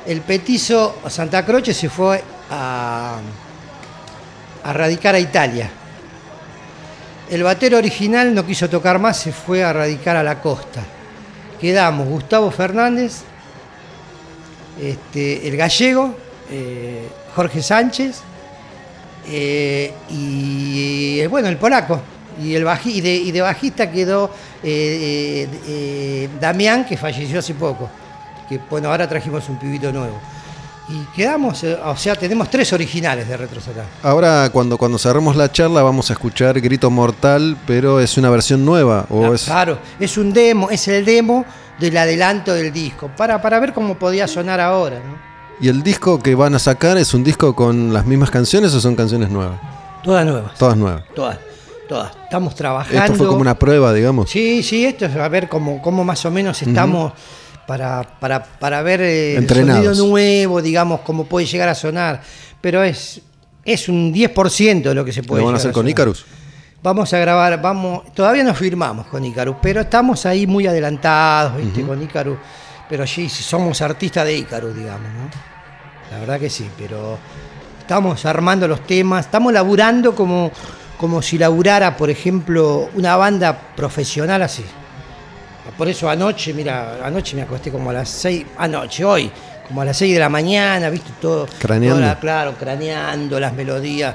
El 0.07 0.21
petizo 0.21 1.01
Santa 1.09 1.45
Croce 1.45 1.75
se 1.75 1.89
fue 1.89 2.23
a, 2.49 3.19
a 4.63 4.73
radicar 4.73 5.17
a 5.17 5.19
Italia. 5.19 5.69
El 7.29 7.43
batero 7.43 7.77
original 7.77 8.33
no 8.33 8.47
quiso 8.47 8.71
tocar 8.71 9.01
más, 9.01 9.19
se 9.19 9.33
fue 9.33 9.65
a 9.65 9.73
radicar 9.73 10.17
a 10.17 10.23
la 10.23 10.41
costa. 10.41 10.85
Quedamos 11.61 12.07
Gustavo 12.07 12.53
Fernández, 12.53 13.23
este, 14.81 15.49
el 15.49 15.57
gallego, 15.57 16.15
eh, 16.53 17.09
Jorge 17.35 17.65
Sánchez, 17.65 18.21
eh, 19.27 19.93
y 20.09 21.19
eh, 21.19 21.27
bueno, 21.27 21.49
el 21.49 21.57
polaco. 21.57 22.01
Y, 22.41 22.55
el 22.55 22.65
baji- 22.65 22.93
y, 22.95 23.01
de, 23.01 23.15
y 23.15 23.31
de 23.33 23.41
bajista 23.41 23.91
quedó 23.91 24.31
eh, 24.63 25.49
eh, 25.51 25.61
eh, 25.67 26.29
Damián, 26.41 26.85
que 26.85 26.97
falleció 26.97 27.39
hace 27.39 27.55
poco. 27.55 27.89
Que 28.49 28.61
bueno, 28.71 28.91
ahora 28.91 29.09
trajimos 29.09 29.49
un 29.49 29.59
pibito 29.59 29.93
nuevo. 29.93 30.19
Y 30.89 31.05
quedamos, 31.15 31.63
eh, 31.65 31.79
o 31.85 31.97
sea, 31.97 32.17
tenemos 32.17 32.51
tres 32.51 32.73
originales 32.73 33.29
de 33.29 33.37
Retro. 33.37 33.61
Ahora, 34.03 34.51
cuando, 34.53 34.77
cuando 34.77 34.99
cerremos 34.99 35.37
la 35.37 35.51
charla, 35.51 35.83
vamos 35.83 36.11
a 36.11 36.13
escuchar 36.15 36.61
Grito 36.61 36.91
Mortal, 36.91 37.57
pero 37.67 38.01
es 38.01 38.19
una 38.19 38.29
versión 38.31 38.65
nueva. 38.65 39.07
¿o 39.09 39.27
Ah, 39.31 39.35
es... 39.35 39.45
Claro, 39.45 39.79
es 40.01 40.19
un 40.19 40.33
demo, 40.33 40.71
es 40.71 40.89
el 40.89 41.05
demo 41.05 41.45
del 41.79 41.97
adelanto 41.97 42.53
del 42.53 42.73
disco, 42.73 43.11
para, 43.17 43.41
para 43.41 43.59
ver 43.61 43.73
cómo 43.73 43.95
podía 43.99 44.27
sonar 44.29 44.61
ahora. 44.61 44.97
¿no? 44.99 45.17
¿Y 45.61 45.69
el 45.69 45.83
disco 45.83 46.19
que 46.19 46.35
van 46.35 46.55
a 46.57 46.59
sacar 46.59 46.99
es 46.99 47.15
un 47.15 47.23
disco 47.25 47.55
con 47.55 47.93
las 47.95 48.05
mismas 48.05 48.31
canciones 48.31 48.75
o 48.75 48.81
son 48.81 48.97
canciones 48.97 49.31
nuevas? 49.31 49.61
Todas 50.03 50.27
nuevas. 50.27 50.55
Todas 50.59 50.77
nuevas. 50.77 51.03
Todas, 51.15 51.39
todas. 51.93 52.13
Estamos 52.25 52.55
trabajando. 52.55 53.05
Esto 53.05 53.15
fue 53.15 53.27
como 53.27 53.41
una 53.41 53.59
prueba, 53.59 53.93
digamos. 53.93 54.31
Sí, 54.31 54.63
sí, 54.63 54.85
esto 54.85 55.07
es 55.07 55.17
a 55.17 55.29
ver 55.29 55.49
cómo, 55.49 55.83
cómo 55.83 56.05
más 56.05 56.25
o 56.25 56.31
menos 56.31 56.61
estamos 56.63 57.13
para, 57.67 58.03
para, 58.19 58.43
para 58.43 58.83
ver 58.83 59.03
eh, 59.03 59.37
el 59.37 59.49
sonido 59.49 59.95
nuevo, 59.95 60.63
digamos, 60.63 61.01
cómo 61.01 61.25
puede 61.27 61.47
llegar 61.47 61.69
a 61.69 61.75
sonar. 61.75 62.23
Pero 62.61 62.83
es, 62.83 63.21
es 63.65 63.89
un 63.89 64.13
10% 64.13 64.83
de 64.83 64.95
lo 64.95 65.05
que 65.05 65.13
se 65.13 65.23
puede 65.23 65.43
¿Lo 65.43 65.47
van 65.47 65.57
a 65.57 65.59
hacer 65.59 65.73
con. 65.73 65.89
Icarus? 65.89 66.25
Vamos 66.83 67.13
a 67.13 67.19
grabar, 67.19 67.61
vamos, 67.63 68.13
todavía 68.13 68.43
no 68.43 68.55
firmamos 68.55 69.07
con 69.07 69.25
Icarus, 69.25 69.57
pero 69.63 69.83
estamos 69.83 70.27
ahí 70.27 70.49
muy 70.49 70.67
adelantados, 70.67 71.57
¿viste? 71.57 71.83
Con 71.83 72.03
Icarus. 72.03 72.39
Pero 72.89 73.07
sí, 73.07 73.29
somos 73.29 73.81
artistas 73.83 74.25
de 74.25 74.37
Icarus, 74.37 74.75
digamos, 74.75 75.09
¿no? 75.13 75.31
La 76.11 76.19
verdad 76.19 76.41
que 76.41 76.51
sí, 76.51 76.69
pero 76.77 77.19
estamos 77.79 78.25
armando 78.27 78.67
los 78.67 78.85
temas, 78.85 79.27
estamos 79.27 79.53
laburando 79.53 80.15
como, 80.15 80.51
como 81.03 81.21
si 81.21 81.37
laburara, 81.37 81.97
por 81.97 82.11
ejemplo, 82.11 82.89
una 82.95 83.17
banda 83.17 83.59
profesional 83.75 84.41
así. 84.41 84.65
Por 85.77 85.89
eso 85.89 86.09
anoche, 86.09 86.55
mira, 86.55 87.01
anoche 87.05 87.35
me 87.35 87.43
acosté 87.43 87.73
como 87.73 87.91
a 87.91 87.93
las 87.93 88.09
6, 88.09 88.47
anoche, 88.57 89.05
hoy, 89.05 89.29
como 89.67 89.83
a 89.83 89.85
las 89.85 89.97
6 89.97 90.15
de 90.15 90.21
la 90.21 90.29
mañana, 90.29 90.91
¿viste? 90.91 91.11
Todo, 91.21 91.49
Craneando. 91.59 91.97
toda 91.99 92.09
la- 92.15 92.21
claro, 92.21 92.55
craneando 92.57 93.41
las 93.41 93.53
melodías. 93.53 94.15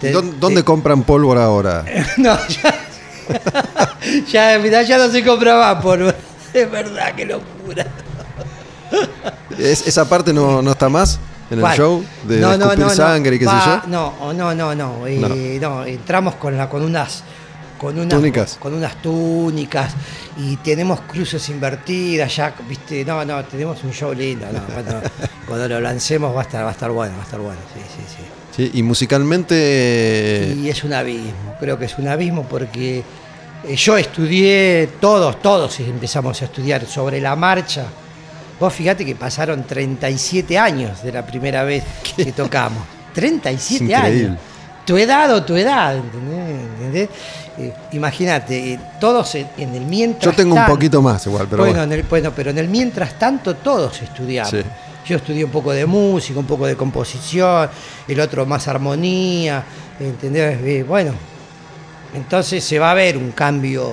Te- 0.00 0.10
¿Dónde, 0.10 0.32
te- 0.32 0.38
dónde 0.38 0.64
compran 0.64 1.02
pólvora 1.02 1.44
ahora? 1.44 1.84
no, 2.16 2.34
ya. 2.48 2.74
ya, 4.54 4.58
mirá, 4.58 4.80
ya 4.84 4.96
no 4.96 5.08
se 5.08 5.22
compraba 5.22 5.78
por. 5.82 6.00
Es 6.54 6.70
verdad, 6.70 7.14
qué 7.14 7.26
locura. 7.26 7.86
¿Es- 9.58 9.86
¿Esa 9.86 10.08
parte 10.08 10.32
no, 10.32 10.62
no 10.62 10.70
está 10.72 10.88
más? 10.88 11.18
En 11.52 11.64
el 11.64 11.72
show? 11.76 12.04
De 12.24 12.40
escupir 12.40 12.90
sangre 12.90 13.36
y 13.36 13.38
qué 13.38 13.44
sé 13.46 13.50
yo. 13.50 13.82
No, 13.88 14.32
no, 14.32 14.54
no, 14.54 14.74
no. 14.74 15.06
eh, 15.06 15.58
no, 15.60 15.84
entramos 15.84 16.34
con, 16.36 16.56
la, 16.56 16.68
con 16.68 16.82
unas. 16.82 17.24
Con 17.78 17.98
unas, 17.98 18.10
Túnicas. 18.10 18.56
Con 18.60 18.74
unas 18.74 19.02
túnicas 19.02 19.92
y 20.36 20.56
tenemos 20.58 21.00
cruces 21.00 21.48
invertidas, 21.48 22.34
ya, 22.36 22.54
viste, 22.68 23.04
no, 23.04 23.24
no, 23.24 23.44
tenemos 23.44 23.82
un 23.84 23.92
show 23.92 24.14
lindo, 24.14 24.46
no, 24.52 24.60
cuando, 24.72 25.02
cuando 25.46 25.68
lo 25.68 25.80
lancemos 25.80 26.34
va 26.34 26.40
a 26.40 26.44
estar, 26.44 26.64
va 26.64 26.68
a 26.68 26.72
estar 26.72 26.90
bueno, 26.90 27.14
va 27.16 27.22
a 27.22 27.24
estar 27.24 27.40
bueno, 27.40 27.58
sí, 27.74 27.80
sí, 27.80 28.04
sí. 28.16 28.22
Sí, 28.56 28.70
y 28.78 28.82
musicalmente. 28.82 30.54
Y 30.58 30.68
es 30.68 30.84
un 30.84 30.92
abismo, 30.92 31.56
creo 31.58 31.78
que 31.78 31.86
es 31.86 31.98
un 31.98 32.06
abismo 32.06 32.44
porque 32.44 33.02
eh, 33.64 33.76
yo 33.76 33.96
estudié, 33.96 34.90
todos, 35.00 35.40
todos 35.40 35.80
empezamos 35.80 36.40
a 36.42 36.44
estudiar 36.46 36.86
sobre 36.86 37.20
la 37.20 37.34
marcha. 37.34 37.86
Vos 38.62 38.72
fíjate 38.72 39.04
que 39.04 39.16
pasaron 39.16 39.64
37 39.64 40.56
años 40.56 41.02
de 41.02 41.10
la 41.10 41.26
primera 41.26 41.64
vez 41.64 41.82
que 42.16 42.30
tocamos. 42.30 42.84
37 43.12 43.74
Es 43.74 43.90
increíble. 43.90 44.26
años. 44.28 44.38
Tu 44.86 44.96
edad 44.98 45.34
o 45.34 45.42
tu 45.42 45.56
edad, 45.56 45.96
¿entendés? 45.96 47.08
Eh, 47.58 47.72
Imagínate, 47.90 48.74
eh, 48.74 48.78
todos 49.00 49.34
en, 49.34 49.48
en 49.58 49.74
el 49.74 49.84
mientras 49.84 50.24
Yo 50.24 50.36
tengo 50.36 50.52
un 50.54 50.58
tanto- 50.60 50.74
poquito 50.74 51.02
más 51.02 51.26
igual, 51.26 51.48
pero 51.50 51.64
bueno, 51.64 51.78
bueno. 51.80 51.92
en 51.92 51.98
el- 51.98 52.06
bueno, 52.06 52.30
pero 52.36 52.50
en 52.50 52.58
el 52.58 52.68
mientras 52.68 53.18
tanto 53.18 53.56
todos 53.56 54.00
estudiamos. 54.00 54.50
Sí. 54.52 54.62
Yo 55.06 55.16
estudié 55.16 55.44
un 55.44 55.50
poco 55.50 55.72
de 55.72 55.84
música, 55.84 56.38
un 56.38 56.46
poco 56.46 56.64
de 56.64 56.76
composición, 56.76 57.68
el 58.06 58.20
otro 58.20 58.46
más 58.46 58.68
armonía, 58.68 59.64
¿entendés? 59.98 60.56
Eh, 60.62 60.84
Bueno, 60.86 61.14
entonces 62.14 62.62
se 62.62 62.78
va 62.78 62.92
a 62.92 62.94
ver 62.94 63.16
un 63.16 63.32
cambio 63.32 63.92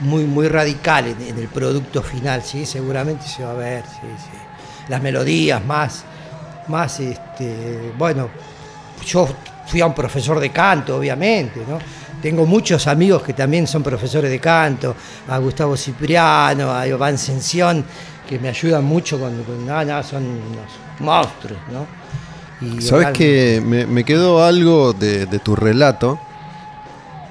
muy, 0.00 0.24
muy 0.24 0.48
radical 0.48 1.06
en, 1.06 1.20
en 1.20 1.38
el 1.38 1.48
producto 1.48 2.02
final, 2.02 2.42
sí, 2.42 2.66
seguramente 2.66 3.26
se 3.26 3.44
va 3.44 3.50
a 3.50 3.54
ver, 3.54 3.84
sí, 3.84 4.06
sí. 4.16 4.38
Las 4.88 5.02
melodías 5.02 5.64
más, 5.64 6.04
más, 6.68 7.00
este, 7.00 7.92
bueno, 7.96 8.28
yo 9.06 9.28
fui 9.66 9.80
a 9.80 9.86
un 9.86 9.94
profesor 9.94 10.40
de 10.40 10.50
canto, 10.50 10.96
obviamente, 10.96 11.62
¿no? 11.68 11.78
Tengo 12.22 12.46
muchos 12.46 12.86
amigos 12.86 13.22
que 13.22 13.32
también 13.32 13.66
son 13.66 13.82
profesores 13.82 14.30
de 14.30 14.40
canto, 14.40 14.96
a 15.28 15.38
Gustavo 15.38 15.76
Cipriano, 15.76 16.72
a 16.72 16.86
Iván 16.86 17.16
Sención, 17.16 17.84
que 18.28 18.38
me 18.38 18.48
ayudan 18.48 18.84
mucho 18.84 19.20
con, 19.20 19.42
con 19.44 19.64
no, 19.64 19.84
no, 19.84 20.02
son 20.02 20.24
unos 20.24 21.00
monstruos, 21.00 21.60
¿no? 21.70 21.86
Y 22.60 22.82
Sabes 22.82 23.08
que 23.10 23.62
me, 23.64 23.86
me 23.86 24.04
quedó 24.04 24.44
algo 24.44 24.92
de, 24.92 25.26
de 25.26 25.38
tu 25.38 25.54
relato 25.54 26.18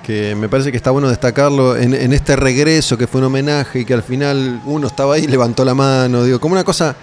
que 0.08 0.36
me 0.36 0.48
parece 0.48 0.72
que 0.72 0.78
está 0.78 0.90
bueno 0.92 1.10
destacarlo 1.10 1.76
en, 1.76 1.94
en 1.94 2.14
este 2.14 2.38
regreso 2.38 2.98
que 2.98 3.08
fue 3.08 3.20
un 3.20 3.26
homenaje 3.28 3.82
y 3.82 3.86
que 3.86 3.94
al 3.94 4.04
final 4.04 4.62
uno 4.66 4.88
estaba 4.88 5.16
ahí 5.16 5.26
y 5.26 5.28
levantó 5.28 5.66
la 5.66 5.74
mano, 5.74 6.24
digo, 6.24 6.40
como 6.40 6.54
una 6.54 6.64
cosa 6.64 6.96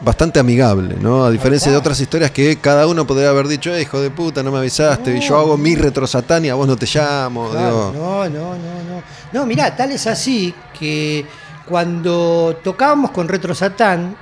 bastante 0.00 0.40
amigable, 0.40 0.96
¿no? 0.98 1.26
A 1.26 1.30
diferencia 1.30 1.70
de 1.70 1.76
otras 1.76 2.00
historias 2.00 2.30
que 2.30 2.56
cada 2.56 2.86
uno 2.86 3.06
podría 3.06 3.28
haber 3.28 3.48
dicho, 3.48 3.74
"Eh, 3.74 3.82
hijo 3.82 4.00
de 4.00 4.08
puta, 4.10 4.42
no 4.42 4.50
me 4.50 4.56
avisaste, 4.58 5.14
y 5.18 5.20
yo 5.20 5.36
hago 5.36 5.58
mi 5.58 5.74
retrosatán 5.76 6.46
y 6.46 6.48
a 6.48 6.54
vos 6.54 6.66
no 6.66 6.76
te 6.76 6.86
llamo, 6.86 7.50
Claro, 7.50 7.90
digo, 7.92 8.02
no, 8.02 8.24
no, 8.30 8.30
no, 8.54 8.54
no. 8.54 9.02
No, 9.30 9.44
mirá, 9.44 9.76
tal 9.76 9.90
es 9.92 10.06
así 10.06 10.54
que 10.78 11.26
cuando 11.68 12.58
tocábamos 12.64 13.10
con 13.10 13.28
Retro 13.28 13.54
Satán, 13.54 14.16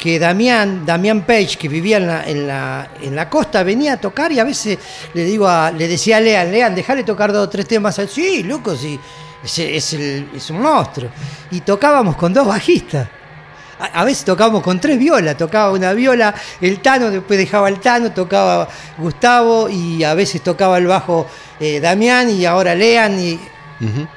que 0.00 0.18
Damián, 0.18 0.86
Damián 0.86 1.26
Page, 1.26 1.58
que 1.58 1.68
vivía 1.68 1.98
en 1.98 2.06
la, 2.06 2.24
en 2.24 2.46
la, 2.46 2.90
en 3.02 3.14
la 3.14 3.28
costa, 3.28 3.62
venía 3.62 3.92
a 3.92 3.96
tocar 3.98 4.32
y 4.32 4.38
a 4.38 4.44
veces 4.44 4.78
le 5.12 5.24
digo 5.24 5.46
a, 5.46 5.70
le 5.70 5.86
decía 5.86 6.16
a 6.16 6.20
Lean, 6.20 6.50
Lean, 6.50 6.74
déjale 6.74 7.04
tocar 7.04 7.32
dos 7.32 7.46
o 7.46 7.48
tres 7.50 7.68
temas. 7.68 8.00
Sí, 8.08 8.42
loco, 8.42 8.74
sí, 8.74 8.98
es, 9.44 9.92
el- 9.92 10.30
es 10.34 10.48
un 10.48 10.62
monstruo. 10.62 11.10
Y 11.50 11.60
tocábamos 11.60 12.16
con 12.16 12.32
dos 12.32 12.46
bajistas. 12.46 13.08
A, 13.78 14.00
a 14.00 14.04
veces 14.04 14.24
tocábamos 14.24 14.62
con 14.62 14.80
tres 14.80 14.98
violas, 14.98 15.36
tocaba 15.36 15.70
una 15.70 15.92
viola 15.92 16.34
el 16.62 16.80
Tano, 16.80 17.10
después 17.10 17.38
dejaba 17.38 17.68
el 17.68 17.78
Tano, 17.78 18.10
tocaba 18.12 18.68
Gustavo 18.96 19.68
y 19.68 20.02
a 20.02 20.14
veces 20.14 20.40
tocaba 20.42 20.78
el 20.78 20.86
bajo 20.86 21.26
eh, 21.60 21.78
Damián 21.78 22.30
y 22.30 22.46
ahora 22.46 22.74
Lean 22.74 23.20
y 23.20 23.38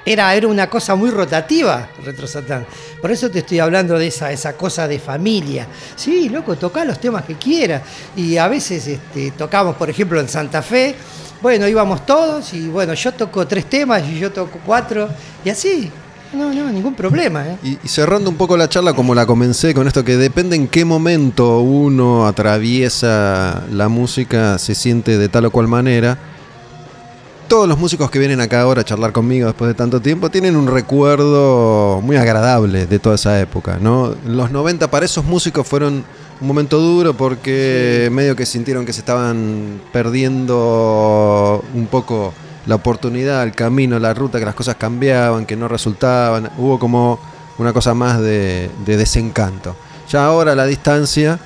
era, 0.05 0.35
era 0.35 0.47
una 0.47 0.69
cosa 0.69 0.95
muy 0.95 1.09
rotativa, 1.09 1.89
Retro 2.03 2.27
Satán. 2.27 2.65
Por 3.01 3.11
eso 3.11 3.29
te 3.29 3.39
estoy 3.39 3.59
hablando 3.59 3.97
de 3.97 4.07
esa, 4.07 4.31
esa 4.31 4.53
cosa 4.53 4.87
de 4.87 4.99
familia. 4.99 5.67
Sí, 5.95 6.29
loco, 6.29 6.55
tocá 6.55 6.85
los 6.85 6.99
temas 6.99 7.23
que 7.23 7.35
quieras. 7.35 7.81
Y 8.15 8.37
a 8.37 8.47
veces 8.47 8.87
este, 8.87 9.31
tocamos, 9.31 9.75
por 9.75 9.89
ejemplo, 9.89 10.19
en 10.19 10.27
Santa 10.27 10.61
Fe. 10.61 10.95
Bueno, 11.41 11.67
íbamos 11.67 12.05
todos 12.05 12.53
y 12.53 12.67
bueno, 12.67 12.93
yo 12.93 13.11
toco 13.11 13.45
tres 13.45 13.65
temas 13.65 14.03
y 14.07 14.19
yo 14.19 14.31
toco 14.31 14.59
cuatro 14.65 15.09
y 15.43 15.49
así. 15.49 15.91
No, 16.33 16.51
no, 16.51 16.71
ningún 16.71 16.95
problema. 16.95 17.47
¿eh? 17.47 17.57
Y, 17.63 17.77
y 17.83 17.87
cerrando 17.87 18.29
un 18.29 18.37
poco 18.37 18.57
la 18.57 18.67
charla 18.67 18.93
como 18.93 19.13
la 19.13 19.25
comencé 19.25 19.73
con 19.73 19.87
esto 19.87 20.03
que 20.03 20.17
depende 20.17 20.55
en 20.55 20.67
qué 20.67 20.83
momento 20.83 21.59
uno 21.59 22.25
atraviesa 22.25 23.63
la 23.71 23.87
música, 23.87 24.57
se 24.57 24.73
siente 24.73 25.17
de 25.17 25.29
tal 25.29 25.45
o 25.45 25.51
cual 25.51 25.67
manera. 25.67 26.17
Todos 27.47 27.67
los 27.67 27.77
músicos 27.77 28.09
que 28.09 28.19
vienen 28.19 28.41
acá 28.41 28.61
ahora 28.61 28.81
a 28.81 28.83
charlar 28.83 29.11
conmigo 29.11 29.47
después 29.47 29.67
de 29.67 29.75
tanto 29.75 30.01
tiempo 30.01 30.29
tienen 30.29 30.55
un 30.55 30.67
recuerdo 30.67 32.01
muy 32.01 32.15
agradable 32.15 32.87
de 32.87 32.99
toda 32.99 33.15
esa 33.15 33.39
época, 33.39 33.77
¿no? 33.79 34.15
Los 34.25 34.51
90 34.51 34.89
para 34.89 35.05
esos 35.05 35.23
músicos 35.23 35.67
fueron 35.67 36.03
un 36.41 36.47
momento 36.47 36.79
duro 36.79 37.13
porque 37.15 38.09
medio 38.11 38.35
que 38.35 38.45
sintieron 38.45 38.85
que 38.85 38.93
se 38.93 39.01
estaban 39.01 39.81
perdiendo 39.91 41.63
un 41.73 41.87
poco 41.87 42.33
la 42.65 42.75
oportunidad, 42.75 43.43
el 43.43 43.53
camino, 43.53 43.99
la 43.99 44.13
ruta, 44.13 44.39
que 44.39 44.45
las 44.45 44.55
cosas 44.55 44.75
cambiaban, 44.75 45.45
que 45.45 45.55
no 45.55 45.67
resultaban. 45.67 46.49
Hubo 46.57 46.79
como 46.79 47.19
una 47.57 47.73
cosa 47.73 47.93
más 47.93 48.19
de, 48.21 48.71
de 48.85 48.97
desencanto. 48.97 49.75
Ya 50.09 50.25
ahora 50.25 50.55
la 50.55 50.65
distancia 50.65 51.39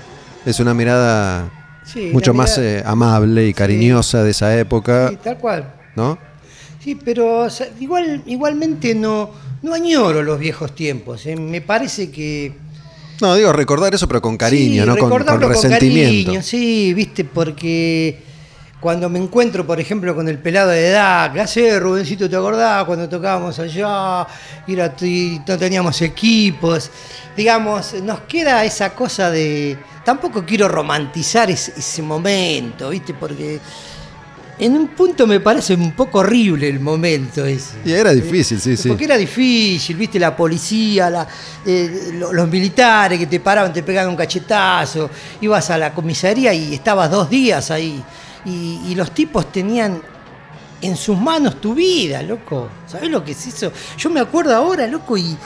es 0.46 0.60
una 0.60 0.74
mirada 0.74 1.50
Sí, 1.88 2.10
mucho 2.12 2.34
más 2.34 2.58
eh, 2.58 2.84
amable 2.86 3.48
y 3.48 3.54
cariñosa 3.54 4.22
de 4.22 4.32
esa 4.32 4.58
época, 4.58 5.10
tal 5.24 5.38
cual. 5.38 5.74
¿No? 5.98 6.18
Sí, 6.82 6.96
pero 6.96 7.40
o 7.40 7.50
sea, 7.50 7.68
igual, 7.80 8.24
igualmente 8.28 8.96
no, 8.96 9.32
no 9.64 9.74
añoro 9.74 10.22
los 10.24 10.40
viejos 10.40 10.74
tiempos. 10.74 11.26
¿eh? 11.26 11.36
Me 11.36 11.60
parece 11.60 12.10
que. 12.12 12.54
No, 13.20 13.36
digo, 13.36 13.52
recordar 13.52 13.94
eso, 13.96 14.08
pero 14.08 14.22
con 14.22 14.38
cariño, 14.38 14.84
Sí, 14.84 14.90
¿no? 14.90 14.98
Con, 14.98 15.10
con 15.10 15.42
resentimiento. 15.42 16.28
cariño, 16.28 16.42
sí, 16.44 16.94
viste, 16.94 17.26
porque 17.26 18.20
cuando 18.80 19.10
me 19.10 19.18
encuentro, 19.18 19.66
por 19.66 19.80
ejemplo, 19.80 20.14
con 20.14 20.30
el 20.30 20.38
pelado 20.38 20.70
de 20.70 20.90
edad, 20.90 21.34
¿qué 21.34 21.42
hace, 21.42 21.80
Rubencito? 21.80 22.30
¿Te 22.30 22.36
acordás 22.36 22.86
cuando 22.86 23.10
tocábamos 23.10 23.58
allá? 23.58 24.28
Era, 24.68 24.96
y 25.02 25.42
no 25.48 25.58
teníamos 25.58 26.00
equipos. 26.04 26.92
Digamos, 27.36 27.96
nos 28.04 28.22
queda 28.22 28.64
esa 28.64 28.94
cosa 28.94 29.32
de. 29.32 29.76
Tampoco 30.06 30.46
quiero 30.46 30.68
romantizar 30.68 31.50
ese, 31.50 31.74
ese 31.76 32.04
momento, 32.04 32.90
viste, 32.90 33.16
porque. 33.16 33.60
En 34.60 34.76
un 34.76 34.88
punto 34.88 35.28
me 35.28 35.40
parece 35.40 35.76
un 35.76 35.92
poco 35.92 36.20
horrible 36.20 36.68
el 36.68 36.80
momento 36.80 37.46
ese. 37.46 37.76
Y 37.86 37.92
era 37.92 38.12
difícil, 38.12 38.60
sí, 38.60 38.76
sí. 38.76 38.88
Porque 38.90 39.06
era 39.06 39.16
difícil, 39.16 39.96
viste, 39.96 40.20
la 40.20 40.36
policía, 40.36 41.10
la- 41.12 41.28
eh, 41.64 42.10
lo- 42.14 42.34
los 42.34 42.50
militares 42.50 43.20
que 43.20 43.28
te 43.28 43.40
paraban, 43.40 43.72
te 43.72 43.84
pegaban 43.84 44.10
un 44.10 44.16
cachetazo, 44.16 45.12
ibas 45.42 45.70
a 45.70 45.78
la 45.78 45.94
comisaría 45.94 46.54
y 46.56 46.74
estabas 46.74 47.12
dos 47.12 47.30
días 47.30 47.70
ahí. 47.70 48.04
Y, 48.46 48.82
y 48.88 48.96
los 48.96 49.12
tipos 49.12 49.52
tenían 49.52 50.02
en 50.82 50.96
sus 50.96 51.20
manos 51.20 51.62
tu 51.62 51.76
vida, 51.76 52.24
loco. 52.24 52.70
¿Sabés 52.88 53.12
lo 53.12 53.24
que 53.24 53.34
es 53.34 53.46
eso? 53.48 53.72
Yo 53.98 54.10
me 54.10 54.20
acuerdo 54.22 54.56
ahora, 54.56 54.88
loco, 54.88 55.18
y, 55.18 55.38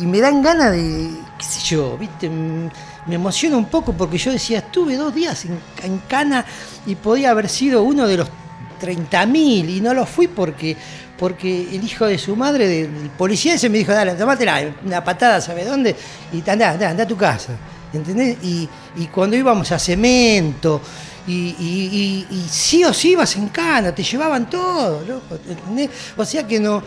y 0.00 0.06
me 0.06 0.18
dan 0.20 0.42
ganas 0.42 0.72
de, 0.72 1.08
qué 1.38 1.44
sé 1.44 1.60
yo, 1.64 1.96
viste, 1.98 2.28
me 2.28 3.14
emociona 3.14 3.56
un 3.56 3.66
poco 3.66 3.92
porque 3.92 4.18
yo 4.18 4.32
decía, 4.32 4.58
estuve 4.58 4.96
dos 4.96 5.14
días 5.14 5.44
en, 5.44 5.58
en 5.84 5.98
Cana 6.08 6.44
y 6.84 6.96
podía 6.96 7.30
haber 7.30 7.48
sido 7.48 7.82
uno 7.84 8.06
de 8.08 8.16
los 8.16 8.28
30.000 8.80 9.68
y 9.76 9.80
no 9.80 9.94
lo 9.94 10.06
fui 10.06 10.28
porque 10.28 10.76
porque 11.18 11.62
el 11.74 11.82
hijo 11.82 12.04
de 12.04 12.18
su 12.18 12.36
madre, 12.36 12.68
del 12.68 12.88
policía 13.16 13.54
ese 13.54 13.70
me 13.70 13.78
dijo, 13.78 13.90
dale, 13.92 14.12
tomátela, 14.14 14.60
una 14.84 15.02
patada, 15.02 15.40
¿sabe 15.40 15.64
dónde? 15.64 15.96
Y 16.30 16.38
anda, 16.50 16.72
anda, 16.72 16.90
anda 16.90 17.04
a 17.04 17.06
tu 17.06 17.16
casa. 17.16 17.54
¿Entendés? 17.92 18.36
Y, 18.42 18.68
y 18.96 19.06
cuando 19.06 19.34
íbamos 19.34 19.72
a 19.72 19.78
cemento, 19.78 20.82
y, 21.26 21.32
y- 22.30 22.46
sí 22.50 22.84
o 22.84 22.92
sí 22.92 23.12
ibas 23.12 23.34
en 23.36 23.48
cana, 23.48 23.94
te 23.94 24.02
llevaban 24.02 24.50
todo, 24.50 25.02
loco, 25.06 25.38
¿entendés? 25.48 25.88
O 26.18 26.24
sea 26.24 26.46
que 26.46 26.60
no- 26.60 26.82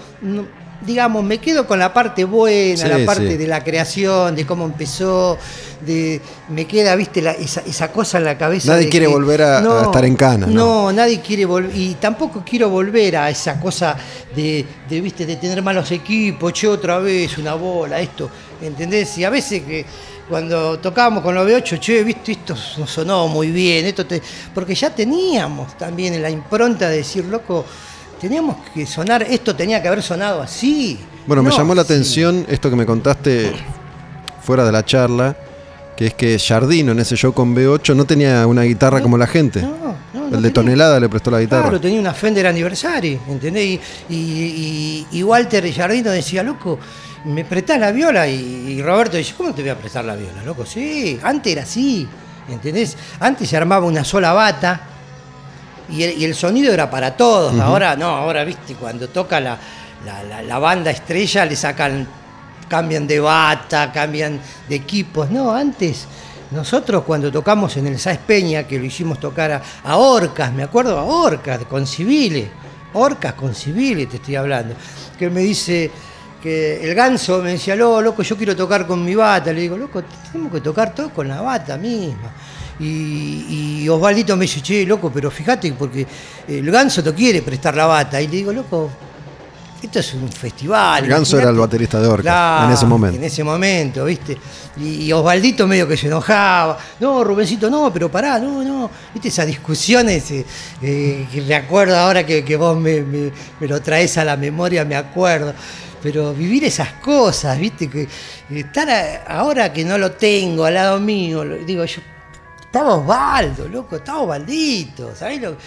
digamos, 0.86 1.24
me 1.24 1.40
quedo 1.40 1.68
con 1.68 1.78
la 1.80 1.94
parte 1.94 2.24
buena, 2.24 2.78
Sí, 2.84 2.88
la 2.88 3.06
parte 3.06 3.32
sí. 3.32 3.38
de 3.38 3.48
la 3.48 3.64
creación, 3.64 4.36
de 4.36 4.46
cómo 4.46 4.66
empezó, 4.66 5.38
de 5.86 6.22
me 6.50 6.66
queda, 6.66 6.96
viste, 6.96 7.22
la- 7.22 7.32
esa, 7.34 7.62
esa 7.62 7.92
cosa 7.92 8.18
en 8.18 8.26
la 8.26 8.38
cabeza. 8.38 8.72
Nadie 8.72 8.86
de 8.86 8.90
quiere 8.90 9.06
que- 9.08 9.12
volver 9.14 9.42
a- 9.42 9.60
a 9.60 9.84
estar 9.84 10.06
en 10.06 10.16
cana, 10.16 10.48
¿no? 10.48 10.54
No, 10.54 10.94
nadie 10.94 11.20
quiere 11.22 11.46
volver, 11.46 11.76
y 11.76 11.96
tampoco 11.96 12.44
quiero 12.46 12.70
volver 12.70 13.18
a 13.18 13.30
esa 13.30 13.60
cosa 13.60 13.96
de, 14.36 14.66
de, 14.90 15.02
viste, 15.02 15.26
de 15.26 15.36
tener 15.36 15.62
malos 15.62 15.92
equipos, 15.92 16.54
che, 16.54 16.68
otra 16.68 17.00
vez, 17.00 17.38
una 17.38 17.56
bola, 17.56 18.00
esto, 18.00 18.30
¿entendés? 18.62 19.18
Y 19.18 19.24
a 19.26 19.30
veces 19.30 19.64
que 19.64 19.86
cuando 20.30 20.78
tocábamos 20.80 21.24
con 21.24 21.34
los 21.34 21.46
B8, 21.48 21.80
che, 21.80 22.04
viste, 22.04 22.34
esto 22.34 22.56
no 22.78 22.86
sonó 22.86 23.28
muy 23.28 23.48
bien, 23.52 23.86
esto 23.86 24.06
te... 24.06 24.22
porque 24.54 24.76
ya 24.76 24.92
teníamos 24.94 25.76
también 25.78 26.22
la 26.22 26.30
impronta 26.30 26.88
de 26.88 26.98
decir, 26.98 27.26
loco, 27.26 27.66
teníamos 28.20 28.58
que 28.74 28.86
sonar, 28.86 29.24
esto 29.24 29.56
tenía 29.56 29.82
que 29.82 29.88
haber 29.88 30.02
sonado 30.04 30.42
así. 30.42 31.00
Bueno, 31.28 31.44
me 31.44 31.52
llamó 31.52 31.74
la 31.76 31.82
atención 31.84 32.46
esto 32.50 32.70
que 32.70 32.76
me 32.76 32.86
contaste 32.86 33.52
fuera 34.42 34.66
de 34.66 34.72
la 34.72 34.84
charla, 34.84 35.36
que 35.96 36.08
es 36.08 36.14
que 36.14 36.40
Jardino 36.40 36.92
en 36.94 37.00
ese 37.00 37.16
show 37.16 37.34
con 37.34 37.56
B8 37.56 37.96
no 37.96 38.06
tenía 38.06 38.46
una 38.48 38.64
guitarra 38.64 39.02
como 39.02 39.18
la 39.18 39.28
gente. 39.28 39.62
No, 39.62 39.70
no, 39.70 39.96
no 40.14 40.26
El 40.26 40.32
de 40.32 40.38
tenía. 40.50 40.54
Tonelada 40.54 41.00
le 41.00 41.10
prestó 41.10 41.30
la 41.32 41.40
guitarra. 41.42 41.64
Claro, 41.64 41.80
tenía 41.82 42.00
una 42.00 42.14
Fender 42.14 42.48
Anniversary, 42.48 43.20
¿entendés? 43.28 43.66
Y, 44.10 44.14
y, 44.16 44.16
y- 44.16 45.08
y 45.20 45.24
Walter 45.24 45.72
Jardino 45.74 46.10
decía, 46.12 46.42
loco, 46.42 46.80
¿me 47.26 47.44
prestás 47.46 47.80
la 47.80 47.92
viola? 47.92 48.28
Y, 48.28 48.34
y 48.78 48.82
Roberto 48.82 49.18
dice, 49.18 49.34
¿cómo 49.36 49.54
te 49.54 49.62
voy 49.62 49.72
a 49.72 49.78
prestar 49.78 50.06
la 50.06 50.16
viola, 50.16 50.42
loco? 50.44 50.66
Sí, 50.66 51.20
antes 51.22 51.52
era 51.52 51.64
así, 51.64 52.08
¿entendés? 52.50 52.96
Antes 53.20 53.50
se 53.50 53.58
armaba 53.58 53.86
una 53.86 54.04
sola 54.06 54.32
bata 54.34 54.82
y 55.92 56.04
el, 56.04 56.18
y 56.18 56.26
el 56.26 56.36
sonido 56.36 56.74
era 56.74 56.90
para 56.90 57.16
todos. 57.18 57.54
Ahora 57.60 57.96
no, 57.96 58.08
ahora, 58.08 58.44
viste, 58.44 58.76
cuando 58.76 59.08
toca 59.10 59.40
la, 59.40 59.58
la- 60.06 60.24
la- 60.24 60.42
la 60.42 60.60
banda 60.60 60.92
estrella 60.92 61.46
le 61.46 61.56
sacan, 61.56 62.08
cambian 62.68 63.06
de 63.08 63.20
bata, 63.20 63.92
cambian 63.92 64.40
de 64.68 64.76
equipos. 64.76 65.30
No, 65.30 65.54
antes... 65.54 66.08
Nosotros 66.52 67.04
cuando 67.04 67.32
tocamos 67.32 67.78
en 67.78 67.86
el 67.86 68.00
Sáez 68.00 68.18
Peña, 68.26 68.64
que 68.64 68.80
lo 68.80 68.86
hicimos 68.86 69.20
tocar 69.20 69.52
a, 69.52 69.62
a 69.84 69.98
Orcas, 69.98 70.52
me 70.52 70.64
acuerdo 70.64 70.98
a 70.98 71.04
Orcas, 71.04 71.60
con 71.70 71.86
civiles, 71.86 72.48
Orcas 72.94 73.34
con 73.36 73.54
civiles 73.54 74.10
te 74.10 74.16
estoy 74.16 74.36
hablando, 74.36 74.74
que 75.20 75.30
me 75.30 75.42
dice 75.42 75.92
que 76.42 76.84
el 76.84 76.96
ganso 76.96 77.44
me 77.44 77.52
decía, 77.52 77.76
"Lo, 77.76 78.02
loco, 78.02 78.24
yo 78.24 78.36
quiero 78.36 78.56
tocar 78.56 78.88
con 78.88 79.06
mi 79.06 79.14
bata, 79.14 79.54
le 79.54 79.62
digo, 79.62 79.78
loco, 79.78 80.02
tenemos 80.32 80.52
que 80.52 80.60
tocar 80.62 80.92
todos 80.96 81.12
con 81.12 81.28
la 81.28 81.40
bata 81.40 81.78
misma. 81.78 82.32
Y, 82.80 83.82
y 83.84 83.90
Osvaldito 83.90 84.36
me 84.38 84.44
dice, 84.44 84.62
che, 84.62 84.86
loco, 84.86 85.12
pero 85.12 85.30
fíjate, 85.30 85.72
porque 85.74 86.06
el 86.48 86.70
ganso 86.72 87.04
te 87.04 87.14
quiere 87.14 87.42
prestar 87.42 87.76
la 87.76 87.86
bata. 87.86 88.22
Y 88.22 88.28
le 88.28 88.38
digo, 88.38 88.54
loco, 88.54 88.90
esto 89.82 90.00
es 90.00 90.14
un 90.14 90.30
festival. 90.30 91.04
El 91.06 91.10
Ganso 91.10 91.38
era 91.38 91.50
el 91.50 91.56
imagínate". 91.56 91.78
baterista 91.78 92.02
de 92.02 92.22
Claro, 92.22 92.68
en 92.68 92.74
ese 92.74 92.86
momento. 92.86 93.18
En 93.18 93.24
ese 93.24 93.44
momento, 93.44 94.06
¿viste? 94.06 94.38
Y, 94.78 95.06
y 95.06 95.12
Osvaldito 95.14 95.66
medio 95.68 95.88
que 95.88 95.96
se 95.98 96.08
enojaba. 96.08 96.78
No, 97.00 97.24
Rubencito, 97.24 97.70
no, 97.70 97.92
pero 97.92 98.10
pará, 98.12 98.40
no, 98.40 98.62
no. 98.64 98.90
¿Viste 99.14 99.30
esas 99.30 99.48
discusiones 99.48 100.32
eh, 100.32 100.46
eh, 100.82 101.28
que 101.32 101.42
me 101.42 101.56
acuerdo 101.56 101.98
ahora 101.98 102.26
que, 102.26 102.44
que 102.44 102.56
vos 102.58 102.78
me, 102.78 103.02
me- 103.02 103.32
me 103.60 103.68
lo 103.68 103.82
traes 103.82 104.18
a 104.18 104.26
la 104.26 104.36
memoria, 104.36 104.84
me 104.84 104.96
acuerdo. 104.96 105.54
Pero 106.04 106.34
vivir 106.34 106.64
esas 106.66 106.94
cosas, 106.94 107.58
¿viste? 107.60 107.90
Que 107.90 108.08
estar 108.54 108.90
a- 108.90 109.24
ahora 109.28 109.72
que 109.72 109.84
no 109.86 109.98
lo 109.98 110.12
tengo 110.12 110.66
al 110.66 110.74
lado 110.74 111.00
mío, 111.00 111.44
digo 111.66 111.84
yo, 111.86 112.02
estaba 112.70 112.96
Osvaldo, 112.98 113.68
loco, 113.68 113.96
estaba 113.96 114.20
Osvaldito, 114.22 115.16
¿sabés? 115.16 115.42
Lo, 115.42 115.58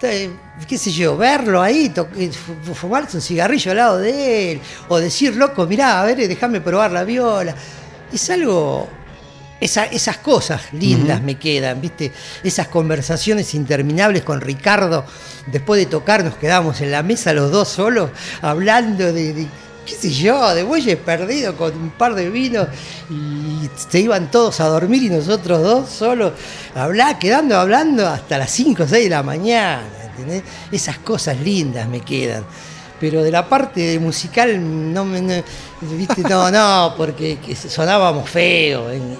qué 0.00 0.78
sé 0.78 0.90
yo, 0.90 1.14
verlo 1.14 1.60
ahí, 1.60 1.92
eh, 2.16 2.30
fu- 2.32 2.74
fumarse 2.74 3.18
un 3.18 3.22
cigarrillo 3.22 3.72
al 3.72 3.76
lado 3.76 3.98
de 3.98 4.52
él, 4.52 4.60
o 4.88 4.98
decir, 4.98 5.36
loco, 5.36 5.66
mirá, 5.66 6.00
a 6.00 6.04
ver, 6.06 6.18
eh, 6.20 6.28
déjame 6.28 6.62
probar 6.62 6.92
la 6.92 7.04
viola. 7.04 7.54
Es 8.10 8.30
algo, 8.30 8.88
esa- 9.60 9.84
esas 9.84 10.16
cosas 10.18 10.72
lindas 10.72 11.20
me 11.22 11.34
quedan, 11.38 11.78
¿viste? 11.80 12.10
Esas 12.42 12.68
conversaciones 12.68 13.54
interminables 13.54 14.22
con 14.22 14.40
Ricardo, 14.40 15.04
después 15.46 15.78
de 15.78 15.86
tocar 15.86 16.24
nos 16.24 16.36
quedamos 16.36 16.80
en 16.80 16.90
la 16.90 17.02
mesa 17.02 17.34
los 17.34 17.50
dos 17.50 17.68
solos, 17.68 18.10
hablando 18.40 19.12
de... 19.12 19.32
de 19.34 19.46
qué 19.86 19.94
sé 19.94 20.10
yo, 20.10 20.52
de 20.54 20.62
bueyes 20.64 20.96
perdidos 20.96 21.54
con 21.54 21.72
un 21.74 21.90
par 21.90 22.14
de 22.14 22.28
vinos 22.28 22.68
y 23.08 23.68
se 23.88 24.00
iban 24.00 24.30
todos 24.30 24.60
a 24.60 24.66
dormir 24.66 25.04
y 25.04 25.08
nosotros 25.10 25.62
dos 25.62 25.88
solos 25.88 26.32
quedando 27.18 27.56
hablando 27.58 28.06
hasta 28.06 28.36
las 28.38 28.50
5 28.50 28.82
o 28.82 28.86
6 28.86 29.04
de 29.04 29.10
la 29.10 29.22
mañana, 29.22 29.84
¿entendés? 30.10 30.42
Esas 30.72 30.98
cosas 30.98 31.38
lindas 31.40 31.88
me 31.88 32.00
quedan. 32.00 32.44
Pero 32.98 33.22
de 33.22 33.30
la 33.30 33.46
parte 33.48 33.98
musical 33.98 34.92
no 34.92 35.04
no, 35.04 35.42
¿viste? 35.82 36.22
no, 36.22 36.50
no, 36.50 36.94
porque 36.96 37.38
que 37.38 37.54
sonábamos 37.54 38.28
feo. 38.28 38.90
en- 38.90 39.16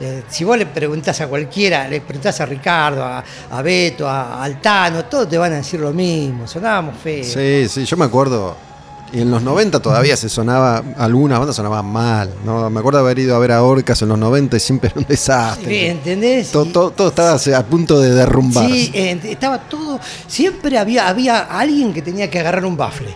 eh, 0.00 0.22
si 0.28 0.44
vos 0.44 0.56
le 0.56 0.64
preguntás 0.66 1.20
a 1.22 1.26
cualquiera, 1.26 1.88
le 1.88 2.00
preguntás 2.00 2.40
a 2.40 2.46
Ricardo, 2.46 3.02
a, 3.04 3.22
a 3.50 3.62
Beto, 3.62 4.08
a 4.08 4.42
Altano, 4.44 5.04
todos 5.06 5.28
te 5.28 5.36
van 5.36 5.52
a 5.52 5.56
decir 5.56 5.80
lo 5.80 5.92
mismo, 5.92 6.46
sonábamos 6.46 6.96
feo. 7.02 7.24
Sí, 7.24 7.68
sí, 7.68 7.84
yo 7.84 7.96
me 7.96 8.04
acuerdo. 8.04 8.67
Y 9.12 9.20
en 9.22 9.30
los 9.30 9.42
90 9.42 9.80
todavía 9.80 10.16
se 10.16 10.28
sonaba, 10.28 10.82
algunas 10.98 11.38
bandas 11.38 11.56
sonaban 11.56 11.86
mal. 11.86 12.30
¿no? 12.44 12.68
Me 12.68 12.80
acuerdo 12.80 12.98
haber 12.98 13.18
ido 13.18 13.34
a 13.34 13.38
ver 13.38 13.52
a 13.52 13.62
Orcas 13.62 14.02
en 14.02 14.08
los 14.10 14.18
90 14.18 14.56
y 14.56 14.60
siempre 14.60 14.90
era 14.90 15.00
un 15.00 15.06
desastre. 15.08 15.66
Sí, 15.68 15.86
¿Entendés? 15.86 16.50
todo, 16.52 16.66
todo- 16.66 16.90
todo 16.90 17.08
estaba 17.08 17.38
a 17.58 17.62
punto 17.64 18.00
de 18.00 18.10
derrumbarse. 18.14 18.70
Sí, 18.70 18.92
estaba 19.24 19.58
todo. 19.60 19.98
Siempre 20.26 20.78
había, 20.78 21.08
había 21.08 21.38
alguien 21.40 21.92
que 21.94 22.02
tenía 22.02 22.28
que 22.28 22.38
agarrar 22.40 22.64
un 22.64 22.76
bafle. 22.76 23.14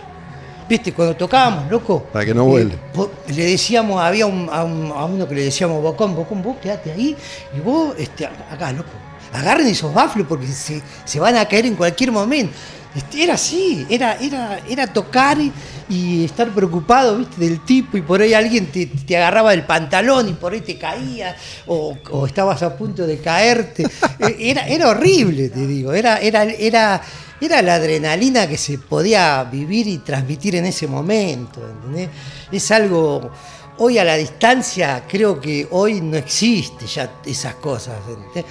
¿Viste? 0.67 0.93
Cuando 0.93 1.15
tocábamos, 1.15 1.69
loco. 1.69 2.03
Para 2.11 2.25
que 2.25 2.33
no 2.33 2.45
vuele. 2.45 2.73
eh, 2.73 3.07
le 3.35 3.45
decíamos, 3.51 4.01
había 4.01 4.25
un- 4.25 4.49
a, 4.51 4.63
un- 4.63 4.91
a 4.95 5.05
uno 5.05 5.27
que 5.27 5.35
le 5.35 5.43
decíamos, 5.43 5.81
Bocón, 5.83 6.15
Bocón, 6.15 6.41
vos 6.41 6.55
quedate 6.61 6.91
ahí 6.91 7.15
y 7.55 7.59
vos, 7.59 7.93
este, 7.97 8.25
acá, 8.25 8.71
loco. 8.71 8.89
Agarren 9.33 9.67
esos 9.67 9.93
bafles 9.93 10.25
porque 10.27 10.47
se, 10.47 10.81
se 11.05 11.19
van 11.19 11.35
a 11.35 11.45
caer 11.47 11.65
en 11.65 11.75
cualquier 11.75 12.11
momento. 12.11 12.53
Este, 12.95 13.23
era 13.23 13.33
así, 13.33 13.85
era, 13.89 14.17
era, 14.19 14.59
era 14.69 14.85
tocar 14.87 15.39
y, 15.39 15.51
y 15.89 16.25
estar 16.25 16.49
preocupado, 16.51 17.17
¿viste? 17.17 17.41
Del 17.41 17.59
tipo 17.65 17.97
y 17.97 18.01
por 18.01 18.21
ahí 18.21 18.33
alguien 18.33 18.67
te, 18.67 18.85
te 18.85 19.17
agarraba 19.17 19.51
del 19.51 19.65
pantalón 19.65 20.29
y 20.29 20.33
por 20.33 20.53
ahí 20.53 20.61
te 20.61 20.77
caía 20.77 21.35
o, 21.65 21.97
o 22.11 22.25
estabas 22.27 22.61
a 22.61 22.77
punto 22.77 23.05
de 23.07 23.17
caerte. 23.19 23.85
Eh, 24.19 24.35
Era, 24.51 24.67
era 24.67 24.89
horrible, 24.89 25.49
te 25.49 25.65
digo. 25.65 25.91
Era, 25.91 26.17
era, 26.19 26.43
era, 26.43 27.01
era 27.41 27.61
la 27.61 27.75
adrenalina 27.75 28.47
que 28.47 28.57
se 28.57 28.77
podía 28.77 29.43
vivir 29.43 29.87
y 29.87 29.97
transmitir 29.97 30.55
en 30.55 30.65
ese 30.65 30.87
momento, 30.87 31.61
¿entendés? 31.67 32.09
Es 32.51 32.71
algo, 32.71 33.31
hoy 33.79 33.97
a 33.97 34.03
la 34.03 34.15
distancia, 34.15 35.03
creo 35.07 35.41
que 35.41 35.67
hoy 35.71 35.99
no 35.99 36.15
existe 36.15 36.85
ya 36.85 37.09
esas 37.25 37.55
cosas. 37.55 37.95
¿entendés? 38.07 38.45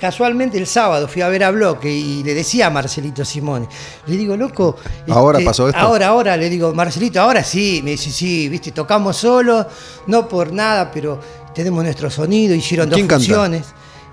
Casualmente 0.00 0.58
el 0.58 0.66
sábado 0.66 1.08
fui 1.08 1.22
a 1.22 1.28
ver 1.28 1.42
a 1.44 1.50
Bloque 1.50 1.90
y 1.90 2.22
le 2.22 2.34
decía 2.34 2.66
a 2.66 2.70
Marcelito 2.70 3.24
Simone, 3.24 3.66
le 4.06 4.16
digo, 4.16 4.36
loco. 4.36 4.76
¿Ahora 5.08 5.40
pasó 5.44 5.68
esto? 5.68 5.80
Ahora, 5.80 6.08
ahora, 6.08 6.36
le 6.36 6.50
digo, 6.50 6.74
Marcelito, 6.74 7.20
ahora 7.20 7.42
sí. 7.42 7.80
Me 7.82 7.92
dice, 7.92 8.10
sí, 8.10 8.48
viste, 8.48 8.72
tocamos 8.72 9.16
solos, 9.16 9.66
no 10.06 10.28
por 10.28 10.52
nada, 10.52 10.90
pero 10.90 11.18
tenemos 11.54 11.82
nuestro 11.82 12.10
sonido, 12.10 12.54
hicieron 12.54 12.90
dos 12.90 13.00
funciones. 13.00 13.64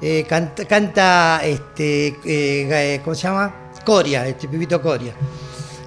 Eh, 0.01 0.25
canta, 0.27 0.65
canta, 0.65 1.41
este, 1.43 2.07
eh, 2.07 2.15
eh, 2.25 3.01
¿cómo 3.03 3.15
se 3.15 3.23
llama? 3.23 3.53
Coria, 3.85 4.25
este 4.27 4.47
pibito 4.47 4.81
Coria, 4.81 5.13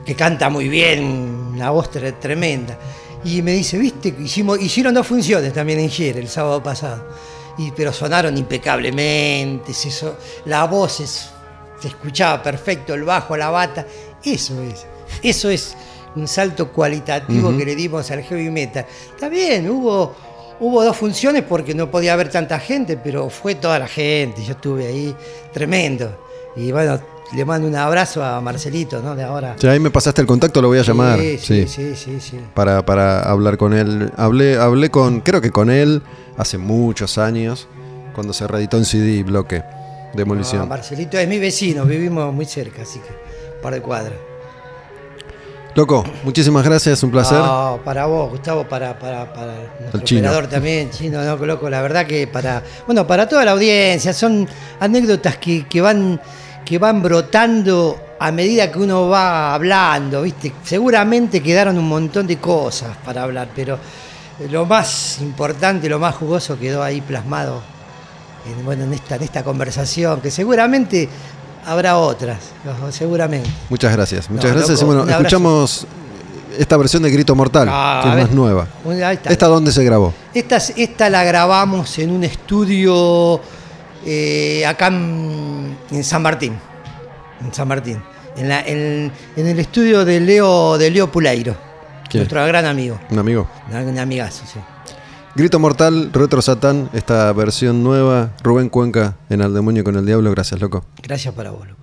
que 0.05 0.15
canta 0.15 0.51
muy 0.51 0.69
bien, 0.69 1.03
una 1.55 1.71
voz 1.71 1.91
tre- 1.91 2.19
tremenda. 2.19 2.79
Y 3.25 3.41
me 3.43 3.53
dice, 3.53 3.77
viste, 3.79 4.15
hicimos, 4.21 4.61
hicieron 4.61 4.93
dos 4.95 5.07
funciones 5.07 5.53
también 5.53 5.81
en 5.81 5.89
Gier 5.91 6.19
el 6.19 6.29
sábado 6.29 6.63
pasado. 6.63 7.03
Y, 7.59 7.71
pero 7.73 7.93
sonaron 7.93 8.37
impecablemente, 8.37 9.73
se 9.73 9.91
so- 9.91 10.17
la 10.45 10.65
voz 10.65 11.01
es- 11.01 11.31
se 11.81 11.89
escuchaba 11.89 12.43
perfecto, 12.43 12.95
el 12.95 13.05
bajo, 13.05 13.37
la 13.37 13.51
bata. 13.51 13.87
Eso 14.25 14.61
es, 14.63 14.87
eso 15.23 15.49
es 15.51 15.75
un 16.15 16.27
salto 16.29 16.73
cualitativo 16.73 17.57
que 17.57 17.65
le 17.65 17.75
dimos 17.75 18.11
al 18.11 18.23
heavy 18.23 18.51
metal. 18.51 18.87
Está 19.15 19.29
bien, 19.29 19.69
hubo, 19.71 20.15
hubo 20.61 20.85
dos 20.85 20.97
funciones 20.97 21.43
porque 21.43 21.75
no 21.75 21.91
podía 21.91 22.15
haber 22.15 22.31
tanta 22.31 22.59
gente, 22.59 22.97
pero 22.97 23.29
fue 23.31 23.55
toda 23.55 23.79
la 23.79 23.87
gente, 23.89 24.43
yo 24.45 24.53
estuve 24.53 24.87
ahí, 24.87 25.15
tremendo. 25.53 26.25
Y 26.57 26.73
bueno, 26.73 26.99
le 27.35 27.45
mando 27.45 27.67
un 27.69 27.75
abrazo 27.77 28.25
a 28.25 28.41
Marcelito, 28.41 29.01
¿no? 29.03 29.15
De 29.17 29.23
ahora. 29.25 29.57
Si 29.59 29.67
ahí 29.67 29.81
me 29.81 29.91
pasaste 29.91 30.21
el 30.21 30.27
contacto, 30.27 30.63
lo 30.63 30.69
voy 30.69 30.79
a 30.79 30.83
llamar. 30.83 31.19
Sí, 31.19 31.39
Sí, 31.39 31.67
sí, 31.67 31.95
sí, 31.95 31.95
sí, 31.97 32.21
sí. 32.21 32.41
Para, 32.55 32.85
para 32.87 33.21
hablar 33.21 33.57
con 33.57 33.73
él. 33.75 34.13
Hablé, 34.17 34.57
hablé 34.59 34.91
con, 34.91 35.21
creo 35.21 35.41
que 35.41 35.51
con 35.51 35.71
él 35.71 36.03
hace 36.37 36.59
muchos 36.59 37.19
años, 37.19 37.67
cuando 38.15 38.33
se 38.33 38.47
reeditó 38.47 38.77
en 38.77 38.85
CD 38.85 39.23
bloque. 39.23 39.59
No, 39.61 40.19
Demolición. 40.19 40.69
Marcelito 40.69 41.19
es 41.19 41.29
mi 41.29 41.39
vecino, 41.39 41.85
vivimos 41.85 42.33
muy 42.33 42.47
cerca, 42.47 42.83
así 42.83 43.01
que 43.01 43.11
un 43.57 43.63
par 43.63 43.75
de 43.75 43.83
cuadras. 43.83 44.15
Loco, 45.75 46.05
muchísimas 46.25 46.65
gracias, 46.65 47.03
un 47.03 47.11
placer. 47.11 47.37
No, 47.37 47.79
para 47.85 48.07
vos, 48.07 48.31
Gustavo, 48.31 48.67
para, 48.67 48.99
para, 48.99 49.31
para 49.35 49.53
nuestro 49.79 50.01
El 50.01 50.05
chino. 50.05 50.21
operador 50.23 50.47
también, 50.47 50.89
chino, 50.91 51.23
no, 51.23 51.37
loco, 51.45 51.69
la 51.69 51.83
verdad 51.83 52.07
que 52.07 52.27
para, 52.27 52.63
bueno, 52.87 53.07
para 53.07 53.29
toda 53.29 53.45
la 53.45 53.51
audiencia, 53.53 54.15
son 54.15 54.49
anécdotas 54.81 55.37
que, 55.37 55.67
que 55.69 55.83
van, 55.83 56.19
que 56.67 56.79
van 56.79 57.01
brotando 57.01 57.99
a 58.19 58.31
medida 58.33 58.71
que 58.71 58.79
uno 58.79 59.09
va 59.09 59.55
hablando, 59.55 60.23
¿viste? 60.23 60.53
Seguramente 60.65 61.41
quedaron 61.43 61.79
un 61.79 61.89
montón 61.89 62.27
de 62.27 62.37
cosas 62.39 62.97
para 63.05 63.23
hablar, 63.23 63.49
pero 63.55 63.79
lo 64.51 64.67
más 64.67 65.19
importante, 65.21 65.89
lo 65.89 65.99
más 65.99 66.15
jugoso 66.17 66.59
quedó 66.59 66.83
ahí 66.83 67.01
plasmado 67.01 67.63
en, 68.47 68.65
bueno, 68.65 68.85
en 68.85 68.93
esta, 68.93 69.17
en 69.17 69.23
esta 69.23 69.43
conversación, 69.45 70.21
que 70.21 70.31
seguramente 70.31 71.09
habrá 71.67 71.99
otras, 71.99 72.39
seguramente. 72.91 73.49
Muchas 73.71 73.93
gracias. 73.93 74.29
Muchas 74.29 74.51
No, 74.51 74.57
gracias. 74.59 74.81
loco, 74.83 74.95
bueno, 74.95 75.11
escuchamos 75.11 75.87
esta 76.59 76.77
versión 76.77 77.03
de 77.03 77.11
Grito 77.11 77.35
Mortal, 77.35 77.69
Ah, 77.71 78.01
que 78.03 78.09
es 78.11 78.15
ver. 78.17 78.25
más 78.27 78.35
nueva. 78.35 78.67
Ahí 78.89 79.15
está. 79.17 79.31
¿Esta 79.31 79.47
dónde 79.47 79.71
se 79.73 79.85
grabó? 79.85 80.13
Esta, 80.35 80.57
esta 80.57 81.11
la 81.11 81.23
grabamos 81.23 81.99
en 81.99 82.11
un 82.11 82.25
estudio 82.25 83.41
eh, 84.07 84.65
acá 84.65 84.87
en, 84.87 85.77
San 86.03 86.23
Martín. 86.23 86.57
En 87.45 87.53
San 87.53 87.69
Martín. 87.69 88.01
En, 88.37 89.13
el 89.37 89.59
estudio 89.59 90.05
de 90.05 90.21
Leo, 90.21 90.79
de 90.79 90.91
Leo 90.91 91.11
Puleiro. 91.11 91.57
Nuestro 92.15 92.47
gran 92.47 92.65
amigo. 92.65 92.99
Un 93.11 93.19
amigo. 93.19 93.49
Un 93.71 93.99
amigazo, 93.99 94.45
sí. 94.47 94.61
Grito 95.35 95.59
Mortal, 95.59 96.11
Retro 96.15 96.41
Satán, 96.41 96.89
esta 96.95 97.31
versión 97.35 97.83
nueva, 97.83 98.31
Rubén 98.43 98.71
Cuenca 98.71 99.17
en 99.29 99.43
Al 99.43 99.53
Demonio 99.53 99.85
con 99.85 99.97
el 99.97 100.07
Diablo, 100.07 100.31
gracias 100.31 100.61
loco. 100.61 100.87
Gracias 101.03 101.35
para 101.35 101.51
vos, 101.51 101.67
loco. 101.69 101.83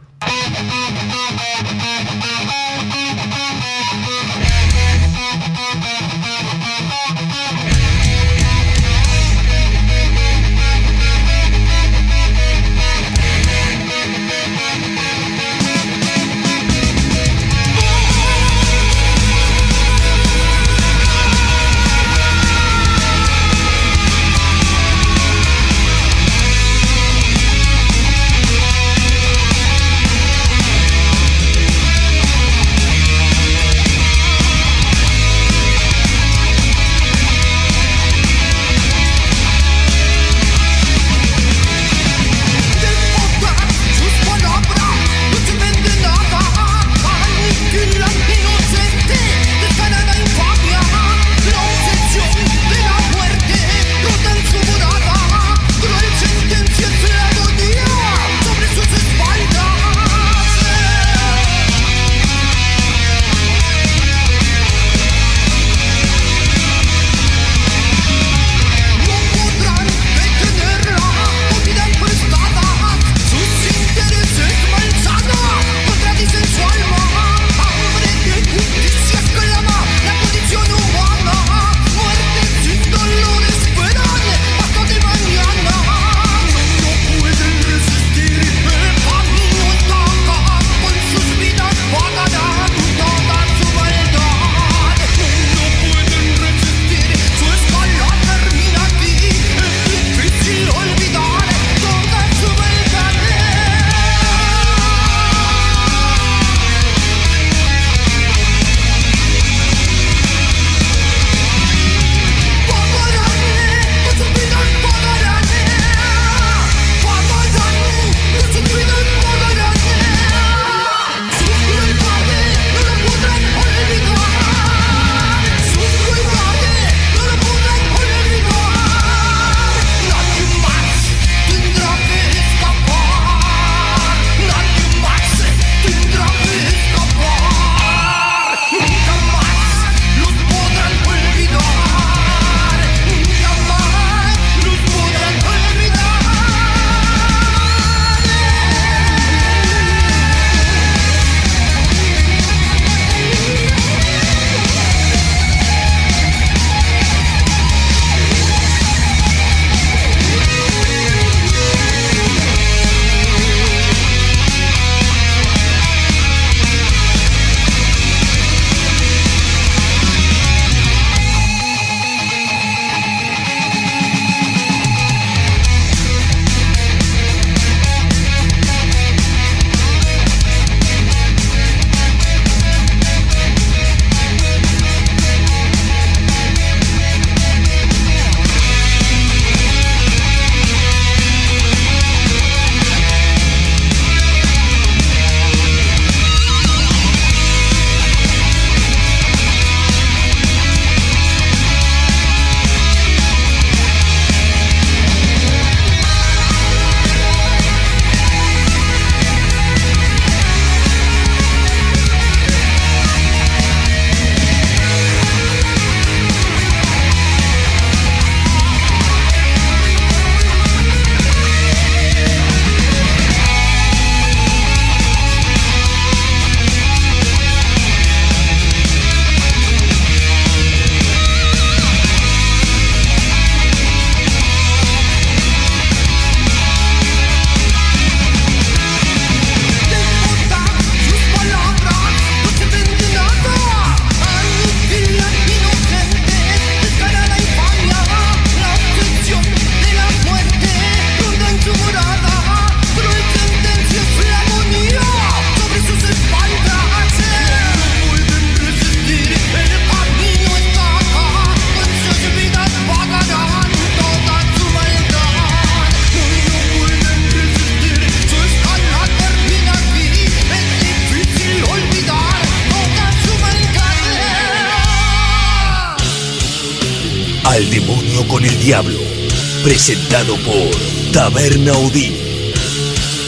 por 280.22 281.12
Taberna 281.12 281.74
Odín. 281.74 282.14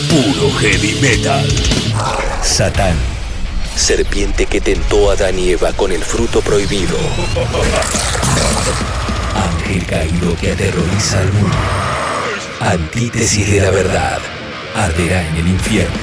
Puro 0.08 0.52
heavy 0.60 0.94
metal. 1.02 1.48
Satán. 2.44 2.96
Serpiente 3.76 4.46
que 4.46 4.62
tentó 4.62 5.10
a 5.10 5.14
Adán 5.14 5.40
y 5.40 5.50
Eva 5.50 5.74
con 5.74 5.92
el 5.92 6.04
fruto 6.04 6.42
prohibido. 6.42 6.96
Ángel 9.34 9.86
caído 9.88 10.36
que 10.38 10.52
aterroriza 10.52 11.22
al 11.22 11.34
mundo. 11.34 11.58
Antítesis 12.60 13.50
de 13.50 13.62
la 13.62 13.72
verdad. 13.72 14.20
Arderá 14.76 15.28
en 15.28 15.36
el 15.38 15.48
infierno. 15.48 15.98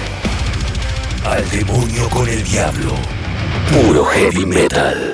Al 1.25 1.49
demonio 1.51 2.11
con 2.11 2.29
el 2.29 2.43
diablo. 2.43 2.97
Puro 3.71 4.05
heavy 4.07 4.47
metal. 4.47 5.12